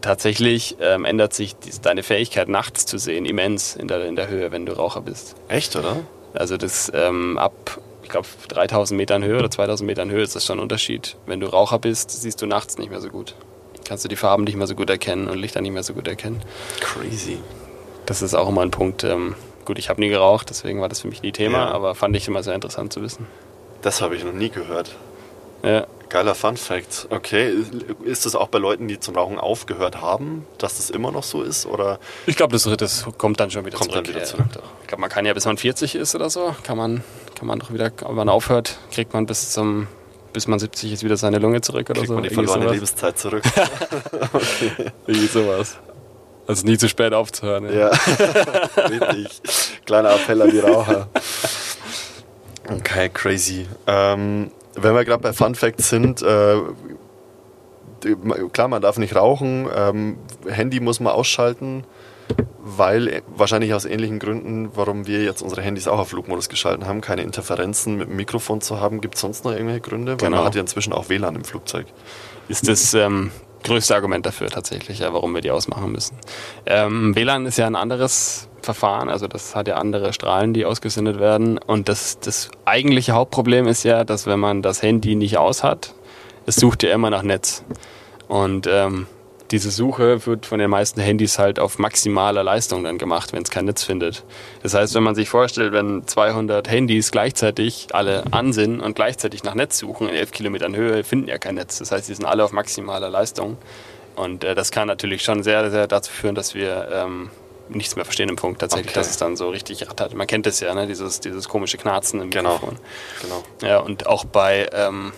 tatsächlich 0.00 0.76
ähm, 0.80 1.04
ändert 1.04 1.34
sich 1.34 1.56
die, 1.56 1.70
deine 1.80 2.02
Fähigkeit, 2.02 2.48
nachts 2.48 2.86
zu 2.86 2.98
sehen, 2.98 3.24
immens 3.24 3.76
in 3.76 3.88
der, 3.88 4.04
in 4.06 4.16
der 4.16 4.28
Höhe, 4.28 4.52
wenn 4.52 4.66
du 4.66 4.72
Raucher 4.72 5.02
bist. 5.02 5.36
Echt, 5.48 5.76
oder? 5.76 5.96
Also 6.34 6.56
das 6.56 6.90
ähm, 6.94 7.38
ab 7.38 7.80
glaube, 8.10 8.28
3000 8.48 8.96
Metern 8.96 9.24
Höhe 9.24 9.38
oder 9.38 9.50
2000 9.50 9.86
Metern 9.86 10.10
Höhe 10.10 10.22
ist 10.22 10.36
das 10.36 10.44
schon 10.44 10.58
ein 10.58 10.62
Unterschied. 10.62 11.16
Wenn 11.26 11.40
du 11.40 11.46
Raucher 11.46 11.78
bist, 11.78 12.10
siehst 12.10 12.42
du 12.42 12.46
nachts 12.46 12.78
nicht 12.78 12.90
mehr 12.90 13.00
so 13.00 13.08
gut. 13.08 13.34
Kannst 13.84 14.04
du 14.04 14.08
die 14.08 14.16
Farben 14.16 14.44
nicht 14.44 14.56
mehr 14.56 14.66
so 14.66 14.74
gut 14.74 14.90
erkennen 14.90 15.28
und 15.28 15.38
Lichter 15.38 15.60
nicht 15.60 15.72
mehr 15.72 15.82
so 15.82 15.94
gut 15.94 16.06
erkennen. 16.06 16.42
Crazy. 16.80 17.38
Das 18.06 18.22
ist 18.22 18.34
auch 18.34 18.48
immer 18.48 18.62
ein 18.62 18.70
Punkt. 18.70 19.04
Ähm, 19.04 19.34
gut, 19.64 19.78
ich 19.78 19.88
habe 19.88 20.00
nie 20.00 20.08
geraucht, 20.08 20.50
deswegen 20.50 20.80
war 20.80 20.88
das 20.88 21.00
für 21.00 21.08
mich 21.08 21.22
nie 21.22 21.32
Thema, 21.32 21.58
ja. 21.58 21.70
aber 21.70 21.94
fand 21.94 22.14
ich 22.16 22.28
immer 22.28 22.42
sehr 22.42 22.54
interessant 22.54 22.92
zu 22.92 23.02
wissen. 23.02 23.26
Das 23.82 24.00
habe 24.00 24.14
ich 24.14 24.24
noch 24.24 24.32
nie 24.32 24.50
gehört. 24.50 24.94
Ja. 25.64 25.86
Geiler 26.10 26.34
Fun 26.34 26.56
Fact. 26.56 27.06
Okay, 27.08 27.54
ist 28.04 28.26
das 28.26 28.34
auch 28.34 28.48
bei 28.48 28.58
Leuten, 28.58 28.88
die 28.88 29.00
zum 29.00 29.14
Rauchen 29.14 29.38
aufgehört 29.38 30.00
haben, 30.00 30.44
dass 30.58 30.76
das 30.76 30.90
immer 30.90 31.12
noch 31.12 31.22
so 31.22 31.42
ist? 31.42 31.66
Oder? 31.66 31.98
Ich 32.26 32.36
glaube, 32.36 32.52
das, 32.52 32.64
das, 32.64 33.06
kommt 33.16 33.40
dann 33.40 33.50
schon 33.50 33.64
wieder 33.64 33.78
kommt 33.78 33.92
zurück. 33.92 34.04
Dann 34.04 34.14
wieder 34.14 34.24
zurück. 34.24 34.46
Ich 34.82 34.88
glaube, 34.88 35.00
man 35.00 35.08
kann 35.08 35.24
ja, 35.24 35.32
bis 35.32 35.46
man 35.46 35.56
40 35.56 35.94
ist 35.94 36.14
oder 36.14 36.28
so, 36.28 36.54
kann 36.64 36.76
man, 36.76 37.02
kann 37.36 37.46
man 37.46 37.60
doch 37.60 37.72
wieder, 37.72 37.92
wenn 38.04 38.14
man 38.14 38.28
aufhört, 38.28 38.78
kriegt 38.90 39.14
man 39.14 39.24
bis 39.26 39.52
zum 39.52 39.86
bis 40.32 40.46
man 40.46 40.60
70 40.60 40.92
ist 40.92 41.02
wieder 41.02 41.16
seine 41.16 41.38
Lunge 41.38 41.60
zurück 41.60 41.90
oder 41.90 42.00
kriegt 42.00 42.08
so. 42.08 42.14
man 42.14 42.22
die 42.22 42.30
verlorene 42.30 42.62
sowas. 42.62 42.74
Lebenszeit 42.74 43.18
zurück. 43.18 43.42
okay. 44.32 44.92
Wie 45.06 45.26
sowas. 45.26 45.76
Also 46.46 46.66
nie 46.66 46.78
zu 46.78 46.88
spät 46.88 47.12
aufzuhören. 47.12 47.64
Ja, 47.64 47.90
ja. 47.90 47.90
richtig. 48.88 49.42
Kleiner 49.86 50.10
Appell 50.14 50.42
an 50.42 50.50
die 50.50 50.60
Raucher. 50.60 51.08
Okay, 52.68 53.08
crazy. 53.08 53.66
Ähm, 53.86 54.52
wenn 54.82 54.94
wir 54.94 55.04
gerade 55.04 55.22
bei 55.22 55.32
Fun 55.32 55.54
Facts 55.54 55.90
sind, 55.90 56.22
äh, 56.22 56.56
klar, 58.52 58.68
man 58.68 58.82
darf 58.82 58.98
nicht 58.98 59.14
rauchen, 59.14 59.68
ähm, 59.74 60.18
Handy 60.48 60.80
muss 60.80 61.00
man 61.00 61.12
ausschalten, 61.12 61.84
weil 62.60 63.22
wahrscheinlich 63.34 63.74
aus 63.74 63.84
ähnlichen 63.84 64.18
Gründen, 64.18 64.70
warum 64.74 65.06
wir 65.06 65.22
jetzt 65.22 65.42
unsere 65.42 65.62
Handys 65.62 65.88
auch 65.88 65.98
auf 65.98 66.08
Flugmodus 66.08 66.48
geschalten 66.48 66.86
haben, 66.86 67.00
keine 67.00 67.22
Interferenzen 67.22 67.96
mit 67.96 68.08
dem 68.08 68.16
Mikrofon 68.16 68.60
zu 68.60 68.80
haben. 68.80 69.00
Gibt 69.00 69.14
es 69.14 69.20
sonst 69.20 69.44
noch 69.44 69.52
irgendwelche 69.52 69.80
Gründe? 69.80 70.12
Weil 70.12 70.28
genau. 70.28 70.38
man 70.38 70.46
hat 70.46 70.54
ja 70.54 70.60
inzwischen 70.60 70.92
auch 70.92 71.08
WLAN 71.08 71.36
im 71.36 71.44
Flugzeug. 71.44 71.86
Ist 72.48 72.68
das 72.68 72.94
ähm, 72.94 73.30
größte 73.64 73.94
Argument 73.94 74.26
dafür 74.26 74.48
tatsächlich, 74.48 75.00
ja, 75.00 75.12
warum 75.12 75.34
wir 75.34 75.40
die 75.40 75.50
ausmachen 75.50 75.92
müssen. 75.92 76.16
Ähm, 76.66 77.14
WLAN 77.14 77.46
ist 77.46 77.58
ja 77.58 77.66
ein 77.66 77.76
anderes 77.76 78.49
Verfahren, 78.64 79.08
also 79.08 79.26
das 79.26 79.54
hat 79.54 79.68
ja 79.68 79.76
andere 79.76 80.12
Strahlen, 80.12 80.54
die 80.54 80.64
ausgesendet 80.64 81.18
werden. 81.18 81.58
Und 81.58 81.88
das, 81.88 82.18
das 82.20 82.50
eigentliche 82.64 83.12
Hauptproblem 83.12 83.66
ist 83.66 83.82
ja, 83.84 84.04
dass 84.04 84.26
wenn 84.26 84.40
man 84.40 84.62
das 84.62 84.82
Handy 84.82 85.14
nicht 85.14 85.38
aus 85.38 85.62
hat, 85.62 85.94
es 86.46 86.56
sucht 86.56 86.82
ja 86.82 86.92
immer 86.92 87.10
nach 87.10 87.22
Netz. 87.22 87.64
Und 88.28 88.66
ähm, 88.66 89.06
diese 89.50 89.70
Suche 89.70 90.26
wird 90.26 90.46
von 90.46 90.60
den 90.60 90.70
meisten 90.70 91.00
Handys 91.00 91.38
halt 91.38 91.58
auf 91.58 91.78
maximaler 91.78 92.44
Leistung 92.44 92.84
dann 92.84 92.98
gemacht, 92.98 93.32
wenn 93.32 93.42
es 93.42 93.50
kein 93.50 93.64
Netz 93.64 93.82
findet. 93.82 94.24
Das 94.62 94.74
heißt, 94.74 94.94
wenn 94.94 95.02
man 95.02 95.16
sich 95.16 95.28
vorstellt, 95.28 95.72
wenn 95.72 96.06
200 96.06 96.70
Handys 96.70 97.10
gleichzeitig 97.10 97.88
alle 97.92 98.24
an 98.30 98.52
sind 98.52 98.80
und 98.80 98.94
gleichzeitig 98.94 99.42
nach 99.42 99.54
Netz 99.54 99.78
suchen 99.78 100.08
in 100.08 100.14
11 100.14 100.30
Kilometern 100.30 100.76
Höhe, 100.76 101.02
finden 101.02 101.28
ja 101.28 101.38
kein 101.38 101.56
Netz. 101.56 101.78
Das 101.78 101.90
heißt, 101.90 102.08
die 102.08 102.14
sind 102.14 102.26
alle 102.26 102.44
auf 102.44 102.52
maximaler 102.52 103.10
Leistung. 103.10 103.58
Und 104.14 104.44
äh, 104.44 104.54
das 104.54 104.70
kann 104.70 104.86
natürlich 104.86 105.22
schon 105.22 105.42
sehr, 105.42 105.68
sehr 105.70 105.86
dazu 105.86 106.12
führen, 106.12 106.34
dass 106.34 106.54
wir 106.54 106.88
ähm, 106.92 107.30
nichts 107.70 107.96
mehr 107.96 108.04
verstehen 108.04 108.28
im 108.28 108.36
Punkt 108.36 108.60
tatsächlich, 108.60 108.90
okay. 108.90 109.00
dass 109.00 109.10
es 109.10 109.16
dann 109.16 109.36
so 109.36 109.48
richtig 109.48 109.88
rattert. 109.88 110.14
Man 110.14 110.26
kennt 110.26 110.46
es 110.46 110.60
ja, 110.60 110.74
ne? 110.74 110.86
dieses, 110.86 111.20
dieses 111.20 111.48
komische 111.48 111.78
Knarzen 111.78 112.20
im 112.20 112.30
genau. 112.30 112.54
Mikrofon. 112.54 112.78
Genau. 113.22 113.42
Ja, 113.62 113.78
und 113.78 114.06
auch 114.06 114.24
bei 114.24 114.68
ähm, 114.72 115.12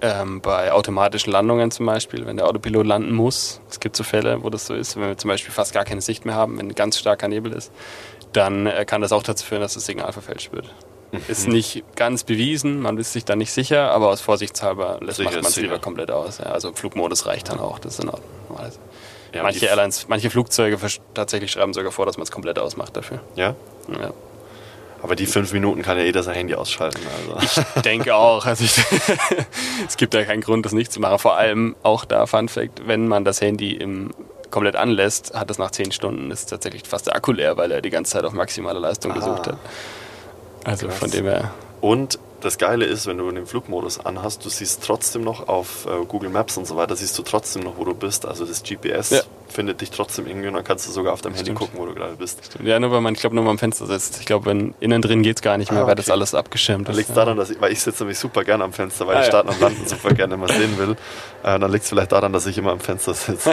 ähm, 0.00 0.40
bei 0.40 0.72
automatischen 0.72 1.32
Landungen 1.32 1.70
zum 1.70 1.86
Beispiel, 1.86 2.26
wenn 2.26 2.36
der 2.36 2.46
Autopilot 2.46 2.86
landen 2.86 3.12
muss, 3.12 3.60
es 3.68 3.80
gibt 3.80 3.96
so 3.96 4.04
Fälle, 4.04 4.42
wo 4.42 4.50
das 4.50 4.66
so 4.66 4.74
ist, 4.74 4.96
wenn 4.96 5.08
wir 5.08 5.18
zum 5.18 5.28
Beispiel 5.28 5.52
fast 5.52 5.72
gar 5.72 5.84
keine 5.84 6.00
Sicht 6.00 6.24
mehr 6.24 6.34
haben, 6.34 6.58
wenn 6.58 6.74
ganz 6.74 6.98
starker 6.98 7.28
Nebel 7.28 7.52
ist, 7.52 7.72
dann 8.32 8.66
äh, 8.66 8.84
kann 8.84 9.00
das 9.00 9.12
auch 9.12 9.22
dazu 9.22 9.44
führen, 9.44 9.60
dass 9.60 9.74
das 9.74 9.86
Signal 9.86 10.12
verfälscht 10.12 10.52
wird. 10.52 10.72
Mhm. 11.12 11.20
Ist 11.28 11.48
nicht 11.48 11.84
ganz 11.96 12.24
bewiesen, 12.24 12.80
man 12.80 12.98
ist 12.98 13.12
sich 13.12 13.24
da 13.24 13.34
nicht 13.34 13.52
sicher, 13.52 13.90
aber 13.90 14.08
aus 14.08 14.20
Vorsichtshalber 14.20 14.98
lässt 15.00 15.22
man 15.22 15.34
es 15.34 15.56
lieber 15.56 15.78
komplett 15.78 16.10
aus. 16.10 16.38
Ja. 16.38 16.46
Also 16.46 16.72
Flugmodus 16.72 17.26
reicht 17.26 17.48
dann 17.48 17.58
auch, 17.58 17.78
das 17.78 17.94
ist 17.94 18.04
in 18.04 18.10
Ordnung. 18.10 18.28
Ja, 19.32 19.42
manche 19.42 19.66
Airlines, 19.66 20.06
manche 20.08 20.30
Flugzeuge 20.30 20.78
tatsächlich 21.14 21.50
schreiben 21.50 21.74
sogar 21.74 21.92
vor, 21.92 22.06
dass 22.06 22.16
man 22.16 22.24
es 22.24 22.30
komplett 22.30 22.58
ausmacht 22.58 22.96
dafür. 22.96 23.20
Ja? 23.36 23.54
Ja. 23.88 24.12
Aber 25.02 25.14
die 25.14 25.26
fünf 25.26 25.52
Minuten 25.52 25.82
kann 25.82 25.96
ja 25.96 26.04
jeder 26.04 26.22
sein 26.22 26.34
Handy 26.34 26.54
ausschalten. 26.54 27.00
Also. 27.26 27.62
Ich 27.76 27.82
denke 27.82 28.14
auch. 28.14 28.44
Also 28.44 28.64
ich, 28.64 28.76
es 29.88 29.96
gibt 29.96 30.14
ja 30.14 30.24
keinen 30.24 30.40
Grund, 30.40 30.66
das 30.66 30.72
nicht 30.72 30.92
zu 30.92 31.00
machen. 31.00 31.18
Vor 31.18 31.36
allem 31.36 31.76
auch 31.82 32.04
da 32.04 32.26
Fun 32.26 32.48
Fact, 32.48 32.86
wenn 32.86 33.06
man 33.06 33.24
das 33.24 33.40
Handy 33.40 33.74
im 33.74 34.10
komplett 34.50 34.76
anlässt, 34.76 35.34
hat 35.34 35.50
es 35.50 35.58
nach 35.58 35.70
zehn 35.70 35.92
Stunden 35.92 36.30
ist 36.30 36.46
tatsächlich 36.46 36.82
fast 36.84 37.06
der 37.06 37.14
Akku 37.14 37.32
leer, 37.32 37.56
weil 37.58 37.70
er 37.70 37.82
die 37.82 37.90
ganze 37.90 38.12
Zeit 38.12 38.24
auf 38.24 38.32
maximale 38.32 38.78
Leistung 38.78 39.12
ah. 39.12 39.14
gesucht 39.14 39.46
hat. 39.46 39.58
Also 40.64 40.86
Krass. 40.86 40.98
von 40.98 41.10
dem 41.10 41.26
her. 41.26 41.50
Und 41.80 42.18
das 42.40 42.58
Geile 42.58 42.84
ist, 42.84 43.06
wenn 43.06 43.18
du 43.18 43.30
den 43.30 43.46
Flugmodus 43.46 43.98
anhast, 44.00 44.44
du 44.44 44.48
siehst 44.48 44.82
trotzdem 44.84 45.22
noch 45.22 45.48
auf 45.48 45.86
äh, 45.86 46.04
Google 46.06 46.30
Maps 46.30 46.56
und 46.56 46.66
so 46.66 46.76
weiter, 46.76 46.96
siehst 46.96 47.18
du 47.18 47.22
trotzdem 47.22 47.62
noch, 47.62 47.78
wo 47.78 47.84
du 47.84 47.94
bist. 47.94 48.26
Also 48.26 48.44
das 48.44 48.62
GPS 48.62 49.10
ja. 49.10 49.22
Findet 49.52 49.80
dich 49.80 49.90
trotzdem 49.90 50.26
irgendwie 50.26 50.48
und 50.48 50.54
dann 50.54 50.64
kannst 50.64 50.86
du 50.86 50.92
sogar 50.92 51.12
auf 51.12 51.20
deinem 51.20 51.34
Handy 51.34 51.52
gucken, 51.52 51.78
wo 51.78 51.86
du 51.86 51.94
gerade 51.94 52.16
bist. 52.16 52.44
Stimmt. 52.44 52.66
Ja, 52.66 52.78
nur 52.78 52.90
weil 52.90 53.00
man, 53.00 53.14
ich 53.14 53.20
glaube, 53.20 53.34
nur 53.34 53.44
mal 53.44 53.50
am 53.50 53.58
Fenster 53.58 53.86
sitzt. 53.86 54.18
Ich 54.20 54.26
glaube, 54.26 54.46
wenn 54.46 54.74
innen 54.80 55.02
drin 55.02 55.22
geht 55.22 55.36
es 55.36 55.42
gar 55.42 55.56
nicht 55.56 55.70
mehr, 55.70 55.80
ah, 55.80 55.82
okay. 55.84 55.90
weil 55.90 55.96
das 55.96 56.10
alles 56.10 56.34
abgeschirmt 56.34 56.82
ist. 56.82 56.88
Dann 56.88 56.96
liegt 56.96 57.08
ja. 57.08 57.14
daran, 57.14 57.36
dass 57.36 57.50
ich, 57.50 57.60
weil 57.60 57.72
ich 57.72 57.80
sitze 57.80 58.02
nämlich 58.02 58.18
super 58.18 58.44
gerne 58.44 58.64
am 58.64 58.72
Fenster, 58.72 59.06
weil 59.06 59.16
ah, 59.16 59.20
ich 59.20 59.26
ja. 59.26 59.30
Starten 59.30 59.48
und 59.48 59.60
Landen 59.60 59.86
super 59.86 60.10
gerne 60.10 60.34
immer 60.34 60.48
sehen 60.48 60.78
will. 60.78 60.96
Äh, 61.42 61.58
dann 61.58 61.70
liegt 61.70 61.84
es 61.84 61.88
vielleicht 61.88 62.12
daran, 62.12 62.32
dass 62.32 62.46
ich 62.46 62.58
immer 62.58 62.72
am 62.72 62.80
Fenster 62.80 63.14
sitze. 63.14 63.52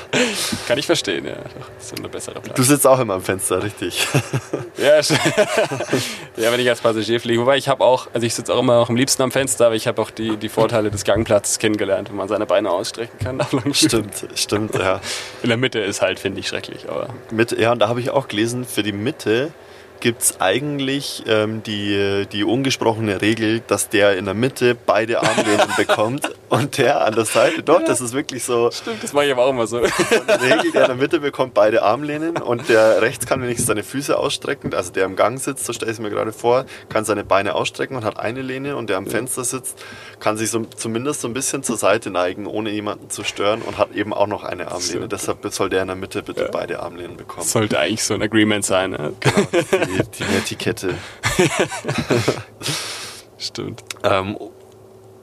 Kann 0.68 0.78
ich 0.78 0.86
verstehen, 0.86 1.26
ja. 1.26 1.34
Das 1.76 1.86
ist 1.86 1.98
eine 1.98 2.08
bessere 2.08 2.40
Platz. 2.40 2.56
Du 2.56 2.62
sitzt 2.62 2.86
auch 2.86 3.00
immer 3.00 3.14
am 3.14 3.22
Fenster, 3.22 3.62
richtig. 3.62 4.06
ja, 4.76 4.96
ja, 6.36 6.52
wenn 6.52 6.60
ich 6.60 6.68
als 6.68 6.80
Passagier 6.80 7.20
fliege. 7.20 7.40
Wobei 7.40 7.56
ich 7.56 7.68
habe 7.68 7.84
auch, 7.84 8.08
also 8.12 8.26
ich 8.26 8.34
sitze 8.34 8.54
auch 8.54 8.60
immer 8.60 8.78
auch 8.78 8.88
am 8.88 8.96
liebsten 8.96 9.22
am 9.22 9.32
Fenster, 9.32 9.66
aber 9.66 9.74
ich 9.74 9.86
habe 9.86 10.00
auch 10.00 10.10
die, 10.10 10.36
die 10.36 10.48
Vorteile 10.48 10.90
des 10.90 11.04
Gangplatzes 11.04 11.58
kennengelernt, 11.58 12.10
wenn 12.10 12.16
man 12.16 12.28
seine 12.28 12.46
Beine 12.46 12.70
ausstrecken 12.70 13.18
kann. 13.18 13.40
Stimmt, 13.72 14.26
stimmt, 14.34 14.74
ja. 14.74 15.00
In 15.42 15.48
der 15.48 15.58
Mitte 15.58 15.78
ist 15.80 16.02
halt, 16.02 16.18
finde 16.18 16.40
ich, 16.40 16.48
schrecklich. 16.48 16.88
Aber 16.88 17.08
Mit, 17.30 17.52
ja, 17.52 17.72
und 17.72 17.78
da 17.78 17.88
habe 17.88 18.00
ich 18.00 18.10
auch 18.10 18.28
gelesen, 18.28 18.64
für 18.64 18.82
die 18.82 18.92
Mitte 18.92 19.52
gibt 20.00 20.22
es 20.22 20.40
eigentlich 20.40 21.24
ähm, 21.26 21.62
die, 21.62 22.26
die 22.30 22.44
ungesprochene 22.44 23.20
Regel, 23.20 23.60
dass 23.66 23.88
der 23.88 24.16
in 24.16 24.24
der 24.24 24.34
Mitte 24.34 24.74
beide 24.74 25.22
Armlehnen 25.22 25.68
bekommt 25.76 26.30
und 26.48 26.78
der 26.78 27.04
an 27.04 27.14
der 27.14 27.24
Seite. 27.24 27.62
Doch, 27.62 27.80
ja. 27.80 27.86
das 27.86 28.00
ist 28.00 28.12
wirklich 28.12 28.44
so. 28.44 28.70
Stimmt, 28.70 29.02
das 29.02 29.12
mache 29.12 29.26
ich 29.26 29.32
aber 29.32 29.44
auch 29.44 29.50
immer 29.50 29.66
so. 29.66 29.80
Der 29.80 30.40
Regel, 30.40 30.72
der 30.72 30.82
in 30.82 30.88
der 30.88 30.94
Mitte 30.96 31.20
bekommt 31.20 31.54
beide 31.54 31.82
Armlehnen 31.82 32.36
und 32.36 32.68
der 32.68 33.02
rechts 33.02 33.26
kann 33.26 33.42
wenigstens 33.42 33.66
seine 33.66 33.82
Füße 33.82 34.18
ausstrecken. 34.18 34.74
Also 34.74 34.92
der 34.92 35.04
im 35.04 35.16
Gang 35.16 35.40
sitzt, 35.40 35.64
so 35.64 35.72
stelle 35.72 35.90
ich 35.90 35.98
es 35.98 36.02
mir 36.02 36.10
gerade 36.10 36.32
vor, 36.32 36.66
kann 36.88 37.04
seine 37.04 37.24
Beine 37.24 37.54
ausstrecken 37.54 37.96
und 37.96 38.04
hat 38.04 38.18
eine 38.18 38.42
Lehne 38.42 38.76
und 38.76 38.90
der 38.90 38.96
am 38.96 39.06
Fenster 39.06 39.44
sitzt, 39.44 39.82
kann 40.20 40.36
sich 40.36 40.50
so, 40.50 40.64
zumindest 40.64 41.20
so 41.20 41.28
ein 41.28 41.34
bisschen 41.34 41.62
zur 41.62 41.76
Seite 41.76 42.10
neigen, 42.10 42.46
ohne 42.46 42.70
jemanden 42.70 43.10
zu 43.10 43.24
stören 43.24 43.62
und 43.62 43.78
hat 43.78 43.94
eben 43.94 44.12
auch 44.12 44.26
noch 44.26 44.44
eine 44.44 44.70
Armlehne. 44.70 45.02
So. 45.02 45.06
Deshalb 45.06 45.38
soll 45.52 45.68
der 45.68 45.82
in 45.82 45.88
der 45.88 45.96
Mitte 45.96 46.22
bitte 46.22 46.42
ja. 46.42 46.48
beide 46.50 46.80
Armlehnen 46.80 47.16
bekommen. 47.16 47.46
Sollte 47.46 47.78
eigentlich 47.78 48.04
so 48.04 48.14
ein 48.14 48.22
Agreement 48.22 48.64
sein, 48.64 48.90
ne? 48.90 49.12
Genau, 49.20 49.46
die, 49.86 50.02
die 50.18 50.36
Etikette. 50.36 50.94
Stimmt. 53.38 53.82
Ähm, 54.02 54.36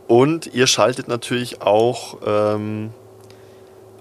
und 0.07 0.53
ihr 0.53 0.67
schaltet 0.67 1.07
natürlich 1.07 1.61
auch, 1.61 2.17
ähm, 2.25 2.91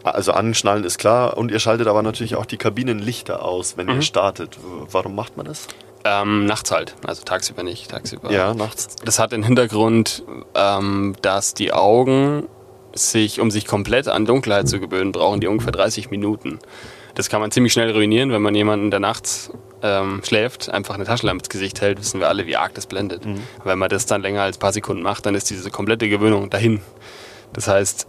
also 0.02 0.32
anschnallen 0.32 0.84
ist 0.84 0.98
klar, 0.98 1.36
und 1.36 1.50
ihr 1.50 1.60
schaltet 1.60 1.86
aber 1.86 2.02
natürlich 2.02 2.36
auch 2.36 2.46
die 2.46 2.58
Kabinenlichter 2.58 3.44
aus, 3.44 3.76
wenn 3.76 3.86
mhm. 3.86 3.96
ihr 3.96 4.02
startet. 4.02 4.58
Warum 4.90 5.14
macht 5.14 5.36
man 5.36 5.46
das? 5.46 5.68
Ähm, 6.04 6.46
nachts 6.46 6.72
halt, 6.72 6.96
also 7.06 7.22
tagsüber 7.22 7.62
nicht, 7.62 7.90
tagsüber. 7.90 8.32
Ja, 8.32 8.54
nachts. 8.54 8.96
Das 9.04 9.18
hat 9.18 9.32
den 9.32 9.44
Hintergrund, 9.44 10.24
ähm, 10.54 11.14
dass 11.22 11.54
die 11.54 11.72
Augen 11.72 12.48
sich, 12.94 13.40
um 13.40 13.50
sich 13.50 13.66
komplett 13.66 14.08
an 14.08 14.26
Dunkelheit 14.26 14.68
zu 14.68 14.80
gewöhnen, 14.80 15.12
brauchen 15.12 15.40
die 15.40 15.46
ungefähr 15.46 15.72
30 15.72 16.10
Minuten. 16.10 16.58
Das 17.14 17.28
kann 17.28 17.40
man 17.40 17.50
ziemlich 17.50 17.72
schnell 17.72 17.90
ruinieren, 17.90 18.32
wenn 18.32 18.42
man 18.42 18.54
jemanden, 18.54 18.90
der 18.90 19.00
nachts 19.00 19.50
ähm, 19.82 20.22
schläft, 20.24 20.70
einfach 20.70 20.94
eine 20.94 21.04
Taschenlampe 21.04 21.42
ins 21.42 21.48
Gesicht 21.48 21.80
hält, 21.80 21.98
wissen 21.98 22.20
wir 22.20 22.28
alle, 22.28 22.46
wie 22.46 22.56
arg 22.56 22.74
das 22.74 22.86
blendet. 22.86 23.26
Mhm. 23.26 23.42
Wenn 23.64 23.78
man 23.78 23.90
das 23.90 24.06
dann 24.06 24.22
länger 24.22 24.42
als 24.42 24.56
ein 24.56 24.60
paar 24.60 24.72
Sekunden 24.72 25.02
macht, 25.02 25.26
dann 25.26 25.34
ist 25.34 25.50
diese 25.50 25.70
komplette 25.70 26.08
Gewöhnung 26.08 26.50
dahin. 26.50 26.80
Das 27.52 27.68
heißt, 27.68 28.06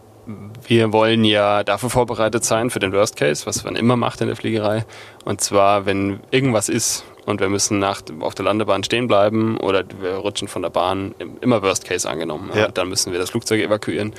wir 0.66 0.94
wollen 0.94 1.26
ja 1.26 1.64
dafür 1.64 1.90
vorbereitet 1.90 2.46
sein, 2.46 2.70
für 2.70 2.80
den 2.80 2.94
Worst 2.94 3.18
Case, 3.18 3.46
was 3.46 3.64
man 3.64 3.76
immer 3.76 3.98
macht 3.98 4.22
in 4.22 4.28
der 4.28 4.36
Fliegerei. 4.36 4.86
Und 5.26 5.42
zwar, 5.42 5.86
wenn 5.86 6.22
irgendwas 6.32 6.70
ist 6.70 7.04
und 7.26 7.42
wir 7.42 7.50
müssen 7.50 7.80
nach, 7.80 8.02
auf 8.22 8.36
der 8.36 8.46
Landebahn 8.46 8.84
stehen 8.84 9.08
bleiben 9.08 9.58
oder 9.58 9.84
wir 10.00 10.16
rutschen 10.16 10.48
von 10.48 10.62
der 10.62 10.70
Bahn, 10.70 11.14
immer 11.42 11.62
Worst 11.62 11.86
Case 11.86 12.10
angenommen. 12.10 12.52
Ja. 12.56 12.70
Dann 12.70 12.88
müssen 12.88 13.12
wir 13.12 13.20
das 13.20 13.32
Flugzeug 13.32 13.62
evakuieren. 13.62 14.14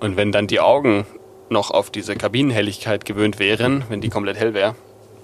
Und 0.00 0.16
wenn 0.16 0.30
dann 0.32 0.46
die 0.46 0.60
Augen 0.60 1.06
noch 1.50 1.70
auf 1.70 1.90
diese 1.90 2.16
Kabinenhelligkeit 2.16 3.04
gewöhnt 3.04 3.38
wären, 3.38 3.84
wenn 3.88 4.00
die 4.00 4.08
komplett 4.08 4.38
hell 4.38 4.54
wäre, 4.54 4.74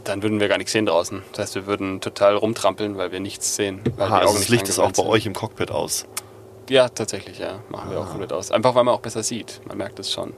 dann 0.05 0.23
würden 0.23 0.41
wir 0.41 0.49
gar 0.49 0.59
nichts 0.59 0.73
sehen 0.73 0.87
draußen. 0.87 1.23
Das 1.33 1.41
heißt, 1.41 1.55
wir 1.55 1.67
würden 1.67 2.01
total 2.01 2.37
rumtrampeln, 2.37 2.97
weil 2.97 3.13
wir 3.13 3.21
nichts 3.21 3.57
sehen. 3.57 3.81
Aha, 3.99 4.19
also 4.19 4.35
das 4.35 4.49
Licht 4.49 4.69
ist 4.69 4.79
auch 4.79 4.93
bei 4.93 5.03
sind. 5.03 5.07
euch 5.07 5.27
im 5.27 5.35
Cockpit 5.35 5.71
aus? 5.71 6.07
Ja, 6.69 6.89
tatsächlich, 6.89 7.39
ja. 7.39 7.61
Machen 7.69 7.91
wir 7.91 7.99
ah. 7.99 8.03
auch 8.03 8.11
komplett 8.11 8.33
aus. 8.33 8.51
Einfach, 8.51 8.75
weil 8.75 8.85
man 8.85 8.95
auch 8.95 9.01
besser 9.01 9.23
sieht. 9.23 9.61
Man 9.67 9.79
merkt 9.79 9.99
es 9.99 10.13
schon. 10.13 10.35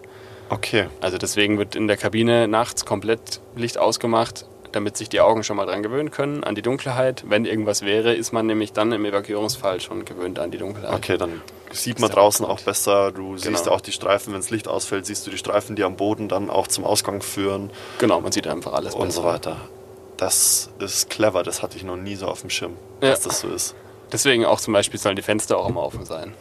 Okay. 0.50 0.86
Also 1.00 1.18
deswegen 1.18 1.58
wird 1.58 1.74
in 1.74 1.88
der 1.88 1.96
Kabine 1.96 2.48
nachts 2.48 2.84
komplett 2.84 3.40
Licht 3.56 3.78
ausgemacht, 3.78 4.46
damit 4.72 4.96
sich 4.96 5.08
die 5.08 5.20
Augen 5.20 5.44
schon 5.44 5.56
mal 5.56 5.66
dran 5.66 5.82
gewöhnen 5.82 6.10
können, 6.10 6.44
an 6.44 6.54
die 6.54 6.62
Dunkelheit. 6.62 7.24
Wenn 7.28 7.44
irgendwas 7.44 7.82
wäre, 7.82 8.14
ist 8.14 8.32
man 8.32 8.46
nämlich 8.46 8.72
dann 8.72 8.92
im 8.92 9.04
Evakuierungsfall 9.04 9.80
schon 9.80 10.04
gewöhnt 10.04 10.38
an 10.38 10.50
die 10.50 10.58
Dunkelheit. 10.58 10.94
Okay, 10.94 11.18
dann 11.18 11.40
sieht 11.72 12.00
man 12.00 12.10
draußen 12.10 12.44
auch 12.46 12.60
besser. 12.60 13.12
Du 13.12 13.30
genau. 13.30 13.36
siehst 13.36 13.68
auch 13.68 13.80
die 13.80 13.92
Streifen, 13.92 14.32
wenn 14.32 14.40
das 14.40 14.50
Licht 14.50 14.68
ausfällt, 14.68 15.06
siehst 15.06 15.26
du 15.26 15.30
die 15.30 15.38
Streifen, 15.38 15.76
die 15.76 15.84
am 15.84 15.96
Boden 15.96 16.28
dann 16.28 16.50
auch 16.50 16.66
zum 16.66 16.84
Ausgang 16.84 17.22
führen. 17.22 17.70
Genau, 17.98 18.20
man 18.20 18.32
sieht 18.32 18.46
einfach 18.46 18.72
alles 18.72 18.94
und 18.94 19.08
besser. 19.08 19.22
so 19.22 19.26
weiter. 19.26 19.56
Das 20.16 20.70
ist 20.78 21.10
clever, 21.10 21.42
das 21.42 21.62
hatte 21.62 21.76
ich 21.76 21.84
noch 21.84 21.96
nie 21.96 22.16
so 22.16 22.26
auf 22.26 22.40
dem 22.40 22.50
Schirm, 22.50 22.76
ja. 23.00 23.10
dass 23.10 23.20
das 23.20 23.40
so 23.40 23.48
ist. 23.48 23.74
Deswegen 24.12 24.44
auch 24.44 24.60
zum 24.60 24.72
Beispiel 24.72 24.98
sollen 24.98 25.16
die 25.16 25.22
Fenster 25.22 25.58
auch 25.58 25.68
immer 25.68 25.82
offen 25.82 26.04
sein 26.04 26.34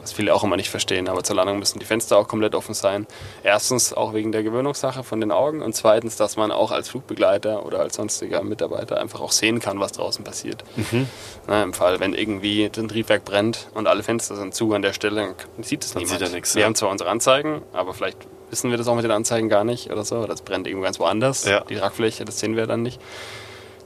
was 0.00 0.12
viele 0.12 0.34
auch 0.34 0.44
immer 0.44 0.56
nicht 0.56 0.70
verstehen. 0.70 1.08
Aber 1.08 1.22
zur 1.22 1.36
Landung 1.36 1.58
müssen 1.58 1.78
die 1.78 1.84
Fenster 1.84 2.16
auch 2.16 2.28
komplett 2.28 2.54
offen 2.54 2.74
sein. 2.74 3.06
Erstens 3.42 3.92
auch 3.92 4.14
wegen 4.14 4.32
der 4.32 4.42
Gewöhnungssache 4.42 5.02
von 5.02 5.20
den 5.20 5.30
Augen 5.30 5.62
und 5.62 5.74
zweitens, 5.74 6.16
dass 6.16 6.36
man 6.36 6.50
auch 6.50 6.70
als 6.70 6.88
Flugbegleiter 6.88 7.64
oder 7.66 7.80
als 7.80 7.96
sonstiger 7.96 8.42
Mitarbeiter 8.42 9.00
einfach 9.00 9.20
auch 9.20 9.32
sehen 9.32 9.60
kann, 9.60 9.80
was 9.80 9.92
draußen 9.92 10.24
passiert. 10.24 10.64
Mhm. 10.76 11.08
Na, 11.46 11.62
Im 11.62 11.72
Fall, 11.72 12.00
wenn 12.00 12.14
irgendwie 12.14 12.64
ein 12.64 12.88
Triebwerk 12.88 13.24
brennt 13.24 13.68
und 13.74 13.86
alle 13.86 14.02
Fenster 14.02 14.36
sind 14.36 14.54
zu 14.54 14.72
an 14.74 14.82
der 14.82 14.92
Stelle, 14.92 15.34
dann 15.56 15.64
sieht 15.64 15.84
es 15.84 15.94
niemand. 15.94 16.18
Sieht 16.18 16.32
nichts, 16.32 16.54
wir 16.54 16.60
ja. 16.60 16.66
haben 16.66 16.74
zwar 16.74 16.90
unsere 16.90 17.10
Anzeigen, 17.10 17.62
aber 17.72 17.94
vielleicht 17.94 18.18
wissen 18.50 18.70
wir 18.70 18.78
das 18.78 18.86
auch 18.86 18.94
mit 18.94 19.04
den 19.04 19.10
Anzeigen 19.10 19.48
gar 19.48 19.64
nicht 19.64 19.90
oder 19.90 20.04
so. 20.04 20.16
Oder 20.16 20.34
es 20.34 20.42
brennt 20.42 20.66
irgendwo 20.66 20.84
ganz 20.84 21.00
woanders. 21.00 21.44
Ja. 21.44 21.60
Die 21.60 21.76
Tragfläche, 21.76 22.24
das 22.24 22.38
sehen 22.38 22.54
wir 22.56 22.66
dann 22.66 22.82
nicht. 22.82 23.00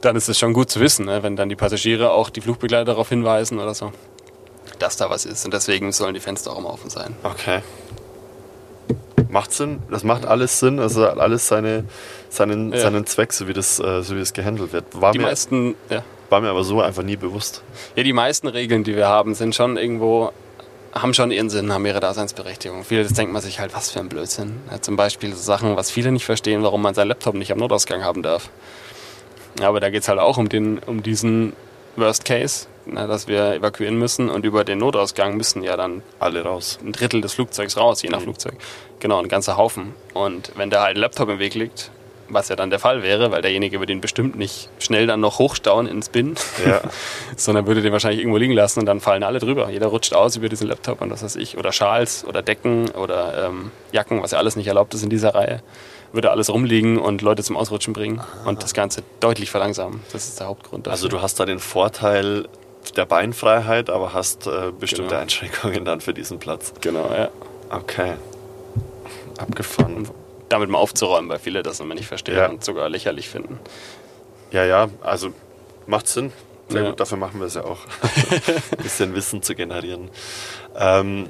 Dann 0.01 0.17
ist 0.17 0.29
es 0.29 0.39
schon 0.39 0.53
gut 0.53 0.71
zu 0.71 0.81
wissen, 0.81 1.07
ne? 1.07 1.23
wenn 1.23 1.37
dann 1.37 1.49
die 1.49 1.57
Passagiere 1.57 2.11
auch 2.11 2.29
die 2.29 2.41
Flugbegleiter 2.41 2.85
darauf 2.85 3.09
hinweisen 3.09 3.59
oder 3.59 3.75
so 3.75 3.93
dass 4.79 4.97
da 4.97 5.11
was 5.11 5.25
ist. 5.25 5.45
Und 5.45 5.55
deswegen 5.55 5.93
sollen 5.93 6.15
die 6.15 6.21
Fenster 6.21 6.53
auch 6.53 6.59
immer 6.59 6.73
offen 6.73 6.91
sein. 6.91 7.15
Okay. 7.23 7.61
Macht 9.29 9.53
Sinn. 9.53 9.81
Das 9.91 10.05
macht 10.05 10.25
alles 10.25 10.61
Sinn. 10.61 10.79
Also 10.79 11.07
alles 11.07 11.49
seine, 11.49 11.85
seinen, 12.29 12.73
ja. 12.73 12.81
seinen 12.81 13.07
Zweck, 13.07 13.33
so 13.33 13.49
wie, 13.49 13.53
das, 13.53 13.79
äh, 13.79 14.03
so 14.03 14.15
wie 14.15 14.21
das 14.21 14.33
gehandelt 14.33 14.73
wird. 14.73 14.85
War 14.93 15.13
die 15.13 15.19
mir, 15.19 15.27
meisten, 15.27 15.75
ja. 15.91 16.03
War 16.31 16.41
mir 16.41 16.51
aber 16.51 16.65
so 16.65 16.81
einfach 16.81 17.03
nie 17.03 17.17
bewusst. 17.17 17.63
Ja, 17.95 18.03
die 18.03 18.13
meisten 18.13 18.49
Regeln, 18.49 18.85
die 18.85 18.97
wir 18.97 19.09
haben, 19.09 19.35
sind 19.35 19.55
schon 19.55 19.77
irgendwo 19.77 20.33
haben 21.03 21.13
schon 21.13 21.31
ihren 21.31 21.51
Sinn, 21.51 21.73
haben 21.73 21.85
ihre 21.85 22.01
Daseinsberechtigung. 22.01 22.85
Vieles 22.85 23.13
denkt 23.13 23.33
man 23.33 23.43
sich 23.43 23.61
halt, 23.61 23.75
was 23.75 23.91
für 23.91 24.01
ein 24.01 24.09
Blödsinn. 24.09 24.57
Ja, 24.71 24.81
zum 24.81 24.97
Beispiel 24.97 25.35
so 25.35 25.43
Sachen, 25.43 25.77
was 25.77 25.91
viele 25.91 26.11
nicht 26.11 26.25
verstehen, 26.25 26.63
warum 26.63 26.81
man 26.81 26.95
seinen 26.95 27.09
Laptop 27.09 27.35
nicht 27.35 27.53
am 27.53 27.59
Notausgang 27.59 28.03
haben 28.03 28.23
darf. 28.23 28.49
aber 29.61 29.81
da 29.81 29.91
geht 29.91 30.03
es 30.03 30.09
halt 30.09 30.19
auch 30.19 30.39
um, 30.39 30.49
den, 30.49 30.79
um 30.79 31.03
diesen 31.03 31.53
Worst 31.97 32.25
Case, 32.25 32.67
na, 32.87 33.07
dass 33.07 33.29
wir 33.29 33.55
evakuieren 33.55 33.99
müssen 33.99 34.29
und 34.31 34.45
über 34.45 34.65
den 34.65 34.79
Notausgang 34.79 35.37
müssen 35.37 35.63
ja 35.63 35.77
dann 35.77 36.03
alle 36.19 36.43
raus. 36.43 36.79
Ein 36.85 36.93
Drittel 36.93 37.21
des 37.21 37.35
Flugzeugs 37.35 37.77
raus, 37.77 38.03
je 38.03 38.09
nach 38.09 38.21
mhm. 38.21 38.25
Flugzeug. 38.25 38.55
Genau, 39.01 39.21
ein 39.21 39.29
ganzer 39.29 39.57
Haufen. 39.57 39.95
Und 40.15 40.53
wenn 40.57 40.71
da 40.71 40.83
halt 40.83 40.97
ein 40.97 41.01
Laptop 41.01 41.29
im 41.29 41.39
Weg 41.39 41.55
liegt, 41.55 41.91
was 42.29 42.49
ja 42.49 42.57
dann 42.57 42.71
der 42.71 42.79
Fall 42.79 43.03
wäre, 43.03 43.31
weil 43.31 43.43
derjenige 43.43 43.79
würde 43.79 43.93
den 43.93 44.01
bestimmt 44.01 44.37
nicht 44.37 44.69
schnell 44.79 45.07
dann 45.07 45.21
noch 45.21 45.39
hochstauen 45.39 45.87
ins 45.87 46.09
Bin, 46.09 46.35
ja. 46.67 46.81
sondern 47.37 47.67
würde 47.67 47.83
den 47.83 47.93
wahrscheinlich 47.93 48.21
irgendwo 48.21 48.39
liegen 48.39 48.53
lassen 48.53 48.81
und 48.81 48.87
dann 48.87 49.01
fallen 49.01 49.23
alle 49.23 49.39
drüber. 49.39 49.71
Jeder 49.71 49.87
rutscht 49.87 50.15
aus 50.15 50.37
über 50.37 50.49
diesen 50.49 50.67
Laptop 50.69 51.01
und 51.03 51.11
was 51.11 51.23
weiß 51.23 51.37
ich. 51.37 51.57
Oder 51.57 51.73
Schals 51.73 52.25
oder 52.25 52.43
Decken 52.43 52.91
oder 52.91 53.47
ähm, 53.47 53.71
Jacken, 53.93 54.23
was 54.23 54.33
ja 54.33 54.39
alles 54.39 54.57
nicht 54.57 54.67
erlaubt 54.67 54.95
ist 54.95 55.03
in 55.03 55.11
dieser 55.11 55.35
Reihe 55.35 55.63
würde 56.17 56.33
alles 56.33 56.51
rumliegen 56.51 56.99
und 56.99 57.23
Leute 57.23 57.45
zum 57.45 57.57
Ausrutschen 57.57 57.93
bringen 57.93 58.19
Aha. 58.19 58.49
und 58.49 58.63
das 58.63 58.75
Ganze 58.75 59.05
deutlich 59.21 59.51
verlangsamen. 59.51 60.01
Das 60.13 60.27
ist 60.27 60.41
der 60.41 60.49
Hauptgrund. 60.49 60.87
Dafür. 60.87 60.93
Also 60.93 61.09
du 61.09 61.23
hast 61.23 61.39
da 61.39 61.45
den 61.45 61.61
Vorteil 61.61 62.49
der 62.97 63.07
Beinfreiheit, 63.07 63.91
aber 63.91 64.13
hast 64.13 64.47
äh, 64.47 64.73
bestimmte 64.79 65.11
genau. 65.11 65.23
Einschränkungen 65.23 65.85
dann 65.85 66.01
für 66.01 66.15
diesen 66.15 66.39
Platz. 66.39 66.73
Genau, 66.81 67.09
ja. 67.13 67.31
Okay. 67.71 68.15
Abgefahren. 69.39 69.97
Um 69.97 70.07
damit 70.49 70.71
mal 70.71 70.79
aufzuräumen, 70.79 71.29
weil 71.29 71.39
viele 71.39 71.63
das 71.63 71.81
immer 71.81 71.95
nicht 71.95 72.07
verstehen 72.07 72.37
ja. 72.37 72.49
und 72.49 72.65
sogar 72.65 72.89
lächerlich 72.89 73.29
finden. 73.29 73.59
Ja, 74.53 74.65
ja, 74.65 74.89
also 75.03 75.33
macht 75.87 76.09
Sinn. 76.09 76.33
Sehr 76.69 76.83
ja. 76.83 76.91
gut, 76.91 77.01
dafür 77.01 77.19
machen 77.19 77.41
wir 77.41 77.47
es 77.47 77.55
ja 77.55 77.65
auch. 77.65 77.79
Ein 78.31 78.79
bisschen 78.83 79.15
Wissen 79.15 79.43
zu 79.43 79.55
generieren. 79.55 80.11
Ähm, 80.77 81.29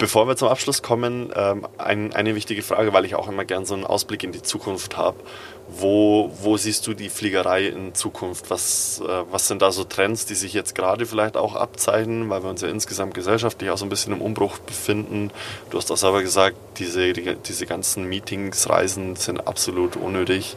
Bevor 0.00 0.26
wir 0.26 0.34
zum 0.34 0.48
Abschluss 0.48 0.80
kommen, 0.80 1.30
ähm, 1.36 1.66
ein, 1.76 2.14
eine 2.14 2.34
wichtige 2.34 2.62
Frage, 2.62 2.94
weil 2.94 3.04
ich 3.04 3.16
auch 3.16 3.28
immer 3.28 3.44
gern 3.44 3.66
so 3.66 3.74
einen 3.74 3.84
Ausblick 3.84 4.24
in 4.24 4.32
die 4.32 4.40
Zukunft 4.40 4.96
habe. 4.96 5.18
Wo, 5.68 6.32
wo 6.40 6.56
siehst 6.56 6.86
du 6.86 6.94
die 6.94 7.10
Fliegerei 7.10 7.66
in 7.66 7.94
Zukunft? 7.94 8.48
Was, 8.48 9.02
äh, 9.06 9.22
was 9.30 9.46
sind 9.46 9.60
da 9.60 9.72
so 9.72 9.84
Trends, 9.84 10.24
die 10.24 10.36
sich 10.36 10.54
jetzt 10.54 10.74
gerade 10.74 11.04
vielleicht 11.04 11.36
auch 11.36 11.54
abzeichnen, 11.54 12.30
weil 12.30 12.42
wir 12.42 12.48
uns 12.48 12.62
ja 12.62 12.68
insgesamt 12.68 13.12
gesellschaftlich 13.12 13.68
auch 13.68 13.76
so 13.76 13.84
ein 13.84 13.90
bisschen 13.90 14.14
im 14.14 14.22
Umbruch 14.22 14.58
befinden? 14.60 15.30
Du 15.68 15.76
hast 15.76 15.92
auch 15.92 15.98
selber 15.98 16.22
gesagt, 16.22 16.56
diese, 16.78 17.12
die, 17.12 17.36
diese 17.36 17.66
ganzen 17.66 18.08
Meetings, 18.08 18.70
Reisen 18.70 19.16
sind 19.16 19.46
absolut 19.46 19.96
unnötig 19.96 20.56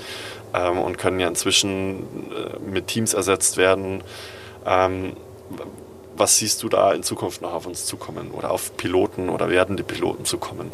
ähm, 0.53 0.79
und 0.79 0.97
können 0.97 1.19
ja 1.19 1.27
inzwischen 1.27 2.31
äh, 2.31 2.59
mit 2.65 2.87
Teams 2.87 3.13
ersetzt 3.13 3.57
werden. 3.57 4.05
Ähm, 4.65 5.17
was 6.15 6.37
siehst 6.37 6.63
du 6.63 6.69
da 6.69 6.93
in 6.93 7.03
Zukunft 7.03 7.41
noch 7.41 7.53
auf 7.53 7.65
uns 7.65 7.85
zukommen 7.85 8.31
oder 8.31 8.51
auf 8.51 8.77
Piloten 8.77 9.29
oder 9.29 9.49
werdende 9.49 9.83
Piloten 9.83 10.25
zukommen? 10.25 10.71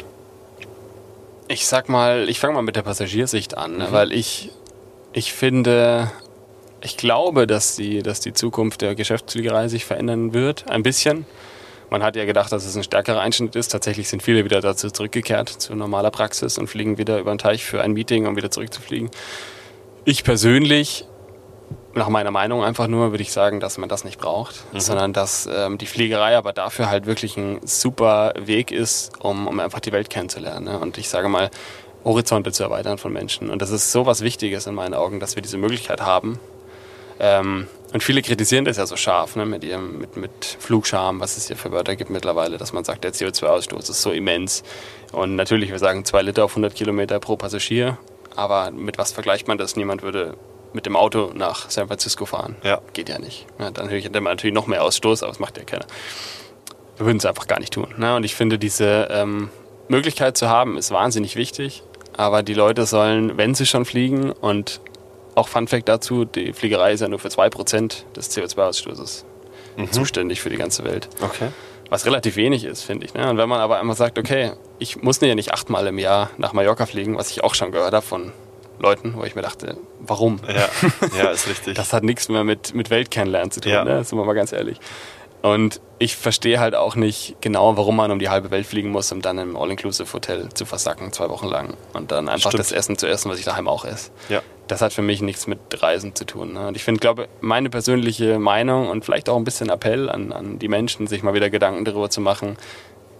Ich 1.48 1.66
sag 1.66 1.88
mal, 1.88 2.28
ich 2.28 2.38
fange 2.38 2.54
mal 2.54 2.62
mit 2.62 2.76
der 2.76 2.82
Passagiersicht 2.82 3.56
an, 3.56 3.76
ne, 3.76 3.88
mhm. 3.88 3.92
weil 3.92 4.12
ich, 4.12 4.50
ich 5.12 5.32
finde, 5.32 6.10
ich 6.82 6.96
glaube, 6.96 7.46
dass 7.46 7.76
die, 7.76 8.02
dass 8.02 8.20
die 8.20 8.32
Zukunft 8.32 8.82
der 8.82 8.94
Geschäftsfliegerei 8.94 9.68
sich 9.68 9.84
verändern 9.84 10.32
wird, 10.32 10.70
ein 10.70 10.82
bisschen. 10.82 11.26
Man 11.90 12.04
hat 12.04 12.14
ja 12.14 12.24
gedacht, 12.24 12.52
dass 12.52 12.64
es 12.64 12.76
ein 12.76 12.84
stärkerer 12.84 13.20
Einschnitt 13.20 13.56
ist. 13.56 13.68
Tatsächlich 13.68 14.08
sind 14.08 14.22
viele 14.22 14.44
wieder 14.44 14.60
dazu 14.60 14.90
zurückgekehrt, 14.90 15.48
zu 15.48 15.74
normaler 15.74 16.12
Praxis 16.12 16.56
und 16.56 16.68
fliegen 16.68 16.98
wieder 16.98 17.18
über 17.18 17.34
den 17.34 17.38
Teich 17.38 17.64
für 17.64 17.82
ein 17.82 17.92
Meeting, 17.92 18.26
um 18.28 18.36
wieder 18.36 18.52
zurückzufliegen. 18.52 19.10
Ich 20.04 20.22
persönlich 20.22 21.04
nach 21.94 22.08
meiner 22.08 22.30
Meinung 22.30 22.62
einfach 22.62 22.86
nur 22.86 23.10
würde 23.10 23.22
ich 23.22 23.32
sagen, 23.32 23.60
dass 23.60 23.78
man 23.78 23.88
das 23.88 24.04
nicht 24.04 24.20
braucht, 24.20 24.64
mhm. 24.72 24.80
sondern 24.80 25.12
dass 25.12 25.48
ähm, 25.52 25.78
die 25.78 25.86
Fliegerei 25.86 26.36
aber 26.36 26.52
dafür 26.52 26.88
halt 26.88 27.06
wirklich 27.06 27.36
ein 27.36 27.60
super 27.64 28.32
Weg 28.38 28.70
ist, 28.70 29.12
um, 29.20 29.46
um 29.46 29.58
einfach 29.60 29.80
die 29.80 29.92
Welt 29.92 30.10
kennenzulernen. 30.10 30.66
Ne? 30.66 30.78
Und 30.78 30.98
ich 30.98 31.08
sage 31.08 31.28
mal, 31.28 31.50
Horizonte 32.04 32.52
zu 32.52 32.62
erweitern 32.62 32.98
von 32.98 33.12
Menschen. 33.12 33.50
Und 33.50 33.60
das 33.60 33.70
ist 33.70 33.92
so 33.92 34.06
was 34.06 34.22
Wichtiges 34.22 34.66
in 34.66 34.74
meinen 34.74 34.94
Augen, 34.94 35.20
dass 35.20 35.36
wir 35.36 35.42
diese 35.42 35.58
Möglichkeit 35.58 36.00
haben. 36.00 36.38
Ähm, 37.18 37.66
und 37.92 38.02
viele 38.02 38.22
kritisieren 38.22 38.64
das 38.64 38.76
ja 38.76 38.86
so 38.86 38.96
scharf, 38.96 39.36
ne, 39.36 39.44
mit 39.44 39.64
ihrem, 39.64 39.98
mit, 39.98 40.16
mit 40.16 40.56
Flugscham, 40.58 41.20
was 41.20 41.36
es 41.36 41.48
hier 41.48 41.56
für 41.56 41.72
Wörter 41.72 41.96
gibt 41.96 42.08
mittlerweile, 42.08 42.56
dass 42.56 42.72
man 42.72 42.84
sagt, 42.84 43.04
der 43.04 43.12
CO2-Ausstoß 43.12 43.90
ist 43.90 44.00
so 44.00 44.12
immens. 44.12 44.62
Und 45.12 45.34
natürlich, 45.36 45.70
wir 45.70 45.78
sagen 45.78 46.04
zwei 46.04 46.22
Liter 46.22 46.44
auf 46.44 46.52
100 46.52 46.74
Kilometer 46.74 47.18
pro 47.18 47.36
Passagier, 47.36 47.98
aber 48.36 48.70
mit 48.70 48.96
was 48.96 49.12
vergleicht 49.12 49.48
man 49.48 49.58
das? 49.58 49.76
Niemand 49.76 50.02
würde 50.02 50.36
mit 50.72 50.86
dem 50.86 50.96
Auto 50.96 51.32
nach 51.34 51.70
San 51.70 51.88
Francisco 51.88 52.26
fahren. 52.26 52.56
Ja. 52.62 52.80
Geht 52.92 53.08
ja 53.08 53.18
nicht. 53.18 53.46
Ja, 53.58 53.70
dann 53.70 53.88
hätte 53.88 54.20
man 54.20 54.32
natürlich 54.32 54.54
noch 54.54 54.66
mehr 54.66 54.82
Ausstoß, 54.84 55.22
aber 55.22 55.32
das 55.32 55.40
macht 55.40 55.58
ja 55.58 55.64
keiner. 55.64 55.86
Wir 56.96 57.06
würden 57.06 57.18
es 57.18 57.26
einfach 57.26 57.46
gar 57.46 57.58
nicht 57.58 57.72
tun. 57.72 57.94
Ne? 57.96 58.14
Und 58.14 58.24
ich 58.24 58.34
finde, 58.34 58.58
diese 58.58 59.08
ähm, 59.10 59.50
Möglichkeit 59.88 60.36
zu 60.36 60.48
haben, 60.48 60.76
ist 60.76 60.90
wahnsinnig 60.90 61.36
wichtig. 61.36 61.82
Aber 62.16 62.42
die 62.42 62.54
Leute 62.54 62.86
sollen, 62.86 63.38
wenn 63.38 63.54
sie 63.54 63.66
schon 63.66 63.84
fliegen, 63.84 64.30
und 64.30 64.80
auch 65.34 65.48
Fun 65.48 65.68
Fact 65.68 65.88
dazu, 65.88 66.24
die 66.24 66.52
Fliegerei 66.52 66.92
ist 66.92 67.00
ja 67.00 67.08
nur 67.08 67.18
für 67.18 67.28
2% 67.28 68.12
des 68.14 68.36
CO2-Ausstoßes 68.36 69.24
mhm. 69.76 69.92
zuständig 69.92 70.40
für 70.40 70.50
die 70.50 70.56
ganze 70.56 70.84
Welt. 70.84 71.08
Okay. 71.20 71.48
Was 71.88 72.06
relativ 72.06 72.36
wenig 72.36 72.64
ist, 72.64 72.82
finde 72.82 73.06
ich. 73.06 73.14
Ne? 73.14 73.28
Und 73.28 73.36
wenn 73.36 73.48
man 73.48 73.60
aber 73.60 73.80
einmal 73.80 73.96
sagt, 73.96 74.18
okay, 74.18 74.52
ich 74.78 75.02
muss 75.02 75.20
ja 75.20 75.34
nicht 75.34 75.52
achtmal 75.52 75.86
im 75.88 75.98
Jahr 75.98 76.30
nach 76.38 76.52
Mallorca 76.52 76.86
fliegen, 76.86 77.16
was 77.16 77.30
ich 77.30 77.42
auch 77.42 77.54
schon 77.54 77.72
gehört 77.72 77.94
habe 77.94 78.06
von 78.06 78.32
Leuten, 78.80 79.14
wo 79.16 79.24
ich 79.24 79.34
mir 79.34 79.42
dachte, 79.42 79.76
warum? 80.00 80.40
Ja, 80.48 80.68
ja 81.16 81.30
ist 81.30 81.48
richtig. 81.48 81.74
das 81.76 81.92
hat 81.92 82.02
nichts 82.02 82.28
mehr 82.28 82.44
mit, 82.44 82.74
mit 82.74 82.90
Welt 82.90 83.10
kennenlernen 83.10 83.50
zu 83.50 83.60
tun, 83.60 83.72
ja. 83.72 83.84
ne? 83.84 84.04
sind 84.04 84.18
wir 84.18 84.24
mal 84.24 84.34
ganz 84.34 84.52
ehrlich. 84.52 84.78
Und 85.42 85.80
ich 85.98 86.16
verstehe 86.16 86.60
halt 86.60 86.74
auch 86.74 86.96
nicht 86.96 87.36
genau, 87.40 87.76
warum 87.76 87.96
man 87.96 88.10
um 88.10 88.18
die 88.18 88.28
halbe 88.28 88.50
Welt 88.50 88.66
fliegen 88.66 88.90
muss, 88.90 89.10
um 89.10 89.22
dann 89.22 89.38
im 89.38 89.56
All-Inclusive-Hotel 89.56 90.50
zu 90.52 90.66
versacken, 90.66 91.12
zwei 91.12 91.28
Wochen 91.30 91.46
lang. 91.46 91.74
Und 91.94 92.10
dann 92.10 92.28
einfach 92.28 92.50
Stimmt. 92.50 92.60
das 92.60 92.72
Essen 92.72 92.98
zu 92.98 93.06
essen, 93.06 93.30
was 93.30 93.38
ich 93.38 93.44
daheim 93.44 93.68
auch 93.68 93.84
esse. 93.84 94.10
Ja. 94.28 94.42
Das 94.68 94.82
hat 94.82 94.92
für 94.92 95.02
mich 95.02 95.22
nichts 95.22 95.46
mit 95.46 95.58
Reisen 95.82 96.14
zu 96.14 96.24
tun. 96.24 96.52
Ne? 96.52 96.68
Und 96.68 96.76
ich 96.76 96.84
finde, 96.84 97.00
glaube, 97.00 97.28
meine 97.40 97.70
persönliche 97.70 98.38
Meinung 98.38 98.88
und 98.88 99.04
vielleicht 99.04 99.28
auch 99.28 99.36
ein 99.36 99.44
bisschen 99.44 99.70
Appell 99.70 100.08
an, 100.10 100.32
an 100.32 100.58
die 100.58 100.68
Menschen, 100.68 101.06
sich 101.06 101.22
mal 101.22 101.34
wieder 101.34 101.50
Gedanken 101.50 101.84
darüber 101.84 102.10
zu 102.10 102.20
machen, 102.20 102.56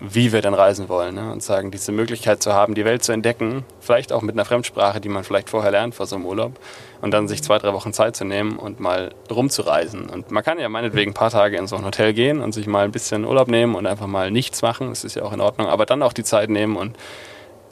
wie 0.00 0.32
wir 0.32 0.40
denn 0.40 0.54
reisen 0.54 0.88
wollen. 0.88 1.14
Ne? 1.14 1.30
Und 1.30 1.42
sagen, 1.42 1.70
diese 1.70 1.92
Möglichkeit 1.92 2.42
zu 2.42 2.52
haben, 2.52 2.74
die 2.74 2.84
Welt 2.84 3.04
zu 3.04 3.12
entdecken, 3.12 3.64
vielleicht 3.80 4.12
auch 4.12 4.22
mit 4.22 4.34
einer 4.34 4.44
Fremdsprache, 4.44 5.00
die 5.00 5.10
man 5.10 5.24
vielleicht 5.24 5.50
vorher 5.50 5.70
lernt 5.70 5.94
vor 5.94 6.06
so 6.06 6.16
einem 6.16 6.26
Urlaub, 6.26 6.58
und 7.02 7.12
dann 7.12 7.28
sich 7.28 7.42
zwei, 7.42 7.58
drei 7.58 7.72
Wochen 7.72 7.92
Zeit 7.92 8.16
zu 8.16 8.24
nehmen 8.24 8.58
und 8.58 8.80
mal 8.80 9.14
rumzureisen. 9.30 10.10
Und 10.10 10.30
man 10.30 10.42
kann 10.42 10.58
ja 10.58 10.68
meinetwegen 10.68 11.12
ein 11.12 11.14
paar 11.14 11.30
Tage 11.30 11.56
in 11.56 11.66
so 11.66 11.76
ein 11.76 11.84
Hotel 11.84 12.12
gehen 12.12 12.40
und 12.40 12.52
sich 12.52 12.66
mal 12.66 12.84
ein 12.84 12.92
bisschen 12.92 13.24
Urlaub 13.24 13.48
nehmen 13.48 13.74
und 13.74 13.86
einfach 13.86 14.06
mal 14.06 14.30
nichts 14.30 14.62
machen. 14.62 14.90
Das 14.90 15.04
ist 15.04 15.16
ja 15.16 15.22
auch 15.22 15.32
in 15.32 15.40
Ordnung. 15.40 15.68
Aber 15.68 15.86
dann 15.86 16.02
auch 16.02 16.12
die 16.12 16.24
Zeit 16.24 16.50
nehmen 16.50 16.76
und 16.76 16.96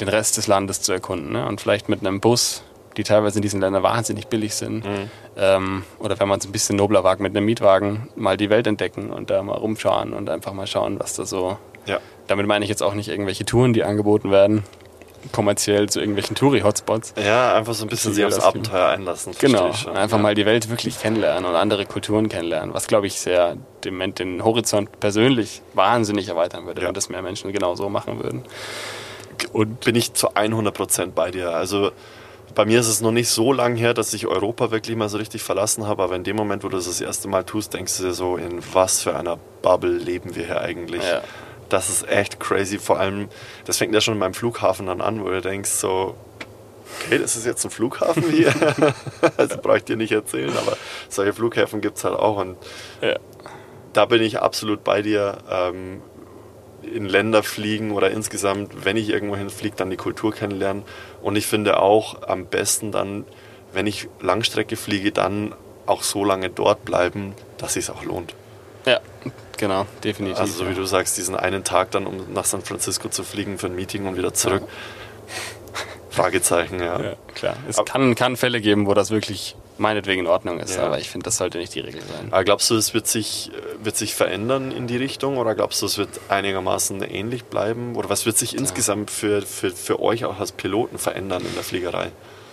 den 0.01 0.09
Rest 0.09 0.37
des 0.37 0.47
Landes 0.47 0.81
zu 0.81 0.93
erkunden. 0.93 1.33
Ne? 1.33 1.47
Und 1.47 1.61
vielleicht 1.61 1.89
mit 1.89 2.01
einem 2.01 2.21
Bus, 2.21 2.63
die 2.97 3.05
teilweise 3.05 3.39
in 3.39 3.43
diesen 3.43 3.61
Ländern 3.61 3.83
wahnsinnig 3.83 4.29
billig 4.29 4.55
sind. 4.55 4.85
Mhm. 4.87 5.11
Ähm, 5.37 5.85
oder 5.99 6.19
wenn 6.19 6.29
man 6.29 6.39
es 6.39 6.47
ein 6.47 6.53
bisschen 6.53 6.77
nobler 6.77 7.05
wagt, 7.05 7.21
mit 7.21 7.37
einem 7.37 7.45
Mietwagen 7.45 8.09
mal 8.17 8.37
die 8.37 8.49
Welt 8.49 8.67
entdecken 8.67 9.11
und 9.11 9.29
da 9.31 9.43
mal 9.43 9.57
rumschauen 9.57 10.15
und 10.15 10.31
einfach 10.31 10.55
mal 10.55 10.67
schauen, 10.67 10.99
was 10.99 11.15
da 11.15 11.27
so 11.27 11.59
ja. 11.87 12.01
Damit 12.29 12.47
meine 12.47 12.65
ich 12.65 12.69
jetzt 12.69 12.83
auch 12.83 12.95
nicht 12.95 13.09
irgendwelche 13.09 13.45
Touren, 13.45 13.73
die 13.73 13.83
angeboten 13.83 14.31
werden, 14.31 14.63
kommerziell 15.33 15.89
zu 15.89 15.99
irgendwelchen 16.01 16.37
Touri-Hotspots. 16.37 17.15
Ja, 17.23 17.55
einfach 17.55 17.75
so 17.75 17.85
ein 17.85 17.89
bisschen 17.89 18.15
sich 18.15 18.25
aufs 18.25 18.39
Abenteuer 18.39 18.89
einlassen. 18.89 19.35
Genau, 19.39 19.73
einfach 19.95 20.17
ja. 20.17 20.23
mal 20.23 20.35
die 20.35 20.47
Welt 20.47 20.71
wirklich 20.71 21.01
kennenlernen 21.01 21.45
und 21.45 21.57
andere 21.57 21.87
Kulturen 21.87 22.29
kennenlernen, 22.29 22.75
was 22.75 22.87
glaube 22.87 23.07
ich 23.07 23.19
sehr 23.19 23.57
dem, 23.85 24.15
den 24.15 24.45
Horizont 24.45 25.01
persönlich 25.01 25.63
wahnsinnig 25.75 26.29
erweitern 26.29 26.67
würde, 26.67 26.83
ja. 26.83 26.89
wenn 26.89 26.95
das 26.95 27.09
mehr 27.09 27.23
Menschen 27.23 27.53
genau 27.53 27.75
so 27.75 27.89
machen 27.89 28.23
würden. 28.23 28.45
Und 29.53 29.81
bin 29.81 29.95
ich 29.95 30.15
zu 30.15 30.31
100% 30.33 31.13
bei 31.13 31.31
dir. 31.31 31.51
Also 31.51 31.93
bei 32.55 32.65
mir 32.65 32.81
ist 32.81 32.89
es 32.89 33.01
noch 33.01 33.13
nicht 33.13 33.29
so 33.29 33.53
lang 33.53 33.77
her, 33.77 33.95
dass 33.95 34.13
ich 34.15 34.27
Europa 34.27 34.71
wirklich 34.71 34.97
mal 34.97 35.09
so 35.09 35.19
richtig 35.19 35.43
verlassen 35.43 35.87
habe, 35.87 36.03
aber 36.03 36.17
in 36.17 36.25
dem 36.25 36.37
Moment, 36.37 36.65
wo 36.65 36.69
du 36.69 36.77
das 36.77 36.87
das 36.87 37.01
erste 37.01 37.29
Mal 37.29 37.45
tust, 37.45 37.75
denkst 37.75 37.99
du 37.99 38.05
dir 38.05 38.13
so, 38.13 38.37
in 38.37 38.61
was 38.73 39.03
für 39.03 39.17
einer 39.17 39.39
Bubble 39.63 39.97
leben 39.97 40.35
wir 40.35 40.47
hier 40.47 40.61
eigentlich? 40.61 41.05
Ja. 41.05 41.23
Das 41.69 41.89
ist 41.91 42.09
echt 42.09 42.41
crazy. 42.41 42.79
Vor 42.79 42.99
allem, 42.99 43.29
das 43.65 43.79
fängt 43.79 43.95
ja 43.95 44.01
schon 44.01 44.19
beim 44.19 44.35
Flughafen 44.35 44.87
dann 44.87 45.01
an, 45.01 45.23
wo 45.23 45.29
du 45.29 45.41
denkst 45.41 45.71
so, 45.71 46.17
okay, 47.05 47.19
das 47.19 47.37
ist 47.37 47.47
jetzt 47.47 47.65
ein 47.65 47.71
Flughafen 47.71 48.31
hier. 48.31 48.55
also 49.37 49.59
brauche 49.59 49.79
ich 49.79 49.85
dir 49.85 49.97
nicht 49.97 50.13
erzählen, 50.13 50.57
aber 50.57 50.77
solche 51.09 51.33
Flughäfen 51.33 51.81
gibt 51.81 51.99
es 51.99 52.05
halt 52.05 52.17
auch. 52.17 52.39
Und 52.39 52.57
ja. 53.03 53.17
da 53.93 54.07
bin 54.07 54.23
ich 54.23 54.41
absolut 54.41 54.85
bei 54.85 55.03
dir. 55.03 55.39
Ähm, 55.51 56.03
in 56.83 57.07
Länder 57.07 57.43
fliegen 57.43 57.91
oder 57.91 58.11
insgesamt, 58.11 58.85
wenn 58.85 58.97
ich 58.97 59.11
irgendwo 59.11 59.37
hinfliege, 59.37 59.77
dann 59.77 59.91
die 59.91 59.97
Kultur 59.97 60.33
kennenlernen. 60.33 60.85
Und 61.23 61.37
ich 61.37 61.47
finde 61.47 61.81
auch 61.81 62.23
am 62.23 62.47
besten 62.47 62.93
dann, 62.93 63.25
wenn 63.73 63.87
ich 63.87 64.09
Langstrecke 64.21 64.77
fliege, 64.77 65.13
dann 65.13 65.55
auch 65.87 66.03
so 66.03 66.25
lange 66.25 66.51
dort 66.51 66.85
bleiben, 66.85 67.35
dass 67.57 67.77
es 67.77 67.91
auch 67.91 68.05
lohnt. 68.05 68.35
Ja, 68.87 69.01
genau, 69.59 69.87
definitiv. 70.03 70.39
Also 70.39 70.65
so 70.65 70.71
wie 70.71 70.75
du 70.75 70.85
sagst, 70.85 71.19
diesen 71.19 71.37
einen 71.37 71.65
Tag 71.65 71.91
dann, 71.91 72.07
um 72.07 72.33
nach 72.33 72.45
San 72.45 72.63
Francisco 72.63 73.09
zu 73.09 73.23
fliegen 73.23 73.59
für 73.59 73.67
ein 73.67 73.75
Meeting 73.75 74.07
und 74.07 74.17
wieder 74.17 74.33
zurück. 74.33 74.63
Ja. 74.63 74.69
Fragezeichen, 76.11 76.81
ja. 76.81 77.01
ja. 77.01 77.13
Klar, 77.35 77.57
es 77.69 77.77
kann, 77.85 78.15
kann 78.15 78.37
Fälle 78.37 78.61
geben, 78.61 78.87
wo 78.87 78.95
das 78.95 79.11
wirklich 79.11 79.55
meinetwegen 79.79 80.23
in 80.23 80.27
Ordnung 80.27 80.59
ist, 80.59 80.77
ja. 80.77 80.87
aber 80.87 80.99
ich 80.99 81.09
finde, 81.09 81.25
das 81.25 81.37
sollte 81.37 81.59
nicht 81.59 81.75
die 81.75 81.81
Regel 81.81 82.01
sein. 82.01 82.29
Aber 82.33 82.43
glaubst 82.43 82.69
du, 82.71 82.75
es 82.75 82.95
wird 82.95 83.07
sich, 83.07 83.51
äh, 83.53 83.85
wird 83.85 83.97
sich 83.97 84.15
verändern 84.15 84.73
in 84.73 84.87
die 84.87 84.97
Richtung 84.97 85.37
oder 85.37 85.55
glaubst 85.55 85.81
du, 85.83 85.87
es 85.87 85.99
wird 85.99 86.09
einigermaßen 86.29 87.03
ähnlich 87.03 87.45
bleiben? 87.45 87.95
Oder 87.95 88.11
was 88.11 88.27
wird 88.27 88.37
sich 88.37 88.53
ja. 88.53 88.59
insgesamt 88.59 89.11
für, 89.11 89.43
für, 89.43 89.71
für 89.71 90.01
euch 90.01 90.25
auch 90.25 90.41
als 90.41 90.53
Piloten 90.53 90.99
verändern 90.99 91.43
in 91.43 91.55
der 91.55 91.63
Fliegerei? 91.63 92.11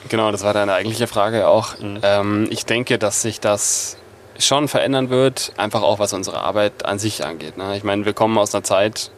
Genau, 0.10 0.32
das 0.32 0.44
war 0.44 0.54
deine 0.54 0.74
eigentliche 0.74 1.08
Frage 1.08 1.48
auch. 1.48 1.80
Mhm. 1.80 2.00
Ähm, 2.04 2.48
ich 2.52 2.66
denke, 2.66 3.00
dass 3.00 3.24
sich 3.24 3.40
das 3.40 3.98
schon 4.40 4.68
verändern 4.68 5.10
wird, 5.10 5.54
einfach 5.58 5.82
auch 5.82 6.00
was 6.00 6.14
unsere 6.14 6.42
Arbeit 6.42 6.86
an 6.86 7.00
sich 7.00 7.26
angeht. 7.26 7.58
Ne? 7.58 7.78
Ich 7.78 7.84
meine, 7.84 8.06
wir 8.06 8.14
kommen 8.14 8.38
aus 8.38 8.54
einer 8.54 8.64
Zeit 8.64 9.12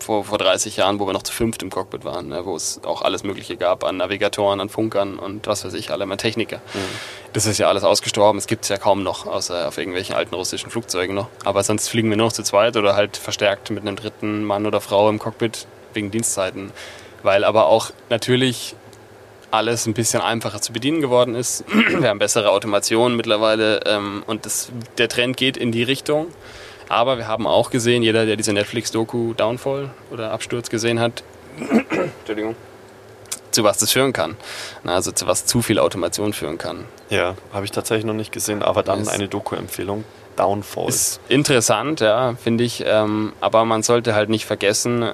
vor, 0.00 0.24
vor 0.24 0.38
30 0.38 0.76
Jahren, 0.76 1.00
wo 1.00 1.06
wir 1.06 1.12
noch 1.12 1.22
zu 1.22 1.32
fünft 1.32 1.62
im 1.62 1.70
Cockpit 1.70 2.04
waren, 2.04 2.28
ne? 2.28 2.44
wo 2.44 2.56
es 2.56 2.80
auch 2.84 3.02
alles 3.02 3.24
Mögliche 3.24 3.56
gab 3.56 3.84
an 3.84 3.96
Navigatoren, 3.96 4.60
an 4.60 4.68
Funkern 4.68 5.18
und 5.18 5.46
was 5.46 5.64
weiß 5.64 5.74
ich, 5.74 5.90
alle 5.90 6.06
mal 6.06 6.16
Techniker. 6.16 6.58
Mhm. 6.74 6.80
Das 7.32 7.46
ist 7.46 7.58
ja 7.58 7.68
alles 7.68 7.84
ausgestorben, 7.84 8.38
es 8.38 8.46
gibt 8.46 8.64
es 8.64 8.68
ja 8.68 8.78
kaum 8.78 9.02
noch, 9.02 9.26
außer 9.26 9.68
auf 9.68 9.78
irgendwelchen 9.78 10.14
alten 10.14 10.34
russischen 10.34 10.70
Flugzeugen 10.70 11.14
noch. 11.14 11.28
Aber 11.44 11.62
sonst 11.62 11.88
fliegen 11.88 12.10
wir 12.10 12.16
nur 12.16 12.26
noch 12.26 12.32
zu 12.32 12.42
zweit 12.42 12.76
oder 12.76 12.96
halt 12.96 13.16
verstärkt 13.16 13.70
mit 13.70 13.82
einem 13.82 13.96
dritten 13.96 14.44
Mann 14.44 14.66
oder 14.66 14.80
Frau 14.80 15.08
im 15.08 15.18
Cockpit 15.18 15.66
wegen 15.94 16.10
Dienstzeiten. 16.10 16.72
Weil 17.22 17.44
aber 17.44 17.66
auch 17.66 17.90
natürlich 18.10 18.74
alles 19.50 19.86
ein 19.86 19.94
bisschen 19.94 20.20
einfacher 20.20 20.60
zu 20.60 20.72
bedienen 20.72 21.00
geworden 21.00 21.34
ist. 21.34 21.64
Wir 22.00 22.08
haben 22.08 22.18
bessere 22.18 22.50
Automation 22.50 23.16
mittlerweile 23.16 23.80
ähm, 23.86 24.22
und 24.26 24.46
das, 24.46 24.70
der 24.98 25.08
Trend 25.08 25.36
geht 25.36 25.56
in 25.56 25.72
die 25.72 25.82
Richtung. 25.82 26.28
Aber 26.90 27.18
wir 27.18 27.28
haben 27.28 27.46
auch 27.46 27.68
gesehen, 27.68 28.02
jeder, 28.02 28.24
der 28.24 28.36
diese 28.36 28.54
Netflix-Doku 28.54 29.34
Downfall 29.34 29.90
oder 30.10 30.30
Absturz 30.30 30.70
gesehen 30.70 31.00
hat, 31.00 31.22
Entschuldigung, 32.20 32.56
zu 33.50 33.62
was 33.62 33.76
das 33.76 33.92
führen 33.92 34.14
kann. 34.14 34.36
Also 34.84 35.12
zu 35.12 35.26
was 35.26 35.44
zu 35.44 35.60
viel 35.60 35.78
Automation 35.78 36.32
führen 36.32 36.56
kann. 36.56 36.86
Ja, 37.10 37.34
habe 37.52 37.66
ich 37.66 37.72
tatsächlich 37.72 38.06
noch 38.06 38.14
nicht 38.14 38.32
gesehen, 38.32 38.62
aber 38.62 38.82
dann 38.82 39.02
ist, 39.02 39.08
eine 39.08 39.28
Doku-Empfehlung. 39.28 40.04
Downfall. 40.36 40.88
Ist 40.88 41.20
interessant, 41.28 42.00
ja, 42.00 42.34
finde 42.42 42.64
ich. 42.64 42.84
Ähm, 42.86 43.32
aber 43.40 43.64
man 43.64 43.82
sollte 43.82 44.14
halt 44.14 44.28
nicht 44.28 44.46
vergessen 44.46 45.10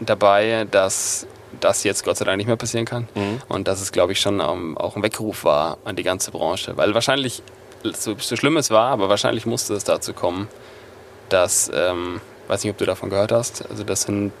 dabei, 0.00 0.66
dass 0.70 1.26
das 1.60 1.84
jetzt 1.84 2.04
Gott 2.04 2.16
sei 2.16 2.24
Dank 2.24 2.38
nicht 2.38 2.46
mehr 2.46 2.56
passieren 2.56 2.86
kann. 2.86 3.08
Mhm. 3.14 3.40
Und 3.48 3.68
dass 3.68 3.80
es, 3.80 3.92
glaube 3.92 4.12
ich, 4.12 4.20
schon 4.20 4.40
um, 4.40 4.76
auch 4.76 4.96
ein 4.96 5.02
Weckruf 5.02 5.44
war 5.44 5.78
an 5.84 5.96
die 5.96 6.02
ganze 6.02 6.30
Branche. 6.30 6.76
Weil 6.76 6.94
wahrscheinlich, 6.94 7.42
so, 7.82 8.16
so 8.18 8.36
schlimm 8.36 8.56
es 8.56 8.70
war, 8.70 8.90
aber 8.90 9.08
wahrscheinlich 9.08 9.46
musste 9.46 9.74
es 9.74 9.84
dazu 9.84 10.12
kommen, 10.12 10.48
dass, 11.28 11.70
ähm, 11.74 12.20
weiß 12.48 12.64
nicht, 12.64 12.72
ob 12.72 12.78
du 12.78 12.86
davon 12.86 13.10
gehört 13.10 13.32
hast, 13.32 13.68
also 13.70 13.84
das 13.84 14.02
sind 14.02 14.32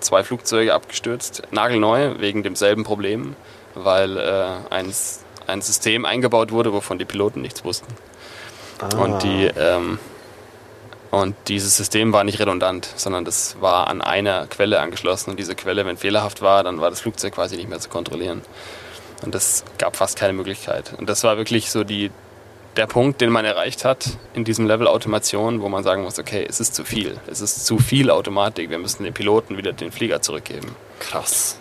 zwei 0.00 0.22
Flugzeuge 0.22 0.74
abgestürzt, 0.74 1.42
nagelneu, 1.50 2.18
wegen 2.18 2.42
demselben 2.42 2.84
Problem, 2.84 3.34
weil 3.74 4.16
äh, 4.16 4.44
ein, 4.70 4.92
ein 5.46 5.62
System 5.62 6.04
eingebaut 6.04 6.52
wurde, 6.52 6.72
wovon 6.72 6.98
die 6.98 7.04
Piloten 7.04 7.42
nichts 7.42 7.64
wussten. 7.64 7.92
Ah. 8.80 8.96
Und 8.96 9.22
die 9.22 9.50
ähm, 9.58 9.98
und 11.10 11.34
dieses 11.48 11.76
System 11.76 12.12
war 12.12 12.24
nicht 12.24 12.40
redundant, 12.40 12.88
sondern 12.96 13.24
das 13.24 13.56
war 13.60 13.86
an 13.88 14.02
einer 14.02 14.46
Quelle 14.46 14.80
angeschlossen. 14.80 15.30
Und 15.30 15.38
diese 15.38 15.54
Quelle, 15.54 15.86
wenn 15.86 15.96
fehlerhaft 15.96 16.42
war, 16.42 16.64
dann 16.64 16.80
war 16.80 16.90
das 16.90 17.00
Flugzeug 17.00 17.34
quasi 17.34 17.56
nicht 17.56 17.68
mehr 17.68 17.80
zu 17.80 17.88
kontrollieren. 17.88 18.42
Und 19.24 19.34
das 19.34 19.64
gab 19.78 19.96
fast 19.96 20.18
keine 20.18 20.32
Möglichkeit. 20.32 20.92
Und 20.98 21.08
das 21.08 21.24
war 21.24 21.36
wirklich 21.36 21.70
so 21.70 21.84
die, 21.84 22.10
der 22.76 22.86
Punkt, 22.86 23.20
den 23.20 23.30
man 23.30 23.44
erreicht 23.44 23.84
hat 23.84 24.10
in 24.34 24.44
diesem 24.44 24.66
Level 24.66 24.86
Automation, 24.86 25.62
wo 25.62 25.68
man 25.68 25.84
sagen 25.84 26.02
muss, 26.02 26.18
okay, 26.18 26.44
es 26.46 26.60
ist 26.60 26.74
zu 26.74 26.84
viel. 26.84 27.18
Es 27.26 27.40
ist 27.40 27.64
zu 27.64 27.78
viel 27.78 28.10
Automatik. 28.10 28.68
Wir 28.68 28.78
müssen 28.78 29.04
den 29.04 29.14
Piloten 29.14 29.56
wieder 29.56 29.72
den 29.72 29.92
Flieger 29.92 30.20
zurückgeben. 30.20 30.74
Krass. 30.98 31.58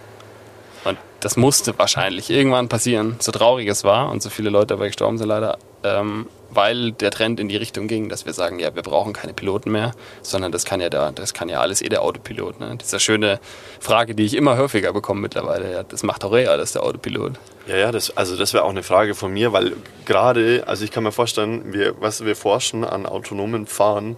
Und 0.84 0.98
das 1.22 1.38
musste 1.38 1.78
wahrscheinlich 1.78 2.30
irgendwann 2.30 2.68
passieren, 2.68 3.16
so 3.20 3.32
traurig 3.32 3.68
es 3.68 3.84
war 3.84 4.10
und 4.10 4.22
so 4.22 4.30
viele 4.30 4.50
Leute 4.50 4.68
dabei 4.68 4.88
gestorben 4.88 5.18
sind 5.18 5.28
leider, 5.28 5.58
ähm, 5.84 6.28
weil 6.56 6.92
der 6.92 7.12
Trend 7.12 7.40
in 7.40 7.48
die 7.48 7.58
Richtung 7.58 7.88
ging, 7.88 8.10
dass 8.10 8.26
wir 8.26 8.34
sagen, 8.34 8.60
ja, 8.60 8.74
wir 8.76 8.82
brauchen 8.82 9.14
keine 9.14 9.34
Piloten 9.34 9.72
mehr, 9.72 9.92
sondern 10.22 10.52
das 10.52 10.66
kann 10.66 10.82
ja 10.82 10.90
da, 10.90 11.12
das 11.12 11.34
kann 11.34 11.50
ja 11.50 11.60
alles 11.60 11.82
eh 11.82 11.90
der 11.90 12.02
Autopilot. 12.02 12.60
Ne? 12.60 12.78
Diese 12.82 13.00
schöne 13.00 13.40
Frage, 13.80 14.16
die 14.16 14.24
ich 14.24 14.34
immer 14.36 14.58
häufiger 14.58 14.94
bekomme 14.94 15.22
mittlerweile, 15.22 15.72
ja, 15.72 15.84
das 15.84 16.04
macht 16.04 16.24
auch 16.24 16.36
eh 16.36 16.48
alles 16.48 16.74
der 16.74 16.84
Autopilot. 16.84 17.34
Ja, 17.68 17.78
ja, 17.78 17.92
das, 17.92 18.16
also 18.16 18.36
das 18.36 18.54
wäre 18.54 18.64
auch 18.64 18.70
eine 18.70 18.84
Frage 18.84 19.16
von 19.16 19.34
mir, 19.34 19.54
weil 19.54 19.74
gerade, 20.06 20.64
also 20.68 20.84
ich 20.84 20.92
kann 20.92 21.04
mir 21.04 21.12
vorstellen, 21.12 21.74
wir, 21.74 22.00
was 22.02 22.24
wir 22.24 22.36
forschen 22.36 22.84
an 22.84 23.06
autonomen 23.06 23.68
Fahren, 23.68 24.18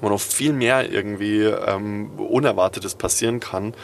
wo 0.00 0.08
noch 0.08 0.20
viel 0.20 0.52
mehr 0.52 0.90
irgendwie 0.90 1.44
ähm, 1.44 2.10
Unerwartetes 2.18 2.94
passieren 2.94 3.40
kann. 3.40 3.74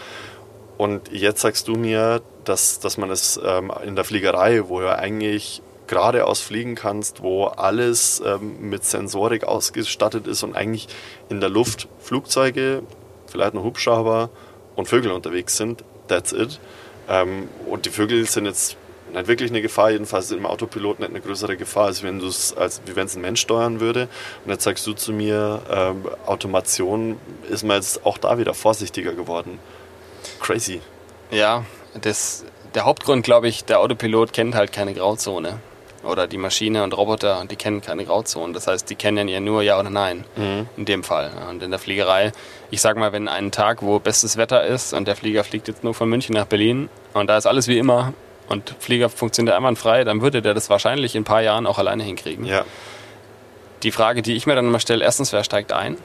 Und 0.77 1.13
jetzt 1.13 1.41
sagst 1.41 1.69
du 1.69 1.75
mir, 1.75 2.23
dass, 2.45 2.81
dass 2.81 2.97
man 2.97 3.11
es 3.11 3.39
ähm, 3.45 3.71
in 3.85 3.97
der 3.97 4.05
Fliegerei, 4.05 4.69
wo 4.69 4.81
ja 4.81 4.97
eigentlich 4.97 5.63
geradeaus 5.91 6.41
fliegen 6.41 6.77
kannst, 6.77 7.21
wo 7.21 7.47
alles 7.47 8.23
ähm, 8.25 8.71
mit 8.71 8.85
Sensorik 8.85 9.43
ausgestattet 9.43 10.29
ist 10.29 10.45
und 10.45 10.55
eigentlich 10.55 10.87
in 11.29 11.41
der 11.41 11.51
Luft 11.51 11.89
Flugzeuge, 11.99 12.85
vielleicht 13.27 13.55
noch 13.55 13.65
Hubschrauber 13.65 14.31
und 14.77 14.87
Vögel 14.87 15.11
unterwegs 15.11 15.57
sind. 15.57 15.83
That's 16.07 16.33
it. 16.33 16.61
Ähm, 17.09 17.49
und 17.69 17.87
die 17.87 17.91
Vögel 17.91 18.25
sind 18.27 18.47
jetzt 18.47 18.77
nicht 19.13 19.27
wirklich 19.27 19.51
eine 19.51 19.63
Gefahr, 19.63 19.91
jedenfalls 19.91 20.31
im 20.31 20.47
Autopilot 20.47 21.01
nicht 21.01 21.11
eine 21.11 21.21
größere 21.21 21.57
Gefahr, 21.57 21.87
als 21.87 22.05
wenn 22.05 22.19
es 22.19 22.55
ein 22.57 23.21
Mensch 23.21 23.41
steuern 23.41 23.81
würde. 23.81 24.09
Und 24.45 24.53
jetzt 24.53 24.63
sagst 24.63 24.87
du 24.87 24.93
zu 24.93 25.13
mir, 25.13 25.61
ähm, 25.69 26.05
Automation 26.25 27.19
ist 27.49 27.65
man 27.65 27.79
jetzt 27.79 28.07
auch 28.07 28.19
da 28.19 28.39
wieder 28.39 28.55
vorsichtiger 28.55 29.15
geworden. 29.15 29.59
Crazy. 30.39 30.81
Ja, 31.33 31.65
das, 32.01 32.45
der 32.77 32.85
Hauptgrund, 32.85 33.25
glaube 33.25 33.49
ich, 33.49 33.65
der 33.65 33.81
Autopilot 33.81 34.33
kennt 34.33 34.55
halt 34.55 34.71
keine 34.73 34.95
Grauzone 34.95 35.59
oder 36.03 36.27
die 36.27 36.39
Maschine 36.39 36.83
und 36.83 36.97
Roboter, 36.97 37.45
die 37.51 37.57
kennen 37.57 37.81
keine 37.81 38.05
Grauzonen. 38.05 38.53
Das 38.55 38.67
heißt, 38.67 38.89
die 38.89 38.95
kennen 38.95 39.29
ja 39.29 39.41
nur 39.41 39.63
Ja 39.63 39.79
oder 39.79 39.91
Nein 39.91 40.25
mhm. 40.37 40.69
in 40.77 40.85
dem 40.85 41.05
Fall. 41.05 41.31
Und 41.49 41.63
in 41.63 41.71
der 41.71 41.79
Fliegerei, 41.79 42.33
ich 42.71 42.81
sag 42.81 42.97
mal, 42.97 43.13
wenn 43.13 43.29
ein 43.29 43.51
Tag, 43.51 43.83
wo 43.83 43.99
bestes 43.99 44.37
Wetter 44.37 44.65
ist 44.65 44.93
und 44.93 45.07
der 45.07 45.17
Flieger 45.17 45.45
fliegt 45.45 45.69
jetzt 45.69 45.85
nur 45.85 45.95
von 45.95 46.09
München 46.09 46.35
nach 46.35 46.47
Berlin 46.47 46.89
und 47.13 47.29
da 47.29 47.37
ist 47.37 47.47
alles 47.47 47.69
wie 47.69 47.79
immer 47.79 48.15
und 48.49 48.75
Flieger 48.79 49.09
funktioniert 49.09 49.57
einwandfrei, 49.57 50.05
dann 50.05 50.23
würde 50.23 50.43
der 50.43 50.55
das 50.55 50.71
wahrscheinlich 50.71 51.15
in 51.15 51.23
ein 51.23 51.25
paar 51.25 51.43
Jahren 51.43 51.67
auch 51.67 51.79
alleine 51.79 52.03
hinkriegen. 52.03 52.45
Ja. 52.45 52.65
Die 53.83 53.93
Frage, 53.93 54.23
die 54.23 54.35
ich 54.35 54.47
mir 54.47 54.55
dann 54.55 54.67
immer 54.67 54.81
stelle, 54.81 55.05
erstens, 55.05 55.33
wer 55.33 55.45
steigt 55.45 55.73
ein? 55.73 55.97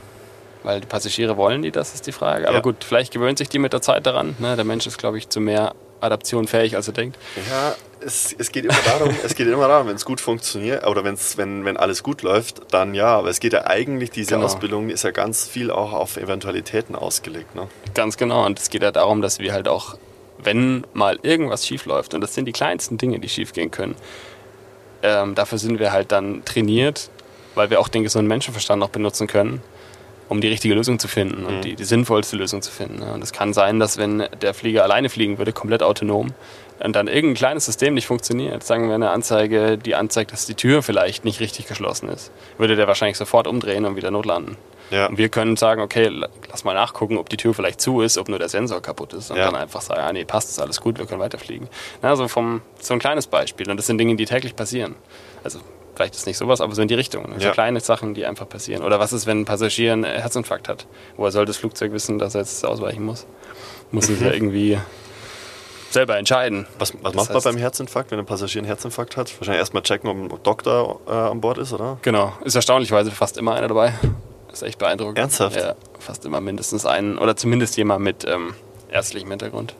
Weil 0.63 0.81
die 0.81 0.87
Passagiere 0.87 1.37
wollen 1.37 1.61
die, 1.61 1.71
das 1.71 1.93
ist 1.93 2.07
die 2.07 2.11
Frage. 2.11 2.47
Aber 2.47 2.57
ja. 2.57 2.61
gut, 2.61 2.83
vielleicht 2.83 3.13
gewöhnt 3.13 3.37
sich 3.37 3.49
die 3.49 3.59
mit 3.59 3.73
der 3.73 3.81
Zeit 3.81 4.05
daran. 4.05 4.35
Ne? 4.39 4.55
Der 4.55 4.65
Mensch 4.65 4.87
ist, 4.87 4.97
glaube 4.97 5.17
ich, 5.17 5.29
zu 5.29 5.39
mehr 5.39 5.73
Adaption 6.05 6.47
fähig, 6.47 6.75
als 6.75 6.87
er 6.87 6.93
denkt. 6.93 7.17
Ja, 7.49 7.75
es, 7.99 8.35
es 8.37 8.51
geht 8.51 8.65
immer 8.65 8.77
darum, 8.85 9.15
es 9.23 9.35
geht 9.35 9.47
immer 9.47 9.67
darum, 9.67 9.87
wenn 9.87 9.95
es 9.95 10.05
gut 10.05 10.21
funktioniert 10.21 10.85
oder 10.85 11.03
wenn's, 11.03 11.37
wenn, 11.37 11.65
wenn 11.65 11.77
alles 11.77 12.03
gut 12.03 12.21
läuft, 12.21 12.61
dann 12.71 12.93
ja. 12.93 13.07
Aber 13.07 13.29
es 13.29 13.39
geht 13.39 13.53
ja 13.53 13.65
eigentlich, 13.65 14.11
diese 14.11 14.35
genau. 14.35 14.45
Ausbildung 14.45 14.89
ist 14.89 15.03
ja 15.03 15.11
ganz 15.11 15.47
viel 15.47 15.71
auch 15.71 15.93
auf 15.93 16.17
Eventualitäten 16.17 16.95
ausgelegt. 16.95 17.55
Ne? 17.55 17.67
Ganz 17.93 18.17
genau. 18.17 18.45
Und 18.45 18.59
es 18.59 18.69
geht 18.69 18.83
ja 18.83 18.91
darum, 18.91 19.21
dass 19.21 19.39
wir 19.39 19.53
halt 19.53 19.67
auch, 19.67 19.97
wenn 20.37 20.85
mal 20.93 21.19
irgendwas 21.23 21.65
schief 21.65 21.85
läuft, 21.85 22.13
und 22.13 22.21
das 22.21 22.33
sind 22.33 22.45
die 22.45 22.53
kleinsten 22.53 22.97
Dinge, 22.97 23.19
die 23.19 23.29
schief 23.29 23.53
gehen 23.53 23.71
können, 23.71 23.95
ähm, 25.03 25.35
dafür 25.35 25.57
sind 25.57 25.79
wir 25.79 25.91
halt 25.91 26.11
dann 26.11 26.43
trainiert, 26.45 27.09
weil 27.55 27.69
wir 27.69 27.79
auch 27.79 27.87
den 27.87 28.03
gesunden 28.03 28.27
Menschenverstand 28.27 28.79
noch 28.79 28.89
benutzen 28.89 29.27
können 29.27 29.61
um 30.29 30.41
die 30.41 30.47
richtige 30.47 30.73
Lösung 30.73 30.99
zu 30.99 31.07
finden 31.07 31.45
und 31.45 31.57
mhm. 31.57 31.61
die, 31.61 31.75
die, 31.75 31.83
sinnvollste 31.83 32.35
Lösung 32.35 32.61
zu 32.61 32.71
finden. 32.71 33.01
Und 33.01 33.23
es 33.23 33.31
kann 33.31 33.53
sein, 33.53 33.79
dass 33.79 33.97
wenn 33.97 34.23
der 34.41 34.53
Flieger 34.53 34.83
alleine 34.83 35.09
fliegen 35.09 35.37
würde, 35.37 35.53
komplett 35.53 35.83
autonom, 35.83 36.33
und 36.83 36.93
dann 36.93 37.07
irgendein 37.07 37.35
kleines 37.35 37.65
System 37.65 37.93
nicht 37.93 38.05
funktioniert, 38.05 38.63
sagen 38.63 38.89
wir 38.89 38.95
eine 38.95 39.11
Anzeige, 39.11 39.77
die 39.77 39.95
anzeigt, 39.95 40.33
dass 40.33 40.45
die 40.45 40.55
Tür 40.55 40.83
vielleicht 40.83 41.23
nicht 41.23 41.39
richtig 41.39 41.67
geschlossen 41.67 42.09
ist, 42.09 42.31
würde 42.57 42.75
der 42.75 42.87
wahrscheinlich 42.87 43.17
sofort 43.17 43.47
umdrehen 43.47 43.85
und 43.85 43.95
wieder 43.95 44.11
notlanden. 44.11 44.57
Ja. 44.91 45.07
Und 45.07 45.17
wir 45.17 45.29
können 45.29 45.55
sagen, 45.55 45.81
okay, 45.81 46.11
lass 46.49 46.63
mal 46.63 46.73
nachgucken, 46.73 47.17
ob 47.17 47.29
die 47.29 47.37
Tür 47.37 47.53
vielleicht 47.53 47.81
zu 47.81 48.01
ist, 48.01 48.17
ob 48.17 48.29
nur 48.29 48.39
der 48.39 48.49
Sensor 48.49 48.81
kaputt 48.81 49.13
ist. 49.13 49.31
Und 49.31 49.37
ja. 49.37 49.45
dann 49.45 49.55
einfach 49.55 49.81
sagen, 49.81 50.01
ah 50.01 50.13
nee, 50.13 50.25
passt, 50.25 50.49
ist 50.49 50.59
alles 50.59 50.81
gut, 50.81 50.99
wir 50.99 51.05
können 51.05 51.21
weiterfliegen. 51.21 51.69
Also 52.01 52.27
vom, 52.27 52.61
so 52.79 52.93
ein 52.93 52.99
kleines 52.99 53.27
Beispiel. 53.27 53.69
Und 53.69 53.77
das 53.77 53.87
sind 53.87 53.97
Dinge, 53.97 54.15
die 54.15 54.25
täglich 54.25 54.55
passieren. 54.55 54.95
Also 55.43 55.59
vielleicht 55.95 56.15
ist 56.15 56.27
nicht 56.27 56.37
sowas, 56.37 56.61
aber 56.61 56.75
so 56.75 56.81
in 56.81 56.87
die 56.87 56.93
Richtung. 56.93 57.33
Also 57.33 57.47
ja. 57.47 57.51
kleine 57.51 57.79
Sachen, 57.79 58.13
die 58.13 58.25
einfach 58.25 58.47
passieren. 58.47 58.83
Oder 58.83 58.99
was 58.99 59.13
ist, 59.13 59.25
wenn 59.25 59.41
ein 59.41 59.45
Passagier 59.45 59.93
einen 59.93 60.03
Herzinfarkt 60.03 60.67
hat? 60.67 60.87
Woher 61.17 61.31
soll 61.31 61.45
das 61.45 61.57
Flugzeug 61.57 61.91
wissen, 61.91 62.19
dass 62.19 62.35
er 62.35 62.41
jetzt 62.41 62.65
ausweichen 62.65 63.03
muss? 63.03 63.25
Muss 63.91 64.09
es 64.09 64.19
ja 64.19 64.31
irgendwie 64.31 64.77
selber 65.89 66.17
entscheiden. 66.17 66.67
Was, 66.77 66.93
was 67.01 67.13
macht 67.13 67.33
man 67.33 67.41
beim 67.41 67.57
Herzinfarkt, 67.57 68.11
wenn 68.11 68.19
ein 68.19 68.25
Passagier 68.25 68.59
einen 68.59 68.67
Herzinfarkt 68.67 69.17
hat? 69.17 69.33
Wahrscheinlich 69.39 69.59
erstmal 69.59 69.83
checken, 69.83 70.09
ob 70.09 70.17
ein 70.17 70.43
Doktor 70.43 70.99
äh, 71.07 71.11
an 71.11 71.41
Bord 71.41 71.57
ist, 71.57 71.73
oder? 71.73 71.97
Genau. 72.01 72.33
Ist 72.43 72.55
erstaunlichweise 72.55 73.11
fast 73.11 73.37
immer 73.37 73.55
einer 73.55 73.69
dabei. 73.69 73.93
ist 74.51 74.63
echt 74.63 74.77
beeindruckend. 74.77 75.17
Ernsthaft? 75.17 75.55
Ja, 75.55 75.75
fast 75.99 76.25
immer 76.25 76.41
mindestens 76.41 76.85
einen 76.85 77.17
oder 77.17 77.35
zumindest 77.35 77.77
jemand 77.77 78.03
mit 78.03 78.25
ähm, 78.27 78.53
ärztlichem 78.91 79.29
Hintergrund. 79.29 79.75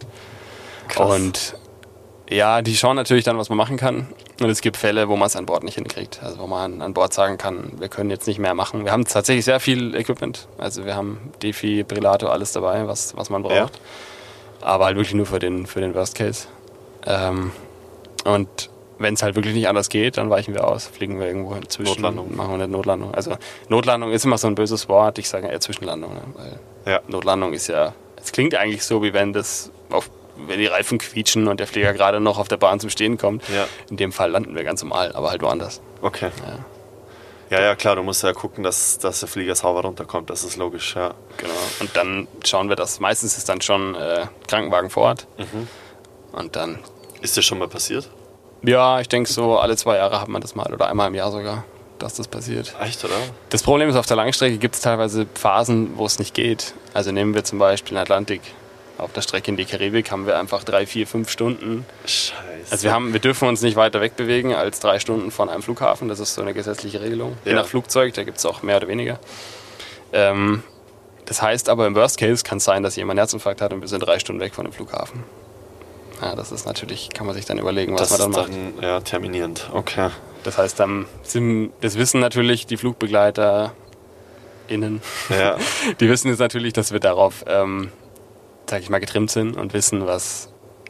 Krass. 0.88 1.14
Und 1.14 1.56
ja, 2.30 2.62
die 2.62 2.76
schauen 2.76 2.96
natürlich 2.96 3.24
dann, 3.24 3.38
was 3.38 3.50
man 3.50 3.58
machen 3.58 3.78
kann. 3.78 4.08
Und 4.42 4.50
es 4.50 4.62
gibt 4.62 4.78
Fälle, 4.78 5.08
wo 5.08 5.16
man 5.16 5.28
es 5.28 5.36
an 5.36 5.46
Bord 5.46 5.64
nicht 5.64 5.76
hinkriegt. 5.76 6.22
Also 6.24 6.40
wo 6.40 6.48
man 6.48 6.82
an 6.82 6.94
Bord 6.94 7.14
sagen 7.14 7.38
kann, 7.38 7.74
wir 7.78 7.88
können 7.88 8.10
jetzt 8.10 8.28
nicht 8.28 8.40
mehr 8.40 8.54
machen. 8.54 8.84
Wir 8.84 8.92
haben 8.92 9.06
tatsächlich 9.06 9.46
sehr 9.46 9.60
viel 9.60 9.96
Equipment. 9.96 10.48
Also 10.58 10.86
wir 10.86 10.96
haben 10.96 11.32
Defibrillator, 11.42 12.32
alles 12.32 12.52
dabei, 12.52 12.88
was, 12.88 13.16
was 13.16 13.30
man 13.30 13.44
braucht. 13.44 13.56
Ja. 13.56 13.70
Aber 14.62 14.86
halt 14.86 14.98
wirklich 14.98 15.14
nur 15.14 15.28
für 15.28 15.40
den, 15.40 15.68
für 15.68 15.82
den 15.82 15.94
Worst 15.94 16.16
Case. 16.16 16.48
Ähm, 17.06 17.52
und 18.24 18.70
wenn 18.98 19.14
es 19.14 19.24
halt 19.24 19.36
wirklich 19.36 19.54
nicht 19.54 19.68
anders 19.68 19.90
geht, 19.90 20.18
dann 20.18 20.30
weichen 20.30 20.54
wir 20.54 20.66
aus, 20.68 20.88
fliegen 20.88 21.20
wir 21.20 21.28
irgendwo 21.28 21.56
zwischen, 21.68 21.92
Notlandung. 21.92 22.36
machen 22.36 22.50
wir 22.50 22.56
eine 22.56 22.68
Notlandung. 22.68 23.14
Also 23.14 23.38
Notlandung 23.70 24.12
ist 24.12 24.26
immer 24.26 24.38
so 24.38 24.48
ein 24.48 24.56
böses 24.56 24.90
Wort, 24.90 25.20
ich 25.20 25.30
sage 25.30 25.48
eher 25.48 25.60
Zwischenlandung. 25.60 26.14
Ne? 26.14 26.22
Weil 26.34 26.94
ja. 26.94 27.00
Notlandung 27.08 27.54
ist 27.54 27.68
ja, 27.68 27.94
es 28.22 28.32
klingt 28.32 28.56
eigentlich 28.56 28.84
so, 28.84 29.04
wie 29.04 29.14
wenn 29.14 29.34
das 29.34 29.72
auf 29.90 30.10
wenn 30.38 30.60
die 30.60 30.68
Reifen 30.68 30.98
quietschen 30.98 31.48
und 31.48 31.60
der 31.60 31.68
Flieger 31.68 31.94
gerade 31.94 32.20
noch 32.20 32.38
auf 32.38 32.48
der 32.48 32.58
Bahn 32.58 32.80
zum 32.80 32.90
Stehen 32.90 33.18
kommt. 33.18 33.44
Ja. 33.50 33.68
In 33.90 33.98
dem 33.98 34.12
Fall 34.12 34.32
landen 34.32 34.56
wir 34.56 34.64
ganz 34.64 34.82
normal, 34.82 35.12
aber 35.14 35.30
halt 35.32 35.42
woanders. 35.42 35.82
Okay. 36.02 36.32
Ja. 36.46 36.66
Ja, 37.52 37.62
ja, 37.62 37.76
klar, 37.76 37.96
du 37.96 38.02
musst 38.02 38.24
ja 38.24 38.34
gucken, 38.34 38.64
dass, 38.64 38.98
dass 38.98 39.20
der 39.20 39.30
Flieger 39.30 39.54
sauber 39.54 39.82
runterkommt, 39.82 40.32
das 40.32 40.44
ist 40.44 40.58
logisch, 40.58 40.96
ja. 40.96 41.14
Genau. 41.38 41.54
Und 41.80 41.96
dann 41.96 42.28
schauen 42.44 42.70
wir 42.70 42.76
das. 42.76 43.00
Meistens 43.00 43.38
ist 43.38 43.48
dann 43.48 43.62
schon 43.62 43.94
äh, 43.94 44.26
Krankenwagen 44.48 44.90
vor 44.90 45.04
Ort. 45.04 45.28
Mhm. 45.38 45.68
Und 46.32 46.56
dann. 46.56 46.80
Ist 47.22 47.38
das 47.38 47.46
schon 47.46 47.60
mal 47.60 47.68
passiert? 47.68 48.10
Ja, 48.64 49.00
ich 49.00 49.10
denke 49.10 49.32
so, 49.32 49.60
alle 49.60 49.78
zwei 49.78 49.98
Jahre 49.98 50.20
hat 50.20 50.28
man 50.28 50.42
das 50.42 50.56
mal 50.56 50.74
oder 50.74 50.90
einmal 50.90 51.08
im 51.08 51.14
Jahr 51.14 51.32
sogar, 51.32 51.66
dass 52.00 52.16
das 52.16 52.28
passiert. 52.28 52.76
Echt, 52.82 53.04
oder? 53.06 53.14
Das 53.50 53.62
Problem 53.62 53.90
ist, 53.90 53.96
auf 53.96 54.08
der 54.08 54.18
Langstrecke 54.18 54.58
gibt 54.58 54.76
es 54.76 54.82
teilweise 54.82 55.28
Phasen, 55.36 55.98
wo 55.98 56.06
es 56.08 56.18
nicht 56.18 56.34
geht. 56.34 56.74
Also 56.96 57.12
nehmen 57.12 57.36
wir 57.36 57.44
zum 57.44 57.60
Beispiel 57.60 57.96
den 57.96 58.02
Atlantik 58.02 58.42
auf 58.98 59.12
der 59.14 59.22
Strecke 59.22 59.52
in 59.52 59.58
die 59.58 59.66
Karibik 59.66 60.12
haben 60.12 60.26
wir 60.26 60.40
einfach 60.40 60.64
drei, 60.64 60.86
vier, 60.86 61.06
fünf 61.06 61.30
Stunden. 61.30 61.86
Scheiße. 62.06 62.36
Also 62.72 62.84
wir, 62.84 62.94
haben, 62.94 63.14
wir 63.14 63.20
dürfen 63.20 63.48
uns 63.48 63.62
nicht 63.62 63.76
weiter 63.76 64.02
wegbewegen 64.02 64.54
als 64.54 64.80
drei 64.80 65.00
Stunden 65.00 65.32
von 65.32 65.50
einem 65.50 65.62
Flughafen. 65.62 66.08
Das 66.08 66.20
ist 66.20 66.34
so 66.34 66.42
eine 66.42 66.54
gesetzliche 66.54 67.02
Regelung. 67.02 67.38
Ja. 67.44 67.52
Je 67.52 67.58
nach 67.58 67.68
Flugzeug, 67.68 68.14
da 68.14 68.24
gibt 68.24 68.38
es 68.38 68.46
auch 68.46 68.64
mehr 68.64 68.78
oder 68.78 68.88
weniger. 68.88 69.20
Ähm, 70.14 70.64
das 71.26 71.42
heißt 71.42 71.70
aber 71.70 71.88
im 71.88 71.96
Worst 71.96 72.18
Case 72.20 72.44
kann 72.44 72.60
es 72.60 72.64
sein, 72.64 72.84
dass 72.84 72.96
jemand 72.96 73.12
einen 73.12 73.26
Herzinfarkt 73.26 73.62
hat 73.62 73.74
und 73.74 73.82
wir 73.82 73.88
sind 73.88 74.00
drei 74.00 74.20
Stunden 74.20 74.42
weg 74.42 74.54
von 74.54 74.66
dem 74.66 74.74
Flughafen. 74.74 75.24
Ja, 76.22 76.36
das 76.36 76.52
ist 76.52 76.66
natürlich, 76.66 77.10
kann 77.10 77.26
man 77.26 77.36
sich 77.36 77.46
dann 77.46 77.58
überlegen, 77.58 77.94
was 77.94 78.10
das 78.10 78.20
man 78.20 78.32
dann 78.32 78.42
macht. 78.42 78.54
Dann, 78.54 78.84
ja, 78.84 79.02
terminierend, 79.02 79.70
okay. 79.74 80.10
Das 80.44 80.58
heißt, 80.58 80.80
dann 80.80 81.08
sind, 81.24 81.72
das 81.82 81.98
wissen 81.98 82.22
natürlich 82.22 82.68
die 82.68 82.78
Flugbegleiter 82.78 83.74
innen. 84.68 85.02
Ja. 85.30 85.58
Die 86.00 86.10
wissen 86.10 86.30
jetzt 86.30 86.40
natürlich, 86.40 86.74
dass 86.74 86.92
wir 86.92 87.00
darauf 87.00 87.46
ähm, 87.48 87.92
sag 88.70 88.82
ich 88.82 88.90
mal, 88.90 89.00
getrimmt 89.00 89.32
sind 89.32 89.58
und 89.58 89.74
wissen, 89.74 90.06
was, 90.06 90.50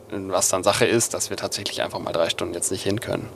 was 0.10 0.50
dann 0.50 0.64
Sache 0.64 0.86
ist, 0.86 1.14
dass 1.14 1.30
wir 1.30 1.38
tatsächlich 1.38 1.82
einfach 1.82 2.00
mal 2.00 2.14
drei 2.14 2.30
Stunden 2.30 2.54
jetzt 2.54 2.72
nicht 2.72 2.84
hin 2.84 3.00
können. 3.00 3.30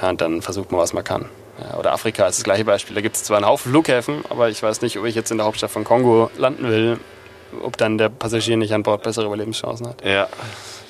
Ja, 0.00 0.10
und 0.10 0.20
dann 0.20 0.42
versucht 0.42 0.72
man, 0.72 0.80
was 0.80 0.92
man 0.92 1.04
kann. 1.04 1.28
Ja, 1.60 1.78
oder 1.78 1.92
Afrika 1.92 2.26
ist 2.26 2.38
das 2.38 2.44
gleiche 2.44 2.64
Beispiel. 2.64 2.94
Da 2.94 3.00
gibt 3.00 3.16
es 3.16 3.24
zwar 3.24 3.36
einen 3.36 3.46
Haufen 3.46 3.70
Flughäfen, 3.70 4.24
aber 4.28 4.48
ich 4.48 4.62
weiß 4.62 4.82
nicht, 4.82 4.98
ob 4.98 5.04
ich 5.04 5.14
jetzt 5.14 5.30
in 5.30 5.36
der 5.36 5.46
Hauptstadt 5.46 5.70
von 5.70 5.84
Kongo 5.84 6.30
landen 6.36 6.68
will, 6.68 6.98
ob 7.62 7.76
dann 7.76 7.98
der 7.98 8.08
Passagier 8.08 8.56
nicht 8.56 8.72
an 8.72 8.82
Bord 8.82 9.02
bessere 9.02 9.26
Überlebenschancen 9.26 9.88
hat. 9.88 10.04
Ja, 10.04 10.28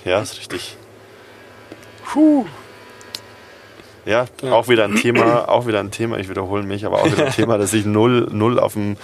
ja, 0.04 0.20
ist 0.20 0.38
richtig. 0.38 0.76
Puh. 2.04 2.46
Ja, 4.06 4.26
ja, 4.42 4.52
auch 4.52 4.68
wieder 4.68 4.84
ein 4.84 4.96
Thema, 4.96 5.48
auch 5.48 5.66
wieder 5.66 5.80
ein 5.80 5.90
Thema, 5.90 6.18
ich 6.18 6.28
wiederhole 6.28 6.62
mich, 6.62 6.86
aber 6.86 7.02
auch 7.02 7.06
wieder 7.06 7.26
ein 7.26 7.32
Thema, 7.32 7.58
das 7.58 7.72
ich 7.72 7.84
null, 7.84 8.28
null 8.30 8.58
auf 8.58 8.72
dem 8.72 8.96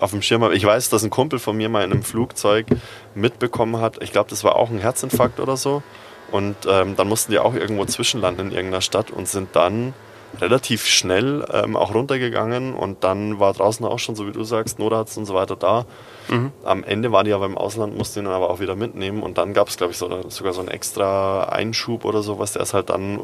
auf 0.00 0.10
dem 0.10 0.22
Schirm 0.22 0.42
habe. 0.42 0.54
Ich 0.54 0.64
weiß, 0.64 0.90
dass 0.90 1.02
ein 1.02 1.10
Kumpel 1.10 1.38
von 1.38 1.56
mir 1.56 1.68
mal 1.68 1.84
in 1.84 1.92
einem 1.92 2.02
Flugzeug 2.02 2.66
mitbekommen 3.14 3.80
hat, 3.80 4.02
ich 4.02 4.12
glaube, 4.12 4.30
das 4.30 4.44
war 4.44 4.56
auch 4.56 4.70
ein 4.70 4.78
Herzinfarkt 4.78 5.40
oder 5.40 5.56
so. 5.56 5.82
Und 6.30 6.56
ähm, 6.68 6.94
dann 6.96 7.08
mussten 7.08 7.32
die 7.32 7.38
auch 7.38 7.54
irgendwo 7.54 7.84
zwischenlanden 7.86 8.48
in 8.48 8.52
irgendeiner 8.52 8.82
Stadt 8.82 9.10
und 9.10 9.28
sind 9.28 9.56
dann 9.56 9.94
relativ 10.40 10.86
schnell 10.86 11.44
ähm, 11.52 11.76
auch 11.76 11.94
runtergegangen 11.94 12.74
und 12.74 13.02
dann 13.02 13.40
war 13.40 13.52
draußen 13.54 13.84
auch 13.86 13.98
schon, 13.98 14.14
so 14.14 14.26
wie 14.26 14.32
du 14.32 14.44
sagst, 14.44 14.78
Notarzt 14.78 15.16
und 15.16 15.24
so 15.24 15.34
weiter 15.34 15.56
da. 15.56 15.86
Mhm. 16.28 16.52
Am 16.64 16.84
Ende 16.84 17.12
waren 17.12 17.24
die 17.24 17.32
aber 17.32 17.46
im 17.46 17.56
Ausland, 17.56 17.96
mussten 17.96 18.20
ihn 18.20 18.24
dann 18.26 18.34
aber 18.34 18.50
auch 18.50 18.60
wieder 18.60 18.76
mitnehmen 18.76 19.22
und 19.22 19.38
dann 19.38 19.54
gab 19.54 19.68
es, 19.68 19.78
glaube 19.78 19.92
ich, 19.92 19.98
so, 19.98 20.28
sogar 20.28 20.52
so 20.52 20.60
einen 20.60 20.68
extra 20.68 21.44
Einschub 21.44 22.04
oder 22.04 22.22
sowas, 22.22 22.52
der 22.52 22.62
ist 22.62 22.74
halt 22.74 22.90
dann 22.90 23.20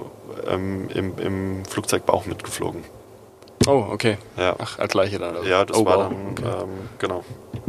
ähm, 0.48 0.88
im, 0.94 1.18
im 1.18 1.64
Flugzeugbauch 1.66 2.24
mitgeflogen. 2.26 2.84
Oh, 3.66 3.86
okay. 3.90 4.18
Ja. 4.36 4.54
Ach, 4.58 4.78
als 4.78 4.92
gleiche 4.92 5.18
dann. 5.18 5.36
Oder? 5.36 5.48
Ja, 5.48 5.64
das 5.64 5.76
oh, 5.76 5.84
war 5.84 5.98
wow. 5.98 6.08
dann, 6.08 6.30
Okay. 6.32 6.62
ähm, 6.62 6.68
genau. 6.98 7.24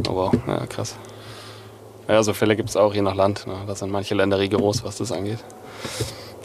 Oh, 0.08 0.14
wow. 0.14 0.34
Ja, 0.46 0.66
krass. 0.66 0.96
Ja, 2.08 2.22
so 2.22 2.34
Fälle 2.34 2.54
gibt 2.56 2.68
es 2.68 2.76
auch 2.76 2.94
je 2.94 3.02
nach 3.02 3.14
Land. 3.14 3.46
Ne? 3.46 3.54
Da 3.66 3.74
sind 3.74 3.90
manche 3.90 4.14
Länder 4.14 4.38
rigoros, 4.38 4.84
was 4.84 4.98
das 4.98 5.10
angeht. 5.12 5.38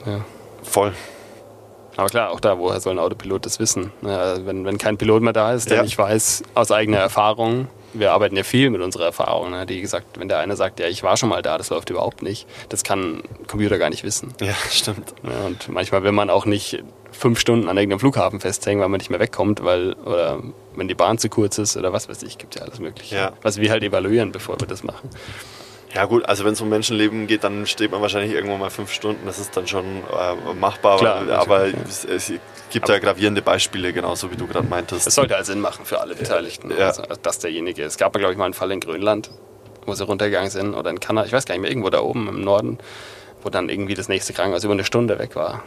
Ja. 0.05 0.21
Voll. 0.63 0.93
Aber 1.97 2.07
klar, 2.07 2.31
auch 2.31 2.39
da, 2.39 2.57
woher 2.57 2.79
soll 2.79 2.93
ein 2.93 2.99
Autopilot 2.99 3.45
das 3.45 3.59
wissen? 3.59 3.91
Ja, 4.01 4.43
wenn, 4.45 4.65
wenn 4.65 4.77
kein 4.77 4.97
Pilot 4.97 5.21
mehr 5.21 5.33
da 5.33 5.53
ist, 5.53 5.69
der 5.69 5.77
Ja. 5.77 5.83
nicht 5.83 5.97
weiß 5.97 6.43
aus 6.55 6.71
eigener 6.71 6.97
Erfahrung, 6.97 7.67
wir 7.93 8.13
arbeiten 8.13 8.37
ja 8.37 8.43
viel 8.43 8.69
mit 8.69 8.81
unserer 8.81 9.05
Erfahrung, 9.05 9.51
ne? 9.51 9.65
die 9.65 9.81
gesagt, 9.81 10.17
wenn 10.17 10.29
der 10.29 10.39
eine 10.39 10.55
sagt, 10.55 10.79
ja, 10.79 10.87
ich 10.87 11.03
war 11.03 11.17
schon 11.17 11.27
mal 11.29 11.41
da, 11.41 11.57
das 11.57 11.69
läuft 11.69 11.89
überhaupt 11.89 12.21
nicht, 12.21 12.47
das 12.69 12.83
kann 12.83 13.17
ein 13.17 13.47
Computer 13.47 13.77
gar 13.77 13.89
nicht 13.89 14.03
wissen. 14.03 14.33
Ja, 14.39 14.53
stimmt. 14.71 15.13
Ja, 15.23 15.45
und 15.45 15.67
manchmal 15.69 16.03
will 16.03 16.13
man 16.13 16.29
auch 16.29 16.45
nicht 16.45 16.81
fünf 17.21 17.39
Stunden 17.39 17.69
an 17.69 17.77
irgendeinem 17.77 17.99
Flughafen 17.99 18.39
festhängen, 18.39 18.81
weil 18.81 18.89
man 18.89 18.97
nicht 18.97 19.11
mehr 19.11 19.19
wegkommt, 19.19 19.63
weil, 19.63 19.93
oder 19.93 20.41
wenn 20.75 20.87
die 20.87 20.95
Bahn 20.95 21.19
zu 21.19 21.29
kurz 21.29 21.59
ist 21.59 21.77
oder 21.77 21.93
was 21.93 22.09
weiß 22.09 22.23
ich, 22.23 22.39
gibt 22.39 22.55
ja 22.55 22.63
alles 22.63 22.79
Mögliche. 22.79 23.15
Ja. 23.15 23.33
Was 23.43 23.57
wir 23.61 23.69
halt 23.69 23.83
evaluieren, 23.83 24.31
bevor 24.31 24.59
wir 24.59 24.67
das 24.67 24.83
machen. 24.83 25.07
Ja 25.93 26.05
gut, 26.05 26.25
also 26.25 26.45
wenn 26.45 26.53
es 26.53 26.61
um 26.61 26.69
Menschenleben 26.69 27.27
geht, 27.27 27.43
dann 27.43 27.67
steht 27.67 27.91
man 27.91 28.01
wahrscheinlich 28.01 28.31
irgendwo 28.33 28.57
mal 28.57 28.69
fünf 28.69 28.91
Stunden. 28.91 29.25
Das 29.25 29.39
ist 29.39 29.55
dann 29.55 29.67
schon 29.67 29.83
äh, 29.85 30.53
machbar. 30.59 30.97
Klar, 30.97 31.21
aber 31.21 31.39
aber 31.39 31.67
ja. 31.67 31.73
es, 31.87 32.05
es 32.05 32.33
gibt 32.71 32.89
da 32.89 32.97
gravierende 32.97 33.41
Beispiele, 33.41 33.93
genauso 33.93 34.31
wie 34.31 34.35
du 34.37 34.47
gerade 34.47 34.67
meintest. 34.67 35.05
Es 35.05 35.15
sollte 35.15 35.35
halt 35.35 35.45
Sinn 35.45 35.59
machen 35.59 35.85
für 35.85 35.99
alle 35.99 36.15
Beteiligten, 36.15 36.71
Ja. 36.71 36.87
also, 36.87 37.03
dass 37.21 37.39
derjenige. 37.39 37.83
Es 37.83 37.97
gab 37.97 38.15
ja, 38.15 38.19
glaube 38.19 38.31
ich, 38.31 38.37
mal 38.39 38.45
einen 38.45 38.53
Fall 38.53 38.71
in 38.71 38.79
Grönland, 38.79 39.29
wo 39.85 39.93
sie 39.93 40.05
runtergegangen 40.05 40.49
sind, 40.49 40.73
oder 40.73 40.89
in 40.89 40.99
Kanada, 40.99 41.27
ich 41.27 41.33
weiß 41.33 41.45
gar 41.45 41.53
nicht 41.53 41.61
mehr, 41.61 41.69
irgendwo 41.69 41.89
da 41.89 41.99
oben 41.99 42.27
im 42.29 42.41
Norden, 42.41 42.77
wo 43.43 43.49
dann 43.49 43.67
irgendwie 43.67 43.93
das 43.93 44.07
nächste 44.07 44.31
Krankenhaus 44.33 44.63
über 44.63 44.73
eine 44.73 44.85
Stunde 44.85 45.19
weg 45.19 45.35
war. 45.35 45.63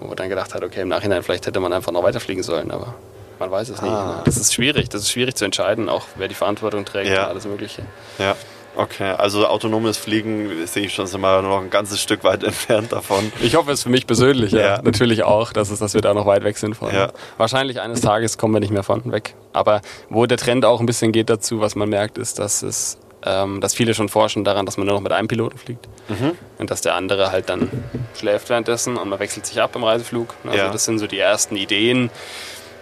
Wo 0.00 0.06
man 0.06 0.16
dann 0.16 0.28
gedacht 0.28 0.54
hat, 0.54 0.62
okay, 0.62 0.82
im 0.82 0.88
Nachhinein 0.88 1.22
vielleicht 1.22 1.46
hätte 1.46 1.60
man 1.60 1.72
einfach 1.72 1.92
noch 1.92 2.02
weiterfliegen 2.02 2.42
sollen, 2.42 2.70
aber 2.70 2.94
man 3.38 3.50
weiß 3.50 3.68
es 3.70 3.82
nicht. 3.82 3.92
Ah. 3.92 4.16
Ne? 4.16 4.22
Das 4.24 4.36
ist 4.36 4.52
schwierig, 4.54 4.88
das 4.88 5.02
ist 5.02 5.10
schwierig 5.12 5.34
zu 5.36 5.44
entscheiden, 5.44 5.88
auch 5.88 6.04
wer 6.16 6.28
die 6.28 6.34
Verantwortung 6.34 6.84
trägt 6.84 7.10
Ja. 7.10 7.24
und 7.24 7.30
alles 7.30 7.46
Mögliche. 7.46 7.82
Ja, 8.18 8.34
okay. 8.76 9.10
Also 9.12 9.46
autonomes 9.46 9.96
Fliegen 9.96 10.66
sehe 10.66 10.84
ich 10.86 10.94
schon 10.94 11.06
wir 11.20 11.42
noch 11.42 11.60
ein 11.60 11.70
ganzes 11.70 12.00
Stück 12.00 12.24
weit 12.24 12.44
entfernt 12.44 12.92
davon. 12.92 13.32
Ich 13.40 13.56
hoffe 13.56 13.72
es 13.72 13.82
für 13.82 13.88
mich 13.90 14.06
persönlich, 14.06 14.52
ja. 14.52 14.60
Ja. 14.60 14.82
Natürlich 14.82 15.22
auch, 15.22 15.52
dass, 15.52 15.70
es, 15.70 15.78
dass 15.78 15.94
wir 15.94 16.00
da 16.02 16.12
noch 16.14 16.26
weit 16.26 16.44
weg 16.44 16.58
sind 16.58 16.74
von. 16.76 16.92
Ja. 16.94 17.10
Wahrscheinlich 17.36 17.80
eines 17.80 18.00
Tages 18.00 18.36
kommen 18.38 18.54
wir 18.54 18.60
nicht 18.60 18.72
mehr 18.72 18.82
von 18.82 19.10
weg. 19.12 19.34
Aber 19.52 19.80
wo 20.10 20.26
der 20.26 20.38
Trend 20.38 20.64
auch 20.64 20.80
ein 20.80 20.86
bisschen 20.86 21.12
geht 21.12 21.30
dazu, 21.30 21.60
was 21.60 21.74
man 21.74 21.88
merkt, 21.88 22.18
ist, 22.18 22.38
dass 22.38 22.62
es 22.62 22.98
ähm, 23.26 23.60
dass 23.60 23.74
viele 23.74 23.92
schon 23.94 24.08
forschen 24.08 24.44
daran, 24.44 24.64
dass 24.64 24.76
man 24.76 24.86
nur 24.86 24.94
noch 24.94 25.02
mit 25.02 25.12
einem 25.12 25.28
Piloten 25.28 25.58
fliegt. 25.58 25.86
Und 26.58 26.70
dass 26.70 26.80
der 26.80 26.94
andere 26.94 27.32
halt 27.32 27.48
dann 27.48 27.68
schläft 28.16 28.48
währenddessen 28.48 28.96
und 28.96 29.08
man 29.08 29.18
wechselt 29.18 29.44
sich 29.46 29.60
ab 29.60 29.74
im 29.76 29.84
Reiseflug. 29.84 30.34
Also 30.44 30.56
Ja. 30.56 30.70
das 30.70 30.84
sind 30.84 30.98
so 31.00 31.06
die 31.06 31.18
ersten 31.18 31.56
Ideen. 31.56 32.10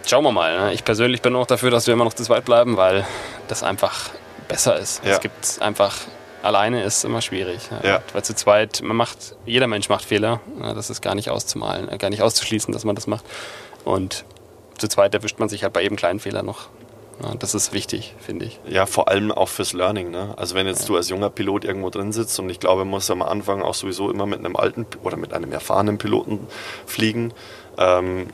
Schauen 0.05 0.23
wir 0.23 0.31
mal. 0.31 0.57
Ne? 0.57 0.73
Ich 0.73 0.85
persönlich 0.85 1.21
bin 1.23 1.35
auch 1.35 1.47
dafür, 1.47 1.71
dass 1.71 1.87
wir 1.87 1.93
immer 1.95 2.05
noch 2.05 2.13
zu 2.13 2.23
zweit 2.23 2.45
bleiben, 2.45 2.77
weil 2.77 3.05
das 3.47 3.63
einfach 3.63 4.11
besser 4.47 4.77
ist. 4.77 5.03
Ja. 5.03 5.11
Es 5.13 5.19
gibt 5.21 5.57
einfach 5.61 5.95
alleine 6.43 6.83
ist 6.83 7.03
immer 7.03 7.21
schwierig. 7.21 7.59
Ja. 7.81 8.01
Weil 8.13 8.23
zu 8.23 8.35
zweit, 8.35 8.83
man 8.83 8.95
macht, 8.95 9.35
jeder 9.47 9.65
Mensch 9.65 9.89
macht 9.89 10.05
Fehler. 10.05 10.41
Das 10.61 10.91
ist 10.91 11.01
gar 11.01 11.15
nicht 11.15 11.31
auszumalen, 11.31 11.89
äh, 11.91 11.97
gar 11.97 12.11
nicht 12.11 12.21
auszuschließen, 12.21 12.71
dass 12.71 12.83
man 12.85 12.93
das 12.95 13.07
macht. 13.07 13.25
Und 13.83 14.25
zu 14.77 14.87
zweit 14.87 15.15
erwischt 15.15 15.39
man 15.39 15.49
sich 15.49 15.63
halt 15.63 15.73
bei 15.73 15.81
jedem 15.81 15.97
kleinen 15.97 16.19
Fehler 16.19 16.43
noch. 16.43 16.67
Ja, 17.23 17.33
das 17.35 17.55
ist 17.55 17.71
wichtig, 17.71 18.13
finde 18.19 18.45
ich. 18.45 18.59
Ja, 18.67 18.85
vor 18.85 19.07
allem 19.07 19.31
auch 19.31 19.47
fürs 19.47 19.73
Learning. 19.73 20.11
Ne? 20.11 20.33
Also 20.37 20.55
wenn 20.55 20.67
jetzt 20.67 20.87
du 20.89 20.97
als 20.97 21.09
junger 21.09 21.29
Pilot 21.29 21.63
irgendwo 21.63 21.89
drin 21.89 22.11
sitzt 22.11 22.37
und 22.39 22.49
ich 22.49 22.59
glaube, 22.59 22.83
man 22.83 22.91
muss 22.91 23.09
am 23.09 23.21
Anfang 23.21 23.61
auch 23.61 23.73
sowieso 23.73 24.11
immer 24.11 24.25
mit 24.25 24.39
einem 24.39 24.55
alten 24.55 24.85
oder 25.03 25.15
mit 25.15 25.33
einem 25.33 25.51
erfahrenen 25.51 25.97
Piloten 25.97 26.47
fliegen. 26.85 27.33
Ähm, 27.77 28.27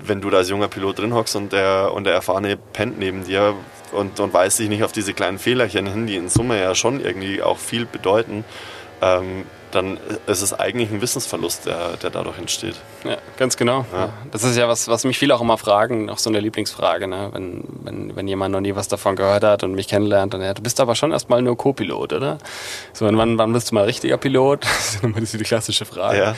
wenn 0.00 0.20
du 0.20 0.30
da 0.30 0.38
als 0.38 0.48
junger 0.48 0.68
Pilot 0.68 0.98
drin 0.98 1.14
hockst 1.14 1.36
und 1.36 1.52
der, 1.52 1.92
und 1.94 2.04
der 2.04 2.14
erfahrene 2.14 2.56
pennt 2.56 2.98
neben 2.98 3.24
dir 3.24 3.54
und, 3.92 4.20
und 4.20 4.32
weist 4.32 4.58
dich 4.58 4.68
nicht 4.68 4.84
auf 4.84 4.92
diese 4.92 5.12
kleinen 5.14 5.38
Fehlerchen 5.38 5.86
hin, 5.86 6.06
die 6.06 6.16
in 6.16 6.28
Summe 6.28 6.60
ja 6.60 6.74
schon 6.74 7.00
irgendwie 7.00 7.42
auch 7.42 7.58
viel 7.58 7.86
bedeuten, 7.86 8.44
ähm, 9.00 9.44
dann 9.70 9.98
ist 10.26 10.42
es 10.42 10.52
eigentlich 10.52 10.90
ein 10.90 11.00
Wissensverlust, 11.00 11.66
der, 11.66 11.96
der 11.96 12.10
dadurch 12.10 12.38
entsteht. 12.38 12.76
Ja, 13.04 13.16
ganz 13.36 13.56
genau. 13.56 13.84
Ja. 13.92 14.10
Das 14.30 14.44
ist 14.44 14.56
ja 14.56 14.68
was, 14.68 14.88
was 14.88 15.04
mich 15.04 15.18
viele 15.18 15.34
auch 15.34 15.40
immer 15.40 15.58
fragen, 15.58 16.10
auch 16.10 16.18
so 16.18 16.30
eine 16.30 16.40
Lieblingsfrage, 16.40 17.06
ne? 17.06 17.30
wenn, 17.32 17.64
wenn, 17.82 18.16
wenn 18.16 18.28
jemand 18.28 18.52
noch 18.52 18.60
nie 18.60 18.74
was 18.74 18.88
davon 18.88 19.16
gehört 19.16 19.44
hat 19.44 19.62
und 19.64 19.74
mich 19.74 19.88
kennenlernt, 19.88 20.34
dann 20.34 20.40
ja, 20.40 20.54
du 20.54 20.62
bist 20.62 20.80
aber 20.80 20.94
schon 20.94 21.12
erstmal 21.12 21.42
nur 21.42 21.56
Co-Pilot, 21.56 22.12
oder? 22.12 22.38
So, 22.92 23.06
und 23.06 23.16
wann, 23.18 23.38
wann 23.38 23.52
bist 23.52 23.70
du 23.70 23.74
mal 23.74 23.84
richtiger 23.84 24.16
Pilot? 24.16 24.64
Das 24.78 24.94
ist 24.94 25.04
immer 25.04 25.20
die 25.20 25.38
klassische 25.38 25.84
Frage. 25.84 26.18
Ja. 26.18 26.34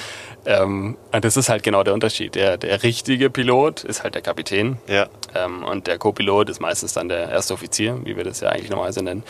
Ähm, 0.46 0.96
und 1.12 1.24
das 1.24 1.36
ist 1.36 1.48
halt 1.48 1.62
genau 1.62 1.82
der 1.82 1.94
Unterschied. 1.94 2.34
Der, 2.34 2.56
der 2.56 2.82
richtige 2.82 3.30
Pilot 3.30 3.84
ist 3.84 4.02
halt 4.02 4.14
der 4.14 4.22
Kapitän. 4.22 4.78
Ja, 4.86 5.08
Ähm, 5.34 5.64
und 5.64 5.86
der 5.86 5.98
Co-Pilot 5.98 6.50
ist 6.50 6.60
meistens 6.60 6.94
dann 6.94 7.08
der 7.08 7.28
erste 7.28 7.54
Offizier, 7.54 7.98
wie 8.04 8.16
wir 8.16 8.24
das 8.24 8.40
ja 8.40 8.48
eigentlich 8.48 8.70
normalerweise 8.70 9.02
nennen. 9.02 9.22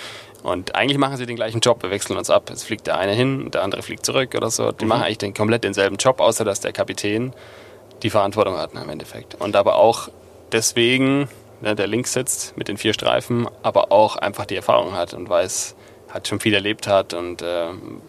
Und 0.43 0.75
eigentlich 0.75 0.99
machen 0.99 1.17
sie 1.17 1.27
den 1.27 1.37
gleichen 1.37 1.61
Job, 1.61 1.83
wir 1.83 1.91
wechseln 1.91 2.17
uns 2.17 2.31
ab. 2.31 2.51
Es 2.51 2.65
fliegt 2.65 2.87
der 2.87 2.99
eine 2.99 3.13
hin, 3.13 3.51
der 3.51 3.63
andere 3.63 3.83
fliegt 3.83 4.07
zurück 4.07 4.35
oder 4.35 4.51
so. 4.51 4.73
Die 4.73 4.85
machen 4.85 5.03
eigentlich 5.03 5.19
den 5.19 5.35
komplett 5.35 5.65
denselben 5.65 5.97
Job, 5.97 6.21
außer 6.21 6.45
dass 6.45 6.61
der 6.61 6.73
Kapitän 6.73 7.33
die 8.03 8.11
Verantwortung 8.11 8.57
hat 8.57 8.75
ne, 8.75 8.83
im 8.83 8.89
Endeffekt. 8.89 9.35
Und 9.35 9.57
aber 9.57 9.77
auch 9.77 10.09
deswegen, 10.53 11.29
ne, 11.61 11.75
der 11.75 11.87
links 11.87 12.13
sitzt 12.13 12.57
mit 12.57 12.69
den 12.69 12.79
vier 12.79 12.95
Streifen, 12.95 13.49
aber 13.63 13.93
auch 13.93 14.17
einfach 14.17 14.47
die 14.47 14.57
Erfahrung 14.57 14.95
hat 14.95 15.15
und 15.15 15.29
weiß, 15.29 15.75
hat 16.09 16.27
schon 16.27 16.41
viel 16.41 16.55
erlebt 16.55 16.87
hat 16.87 17.13
und 17.15 17.43
ähm, 17.45 18.01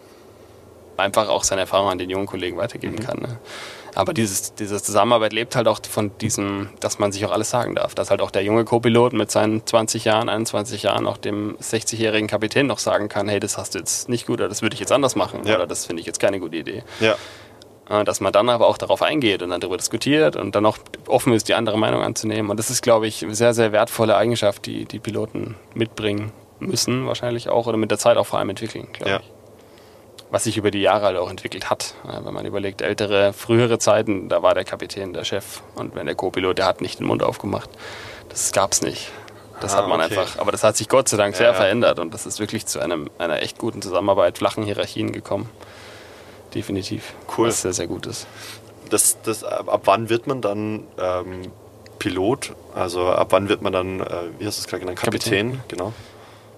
einfach 0.96 1.28
auch 1.28 1.44
seine 1.44 1.62
Erfahrung 1.62 1.88
an 1.88 1.98
den 1.98 2.10
jungen 2.10 2.26
Kollegen 2.26 2.56
weitergeben 2.56 2.98
kann. 2.98 3.18
Ne? 3.18 3.38
Aber 3.94 4.14
dieses, 4.14 4.54
diese 4.54 4.82
Zusammenarbeit 4.82 5.32
lebt 5.32 5.54
halt 5.54 5.68
auch 5.68 5.80
von 5.88 6.16
diesem, 6.18 6.70
dass 6.80 6.98
man 6.98 7.12
sich 7.12 7.24
auch 7.26 7.30
alles 7.30 7.50
sagen 7.50 7.74
darf. 7.74 7.94
Dass 7.94 8.10
halt 8.10 8.22
auch 8.22 8.30
der 8.30 8.42
junge 8.42 8.64
Co-Pilot 8.64 9.12
mit 9.12 9.30
seinen 9.30 9.66
20 9.66 10.04
Jahren, 10.06 10.28
21 10.28 10.84
Jahren 10.84 11.06
auch 11.06 11.18
dem 11.18 11.56
60-jährigen 11.58 12.26
Kapitän 12.28 12.66
noch 12.66 12.78
sagen 12.78 13.08
kann, 13.08 13.28
hey, 13.28 13.38
das 13.38 13.58
hast 13.58 13.74
du 13.74 13.78
jetzt 13.80 14.08
nicht 14.08 14.26
gut 14.26 14.40
oder 14.40 14.48
das 14.48 14.62
würde 14.62 14.74
ich 14.74 14.80
jetzt 14.80 14.92
anders 14.92 15.14
machen 15.14 15.40
Ja. 15.44 15.56
oder 15.56 15.66
das 15.66 15.84
finde 15.86 16.00
ich 16.00 16.06
jetzt 16.06 16.20
keine 16.20 16.40
gute 16.40 16.56
Idee. 16.56 16.82
ja, 17.00 18.04
Dass 18.04 18.20
man 18.20 18.32
dann 18.32 18.48
aber 18.48 18.66
auch 18.66 18.78
darauf 18.78 19.02
eingeht 19.02 19.42
und 19.42 19.50
dann 19.50 19.60
darüber 19.60 19.76
diskutiert 19.76 20.36
und 20.36 20.54
dann 20.54 20.64
auch 20.64 20.78
offen 21.06 21.34
ist, 21.34 21.48
die 21.48 21.54
andere 21.54 21.78
Meinung 21.78 22.02
anzunehmen. 22.02 22.50
Und 22.50 22.56
das 22.58 22.70
ist, 22.70 22.80
glaube 22.82 23.06
ich, 23.06 23.22
eine 23.22 23.34
sehr, 23.34 23.52
sehr 23.52 23.72
wertvolle 23.72 24.16
Eigenschaft, 24.16 24.64
die 24.64 24.86
die 24.86 25.00
Piloten 25.00 25.56
mitbringen 25.74 26.32
müssen, 26.60 27.06
wahrscheinlich 27.06 27.50
auch, 27.50 27.66
oder 27.66 27.76
mit 27.76 27.90
der 27.90 27.98
Zeit 27.98 28.16
auch 28.16 28.26
vor 28.26 28.38
allem 28.38 28.48
entwickeln, 28.50 28.88
glaube 28.92 29.10
ja. 29.10 29.16
ich. 29.18 29.30
Was 30.32 30.44
sich 30.44 30.56
über 30.56 30.70
die 30.70 30.80
Jahre 30.80 31.04
halt 31.06 31.18
auch 31.18 31.30
entwickelt 31.30 31.68
hat. 31.70 31.94
Wenn 32.04 32.32
man 32.32 32.46
überlegt, 32.46 32.80
ältere, 32.80 33.32
frühere 33.34 33.78
Zeiten, 33.78 34.28
da 34.30 34.42
war 34.42 34.54
der 34.54 34.64
Kapitän 34.64 35.12
der 35.12 35.24
Chef. 35.24 35.60
Und 35.74 35.94
wenn 35.94 36.06
der 36.06 36.14
Co-Pilot, 36.14 36.56
der 36.58 36.66
hat 36.66 36.80
nicht 36.80 36.98
den 37.00 37.06
Mund 37.06 37.22
aufgemacht. 37.22 37.68
Das 38.30 38.50
gab's 38.52 38.80
nicht. 38.80 39.10
Das 39.60 39.74
Ah, 39.74 39.78
hat 39.78 39.88
man 39.88 40.00
okay. 40.00 40.16
einfach, 40.18 40.38
aber 40.38 40.50
das 40.50 40.64
hat 40.64 40.76
sich 40.76 40.88
Gott 40.88 41.08
sei 41.08 41.18
Dank 41.18 41.36
sehr 41.36 41.48
Ja, 41.48 41.54
verändert 41.54 41.98
und 42.00 42.12
das 42.14 42.24
ist 42.26 42.40
wirklich 42.40 42.66
zu 42.66 42.80
einem, 42.80 43.10
einer 43.18 43.42
echt 43.42 43.58
guten 43.58 43.80
Zusammenarbeit, 43.82 44.38
flachen 44.38 44.64
Hierarchien 44.64 45.12
gekommen. 45.12 45.48
Definitiv. 46.54 47.12
Cool. 47.36 47.48
Was 47.48 47.62
sehr, 47.62 47.72
sehr 47.72 47.86
gut 47.86 48.06
ist. 48.06 48.26
Das, 48.90 49.18
das, 49.22 49.44
ab 49.44 49.68
ab 49.72 49.82
wann 49.84 50.08
wird 50.08 50.26
man 50.26 50.40
dann 50.40 50.84
ähm, 50.98 51.52
Pilot? 51.98 52.54
Also 52.74 53.06
ab 53.08 53.28
wann 53.30 53.48
wird 53.48 53.62
man 53.62 53.72
dann, 53.72 54.00
äh, 54.00 54.06
wie 54.38 54.46
hast 54.46 54.58
du 54.58 54.62
es 54.62 54.66
gerade 54.66 54.80
genannt, 54.80 54.98
Kapitän? 54.98 55.52
Kapitän. 55.52 55.64
Genau. 55.68 55.92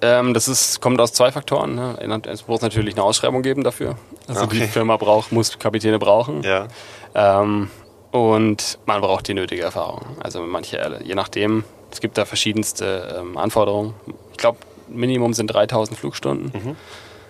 Ähm, 0.07 0.35
das 0.35 0.49
ist, 0.49 0.81
kommt 0.81 1.01
aus 1.01 1.13
zwei 1.13 1.33
Faktoren. 1.33 1.75
Ne? 1.75 2.21
Es 2.27 2.47
muss 2.47 2.61
natürlich 2.61 2.95
eine 2.95 3.03
Ausschreibung 3.05 3.43
geben 3.43 3.65
dafür. 3.65 3.97
Also 4.29 4.47
die 4.47 4.59
Okay. 4.59 4.67
Firma 4.69 4.97
braucht, 4.99 5.33
muss 5.33 5.59
Kapitäne 5.59 5.99
brauchen. 5.99 6.43
Ja, 6.43 6.69
Ähm, 7.15 7.71
und 8.11 8.79
man 8.87 9.01
braucht 9.01 9.27
die 9.29 9.35
nötige 9.35 9.63
Erfahrung. 9.63 10.03
Also 10.21 10.41
manche, 10.43 11.01
je 11.05 11.15
nachdem, 11.15 11.65
es 11.91 12.01
gibt 12.01 12.19
da 12.19 12.25
verschiedenste 12.25 13.17
ähm, 13.21 13.37
Anforderungen. 13.39 13.95
Ich 14.33 14.37
glaube, 14.39 14.59
Minimum 14.89 15.33
sind 15.33 15.47
3000 15.49 15.99
Flugstunden. 15.99 16.77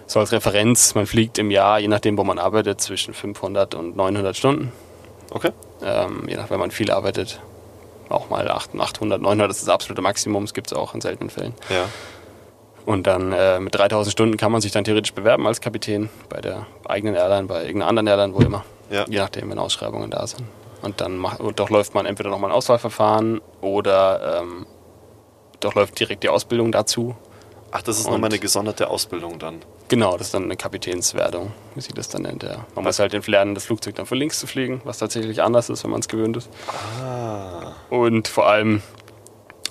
So 0.06 0.20
als 0.20 0.32
Referenz, 0.32 0.94
man 0.94 1.06
fliegt 1.06 1.38
im 1.38 1.50
Jahr, 1.50 1.78
je 1.78 1.88
nachdem, 1.88 2.18
wo 2.18 2.24
man 2.24 2.38
arbeitet, 2.38 2.80
zwischen 2.80 3.14
500 3.14 3.74
und 3.74 3.96
900 3.96 4.36
Stunden. 4.36 4.72
okay. 5.30 5.50
Ähm, 5.82 6.24
je 6.28 6.36
nach, 6.36 6.50
wenn 6.50 6.58
man 6.60 6.70
viel 6.70 6.90
arbeitet, 6.90 7.40
auch 8.08 8.28
mal 8.30 8.50
800, 8.50 9.20
900, 9.22 9.48
das 9.50 9.58
ist 9.58 9.68
das 9.68 9.74
absolute 9.74 10.02
Maximum, 10.02 10.44
das 10.44 10.52
gibt 10.54 10.66
es 10.68 10.72
auch 10.72 10.94
in 10.94 11.00
seltenen 11.00 11.30
Fällen. 11.30 11.54
Ja, 11.70 11.84
Und 12.86 13.06
dann 13.06 13.32
äh, 13.32 13.60
mit 13.60 13.74
3000 13.74 14.12
Stunden 14.12 14.36
kann 14.36 14.52
man 14.52 14.60
sich 14.60 14.72
dann 14.72 14.84
theoretisch 14.84 15.14
bewerben 15.14 15.46
als 15.46 15.60
Kapitän 15.60 16.10
bei 16.28 16.40
der 16.40 16.66
eigenen 16.86 17.14
Airline, 17.14 17.46
bei 17.46 17.62
irgendeiner 17.62 17.88
anderen 17.88 18.06
Airline, 18.08 18.34
wo 18.34 18.40
immer. 18.40 18.64
Ja. 18.90 19.06
Je 19.08 19.18
nachdem, 19.18 19.50
wenn 19.50 19.58
Ausschreibungen 19.58 20.10
da 20.10 20.26
sind. 20.26 20.42
Und 20.82 21.00
dann 21.00 21.16
macht, 21.16 21.40
und 21.40 21.58
durchläuft 21.58 21.94
man 21.94 22.04
entweder 22.04 22.28
nochmal 22.28 22.50
ein 22.50 22.56
Auswahlverfahren 22.56 23.40
oder 23.62 24.42
ähm, 24.42 24.66
durchläuft 25.60 25.98
direkt 25.98 26.22
die 26.22 26.28
Ausbildung 26.28 26.72
dazu. 26.72 27.16
Ach, 27.70 27.82
das 27.82 27.98
ist 27.98 28.08
nochmal 28.08 28.30
eine 28.30 28.38
gesonderte 28.38 28.88
Ausbildung 28.88 29.38
dann. 29.38 29.62
Genau, 29.88 30.16
das 30.16 30.28
ist 30.28 30.34
dann 30.34 30.44
eine 30.44 30.56
Kapitänswerdung, 30.56 31.52
wie 31.74 31.80
sich 31.80 31.92
das 31.92 32.08
dann 32.08 32.22
nennt. 32.22 32.42
Ja. 32.42 32.66
Man 32.74 32.84
muss 32.84 32.98
halt 32.98 33.26
lernen, 33.26 33.54
das 33.54 33.64
Flugzeug 33.64 33.94
dann 33.96 34.06
von 34.06 34.16
links 34.18 34.38
zu 34.38 34.46
fliegen, 34.46 34.80
was 34.84 34.98
tatsächlich 34.98 35.42
anders 35.42 35.70
ist, 35.70 35.82
wenn 35.84 35.90
man 35.90 36.00
es 36.00 36.08
gewöhnt 36.08 36.36
ist. 36.36 36.48
Ah, 37.02 37.72
Und 37.90 38.28
vor 38.28 38.46
allem 38.46 38.82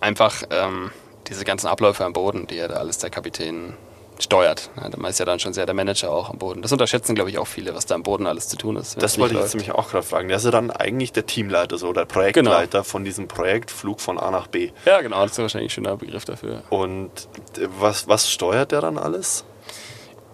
einfach 0.02 0.44
ähm, 0.49 0.91
diese 1.28 1.45
ganzen 1.45 1.68
Abläufe 1.68 2.04
am 2.06 2.14
Boden, 2.14 2.48
die 2.48 2.56
ja 2.56 2.68
da 2.68 2.76
alles 2.76 2.98
der 2.98 3.10
Kapitän 3.10 3.74
steuert. 4.20 4.70
Ja, 4.76 4.90
man 4.98 5.10
ist 5.10 5.20
ja 5.20 5.26
dann 5.26 5.40
schon 5.40 5.54
sehr 5.54 5.66
der 5.66 5.76
Manager 5.76 6.12
auch 6.12 6.30
am 6.30 6.38
Boden. 6.38 6.62
Das 6.62 6.72
unterschätzen, 6.72 7.16
glaube 7.16 7.30
ich, 7.30 7.38
auch 7.38 7.48
viele, 7.48 7.76
was 7.76 7.86
da 7.86 7.95
am 7.95 8.04
Boden 8.04 8.28
alles 8.28 8.48
zu 8.48 8.58
tun 8.58 8.78
ist. 8.78 9.02
Das 9.02 9.18
wollte 9.18 9.36
ich 9.36 9.41
jetzt 9.41 9.54
nämlich 9.56 9.72
auch 9.72 9.90
gerade 9.90 10.06
fragen. 10.06 10.28
Der 10.28 10.38
ist 10.38 10.45
ja 10.45 10.52
dann 10.52 10.72
eigentlich 10.72 11.12
der 11.12 11.26
Teamleiter 11.26 11.78
so, 11.78 11.88
oder 11.88 12.06
Projektleiter 12.06 12.68
genau. 12.68 12.84
von 12.84 13.04
diesem 13.04 13.28
Projekt 13.28 13.72
Flug 13.72 14.02
von 14.02 14.18
A 14.18 14.32
nach 14.32 14.48
B. 14.48 14.72
Ja, 14.86 15.02
genau, 15.02 15.22
das 15.24 15.34
ist 15.34 15.40
wahrscheinlich 15.40 15.72
ein 15.72 15.76
schöner 15.76 15.98
Begriff 15.98 16.26
dafür. 16.26 16.64
Und 16.70 17.10
was, 17.80 18.08
was 18.08 18.30
steuert 18.30 18.72
der 18.72 18.82
dann 18.82 18.98
alles? 18.98 19.45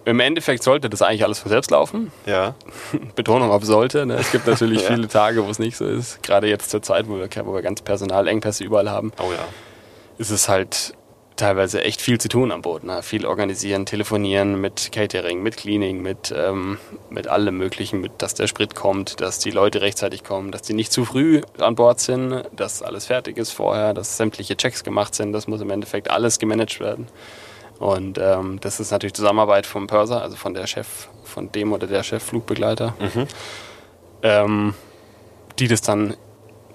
Im 0.05 0.19
Endeffekt 0.19 0.63
sollte 0.63 0.89
das 0.89 1.01
eigentlich 1.01 1.23
alles 1.23 1.39
von 1.39 1.49
selbst 1.49 1.71
laufen. 1.71 2.11
Ja. 2.25 2.55
Betonung 3.15 3.51
auf 3.51 3.63
sollte. 3.63 4.05
Ne? 4.05 4.15
Es 4.15 4.31
gibt 4.31 4.47
natürlich 4.47 4.81
ja. 4.83 4.87
viele 4.87 5.07
Tage, 5.07 5.45
wo 5.45 5.49
es 5.49 5.59
nicht 5.59 5.77
so 5.77 5.85
ist. 5.85 6.23
Gerade 6.23 6.47
jetzt 6.47 6.71
zur 6.71 6.81
Zeit, 6.81 7.07
wo 7.07 7.17
wir, 7.17 7.29
wo 7.45 7.53
wir 7.53 7.61
ganz 7.61 7.81
Personalengpässe 7.81 8.63
überall 8.63 8.89
haben. 8.89 9.11
Oh 9.19 9.31
ja. 9.31 9.45
Ist 10.19 10.29
es 10.29 10.47
halt 10.47 10.93
teilweise 11.39 11.83
echt 11.83 12.01
viel 12.01 12.19
zu 12.19 12.27
tun 12.27 12.51
am 12.51 12.61
Boot. 12.61 12.83
Ne? 12.83 13.01
Viel 13.01 13.25
organisieren, 13.25 13.85
telefonieren 13.85 14.59
mit 14.59 14.91
Catering, 14.91 15.41
mit 15.41 15.57
Cleaning, 15.57 16.01
mit, 16.01 16.33
ähm, 16.35 16.77
mit 17.09 17.27
allem 17.27 17.57
Möglichen, 17.57 18.01
mit, 18.01 18.11
dass 18.21 18.33
der 18.33 18.47
Sprit 18.47 18.75
kommt, 18.75 19.21
dass 19.21 19.39
die 19.39 19.51
Leute 19.51 19.81
rechtzeitig 19.81 20.23
kommen, 20.23 20.51
dass 20.51 20.61
die 20.61 20.73
nicht 20.73 20.91
zu 20.91 21.05
früh 21.05 21.41
an 21.59 21.75
Bord 21.75 21.99
sind, 21.99 22.43
dass 22.55 22.81
alles 22.81 23.05
fertig 23.05 23.37
ist 23.37 23.51
vorher, 23.51 23.93
dass 23.93 24.17
sämtliche 24.17 24.57
Checks 24.57 24.83
gemacht 24.83 25.15
sind. 25.15 25.33
Das 25.33 25.47
muss 25.47 25.61
im 25.61 25.69
Endeffekt 25.69 26.11
alles 26.11 26.39
gemanagt 26.39 26.79
werden. 26.79 27.07
Und 27.79 28.17
ähm, 28.17 28.59
das 28.59 28.81
ist 28.81 28.91
natürlich 28.91 29.13
Zusammenarbeit 29.13 29.65
vom 29.65 29.87
Purser, 29.87 30.21
also 30.21 30.35
von 30.35 30.53
der 30.53 30.67
Chef, 30.67 31.07
von 31.23 31.51
dem 31.51 31.71
oder 31.71 31.87
der 31.87 32.03
Chefflugbegleiter, 32.03 32.93
mhm. 32.99 33.27
ähm, 34.21 34.73
die 35.57 35.69
das 35.69 35.81
dann 35.81 36.17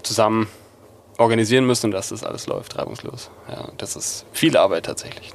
zusammen 0.03 0.49
organisieren 1.19 1.67
müssen, 1.67 1.91
dass 1.91 2.09
das 2.09 2.25
alles 2.25 2.47
läuft, 2.47 2.77
reibungslos. 2.79 3.31
Ja, 3.49 3.69
das 3.79 3.97
ist 3.97 4.27
viel 4.33 4.57
Arbeit 4.57 4.87
tatsächlich 4.87 5.33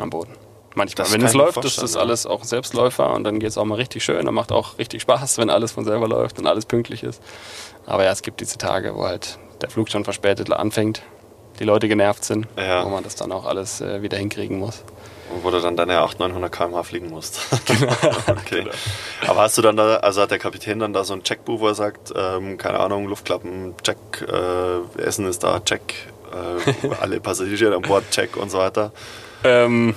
am 0.00 0.10
Boden. 0.10 0.32
Manchmal, 0.74 1.04
das 1.04 1.14
wenn 1.14 1.24
es 1.24 1.32
läuft, 1.32 1.64
ist 1.64 1.80
das 1.80 1.96
alles 1.96 2.26
auch 2.26 2.44
Selbstläufer 2.44 3.14
und 3.14 3.24
dann 3.24 3.38
geht 3.38 3.48
es 3.48 3.56
auch 3.56 3.64
mal 3.64 3.76
richtig 3.76 4.04
schön. 4.04 4.26
Dann 4.26 4.34
macht 4.34 4.52
auch 4.52 4.78
richtig 4.78 5.00
Spaß, 5.02 5.38
wenn 5.38 5.48
alles 5.48 5.72
von 5.72 5.86
selber 5.86 6.06
läuft 6.06 6.38
und 6.38 6.46
alles 6.46 6.66
pünktlich 6.66 7.02
ist. 7.02 7.22
Aber 7.86 8.04
ja, 8.04 8.10
es 8.10 8.20
gibt 8.20 8.40
diese 8.40 8.58
Tage, 8.58 8.94
wo 8.94 9.06
halt 9.06 9.38
der 9.62 9.70
Flug 9.70 9.88
schon 9.88 10.04
verspätet 10.04 10.52
anfängt, 10.52 11.00
die 11.58 11.64
Leute 11.64 11.88
genervt 11.88 12.24
sind, 12.24 12.46
ja. 12.58 12.84
wo 12.84 12.90
man 12.90 13.02
das 13.02 13.16
dann 13.16 13.32
auch 13.32 13.46
alles 13.46 13.80
äh, 13.80 14.02
wieder 14.02 14.18
hinkriegen 14.18 14.58
muss. 14.58 14.84
Wo 15.42 15.50
du 15.50 15.60
dann 15.60 15.76
deine 15.76 15.98
800, 15.98 16.28
900 16.30 16.52
km/h 16.52 16.82
fliegen 16.82 17.10
musst. 17.10 17.40
Genau. 17.66 17.92
okay. 18.28 18.62
Genau. 18.62 18.70
Aber 19.26 19.42
hast 19.42 19.58
du 19.58 19.62
dann 19.62 19.76
da, 19.76 19.96
also 19.96 20.22
hat 20.22 20.30
der 20.30 20.38
Kapitän 20.38 20.78
dann 20.78 20.92
da 20.92 21.04
so 21.04 21.14
ein 21.14 21.22
Checkbuch, 21.22 21.60
wo 21.60 21.68
er 21.68 21.74
sagt, 21.74 22.12
ähm, 22.16 22.58
keine 22.58 22.78
Ahnung, 22.80 23.06
Luftklappen, 23.06 23.74
Check, 23.82 23.98
äh, 24.22 25.00
Essen 25.02 25.26
ist 25.26 25.42
da, 25.42 25.60
Check, 25.60 25.94
äh, 26.32 26.88
alle 27.00 27.20
Passagiere 27.20 27.74
an 27.74 27.82
Bord, 27.82 28.04
Check 28.10 28.36
und 28.36 28.50
so 28.50 28.58
weiter? 28.58 28.92
Ähm, 29.44 29.94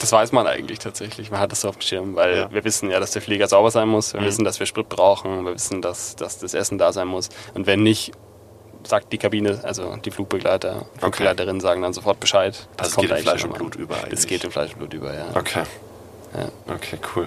das 0.00 0.12
weiß 0.12 0.32
man 0.32 0.46
eigentlich 0.46 0.78
tatsächlich. 0.78 1.30
Man 1.30 1.40
hat 1.40 1.52
das 1.52 1.60
so 1.60 1.68
auf 1.68 1.76
dem 1.76 1.82
Schirm, 1.82 2.16
weil 2.16 2.36
ja. 2.36 2.52
wir 2.52 2.64
wissen 2.64 2.90
ja, 2.90 2.98
dass 3.00 3.10
der 3.10 3.22
Flieger 3.22 3.46
sauber 3.46 3.70
sein 3.70 3.88
muss. 3.88 4.14
Wir 4.14 4.22
mhm. 4.22 4.26
wissen, 4.26 4.44
dass 4.44 4.58
wir 4.58 4.66
Sprit 4.66 4.88
brauchen. 4.88 5.44
Wir 5.44 5.54
wissen, 5.54 5.82
dass, 5.82 6.16
dass 6.16 6.38
das 6.38 6.54
Essen 6.54 6.78
da 6.78 6.92
sein 6.92 7.06
muss. 7.06 7.28
Und 7.54 7.66
wenn 7.66 7.82
nicht, 7.82 8.12
sagt 8.84 9.12
die 9.12 9.18
Kabine, 9.18 9.60
also 9.62 9.96
die 9.96 10.10
Flugbegleiter, 10.10 10.86
Flugbegleiterinnen 10.98 11.56
okay. 11.56 11.66
sagen 11.66 11.82
dann 11.82 11.92
sofort 11.92 12.20
Bescheid. 12.20 12.68
Das 12.76 12.88
also 12.88 12.96
kommt 12.96 13.08
geht 13.08 13.18
in 13.18 13.22
Fleisch 13.22 13.44
und 13.44 13.54
Blut 13.54 13.76
über 13.76 13.96
eigentlich. 13.96 14.10
Das 14.10 14.26
geht 14.26 14.44
in 14.44 14.50
Fleisch 14.50 14.72
und 14.72 14.78
Blut 14.78 14.94
über, 14.94 15.14
ja. 15.14 15.26
Okay. 15.34 15.62
Ja. 16.34 16.74
Okay, 16.74 16.98
cool. 17.14 17.26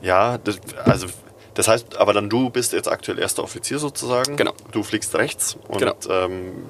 Ja, 0.00 0.38
das, 0.38 0.58
also 0.84 1.06
das 1.54 1.68
heißt, 1.68 1.96
aber 1.96 2.12
dann 2.12 2.28
du 2.28 2.50
bist 2.50 2.72
jetzt 2.72 2.88
aktuell 2.88 3.18
erster 3.18 3.42
Offizier 3.42 3.78
sozusagen. 3.78 4.36
Genau. 4.36 4.52
Du 4.72 4.82
fliegst 4.82 5.14
rechts 5.14 5.56
und 5.68 5.78
genau. 5.78 5.94
ähm, 6.08 6.64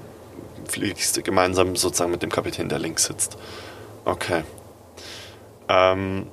fliegst 0.68 1.22
gemeinsam 1.24 1.76
sozusagen 1.76 2.10
mit 2.10 2.22
dem 2.22 2.30
Kapitän, 2.30 2.68
der 2.68 2.78
links 2.78 3.04
sitzt. 3.04 3.38
Okay. 4.04 4.42
Ähm, 5.68 6.26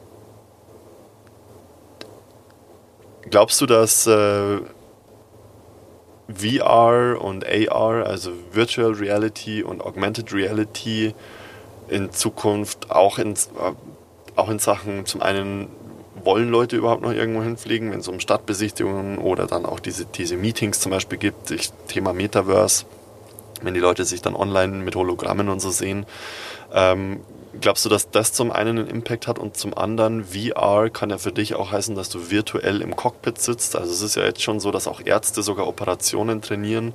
glaubst 3.30 3.61
du, 3.61 3.65
dass 3.65 4.07
äh, 4.07 4.60
VR 6.34 7.18
und 7.22 7.45
AR, 7.45 8.06
also 8.06 8.31
Virtual 8.51 8.91
Reality 8.91 9.64
und 9.64 9.81
Augmented 9.81 10.31
Reality 10.34 11.14
in 11.88 12.11
Zukunft 12.11 12.91
auch 12.91 13.18
in, 13.18 13.34
auch 14.35 14.49
in 14.49 14.60
Sachen 14.60 15.06
zum 15.06 15.22
einen 15.22 15.68
wollen 16.23 16.49
Leute 16.49 16.76
überhaupt 16.76 17.01
noch 17.01 17.14
irgendwo 17.14 17.41
hinfliegen, 17.41 17.91
wenn 17.91 17.99
es 17.99 18.07
um 18.07 18.19
Stadtbesichtigungen 18.19 19.18
oder 19.18 19.47
dann 19.47 19.65
auch 19.65 19.80
diese, 19.80 20.06
diese 20.06 20.35
Meetings 20.35 20.80
zum 20.80 20.91
Beispiel 20.91 21.18
gibt, 21.18 21.51
ich, 21.51 21.72
Thema 21.88 22.14
Metaverse, 22.14 22.85
wenn 23.61 23.73
die 23.73 23.80
Leute 23.80 24.06
sich 24.06 24.22
dann 24.22 24.35
online 24.35 24.84
mit 24.84 24.95
Hologrammen 24.95 25.49
und 25.49 25.60
so 25.60 25.69
sehen. 25.69 26.06
Ähm, 26.73 27.22
Glaubst 27.61 27.84
du, 27.84 27.90
dass 27.90 28.10
das 28.10 28.31
zum 28.31 28.52
einen 28.52 28.80
einen 28.80 28.88
Impact 28.88 29.27
hat 29.27 29.38
und 29.38 29.57
zum 29.57 29.77
anderen 29.77 30.23
VR 30.26 30.90
kann 30.90 31.10
ja 31.10 31.18
für 31.18 31.31
dich 31.31 31.56
auch 31.56 31.72
heißen, 31.72 31.95
dass 31.95 32.10
du 32.10 32.30
virtuell 32.30 32.81
im 32.81 32.95
Cockpit 32.95 33.40
sitzt? 33.40 33.76
Also 33.76 33.91
es 33.91 34.02
ist 34.02 34.15
ja 34.15 34.23
jetzt 34.23 34.41
schon 34.41 34.60
so, 34.60 34.72
dass 34.72 34.88
auch 34.88 35.02
Ärzte 35.03 35.44
sogar 35.44 35.68
Operationen 35.68 36.41
trainieren 36.41 36.94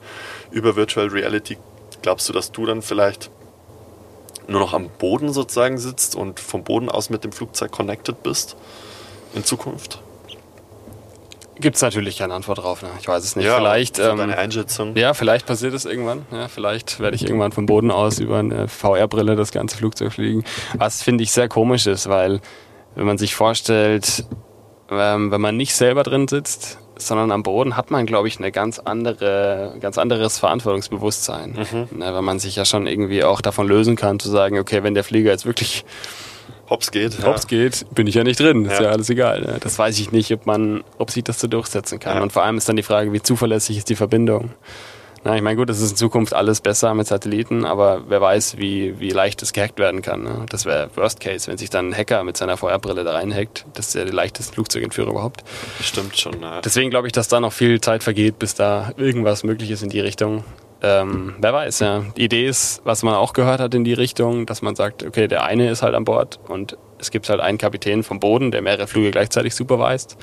über 0.53 0.77
Virtual 0.77 1.09
Reality. 1.09 1.59
Glaubst 2.01 2.29
du, 2.29 2.33
dass 2.33 2.53
du 2.53 2.65
dann 2.65 2.81
vielleicht 2.81 3.31
nur 4.47 4.61
noch 4.61 4.73
am 4.73 4.89
Boden 4.89 5.33
sozusagen 5.33 5.77
sitzt 5.77 6.17
und 6.17 6.41
vom 6.41 6.65
Boden 6.65 6.89
aus 6.89 7.11
mit 7.11 7.25
dem 7.25 7.33
Flugzeug 7.33 7.71
connected 7.71 8.23
bist 8.23 8.57
in 9.35 9.45
Zukunft? 9.45 10.04
Gibt 11.61 11.77
es 11.77 11.83
natürlich 11.83 12.19
keine 12.19 12.35
Antwort 12.35 12.59
drauf. 12.59 12.83
Ne? 12.83 12.89
Ich 13.01 13.07
weiß 13.07 13.23
es 13.23 13.37
nicht. 13.37 13.47
Ja, 13.47 13.57
vielleicht. 13.57 13.99
Ähm, 13.99 14.17
deine 14.17 14.37
Einschätzung. 14.37 14.97
Ja, 14.97 15.15
vielleicht 15.15 15.47
passiert 15.47 15.75
es 15.75 15.85
irgendwann. 15.85 16.27
Ja, 16.33 16.49
vielleicht 16.49 17.01
werde 17.01 17.15
ich 17.17 17.25
irgendwann 17.25 17.53
vom 17.53 17.67
Boden 17.67 17.91
aus 17.91 18.19
über 18.19 18.39
eine 18.39 18.69
VR-Brille 18.69 19.37
das 19.37 19.53
ganze 19.53 19.77
Flugzeug 19.77 20.13
fliegen. 20.13 20.45
Was 20.77 21.03
finde 21.03 21.23
ich 21.23 21.31
sehr 21.31 21.49
komisch 21.49 21.87
ist, 21.87 22.09
weil 22.09 22.41
wenn 22.97 23.07
man 23.07 23.19
sich 23.19 23.35
vorstellt, 23.35 24.25
ähm, 24.91 25.31
wenn 25.31 25.41
man 25.41 25.57
nicht 25.57 25.75
selber 25.75 26.03
drin 26.03 26.29
sitzt, 26.29 26.79
sondern 26.97 27.33
am 27.33 27.43
Boden 27.43 27.77
hat 27.77 27.91
man, 27.91 28.07
glaube 28.07 28.29
ich, 28.29 28.39
eine 28.39 28.53
ganz 28.53 28.79
andere, 28.79 29.77
ganz 29.81 29.99
anderes 29.99 30.39
Verantwortungsbewusstsein. 30.39 31.51
Mhm. 31.53 31.99
Ne, 31.99 32.15
weil 32.15 32.23
man 32.23 32.39
sich 32.39 32.57
ja 32.57 32.65
schon 32.65 32.87
irgendwie 32.87 33.25
auch 33.25 33.41
davon 33.41 33.67
lösen 33.67 33.97
kann, 33.97 34.19
zu 34.19 34.31
sagen, 34.31 34.59
okay, 34.59 34.83
wenn 34.83 34.95
der 34.95 35.05
Flieger 35.05 35.31
jetzt 35.31 35.47
wirklich 35.47 35.85
Hops 36.69 36.91
geht. 36.91 37.25
Hops 37.25 37.43
ja. 37.43 37.49
geht, 37.49 37.87
bin 37.95 38.07
ich 38.07 38.15
ja 38.15 38.25
nicht 38.25 38.41
drin. 38.41 38.65
Ist 38.65 38.81
ja, 38.81 38.85
ja 38.85 38.91
alles 38.91 39.11
egal. 39.11 39.43
Ne? 39.43 39.59
Das 39.61 39.79
weiß 39.79 39.99
ich 39.99 40.13
nicht, 40.13 40.33
ob 40.33 40.47
man, 40.47 40.83
ob 40.99 41.11
sich 41.11 41.25
das 41.25 41.39
so 41.39 41.47
durchsetzen 41.47 41.99
kann. 42.01 42.17
Ja. 42.17 42.23
Und 42.23 42.33
vor 42.33 42.43
allem 42.43 42.57
ist 42.57 42.69
dann 42.69 42.77
die 42.77 42.83
Frage, 42.83 43.13
wie 43.13 43.21
zuverlässig 43.21 43.77
ist 43.77 43.91
die 43.91 43.97
Verbindung. 43.97 44.51
Na, 45.25 45.35
ich 45.35 45.43
meine, 45.43 45.57
gut, 45.57 45.71
es 45.71 45.81
ist 45.81 45.93
in 45.93 45.97
Zukunft 45.97 46.35
alles 46.35 46.61
besser 46.61 46.93
mit 46.93 47.07
Satelliten, 47.07 47.65
aber 47.65 48.03
wer 48.09 48.21
weiß, 48.21 48.59
wie, 48.59 49.01
wie 49.01 49.09
leicht 49.09 49.41
das 49.41 49.55
gehackt 49.55 49.79
werden 49.79 50.03
kann. 50.03 50.23
Ne? 50.23 50.45
Das 50.51 50.67
wäre 50.67 50.91
Worst 50.97 51.21
Case, 51.21 51.51
wenn 51.51 51.57
sich 51.57 51.71
dann 51.71 51.89
ein 51.89 51.97
Hacker 51.97 52.25
mit 52.25 52.37
seiner 52.37 52.59
VR-Brille 52.59 53.05
da 53.05 53.13
reinhackt. 53.13 53.65
Das 53.73 53.89
ist 53.89 53.95
ja 53.95 54.05
die 54.05 54.13
leichteste 54.13 54.53
Flugzeugentführung 54.53 55.13
überhaupt. 55.13 55.43
Stimmt 55.81 56.19
schon. 56.19 56.43
Ja. 56.43 56.61
Deswegen 56.61 56.91
glaube 56.91 57.07
ich, 57.07 57.15
dass 57.15 57.29
da 57.29 57.41
noch 57.41 57.55
viel 57.55 57.81
Zeit 57.81 58.03
vergeht, 58.03 58.39
bis 58.39 58.55
da 58.55 58.93
irgendwas 58.99 59.45
möglich 59.45 59.71
ist 59.71 59.83
in 59.83 59.89
die 59.89 60.01
Richtung. 60.01 60.45
Ähm, 60.85 61.35
wer 61.39 61.53
weiß, 61.53 61.81
ja. 61.81 62.05
Die 62.17 62.25
Idee 62.25 62.47
ist, 62.47 62.83
was 62.85 63.03
man 63.03 63.15
auch 63.15 63.33
gehört 63.33 63.61
hat 63.61 63.75
in 63.75 63.85
die 63.85 63.95
Richtung, 63.95 64.45
dass 64.45 64.61
man 64.61 64.77
sagt, 64.77 65.03
okay, 65.03 65.29
der 65.29 65.45
eine 65.45 65.71
ist 65.71 65.83
halt 65.83 65.95
an 65.95 66.05
Bord 66.05 66.39
und 66.49 66.77
es 66.99 67.11
gibt 67.11 67.29
halt 67.29 67.41
einen 67.41 67.59
Kapitän 67.59 68.03
vom 68.03 68.21
Boden, 68.21 68.51
der 68.51 68.63
mehrere 68.63 68.87
Flüge 68.87 69.11
gleichzeitig 69.11 69.55
superweist. 69.55 70.17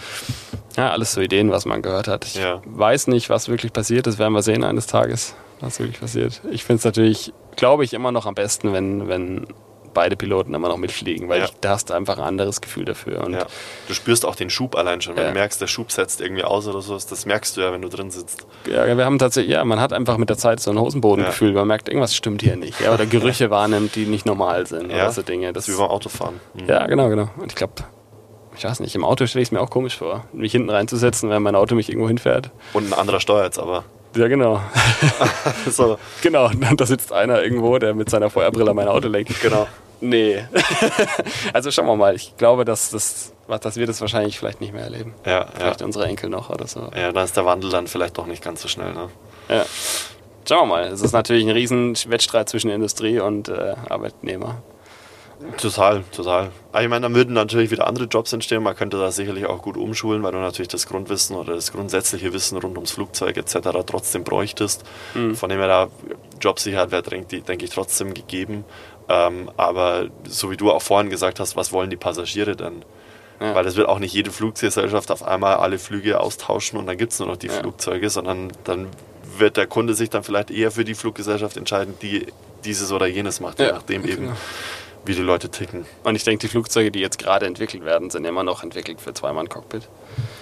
Ja, 0.78 0.92
alles 0.92 1.14
so 1.14 1.22
Ideen, 1.22 1.52
was 1.52 1.66
man 1.66 1.82
gehört 1.82 2.08
hat. 2.08 2.26
Ich 2.26 2.36
ja. 2.36 2.62
weiß 2.66 3.08
nicht, 3.08 3.30
was 3.30 3.50
wirklich 3.50 3.74
passiert. 3.74 4.08
Das 4.08 4.20
werden 4.20 4.34
wir 4.34 4.42
sehen 4.42 4.64
eines 4.64 4.88
Tages, 4.88 5.36
was 5.60 5.80
wirklich 5.80 6.00
passiert. 6.00 6.42
Ich 6.52 6.64
finde 6.64 6.78
es 6.80 6.86
natürlich, 6.86 7.34
glaube 7.56 7.84
ich, 7.84 7.94
immer 7.94 8.12
noch 8.12 8.26
am 8.26 8.36
besten, 8.36 8.72
wenn, 8.72 9.08
wenn 9.08 9.48
beide 9.94 10.16
Piloten 10.16 10.54
immer 10.54 10.68
noch 10.68 10.78
mitfliegen, 10.78 11.30
weil 11.30 11.40
ja. 11.40 11.46
ich, 11.46 11.52
da 11.62 11.72
hast 11.72 11.90
du 11.90 11.94
einfach 11.94 12.18
ein 12.18 12.24
anderes 12.24 12.62
Gefühl 12.62 12.86
dafür. 12.86 13.24
Und 13.26 13.34
ja. 13.34 13.46
Du 13.88 13.94
spürst 13.94 14.26
auch 14.26 14.36
den 14.36 14.50
Schub 14.50 14.76
allein 14.76 15.02
schon, 15.02 15.16
wenn 15.16 15.24
ja. 15.24 15.30
du 15.30 15.36
merkst, 15.36 15.62
der 15.62 15.68
Schub 15.68 15.92
setzt 15.92 16.22
irgendwie 16.22 16.44
aus 16.44 16.68
oder 16.68 16.82
so, 16.82 16.94
das 16.94 17.26
merkst 17.26 17.58
du 17.58 17.62
ja, 17.62 17.72
wenn 17.72 17.82
du 17.82 17.90
drin 17.90 18.12
sitzt. 18.12 18.46
Ja, 18.68 18.86
wir 18.98 19.06
haben 19.06 19.20
tatsächlich, 19.20 19.54
ja, 19.54 19.64
man 19.64 19.80
hat 19.80 19.94
einfach 19.94 20.18
mit 20.18 20.30
der 20.30 20.38
Zeit 20.38 20.60
so 20.60 20.72
ein 20.72 20.80
Hosenbodengefühl, 20.80 21.54
man 21.54 21.68
merkt, 21.68 21.90
irgendwas 21.90 22.16
stimmt 22.16 22.42
hier 22.42 22.56
nicht. 22.56 22.80
Ja, 22.80 22.94
oder 22.94 23.06
Gerüche 23.06 23.50
wahrnimmt, 23.50 23.96
die 23.96 24.06
nicht 24.06 24.26
normal 24.26 24.68
sind 24.68 24.86
oder 24.86 25.12
so 25.12 25.22
Dinge. 25.22 25.54
Das, 25.54 25.66
das 25.66 25.70
ist 25.70 25.78
wie 25.78 25.82
beim 25.82 25.92
Autofahren. 25.92 26.40
Mhm. 26.54 26.68
Ja, 26.68 26.88
genau, 26.88 27.10
genau. 27.10 27.30
Und 27.38 27.52
ich 27.52 27.56
glaube, 27.56 27.74
ich 28.56 28.64
weiß 28.64 28.80
nicht, 28.80 28.96
im 28.96 29.04
Auto 29.04 29.26
stelle 29.26 29.42
ich 29.42 29.48
es 29.48 29.52
mir 29.52 29.62
auch 29.62 29.70
komisch 29.70 29.98
vor, 29.98 30.26
mich 30.34 30.52
hinten 30.52 30.70
reinzusetzen, 30.70 31.30
wenn 31.30 31.42
mein 31.42 31.56
Auto 31.56 31.76
mich 31.76 31.90
irgendwo 31.90 32.08
hinfährt. 32.08 32.52
Und 32.74 32.92
ein 32.92 32.94
anderer 32.94 33.20
steuert 33.20 33.54
es 33.54 33.60
aber. 33.60 33.84
Ja, 34.16 34.28
genau. 34.28 34.62
so. 35.70 35.98
Genau, 36.22 36.50
da 36.78 36.86
sitzt 36.86 37.14
einer 37.14 37.42
irgendwo, 37.42 37.78
der 37.78 37.94
mit 37.94 38.10
seiner 38.10 38.30
Feuerbrille 38.30 38.74
mein 38.74 38.88
Auto 38.88 39.08
lenkt. 39.08 39.40
Genau. 39.42 39.68
Nee. 40.02 40.44
also 41.54 41.72
schauen 41.72 41.86
wir 41.86 41.96
mal. 41.96 42.16
Ich 42.16 42.36
glaube, 42.36 42.66
dass, 42.66 42.90
das, 42.90 43.34
dass 43.48 43.76
wir 43.78 43.86
das 43.86 44.02
wahrscheinlich 44.02 44.38
vielleicht 44.40 44.60
nicht 44.60 44.74
mehr 44.74 44.84
erleben. 44.84 45.14
Ja, 45.26 45.48
vielleicht 45.54 45.82
ja. 45.82 45.86
unsere 45.86 46.06
Enkel 46.06 46.30
noch 46.30 46.50
oder 46.50 46.68
so. 46.68 46.90
Ja, 46.96 47.12
dann 47.12 47.24
ist 47.24 47.38
der 47.38 47.46
Wandel 47.46 47.70
dann 47.70 47.88
vielleicht 47.88 48.18
doch 48.18 48.26
nicht 48.26 48.44
ganz 48.44 48.62
so 48.62 48.68
schnell. 48.68 48.94
Ne? 48.94 49.10
Ja. 49.48 49.66
Schauen 50.48 50.68
wir 50.68 50.76
mal. 50.76 50.84
Es 50.88 51.02
ist 51.02 51.12
natürlich 51.12 51.46
ein 51.46 51.52
riesen 51.52 51.96
Wettstreit 52.08 52.50
zwischen 52.50 52.72
Industrie 52.72 53.20
und 53.20 53.48
äh, 53.48 53.76
Arbeitnehmer. 53.90 54.64
Total, 55.58 56.04
total. 56.12 56.52
Aber 56.72 56.84
ich 56.84 56.90
meine, 56.90 57.04
dann 57.04 57.16
würden 57.16 57.34
natürlich 57.34 57.72
wieder 57.72 57.88
andere 57.88 58.06
Jobs 58.06 58.32
entstehen. 58.34 58.64
Man 58.64 58.76
könnte 58.76 58.98
da 58.98 59.12
sicherlich 59.12 59.46
auch 59.46 59.62
gut 59.62 59.78
umschulen, 59.78 60.24
weil 60.24 60.32
du 60.32 60.38
natürlich 60.38 60.70
das 60.70 60.88
Grundwissen 60.88 61.36
oder 61.36 61.56
das 61.56 61.72
grundsätzliche 61.72 62.34
Wissen 62.34 62.58
rund 62.58 62.76
ums 62.78 62.92
Flugzeug 62.92 63.38
etc. 63.38 63.70
trotzdem 63.86 64.24
bräuchtest. 64.24 64.84
Mhm. 65.14 65.36
Von 65.36 65.50
dem 65.50 65.60
her, 65.60 65.68
da 65.68 65.88
Jobsicherheit 66.40 66.92
wäre, 66.92 67.04
denke 67.04 67.66
ich, 67.66 67.72
trotzdem 67.72 68.14
gegeben. 68.14 68.66
Ähm, 69.10 69.50
aber 69.58 70.08
so 70.28 70.52
wie 70.52 70.58
du 70.58 70.72
auch 70.72 70.82
vorhin 70.82 71.10
gesagt 71.10 71.40
hast, 71.40 71.56
was 71.56 71.74
wollen 71.74 71.90
die 71.90 71.98
Passagiere 71.98 72.56
denn? 72.56 72.86
Ja. 73.40 73.56
Weil 73.56 73.66
es 73.66 73.76
wird 73.76 73.90
auch 73.90 74.00
nicht 74.00 74.14
jede 74.14 74.32
Fluggesellschaft 74.32 75.12
auf 75.12 75.24
einmal 75.24 75.56
alle 75.56 75.80
Flüge 75.80 76.20
austauschen 76.20 76.78
und 76.78 76.86
dann 76.86 76.98
gibt 76.98 77.12
es 77.12 77.20
nur 77.20 77.28
noch 77.28 77.38
die 77.38 77.48
ja. 77.48 77.54
Flugzeuge, 77.54 78.10
sondern 78.10 78.52
dann 78.64 78.88
wird 79.38 79.58
der 79.58 79.66
Kunde 79.66 79.96
sich 79.96 80.10
dann 80.10 80.24
vielleicht 80.24 80.52
eher 80.52 80.72
für 80.72 80.86
die 80.86 80.94
Fluggesellschaft 80.94 81.58
entscheiden, 81.58 81.96
die 82.02 82.28
dieses 82.64 82.92
oder 82.92 83.08
jenes 83.08 83.40
macht, 83.40 83.60
je 83.60 83.72
nachdem 83.72 84.04
genau. 84.06 84.34
Wie 85.06 85.16
die 85.16 85.22
Leute 85.22 85.50
ticken. 85.50 85.86
Und 86.04 86.16
ich 86.16 86.24
denke, 86.24 86.42
die 86.42 86.48
Flugzeuge, 86.48 86.92
die 86.92 87.00
jetzt 87.00 87.18
gerade 87.18 87.46
entwickelt 87.46 87.84
werden, 87.84 88.10
sind 88.10 88.26
immer 88.26 88.44
noch 88.44 88.64
entwickelt 88.64 89.02
für 89.02 89.14
Zweimann-Cockpit. 89.14 89.88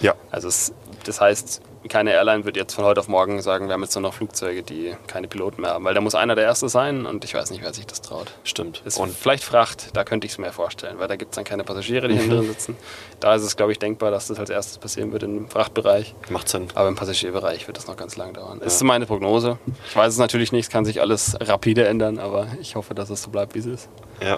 Ja. 0.01 0.15
Also 0.31 0.47
es, 0.47 0.73
das 1.05 1.21
heißt, 1.21 1.61
keine 1.87 2.11
Airline 2.11 2.45
wird 2.45 2.57
jetzt 2.57 2.73
von 2.73 2.83
heute 2.83 2.99
auf 2.99 3.07
morgen 3.07 3.41
sagen, 3.41 3.67
wir 3.67 3.73
haben 3.73 3.83
jetzt 3.83 3.95
nur 3.95 4.01
noch 4.01 4.13
Flugzeuge, 4.13 4.63
die 4.63 4.95
keine 5.07 5.27
Piloten 5.27 5.61
mehr 5.61 5.71
haben, 5.71 5.85
weil 5.85 5.93
da 5.93 6.01
muss 6.01 6.15
einer 6.15 6.35
der 6.35 6.43
Erste 6.43 6.67
sein 6.67 7.05
und 7.05 7.23
ich 7.23 7.33
weiß 7.33 7.51
nicht, 7.51 7.63
wer 7.63 7.73
sich 7.73 7.87
das 7.87 8.01
traut. 8.01 8.33
Stimmt. 8.43 8.81
Ist 8.85 8.99
und 8.99 9.15
vielleicht 9.15 9.43
Fracht, 9.43 9.95
da 9.95 10.03
könnte 10.03 10.25
ich 10.25 10.33
es 10.33 10.37
mir 10.37 10.51
vorstellen, 10.51 10.99
weil 10.99 11.07
da 11.07 11.15
gibt 11.15 11.31
es 11.31 11.35
dann 11.35 11.45
keine 11.45 11.63
Passagiere, 11.63 12.07
die 12.09 12.15
mhm. 12.15 12.29
drin 12.29 12.47
sitzen. 12.47 12.75
Da 13.19 13.35
ist 13.35 13.43
es, 13.43 13.55
glaube 13.55 13.71
ich, 13.71 13.79
denkbar, 13.79 14.11
dass 14.11 14.27
das 14.27 14.39
als 14.39 14.49
erstes 14.49 14.77
passieren 14.77 15.11
wird 15.11 15.23
im 15.23 15.49
Frachtbereich. 15.49 16.15
Macht 16.29 16.49
Sinn. 16.49 16.67
Aber 16.75 16.89
im 16.89 16.95
Passagierbereich 16.95 17.67
wird 17.67 17.77
das 17.77 17.87
noch 17.87 17.97
ganz 17.97 18.17
lang 18.17 18.33
dauern. 18.33 18.57
Ja. 18.59 18.65
Das 18.65 18.75
ist 18.75 18.83
meine 18.83 19.05
Prognose. 19.05 19.57
Ich 19.87 19.95
weiß 19.95 20.13
es 20.13 20.19
natürlich 20.19 20.51
nicht, 20.51 20.65
es 20.65 20.69
kann 20.69 20.85
sich 20.85 21.01
alles 21.01 21.37
rapide 21.39 21.87
ändern, 21.87 22.19
aber 22.19 22.47
ich 22.59 22.75
hoffe, 22.75 22.93
dass 22.93 23.09
es 23.09 23.23
so 23.23 23.29
bleibt, 23.29 23.55
wie 23.55 23.59
es 23.59 23.65
ist. 23.65 23.89
Ja, 24.21 24.37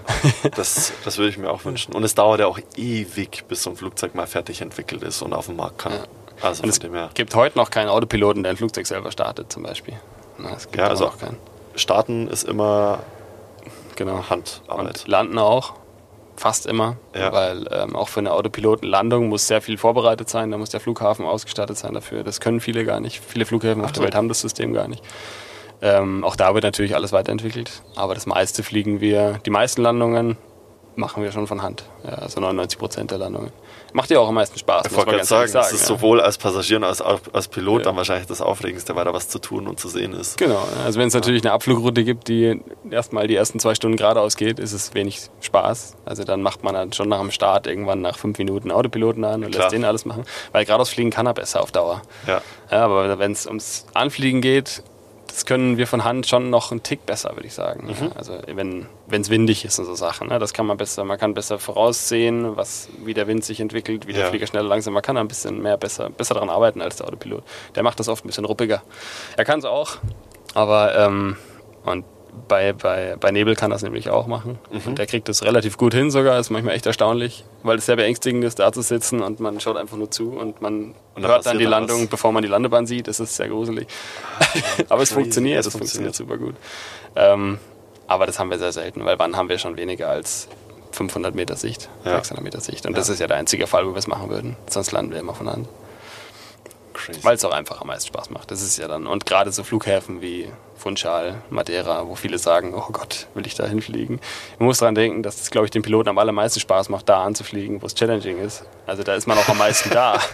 das, 0.55 0.93
das 1.03 1.17
würde 1.17 1.29
ich 1.29 1.37
mir 1.37 1.49
auch 1.49 1.65
wünschen. 1.65 1.93
Und 1.93 2.03
es 2.03 2.13
dauert 2.13 2.39
ja 2.39 2.47
auch 2.47 2.59
ewig, 2.75 3.45
bis 3.47 3.63
so 3.63 3.71
ein 3.71 3.75
Flugzeug 3.75 4.13
mal 4.13 4.27
fertig 4.27 4.61
entwickelt 4.61 5.01
ist 5.03 5.21
und 5.21 5.33
auf 5.33 5.47
dem 5.47 5.55
Markt 5.55 5.79
kann. 5.79 5.93
Ja. 5.93 6.03
Also 6.41 6.63
es 6.65 6.79
gibt 7.13 7.35
heute 7.35 7.57
noch 7.57 7.69
keinen 7.69 7.89
Autopiloten, 7.89 8.43
der 8.43 8.51
ein 8.51 8.57
Flugzeug 8.57 8.87
selber 8.87 9.11
startet, 9.11 9.51
zum 9.51 9.63
Beispiel. 9.63 9.95
Na, 10.37 10.53
es 10.55 10.63
gibt 10.63 10.77
ja, 10.77 10.87
also 10.87 11.05
noch 11.05 11.19
keinen. 11.19 11.37
Starten 11.75 12.27
ist 12.27 12.43
immer 12.43 12.99
genau. 13.95 14.29
Handarbeit. 14.29 14.87
Und 14.87 15.07
landen 15.07 15.37
auch. 15.37 15.73
Fast 16.37 16.65
immer, 16.65 16.95
ja. 17.13 17.31
weil 17.31 17.67
ähm, 17.71 17.95
auch 17.95 18.07
für 18.09 18.19
eine 18.19 18.31
Autopilotenlandung 18.31 19.27
muss 19.27 19.45
sehr 19.45 19.61
viel 19.61 19.77
vorbereitet 19.77 20.27
sein, 20.27 20.49
da 20.49 20.57
muss 20.57 20.71
der 20.71 20.79
Flughafen 20.79 21.23
ausgestattet 21.23 21.77
sein 21.77 21.93
dafür. 21.93 22.23
Das 22.23 22.39
können 22.39 22.61
viele 22.61 22.83
gar 22.83 22.99
nicht. 22.99 23.21
Viele 23.23 23.45
Flughäfen 23.45 23.81
Ach 23.81 23.85
auf 23.85 23.91
der 23.91 24.03
Welt 24.03 24.15
haben 24.15 24.27
das 24.27 24.41
System 24.41 24.73
gar 24.73 24.87
nicht. 24.87 25.03
Ähm, 25.83 26.23
auch 26.23 26.35
da 26.35 26.55
wird 26.55 26.63
natürlich 26.63 26.95
alles 26.95 27.11
weiterentwickelt, 27.11 27.83
aber 27.95 28.15
das 28.15 28.25
meiste 28.25 28.63
fliegen 28.63 29.01
wir, 29.01 29.39
die 29.45 29.51
meisten 29.51 29.83
Landungen 29.83 30.37
machen 30.95 31.21
wir 31.21 31.31
schon 31.31 31.45
von 31.45 31.61
Hand. 31.61 31.83
Ja, 32.03 32.13
also 32.13 32.39
99 32.39 32.79
Prozent 32.79 33.11
der 33.11 33.19
Landungen. 33.19 33.51
Macht 33.93 34.09
ja 34.09 34.19
auch 34.19 34.29
am 34.29 34.35
meisten 34.35 34.57
Spaß. 34.57 34.85
Ich 34.87 34.95
wollte 34.95 35.11
gerade 35.11 35.25
sagen, 35.25 35.47
sagen, 35.47 35.63
das 35.63 35.73
ist 35.73 35.81
ja. 35.81 35.87
sowohl 35.87 36.21
als 36.21 36.37
Passagier 36.37 36.81
als 36.83 37.01
auch 37.01 37.19
als 37.33 37.47
Pilot 37.47 37.79
ja. 37.79 37.85
dann 37.85 37.97
wahrscheinlich 37.97 38.27
das 38.27 38.41
Aufregendste, 38.41 38.95
weil 38.95 39.05
da 39.05 39.13
was 39.13 39.27
zu 39.27 39.39
tun 39.39 39.67
und 39.67 39.79
zu 39.79 39.89
sehen 39.89 40.13
ist. 40.13 40.37
Genau, 40.37 40.65
also 40.85 40.99
wenn 40.99 41.07
es 41.07 41.13
natürlich 41.13 41.43
eine 41.43 41.51
Abflugroute 41.51 42.03
gibt, 42.03 42.27
die 42.27 42.61
erstmal 42.89 43.27
die 43.27 43.35
ersten 43.35 43.59
zwei 43.59 43.75
Stunden 43.75 43.97
geradeaus 43.97 44.37
geht, 44.37 44.59
ist 44.59 44.73
es 44.73 44.93
wenig 44.93 45.29
Spaß. 45.41 45.97
Also 46.05 46.23
dann 46.23 46.41
macht 46.41 46.63
man 46.63 46.73
dann 46.73 46.93
schon 46.93 47.09
nach 47.09 47.19
dem 47.19 47.31
Start 47.31 47.67
irgendwann 47.67 48.01
nach 48.01 48.17
fünf 48.17 48.37
Minuten 48.37 48.71
Autopiloten 48.71 49.23
an 49.25 49.43
und 49.43 49.51
Klar. 49.51 49.63
lässt 49.63 49.73
den 49.73 49.83
alles 49.83 50.05
machen. 50.05 50.23
Weil 50.51 50.65
geradeaus 50.65 50.89
fliegen 50.89 51.09
kann 51.09 51.25
er 51.25 51.33
besser 51.33 51.61
auf 51.61 51.71
Dauer. 51.71 52.01
Ja. 52.27 52.41
ja 52.71 52.85
aber 52.85 53.19
wenn 53.19 53.33
es 53.33 53.45
ums 53.45 53.85
Anfliegen 53.93 54.41
geht, 54.41 54.83
das 55.31 55.45
können 55.45 55.77
wir 55.77 55.87
von 55.87 56.03
Hand 56.03 56.27
schon 56.27 56.49
noch 56.49 56.71
einen 56.71 56.83
Tick 56.83 57.05
besser, 57.05 57.31
würde 57.35 57.47
ich 57.47 57.53
sagen. 57.53 57.87
Mhm. 57.87 58.11
Also 58.15 58.37
wenn 58.47 58.87
es 59.09 59.29
windig 59.29 59.63
ist 59.63 59.79
und 59.79 59.85
so 59.85 59.95
Sachen. 59.95 60.27
Ne? 60.27 60.39
Das 60.39 60.53
kann 60.53 60.65
man 60.65 60.77
besser, 60.77 61.05
man 61.05 61.17
kann 61.17 61.33
besser 61.33 61.57
voraussehen, 61.57 62.57
was, 62.57 62.89
wie 63.03 63.13
der 63.13 63.27
Wind 63.27 63.45
sich 63.45 63.59
entwickelt, 63.59 64.07
wie 64.07 64.13
der 64.13 64.27
Flieger 64.27 64.47
schneller 64.47 64.67
langsam. 64.67 64.93
Man 64.93 65.03
kann 65.03 65.17
ein 65.17 65.27
bisschen 65.27 65.61
mehr 65.61 65.77
besser, 65.77 66.09
besser 66.09 66.33
daran 66.33 66.49
arbeiten 66.49 66.81
als 66.81 66.97
der 66.97 67.07
Autopilot. 67.07 67.43
Der 67.75 67.83
macht 67.83 67.99
das 67.99 68.09
oft 68.09 68.25
ein 68.25 68.27
bisschen 68.27 68.45
ruppiger. 68.45 68.83
Er 69.37 69.45
kann 69.45 69.59
es 69.59 69.65
auch, 69.65 69.97
aber 70.53 70.95
ähm, 70.97 71.37
und 71.83 72.05
bei, 72.47 72.73
bei, 72.73 73.15
bei 73.19 73.31
Nebel 73.31 73.55
kann 73.55 73.71
das 73.71 73.81
nämlich 73.81 74.09
auch 74.09 74.27
machen. 74.27 74.59
Mhm. 74.71 74.81
Und 74.85 74.99
der 74.99 75.05
kriegt 75.05 75.29
das 75.29 75.43
relativ 75.43 75.77
gut 75.77 75.93
hin 75.93 76.11
sogar. 76.11 76.39
Ist 76.39 76.49
manchmal 76.49 76.75
echt 76.75 76.85
erstaunlich, 76.85 77.45
weil 77.63 77.77
es 77.77 77.85
sehr 77.85 77.95
beängstigend 77.95 78.43
ist, 78.43 78.59
da 78.59 78.71
zu 78.71 78.81
sitzen 78.81 79.21
und 79.21 79.39
man 79.39 79.59
schaut 79.59 79.77
einfach 79.77 79.97
nur 79.97 80.11
zu 80.11 80.31
und 80.31 80.61
man 80.61 80.93
und 81.15 81.25
hört 81.25 81.45
dann 81.45 81.57
die 81.57 81.65
Landung, 81.65 82.03
was? 82.03 82.09
bevor 82.09 82.31
man 82.31 82.43
die 82.43 82.49
Landebahn 82.49 82.85
sieht. 82.85 83.07
Das 83.07 83.19
ist 83.19 83.35
sehr 83.35 83.49
gruselig. 83.49 83.87
aber 84.89 85.01
es 85.01 85.11
funktioniert, 85.11 85.65
es 85.65 85.71
funktioniert. 85.71 86.15
funktioniert 86.15 86.15
super 86.15 86.37
gut. 86.37 86.55
Ähm, 87.15 87.59
aber 88.07 88.25
das 88.25 88.39
haben 88.39 88.49
wir 88.49 88.59
sehr 88.59 88.73
selten, 88.73 89.05
weil 89.05 89.17
wann 89.19 89.37
haben 89.37 89.47
wir 89.47 89.57
schon 89.57 89.77
weniger 89.77 90.09
als 90.09 90.47
500 90.91 91.33
Meter 91.33 91.55
Sicht, 91.55 91.89
ja. 92.03 92.15
600 92.15 92.43
Meter 92.43 92.59
Sicht. 92.59 92.85
Und 92.85 92.93
ja. 92.93 92.97
das 92.97 93.09
ist 93.09 93.19
ja 93.19 93.27
der 93.27 93.37
einzige 93.37 93.67
Fall, 93.67 93.87
wo 93.87 93.91
wir 93.91 93.97
es 93.97 94.07
machen 94.07 94.29
würden. 94.29 94.55
Sonst 94.67 94.91
landen 94.91 95.11
wir 95.11 95.19
immer 95.19 95.33
von 95.33 95.49
Hand. 95.49 95.67
Weil 97.23 97.35
es 97.35 97.45
auch 97.45 97.51
einfach 97.51 97.81
am 97.81 97.87
meisten 97.87 98.07
Spaß 98.07 98.29
macht. 98.29 98.51
Das 98.51 98.61
ist 98.61 98.77
ja 98.77 98.87
dann. 98.87 99.07
Und 99.07 99.25
gerade 99.25 99.51
so 99.51 99.63
Flughäfen 99.63 100.21
wie 100.21 100.47
Funchal, 100.75 101.41
Madeira, 101.49 102.07
wo 102.07 102.15
viele 102.15 102.39
sagen, 102.39 102.73
oh 102.75 102.91
Gott, 102.91 103.27
will 103.35 103.45
ich 103.45 103.55
da 103.55 103.67
hinfliegen. 103.67 104.19
Man 104.57 104.65
muss 104.65 104.79
daran 104.79 104.95
denken, 104.95 105.21
dass 105.21 105.39
es, 105.39 105.51
glaube 105.51 105.65
ich, 105.65 105.71
den 105.71 105.83
Piloten 105.83 106.09
am 106.09 106.17
allermeisten 106.17 106.59
Spaß 106.59 106.89
macht, 106.89 107.07
da 107.07 107.23
anzufliegen, 107.23 107.81
wo 107.81 107.85
es 107.85 107.93
challenging 107.93 108.39
ist. 108.39 108.65
Also 108.87 109.03
da 109.03 109.15
ist 109.15 109.27
man 109.27 109.37
auch 109.37 109.47
am 109.47 109.59
meisten 109.59 109.91
da. 109.91 110.19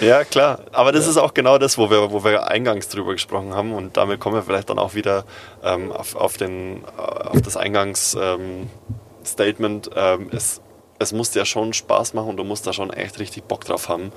ja, 0.00 0.24
klar. 0.24 0.60
Aber 0.72 0.92
das 0.92 1.04
ja. 1.04 1.10
ist 1.10 1.18
auch 1.18 1.34
genau 1.34 1.58
das, 1.58 1.76
wo 1.76 1.90
wir, 1.90 2.10
wo 2.10 2.24
wir 2.24 2.48
eingangs 2.48 2.88
drüber 2.88 3.12
gesprochen 3.12 3.54
haben. 3.54 3.74
Und 3.74 3.96
damit 3.96 4.18
kommen 4.18 4.36
wir 4.36 4.42
vielleicht 4.42 4.70
dann 4.70 4.78
auch 4.78 4.94
wieder 4.94 5.24
ähm, 5.62 5.92
auf, 5.92 6.16
auf, 6.16 6.38
den, 6.38 6.84
auf 6.96 7.42
das 7.42 7.56
Eingangsstatement. 7.56 9.90
Ähm, 9.94 10.30
es, 10.32 10.62
es 11.04 11.12
muss 11.12 11.30
dir 11.30 11.44
schon 11.44 11.72
Spaß 11.72 12.14
machen 12.14 12.30
und 12.30 12.36
du 12.36 12.44
musst 12.44 12.66
da 12.66 12.72
schon 12.72 12.90
echt 12.90 13.18
richtig 13.18 13.44
Bock 13.44 13.64
drauf 13.64 13.88
haben. 13.88 14.12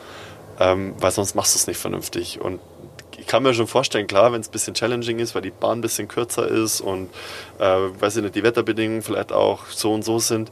Ähm, 0.59 0.95
weil 0.99 1.11
sonst 1.11 1.35
machst 1.35 1.53
du 1.53 1.59
es 1.59 1.67
nicht 1.67 1.77
vernünftig. 1.79 2.41
Und 2.41 2.59
ich 3.17 3.27
kann 3.27 3.43
mir 3.43 3.53
schon 3.53 3.67
vorstellen, 3.67 4.07
klar, 4.07 4.31
wenn 4.31 4.41
es 4.41 4.47
ein 4.47 4.51
bisschen 4.51 4.73
challenging 4.73 5.19
ist, 5.19 5.35
weil 5.35 5.41
die 5.41 5.51
Bahn 5.51 5.79
ein 5.79 5.81
bisschen 5.81 6.07
kürzer 6.07 6.47
ist 6.47 6.81
und 6.81 7.09
äh, 7.59 7.63
weiß 7.63 8.17
ich 8.17 8.23
nicht, 8.23 8.35
die 8.35 8.43
Wetterbedingungen 8.43 9.01
vielleicht 9.01 9.31
auch 9.31 9.65
so 9.67 9.93
und 9.93 10.03
so 10.03 10.17
sind, 10.17 10.51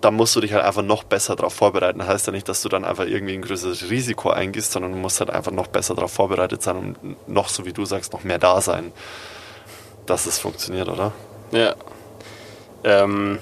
dann 0.00 0.14
musst 0.14 0.34
du 0.34 0.40
dich 0.40 0.52
halt 0.52 0.64
einfach 0.64 0.82
noch 0.82 1.04
besser 1.04 1.36
darauf 1.36 1.52
vorbereiten. 1.52 1.98
Das 1.98 2.08
heißt 2.08 2.26
ja 2.26 2.32
nicht, 2.32 2.48
dass 2.48 2.62
du 2.62 2.68
dann 2.68 2.84
einfach 2.84 3.04
irgendwie 3.04 3.34
ein 3.34 3.42
größeres 3.42 3.90
Risiko 3.90 4.30
eingehst, 4.30 4.72
sondern 4.72 4.92
du 4.92 4.98
musst 4.98 5.20
halt 5.20 5.30
einfach 5.30 5.52
noch 5.52 5.66
besser 5.66 5.94
darauf 5.94 6.12
vorbereitet 6.12 6.62
sein 6.62 6.76
und 6.76 7.28
noch, 7.28 7.48
so 7.48 7.66
wie 7.66 7.72
du 7.72 7.84
sagst, 7.84 8.12
noch 8.12 8.24
mehr 8.24 8.38
da 8.38 8.60
sein, 8.60 8.92
dass 10.06 10.26
es 10.26 10.38
funktioniert, 10.38 10.88
oder? 10.88 11.12
Ja. 11.52 11.74
Ähm, 12.82 13.38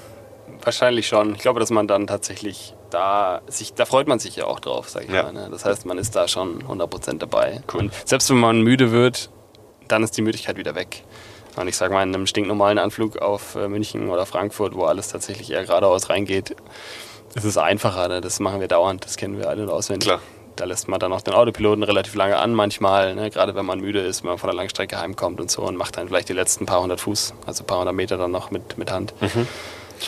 wahrscheinlich 0.68 1.08
schon. 1.08 1.34
Ich 1.34 1.40
glaube, 1.40 1.60
dass 1.60 1.70
man 1.70 1.88
dann 1.88 2.06
tatsächlich 2.06 2.74
da 2.90 3.40
sich, 3.46 3.72
da 3.72 3.86
freut 3.86 4.06
man 4.06 4.18
sich 4.18 4.36
ja 4.36 4.44
auch 4.44 4.60
drauf, 4.60 4.90
sag 4.90 5.04
ich 5.04 5.10
ja. 5.10 5.22
mal. 5.22 5.32
Ne? 5.32 5.48
Das 5.50 5.64
heißt, 5.64 5.86
man 5.86 5.96
ist 5.96 6.14
da 6.14 6.28
schon 6.28 6.62
100% 6.62 7.18
dabei. 7.18 7.62
Cool. 7.72 7.80
Und 7.80 7.92
selbst 8.04 8.28
wenn 8.28 8.38
man 8.38 8.60
müde 8.60 8.92
wird, 8.92 9.30
dann 9.88 10.02
ist 10.02 10.16
die 10.18 10.22
Müdigkeit 10.22 10.58
wieder 10.58 10.74
weg. 10.74 11.04
Und 11.56 11.68
ich 11.68 11.76
sage 11.76 11.94
mal, 11.94 12.02
in 12.02 12.14
einem 12.14 12.26
stinknormalen 12.26 12.78
Anflug 12.78 13.16
auf 13.16 13.54
äh, 13.54 13.66
München 13.66 14.10
oder 14.10 14.26
Frankfurt, 14.26 14.74
wo 14.74 14.84
alles 14.84 15.08
tatsächlich 15.08 15.50
eher 15.50 15.64
geradeaus 15.64 16.10
reingeht, 16.10 16.54
ist 17.34 17.44
es 17.44 17.56
einfacher. 17.56 18.08
Ne? 18.08 18.20
Das 18.20 18.38
machen 18.38 18.60
wir 18.60 18.68
dauernd, 18.68 19.04
das 19.06 19.16
kennen 19.16 19.38
wir 19.38 19.48
alle 19.48 19.62
und 19.62 19.70
auswendig. 19.70 20.06
Klar. 20.06 20.20
Da 20.56 20.66
lässt 20.66 20.88
man 20.88 21.00
dann 21.00 21.12
auch 21.12 21.22
den 21.22 21.34
Autopiloten 21.34 21.82
relativ 21.82 22.14
lange 22.14 22.36
an, 22.36 22.52
manchmal, 22.52 23.14
ne? 23.14 23.30
gerade 23.30 23.54
wenn 23.54 23.64
man 23.64 23.80
müde 23.80 24.00
ist, 24.00 24.22
wenn 24.22 24.30
man 24.30 24.38
von 24.38 24.48
der 24.48 24.56
Langstrecke 24.56 25.00
heimkommt 25.00 25.40
und 25.40 25.50
so 25.50 25.62
und 25.62 25.76
macht 25.76 25.96
dann 25.96 26.08
vielleicht 26.08 26.28
die 26.28 26.32
letzten 26.32 26.66
paar 26.66 26.82
hundert 26.82 27.00
Fuß, 27.00 27.32
also 27.46 27.64
paar 27.64 27.78
hundert 27.78 27.94
Meter 27.94 28.18
dann 28.18 28.32
noch 28.32 28.50
mit, 28.50 28.76
mit 28.76 28.90
Hand. 28.90 29.14
Mhm. 29.20 29.46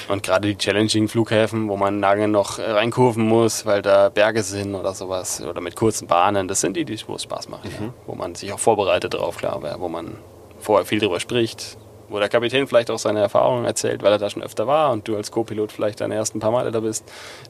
Und 0.08 0.22
gerade 0.22 0.48
die 0.48 0.56
challenging 0.56 1.08
Flughäfen, 1.08 1.68
wo 1.68 1.76
man 1.76 2.00
lange 2.00 2.28
noch 2.28 2.58
reinkurven 2.58 3.26
muss, 3.26 3.66
weil 3.66 3.82
da 3.82 4.08
Berge 4.08 4.42
sind 4.42 4.74
oder 4.74 4.94
sowas, 4.94 5.42
oder 5.42 5.60
mit 5.60 5.76
kurzen 5.76 6.06
Bahnen, 6.06 6.48
das 6.48 6.60
sind 6.60 6.76
die, 6.76 6.84
die 6.84 6.98
wo 7.06 7.14
es 7.14 7.22
Spaß 7.22 7.48
machen. 7.48 7.70
Mhm. 7.78 7.86
Ja. 7.86 7.94
Wo 8.06 8.14
man 8.14 8.34
sich 8.34 8.52
auch 8.52 8.58
vorbereitet 8.58 9.14
drauf, 9.14 9.36
klar, 9.36 9.60
wo 9.78 9.88
man 9.88 10.16
vorher 10.58 10.84
viel 10.84 10.98
drüber 10.98 11.20
spricht, 11.20 11.78
wo 12.08 12.18
der 12.18 12.28
Kapitän 12.28 12.66
vielleicht 12.66 12.90
auch 12.90 12.98
seine 12.98 13.20
Erfahrungen 13.20 13.64
erzählt, 13.64 14.02
weil 14.02 14.12
er 14.12 14.18
da 14.18 14.28
schon 14.28 14.42
öfter 14.42 14.66
war 14.66 14.90
und 14.92 15.08
du 15.08 15.16
als 15.16 15.30
Co-Pilot 15.30 15.72
vielleicht 15.72 16.00
deine 16.00 16.16
ersten 16.16 16.40
paar 16.40 16.50
Male 16.50 16.70
da 16.70 16.80
bist, 16.80 17.04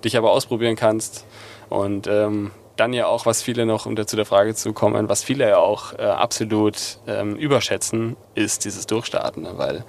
dich 0.04 0.16
aber 0.16 0.30
ausprobieren 0.30 0.76
kannst. 0.76 1.24
Und 1.68 2.06
ähm, 2.06 2.50
dann 2.76 2.92
ja 2.92 3.06
auch, 3.06 3.26
was 3.26 3.42
viele 3.42 3.66
noch, 3.66 3.86
um 3.86 3.96
zu 4.06 4.16
der 4.16 4.24
Frage 4.24 4.54
zu 4.54 4.72
kommen, 4.72 5.08
was 5.08 5.22
viele 5.22 5.48
ja 5.48 5.58
auch 5.58 5.92
äh, 5.98 6.02
absolut 6.02 6.98
ähm, 7.06 7.36
überschätzen, 7.36 8.16
ist 8.34 8.64
dieses 8.64 8.86
Durchstarten, 8.86 9.42
ne? 9.42 9.52
weil 9.56 9.84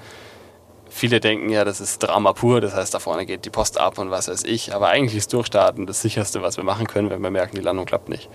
viele 0.92 1.20
denken 1.20 1.50
ja, 1.50 1.66
das 1.66 1.82
ist 1.82 2.00
Drama 2.04 2.34
pur, 2.34 2.62
das 2.62 2.76
heißt, 2.76 2.94
da 2.94 3.00
vorne 3.00 3.26
geht 3.26 3.46
die 3.46 3.50
Post 3.50 3.80
ab 3.80 3.98
und 3.98 4.12
was 4.12 4.28
weiß 4.28 4.44
ich. 4.44 4.76
Aber 4.76 4.90
eigentlich 4.90 5.18
ist 5.18 5.34
Durchstarten 5.34 5.88
das 5.88 6.02
sicherste, 6.02 6.42
was 6.42 6.58
wir 6.58 6.64
machen 6.64 6.88
können, 6.88 7.10
wenn 7.10 7.22
wir 7.22 7.32
merken, 7.32 7.56
die 7.56 7.62
Landung 7.62 7.86
klappt 7.86 8.10
nicht. 8.10 8.30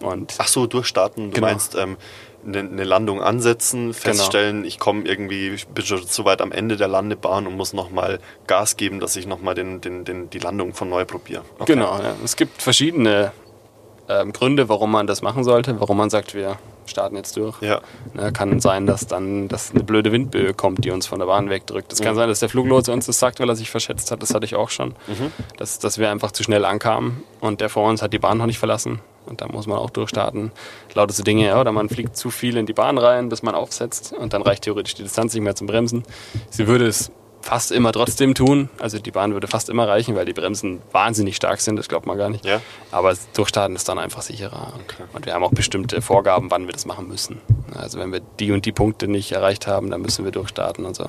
Und 0.00 0.34
Ach 0.38 0.48
so, 0.48 0.66
durchstarten, 0.66 1.30
du 1.30 1.34
genau. 1.34 1.48
meinst 1.48 1.74
ähm, 1.74 1.98
eine, 2.46 2.60
eine, 2.60 2.84
Landung 2.84 3.22
ansetzen, 3.22 3.88
genau. 3.88 3.92
feststellen, 3.92 4.56
genau. 4.58 4.68
ich 4.68 4.78
komme 4.78 5.02
irgendwie, 5.04 5.50
ich 5.50 5.66
bin 5.66 5.84
schon 5.84 6.02
so 6.06 6.24
weit 6.24 6.40
am 6.40 6.52
Ende 6.52 6.78
der 6.78 6.88
Landebahn 6.88 7.46
und 7.46 7.54
muss 7.54 7.74
nochmal 7.74 8.18
Gas 8.46 8.78
geben, 8.78 9.00
dass 9.00 9.16
ich 9.16 9.26
nochmal 9.26 9.54
den, 9.54 9.82
den, 9.82 10.04
den, 10.04 10.30
die 10.30 10.38
Landung 10.38 10.72
von 10.72 10.88
neu 10.88 11.04
probiere. 11.04 11.42
Okay. 11.58 11.74
Genau, 11.74 11.98
ja. 11.98 12.14
es 12.24 12.36
gibt 12.36 12.62
verschiedene 12.62 13.32
ähm, 14.10 14.32
Gründe, 14.32 14.68
warum 14.68 14.90
man 14.90 15.06
das 15.06 15.22
machen 15.22 15.44
sollte, 15.44 15.78
warum 15.78 15.96
man 15.96 16.10
sagt, 16.10 16.34
wir 16.34 16.58
starten 16.86 17.16
jetzt 17.16 17.36
durch. 17.36 17.62
Ja. 17.62 17.80
Ne, 18.14 18.32
kann 18.32 18.60
sein, 18.60 18.86
dass 18.86 19.06
dann 19.06 19.48
dass 19.48 19.70
eine 19.70 19.84
blöde 19.84 20.10
Windböe 20.12 20.52
kommt, 20.52 20.84
die 20.84 20.90
uns 20.90 21.06
von 21.06 21.20
der 21.20 21.26
Bahn 21.26 21.48
wegdrückt. 21.48 21.92
Es 21.92 22.00
mhm. 22.00 22.04
kann 22.04 22.14
sein, 22.16 22.28
dass 22.28 22.40
der 22.40 22.48
Fluglotse 22.48 22.92
uns 22.92 23.06
das 23.06 23.18
sagt, 23.18 23.38
weil 23.40 23.48
er 23.48 23.56
sich 23.56 23.70
verschätzt 23.70 24.10
hat. 24.10 24.22
Das 24.22 24.34
hatte 24.34 24.44
ich 24.44 24.56
auch 24.56 24.70
schon. 24.70 24.90
Mhm. 25.06 25.32
Dass, 25.56 25.78
dass 25.78 25.98
wir 25.98 26.10
einfach 26.10 26.32
zu 26.32 26.42
schnell 26.42 26.64
ankamen 26.64 27.22
und 27.40 27.60
der 27.60 27.68
vor 27.68 27.88
uns 27.88 28.02
hat 28.02 28.12
die 28.12 28.18
Bahn 28.18 28.38
noch 28.38 28.46
nicht 28.46 28.58
verlassen. 28.58 29.00
und 29.26 29.40
da 29.40 29.46
muss 29.46 29.66
man 29.66 29.78
auch 29.78 29.90
durchstarten. 29.90 30.50
Lauter 30.94 31.12
so 31.12 31.22
Dinge, 31.22 31.46
ja, 31.46 31.60
oder 31.60 31.70
man 31.70 31.88
fliegt 31.88 32.16
zu 32.16 32.30
viel 32.30 32.56
in 32.56 32.66
die 32.66 32.72
Bahn 32.72 32.98
rein, 32.98 33.28
bis 33.28 33.42
man 33.42 33.54
aufsetzt 33.54 34.12
und 34.12 34.32
dann 34.32 34.42
reicht 34.42 34.64
theoretisch 34.64 34.94
die 34.94 35.04
Distanz 35.04 35.34
nicht 35.34 35.44
mehr 35.44 35.54
zum 35.54 35.68
Bremsen. 35.68 36.02
Sie 36.50 36.66
würde 36.66 36.86
es 36.86 37.12
fast 37.42 37.72
immer 37.72 37.92
trotzdem 37.92 38.34
tun. 38.34 38.68
Also 38.78 38.98
die 38.98 39.10
Bahn 39.10 39.32
würde 39.32 39.46
fast 39.46 39.68
immer 39.68 39.88
reichen, 39.88 40.14
weil 40.14 40.26
die 40.26 40.32
Bremsen 40.32 40.80
wahnsinnig 40.92 41.36
stark 41.36 41.60
sind, 41.60 41.76
das 41.76 41.88
glaubt 41.88 42.06
man 42.06 42.18
gar 42.18 42.30
nicht. 42.30 42.44
Ja. 42.44 42.60
Aber 42.90 43.14
durchstarten 43.34 43.74
ist 43.76 43.88
dann 43.88 43.98
einfach 43.98 44.22
sicherer. 44.22 44.72
Okay. 44.74 45.04
Und 45.12 45.26
wir 45.26 45.34
haben 45.34 45.42
auch 45.42 45.52
bestimmte 45.52 46.02
Vorgaben, 46.02 46.50
wann 46.50 46.66
wir 46.66 46.72
das 46.72 46.86
machen 46.86 47.08
müssen. 47.08 47.40
Also 47.74 47.98
wenn 47.98 48.12
wir 48.12 48.20
die 48.38 48.52
und 48.52 48.66
die 48.66 48.72
Punkte 48.72 49.08
nicht 49.08 49.32
erreicht 49.32 49.66
haben, 49.66 49.90
dann 49.90 50.02
müssen 50.02 50.24
wir 50.24 50.32
durchstarten 50.32 50.84
und 50.84 50.94
so. 50.94 51.08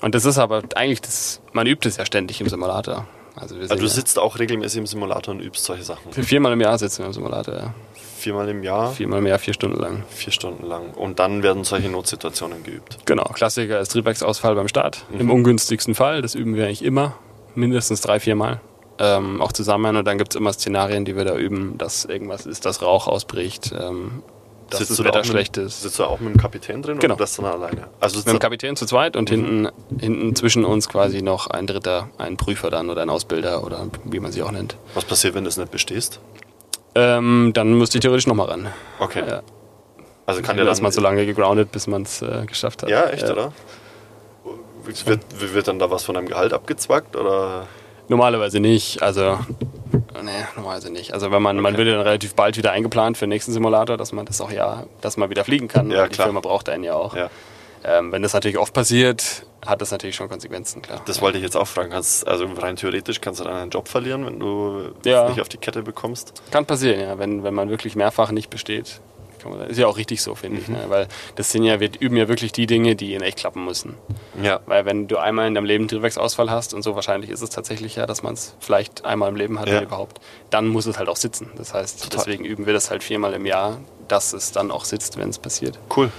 Und 0.00 0.14
das 0.14 0.24
ist 0.24 0.38
aber 0.38 0.62
eigentlich, 0.74 1.00
das, 1.00 1.40
man 1.52 1.66
übt 1.66 1.88
es 1.88 1.96
ja 1.96 2.06
ständig 2.06 2.40
im 2.40 2.48
Simulator. 2.48 3.06
Also, 3.34 3.54
also 3.56 3.76
du 3.76 3.86
sitzt 3.86 4.18
auch 4.18 4.38
regelmäßig 4.38 4.78
im 4.78 4.86
Simulator 4.86 5.34
und 5.34 5.40
übst 5.40 5.64
solche 5.64 5.84
Sachen? 5.84 6.12
Viermal 6.12 6.52
im 6.52 6.60
Jahr 6.60 6.76
sitzen 6.78 7.00
wir 7.00 7.06
im 7.06 7.12
Simulator, 7.12 7.54
ja. 7.54 7.74
Viermal 8.18 8.48
im 8.48 8.64
Jahr? 8.64 8.90
Viermal 8.90 9.20
im 9.20 9.26
Jahr, 9.28 9.38
vier 9.38 9.54
Stunden 9.54 9.78
lang. 9.78 10.02
Vier 10.10 10.32
Stunden 10.32 10.66
lang. 10.66 10.90
Und 10.94 11.20
dann 11.20 11.44
werden 11.44 11.62
solche 11.62 11.88
Notsituationen 11.88 12.64
geübt? 12.64 12.98
Genau. 13.04 13.22
Klassiker 13.32 13.78
ist 13.78 13.92
Triebwerksausfall 13.92 14.56
beim 14.56 14.66
Start. 14.66 15.04
Mhm. 15.12 15.20
Im 15.20 15.30
ungünstigsten 15.30 15.94
Fall. 15.94 16.20
Das 16.20 16.34
üben 16.34 16.56
wir 16.56 16.66
eigentlich 16.66 16.84
immer. 16.84 17.14
Mindestens 17.54 18.00
drei, 18.00 18.18
viermal. 18.18 18.60
Ähm, 18.98 19.40
auch 19.40 19.52
zusammen. 19.52 19.96
Und 19.96 20.04
dann 20.04 20.18
gibt 20.18 20.34
es 20.34 20.36
immer 20.36 20.52
Szenarien, 20.52 21.04
die 21.04 21.14
wir 21.14 21.24
da 21.24 21.36
üben, 21.36 21.78
dass 21.78 22.04
irgendwas 22.06 22.44
ist, 22.44 22.66
dass 22.66 22.82
Rauch 22.82 23.06
ausbricht. 23.06 23.72
Ähm, 23.78 24.24
dass 24.70 24.80
sitzt 24.80 24.98
das 24.98 25.04
Wetter 25.04 25.22
schlecht 25.22 25.56
ist. 25.56 25.82
Sitzt 25.82 26.00
du 26.00 26.04
auch 26.04 26.18
mit 26.18 26.34
dem 26.34 26.40
Kapitän 26.40 26.82
drin 26.82 26.98
genau. 26.98 27.14
oder 27.14 27.22
das 27.22 27.36
dann 27.36 27.46
alleine? 27.46 27.86
Also 28.00 28.18
mit 28.18 28.26
dem 28.26 28.38
Kapitän 28.40 28.74
zu 28.74 28.84
zweit 28.84 29.16
und 29.16 29.30
mhm. 29.30 29.34
hinten, 29.34 29.68
hinten 30.00 30.34
zwischen 30.34 30.64
uns 30.64 30.88
quasi 30.88 31.22
noch 31.22 31.46
ein 31.46 31.68
Dritter, 31.68 32.10
ein 32.18 32.36
Prüfer 32.36 32.68
dann 32.68 32.90
oder 32.90 33.00
ein 33.00 33.10
Ausbilder 33.10 33.64
oder 33.64 33.86
wie 34.04 34.18
man 34.18 34.32
sie 34.32 34.42
auch 34.42 34.50
nennt. 34.50 34.76
Was 34.94 35.04
passiert, 35.04 35.34
wenn 35.34 35.44
du 35.44 35.48
es 35.48 35.56
nicht 35.56 35.70
bestehst? 35.70 36.20
Ähm, 36.98 37.52
dann 37.54 37.74
müsste 37.74 37.98
ich 37.98 38.02
theoretisch 38.02 38.26
nochmal 38.26 38.48
ran. 38.48 38.68
Okay. 38.98 39.22
Ja. 39.26 39.42
Also 40.26 40.42
kann 40.42 40.56
der 40.56 40.66
dann 40.66 40.82
mal 40.82 40.92
so 40.92 41.00
lange 41.00 41.24
gegroundet, 41.24 41.72
bis 41.72 41.86
man 41.86 42.02
es 42.02 42.22
äh, 42.22 42.44
geschafft 42.46 42.82
hat. 42.82 42.90
Ja, 42.90 43.06
echt, 43.06 43.22
ja. 43.22 43.32
oder? 43.32 43.52
Wird, 44.84 45.20
wird 45.54 45.68
dann 45.68 45.78
da 45.78 45.90
was 45.90 46.04
von 46.04 46.16
einem 46.16 46.28
Gehalt 46.28 46.52
abgezwackt 46.52 47.14
oder? 47.14 47.66
Normalerweise 48.08 48.58
nicht. 48.58 49.02
Also 49.02 49.38
Nee, 50.22 50.30
normalerweise 50.56 50.90
nicht. 50.90 51.12
Also 51.12 51.30
wenn 51.30 51.42
man, 51.42 51.56
okay. 51.56 51.62
man 51.62 51.76
würde 51.76 51.92
dann 51.92 52.00
relativ 52.00 52.34
bald 52.34 52.56
wieder 52.56 52.72
eingeplant 52.72 53.16
für 53.16 53.26
den 53.26 53.30
nächsten 53.30 53.52
Simulator, 53.52 53.96
dass 53.96 54.12
man 54.12 54.26
das 54.26 54.40
auch 54.40 54.50
ja, 54.50 54.84
dass 55.00 55.16
man 55.16 55.30
wieder 55.30 55.44
fliegen 55.44 55.68
kann, 55.68 55.90
ja, 55.90 55.98
weil 55.98 56.08
die 56.08 56.16
Firma 56.16 56.40
braucht 56.40 56.68
einen 56.68 56.84
ja 56.84 56.94
auch. 56.94 57.14
Ja. 57.14 57.30
Ähm, 57.84 58.10
wenn 58.12 58.22
das 58.22 58.32
natürlich 58.32 58.58
oft 58.58 58.74
passiert, 58.74 59.46
hat 59.66 59.80
das 59.80 59.90
natürlich 59.90 60.16
schon 60.16 60.28
Konsequenzen, 60.28 60.82
klar. 60.82 61.02
Das 61.06 61.20
wollte 61.20 61.38
ich 61.38 61.44
jetzt 61.44 61.56
auch 61.56 61.66
fragen. 61.66 61.90
Kannst, 61.90 62.26
also 62.26 62.46
rein 62.46 62.76
theoretisch 62.76 63.20
kannst 63.20 63.40
du 63.40 63.44
dann 63.44 63.54
einen 63.54 63.70
Job 63.70 63.88
verlieren, 63.88 64.24
wenn 64.26 64.38
du 64.38 64.92
ja. 65.04 65.28
nicht 65.28 65.40
auf 65.40 65.48
die 65.48 65.58
Kette 65.58 65.82
bekommst? 65.82 66.42
Kann 66.50 66.64
passieren, 66.64 67.00
ja. 67.00 67.18
Wenn, 67.18 67.42
wenn 67.42 67.54
man 67.54 67.70
wirklich 67.70 67.96
mehrfach 67.96 68.30
nicht 68.30 68.50
besteht. 68.50 69.00
Ist 69.68 69.78
ja 69.78 69.86
auch 69.86 69.96
richtig 69.96 70.20
so, 70.22 70.34
finde 70.34 70.56
mhm. 70.56 70.62
ich. 70.62 70.68
Ne? 70.68 70.84
Weil 70.88 71.08
das 71.36 71.52
sind 71.52 71.62
ja, 71.62 71.80
wir 71.80 71.90
üben 72.00 72.16
ja 72.16 72.28
wirklich 72.28 72.52
die 72.52 72.66
Dinge, 72.66 72.96
die 72.96 73.14
in 73.14 73.22
echt 73.22 73.38
klappen 73.38 73.64
müssen. 73.64 73.94
Ja. 74.42 74.60
Weil 74.66 74.84
wenn 74.84 75.08
du 75.08 75.18
einmal 75.18 75.46
in 75.46 75.54
deinem 75.54 75.64
Leben 75.64 75.88
Triebwerksausfall 75.88 76.50
hast, 76.50 76.74
und 76.74 76.82
so 76.82 76.94
wahrscheinlich 76.94 77.30
ist 77.30 77.42
es 77.42 77.50
tatsächlich 77.50 77.96
ja, 77.96 78.06
dass 78.06 78.22
man 78.22 78.34
es 78.34 78.54
vielleicht 78.60 79.04
einmal 79.04 79.28
im 79.28 79.36
Leben 79.36 79.60
hat, 79.60 79.68
ja. 79.68 79.80
überhaupt, 79.80 80.20
dann 80.50 80.68
muss 80.68 80.86
es 80.86 80.98
halt 80.98 81.08
auch 81.08 81.16
sitzen. 81.16 81.50
Das 81.56 81.74
heißt, 81.74 82.04
Total. 82.04 82.18
deswegen 82.18 82.44
üben 82.44 82.66
wir 82.66 82.72
das 82.72 82.90
halt 82.90 83.02
viermal 83.02 83.32
im 83.34 83.46
Jahr, 83.46 83.78
dass 84.08 84.32
es 84.32 84.52
dann 84.52 84.70
auch 84.70 84.84
sitzt, 84.84 85.18
wenn 85.18 85.28
es 85.28 85.38
passiert. 85.38 85.78
Cool. 85.94 86.10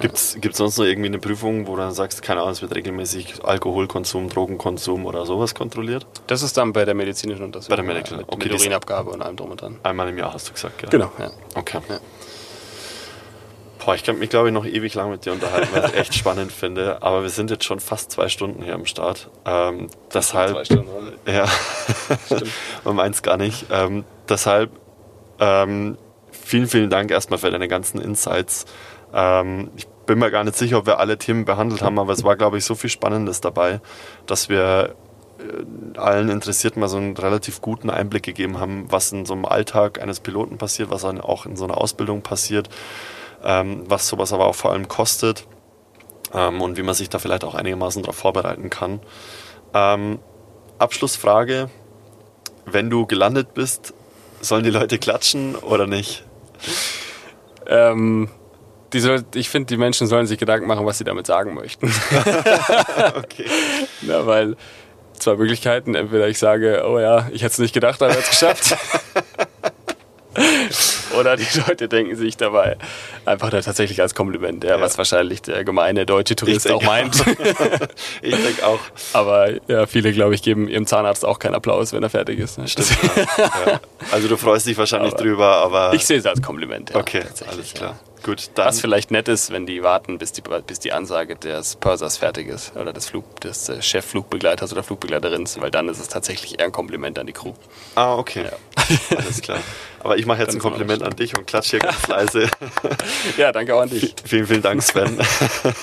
Gibt 0.00 0.16
es 0.16 0.36
sonst 0.52 0.78
noch 0.78 0.84
irgendwie 0.84 1.08
eine 1.08 1.18
Prüfung, 1.18 1.66
wo 1.66 1.72
du 1.72 1.82
dann 1.82 1.92
sagst, 1.92 2.22
keine 2.22 2.40
Ahnung, 2.40 2.52
es 2.52 2.62
wird 2.62 2.74
regelmäßig 2.74 3.44
Alkoholkonsum, 3.44 4.28
Drogenkonsum 4.28 5.06
oder 5.06 5.26
sowas 5.26 5.54
kontrolliert? 5.54 6.06
Das 6.26 6.42
ist 6.42 6.56
dann 6.56 6.72
bei 6.72 6.84
der 6.84 6.94
medizinischen 6.94 7.44
Untersuchung. 7.44 7.70
Bei 7.70 7.76
der 7.76 7.84
Medical, 7.84 8.18
mit, 8.18 8.28
okay, 8.28 8.48
mit 8.48 8.60
Urinabgabe 8.60 9.10
und 9.10 9.22
allem 9.22 9.36
drum 9.36 9.50
und 9.50 9.60
dran. 9.60 9.78
Einmal 9.82 10.08
im 10.08 10.18
Jahr 10.18 10.32
hast 10.32 10.48
du 10.48 10.52
gesagt, 10.52 10.82
ja. 10.82 10.88
Genau, 10.88 11.12
ja. 11.18 11.30
Okay. 11.54 11.80
Ja. 11.88 12.00
Boah, 13.84 13.96
ich 13.96 14.04
könnte 14.04 14.20
mich, 14.20 14.30
glaube 14.30 14.48
ich, 14.48 14.54
noch 14.54 14.64
ewig 14.64 14.94
lang 14.94 15.10
mit 15.10 15.26
dir 15.26 15.32
unterhalten, 15.32 15.68
weil 15.72 15.84
ich 15.86 15.90
es 15.90 15.94
echt 15.94 16.14
spannend 16.18 16.52
finde. 16.52 17.02
Aber 17.02 17.22
wir 17.22 17.30
sind 17.30 17.50
jetzt 17.50 17.64
schon 17.64 17.80
fast 17.80 18.12
zwei 18.12 18.28
Stunden 18.28 18.62
hier 18.62 18.74
am 18.74 18.86
Start. 18.86 19.28
Ähm, 19.44 19.88
deshalb. 20.14 20.52
Zwei 20.52 20.64
Stunden, 20.64 20.88
oder? 20.88 21.12
Ja. 21.32 21.46
Man 22.84 22.96
meint 22.96 23.14
es 23.16 23.22
gar 23.22 23.36
nicht. 23.36 23.66
Ähm, 23.70 24.04
deshalb 24.28 24.70
ähm, 25.40 25.98
vielen, 26.30 26.68
vielen 26.68 26.90
Dank 26.90 27.10
erstmal 27.10 27.38
für 27.38 27.50
deine 27.50 27.66
ganzen 27.66 28.00
Insights. 28.00 28.66
Ähm, 29.12 29.70
ich 29.76 29.86
bin 30.06 30.18
mir 30.18 30.30
gar 30.30 30.44
nicht 30.44 30.56
sicher, 30.56 30.78
ob 30.78 30.86
wir 30.86 30.98
alle 30.98 31.18
Themen 31.18 31.44
behandelt 31.44 31.82
haben, 31.82 31.98
aber 31.98 32.12
es 32.12 32.24
war, 32.24 32.36
glaube 32.36 32.58
ich, 32.58 32.64
so 32.64 32.74
viel 32.74 32.90
Spannendes 32.90 33.40
dabei, 33.40 33.80
dass 34.26 34.48
wir 34.48 34.94
äh, 35.38 35.98
allen 35.98 36.28
Interessierten 36.28 36.80
mal 36.80 36.88
so 36.88 36.96
einen 36.96 37.16
relativ 37.16 37.60
guten 37.60 37.90
Einblick 37.90 38.22
gegeben 38.22 38.58
haben, 38.58 38.86
was 38.90 39.12
in 39.12 39.26
so 39.26 39.34
einem 39.34 39.44
Alltag 39.44 40.00
eines 40.00 40.20
Piloten 40.20 40.58
passiert, 40.58 40.90
was 40.90 41.04
auch 41.04 41.46
in 41.46 41.56
so 41.56 41.64
einer 41.64 41.78
Ausbildung 41.78 42.22
passiert 42.22 42.68
ähm, 43.44 43.84
was 43.86 44.08
sowas 44.08 44.32
aber 44.32 44.46
auch 44.46 44.54
vor 44.54 44.72
allem 44.72 44.88
kostet 44.88 45.46
ähm, 46.32 46.60
und 46.60 46.76
wie 46.76 46.82
man 46.82 46.94
sich 46.94 47.08
da 47.08 47.18
vielleicht 47.18 47.44
auch 47.44 47.54
einigermaßen 47.54 48.02
darauf 48.02 48.16
vorbereiten 48.16 48.70
kann. 48.70 49.00
Ähm, 49.74 50.18
Abschlussfrage, 50.78 51.70
wenn 52.66 52.90
du 52.90 53.06
gelandet 53.06 53.54
bist, 53.54 53.94
sollen 54.40 54.64
die 54.64 54.70
Leute 54.70 54.98
klatschen 54.98 55.56
oder 55.56 55.86
nicht? 55.86 56.24
Ähm, 57.66 58.28
soll, 59.00 59.24
ich 59.34 59.48
finde, 59.48 59.66
die 59.66 59.76
Menschen 59.76 60.06
sollen 60.06 60.26
sich 60.26 60.38
Gedanken 60.38 60.66
machen, 60.66 60.84
was 60.86 60.98
sie 60.98 61.04
damit 61.04 61.26
sagen 61.26 61.54
möchten. 61.54 61.86
okay. 63.16 63.46
Na, 64.02 64.26
weil 64.26 64.56
zwei 65.18 65.36
Möglichkeiten. 65.36 65.94
Entweder 65.94 66.28
ich 66.28 66.38
sage, 66.38 66.84
oh 66.86 66.98
ja, 66.98 67.28
ich 67.32 67.42
hätte 67.42 67.52
es 67.52 67.58
nicht 67.58 67.72
gedacht, 67.72 68.02
aber 68.02 68.12
er 68.12 68.18
es 68.18 68.30
geschafft. 68.30 68.76
Oder 71.18 71.36
die 71.36 71.46
Leute 71.66 71.88
denken 71.88 72.16
sich 72.16 72.38
dabei 72.38 72.78
einfach 73.26 73.50
tatsächlich 73.50 74.00
als 74.00 74.14
Kompliment, 74.14 74.64
ja, 74.64 74.76
ja. 74.76 74.80
was 74.80 74.96
wahrscheinlich 74.96 75.42
der 75.42 75.62
gemeine 75.62 76.06
deutsche 76.06 76.34
Tourist 76.36 76.70
auch 76.70 76.82
meint. 76.82 77.14
ich 78.22 78.34
denke 78.34 78.66
auch. 78.66 78.80
Aber 79.12 79.50
ja, 79.68 79.86
viele, 79.86 80.12
glaube 80.12 80.34
ich, 80.34 80.42
geben 80.42 80.68
ihrem 80.68 80.86
Zahnarzt 80.86 81.26
auch 81.26 81.38
keinen 81.38 81.54
Applaus, 81.54 81.92
wenn 81.92 82.02
er 82.02 82.08
fertig 82.08 82.38
ist. 82.38 82.56
Ne? 82.58 82.66
Stimmt. 82.66 82.96
Ja. 83.36 83.80
Also 84.10 84.26
du 84.26 84.38
freust 84.38 84.66
dich 84.66 84.78
wahrscheinlich 84.78 85.12
aber 85.12 85.22
drüber, 85.22 85.56
aber. 85.56 85.92
Ich 85.92 86.06
sehe 86.06 86.16
es 86.18 86.24
als 86.24 86.40
Kompliment, 86.40 86.90
ja. 86.90 86.96
Okay, 86.96 87.24
alles 87.46 87.74
klar. 87.74 88.00
Gut, 88.22 88.50
dann 88.54 88.68
Was 88.68 88.80
vielleicht 88.80 89.10
nett 89.10 89.26
ist, 89.26 89.50
wenn 89.50 89.66
die 89.66 89.82
warten, 89.82 90.18
bis 90.18 90.32
die, 90.32 90.42
bis 90.66 90.78
die 90.78 90.92
Ansage 90.92 91.34
des 91.34 91.76
Pursers 91.76 92.18
fertig 92.18 92.48
ist 92.48 92.76
oder 92.76 92.92
des, 92.92 93.06
Flug, 93.06 93.40
des 93.40 93.68
äh, 93.68 93.82
Chefflugbegleiters 93.82 94.72
oder 94.72 94.84
Flugbegleiterin, 94.84 95.48
weil 95.58 95.70
dann 95.70 95.88
ist 95.88 95.98
es 95.98 96.08
tatsächlich 96.08 96.60
eher 96.60 96.66
ein 96.66 96.72
Kompliment 96.72 97.18
an 97.18 97.26
die 97.26 97.32
Crew. 97.32 97.52
Ah, 97.96 98.14
okay. 98.16 98.44
Ja. 98.44 99.16
Alles 99.16 99.40
klar. 99.42 99.58
Aber 100.00 100.18
ich 100.18 100.26
mache 100.26 100.40
jetzt 100.40 100.54
ein 100.54 100.60
Kompliment 100.60 101.02
an 101.02 101.16
dich 101.16 101.36
und 101.36 101.46
klatsche 101.46 101.70
hier 101.70 101.80
ganz 101.80 102.06
leise. 102.06 102.48
ja, 103.36 103.50
danke 103.50 103.74
auch 103.74 103.80
an 103.80 103.90
dich. 103.90 104.14
vielen, 104.24 104.46
vielen 104.46 104.62
Dank, 104.62 104.82
Sven. 104.82 105.18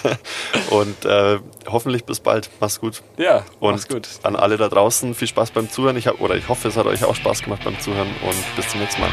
und 0.70 1.06
äh, 1.06 1.40
hoffentlich 1.68 2.06
bis 2.06 2.20
bald. 2.20 2.50
Mach's 2.60 2.80
gut. 2.80 3.02
Ja, 3.18 3.46
und 3.60 3.74
mach's 3.74 3.88
gut. 3.88 4.08
An 4.24 4.36
alle 4.36 4.58
da 4.58 4.70
draußen 4.70 5.14
viel 5.14 5.28
Spaß 5.28 5.52
beim 5.52 5.70
Zuhören. 5.70 5.98
Ich 5.98 6.08
hab, 6.08 6.22
oder 6.22 6.36
ich 6.36 6.48
hoffe, 6.48 6.70
es 6.70 6.78
hat 6.78 6.86
euch 6.86 7.04
auch 7.04 7.16
Spaß 7.16 7.44
gemacht 7.44 7.62
beim 7.66 7.80
Zuhören 7.80 8.10
und 8.24 8.56
bis 8.56 8.70
zum 8.70 8.80
nächsten 8.80 9.02
Mal. 9.02 9.12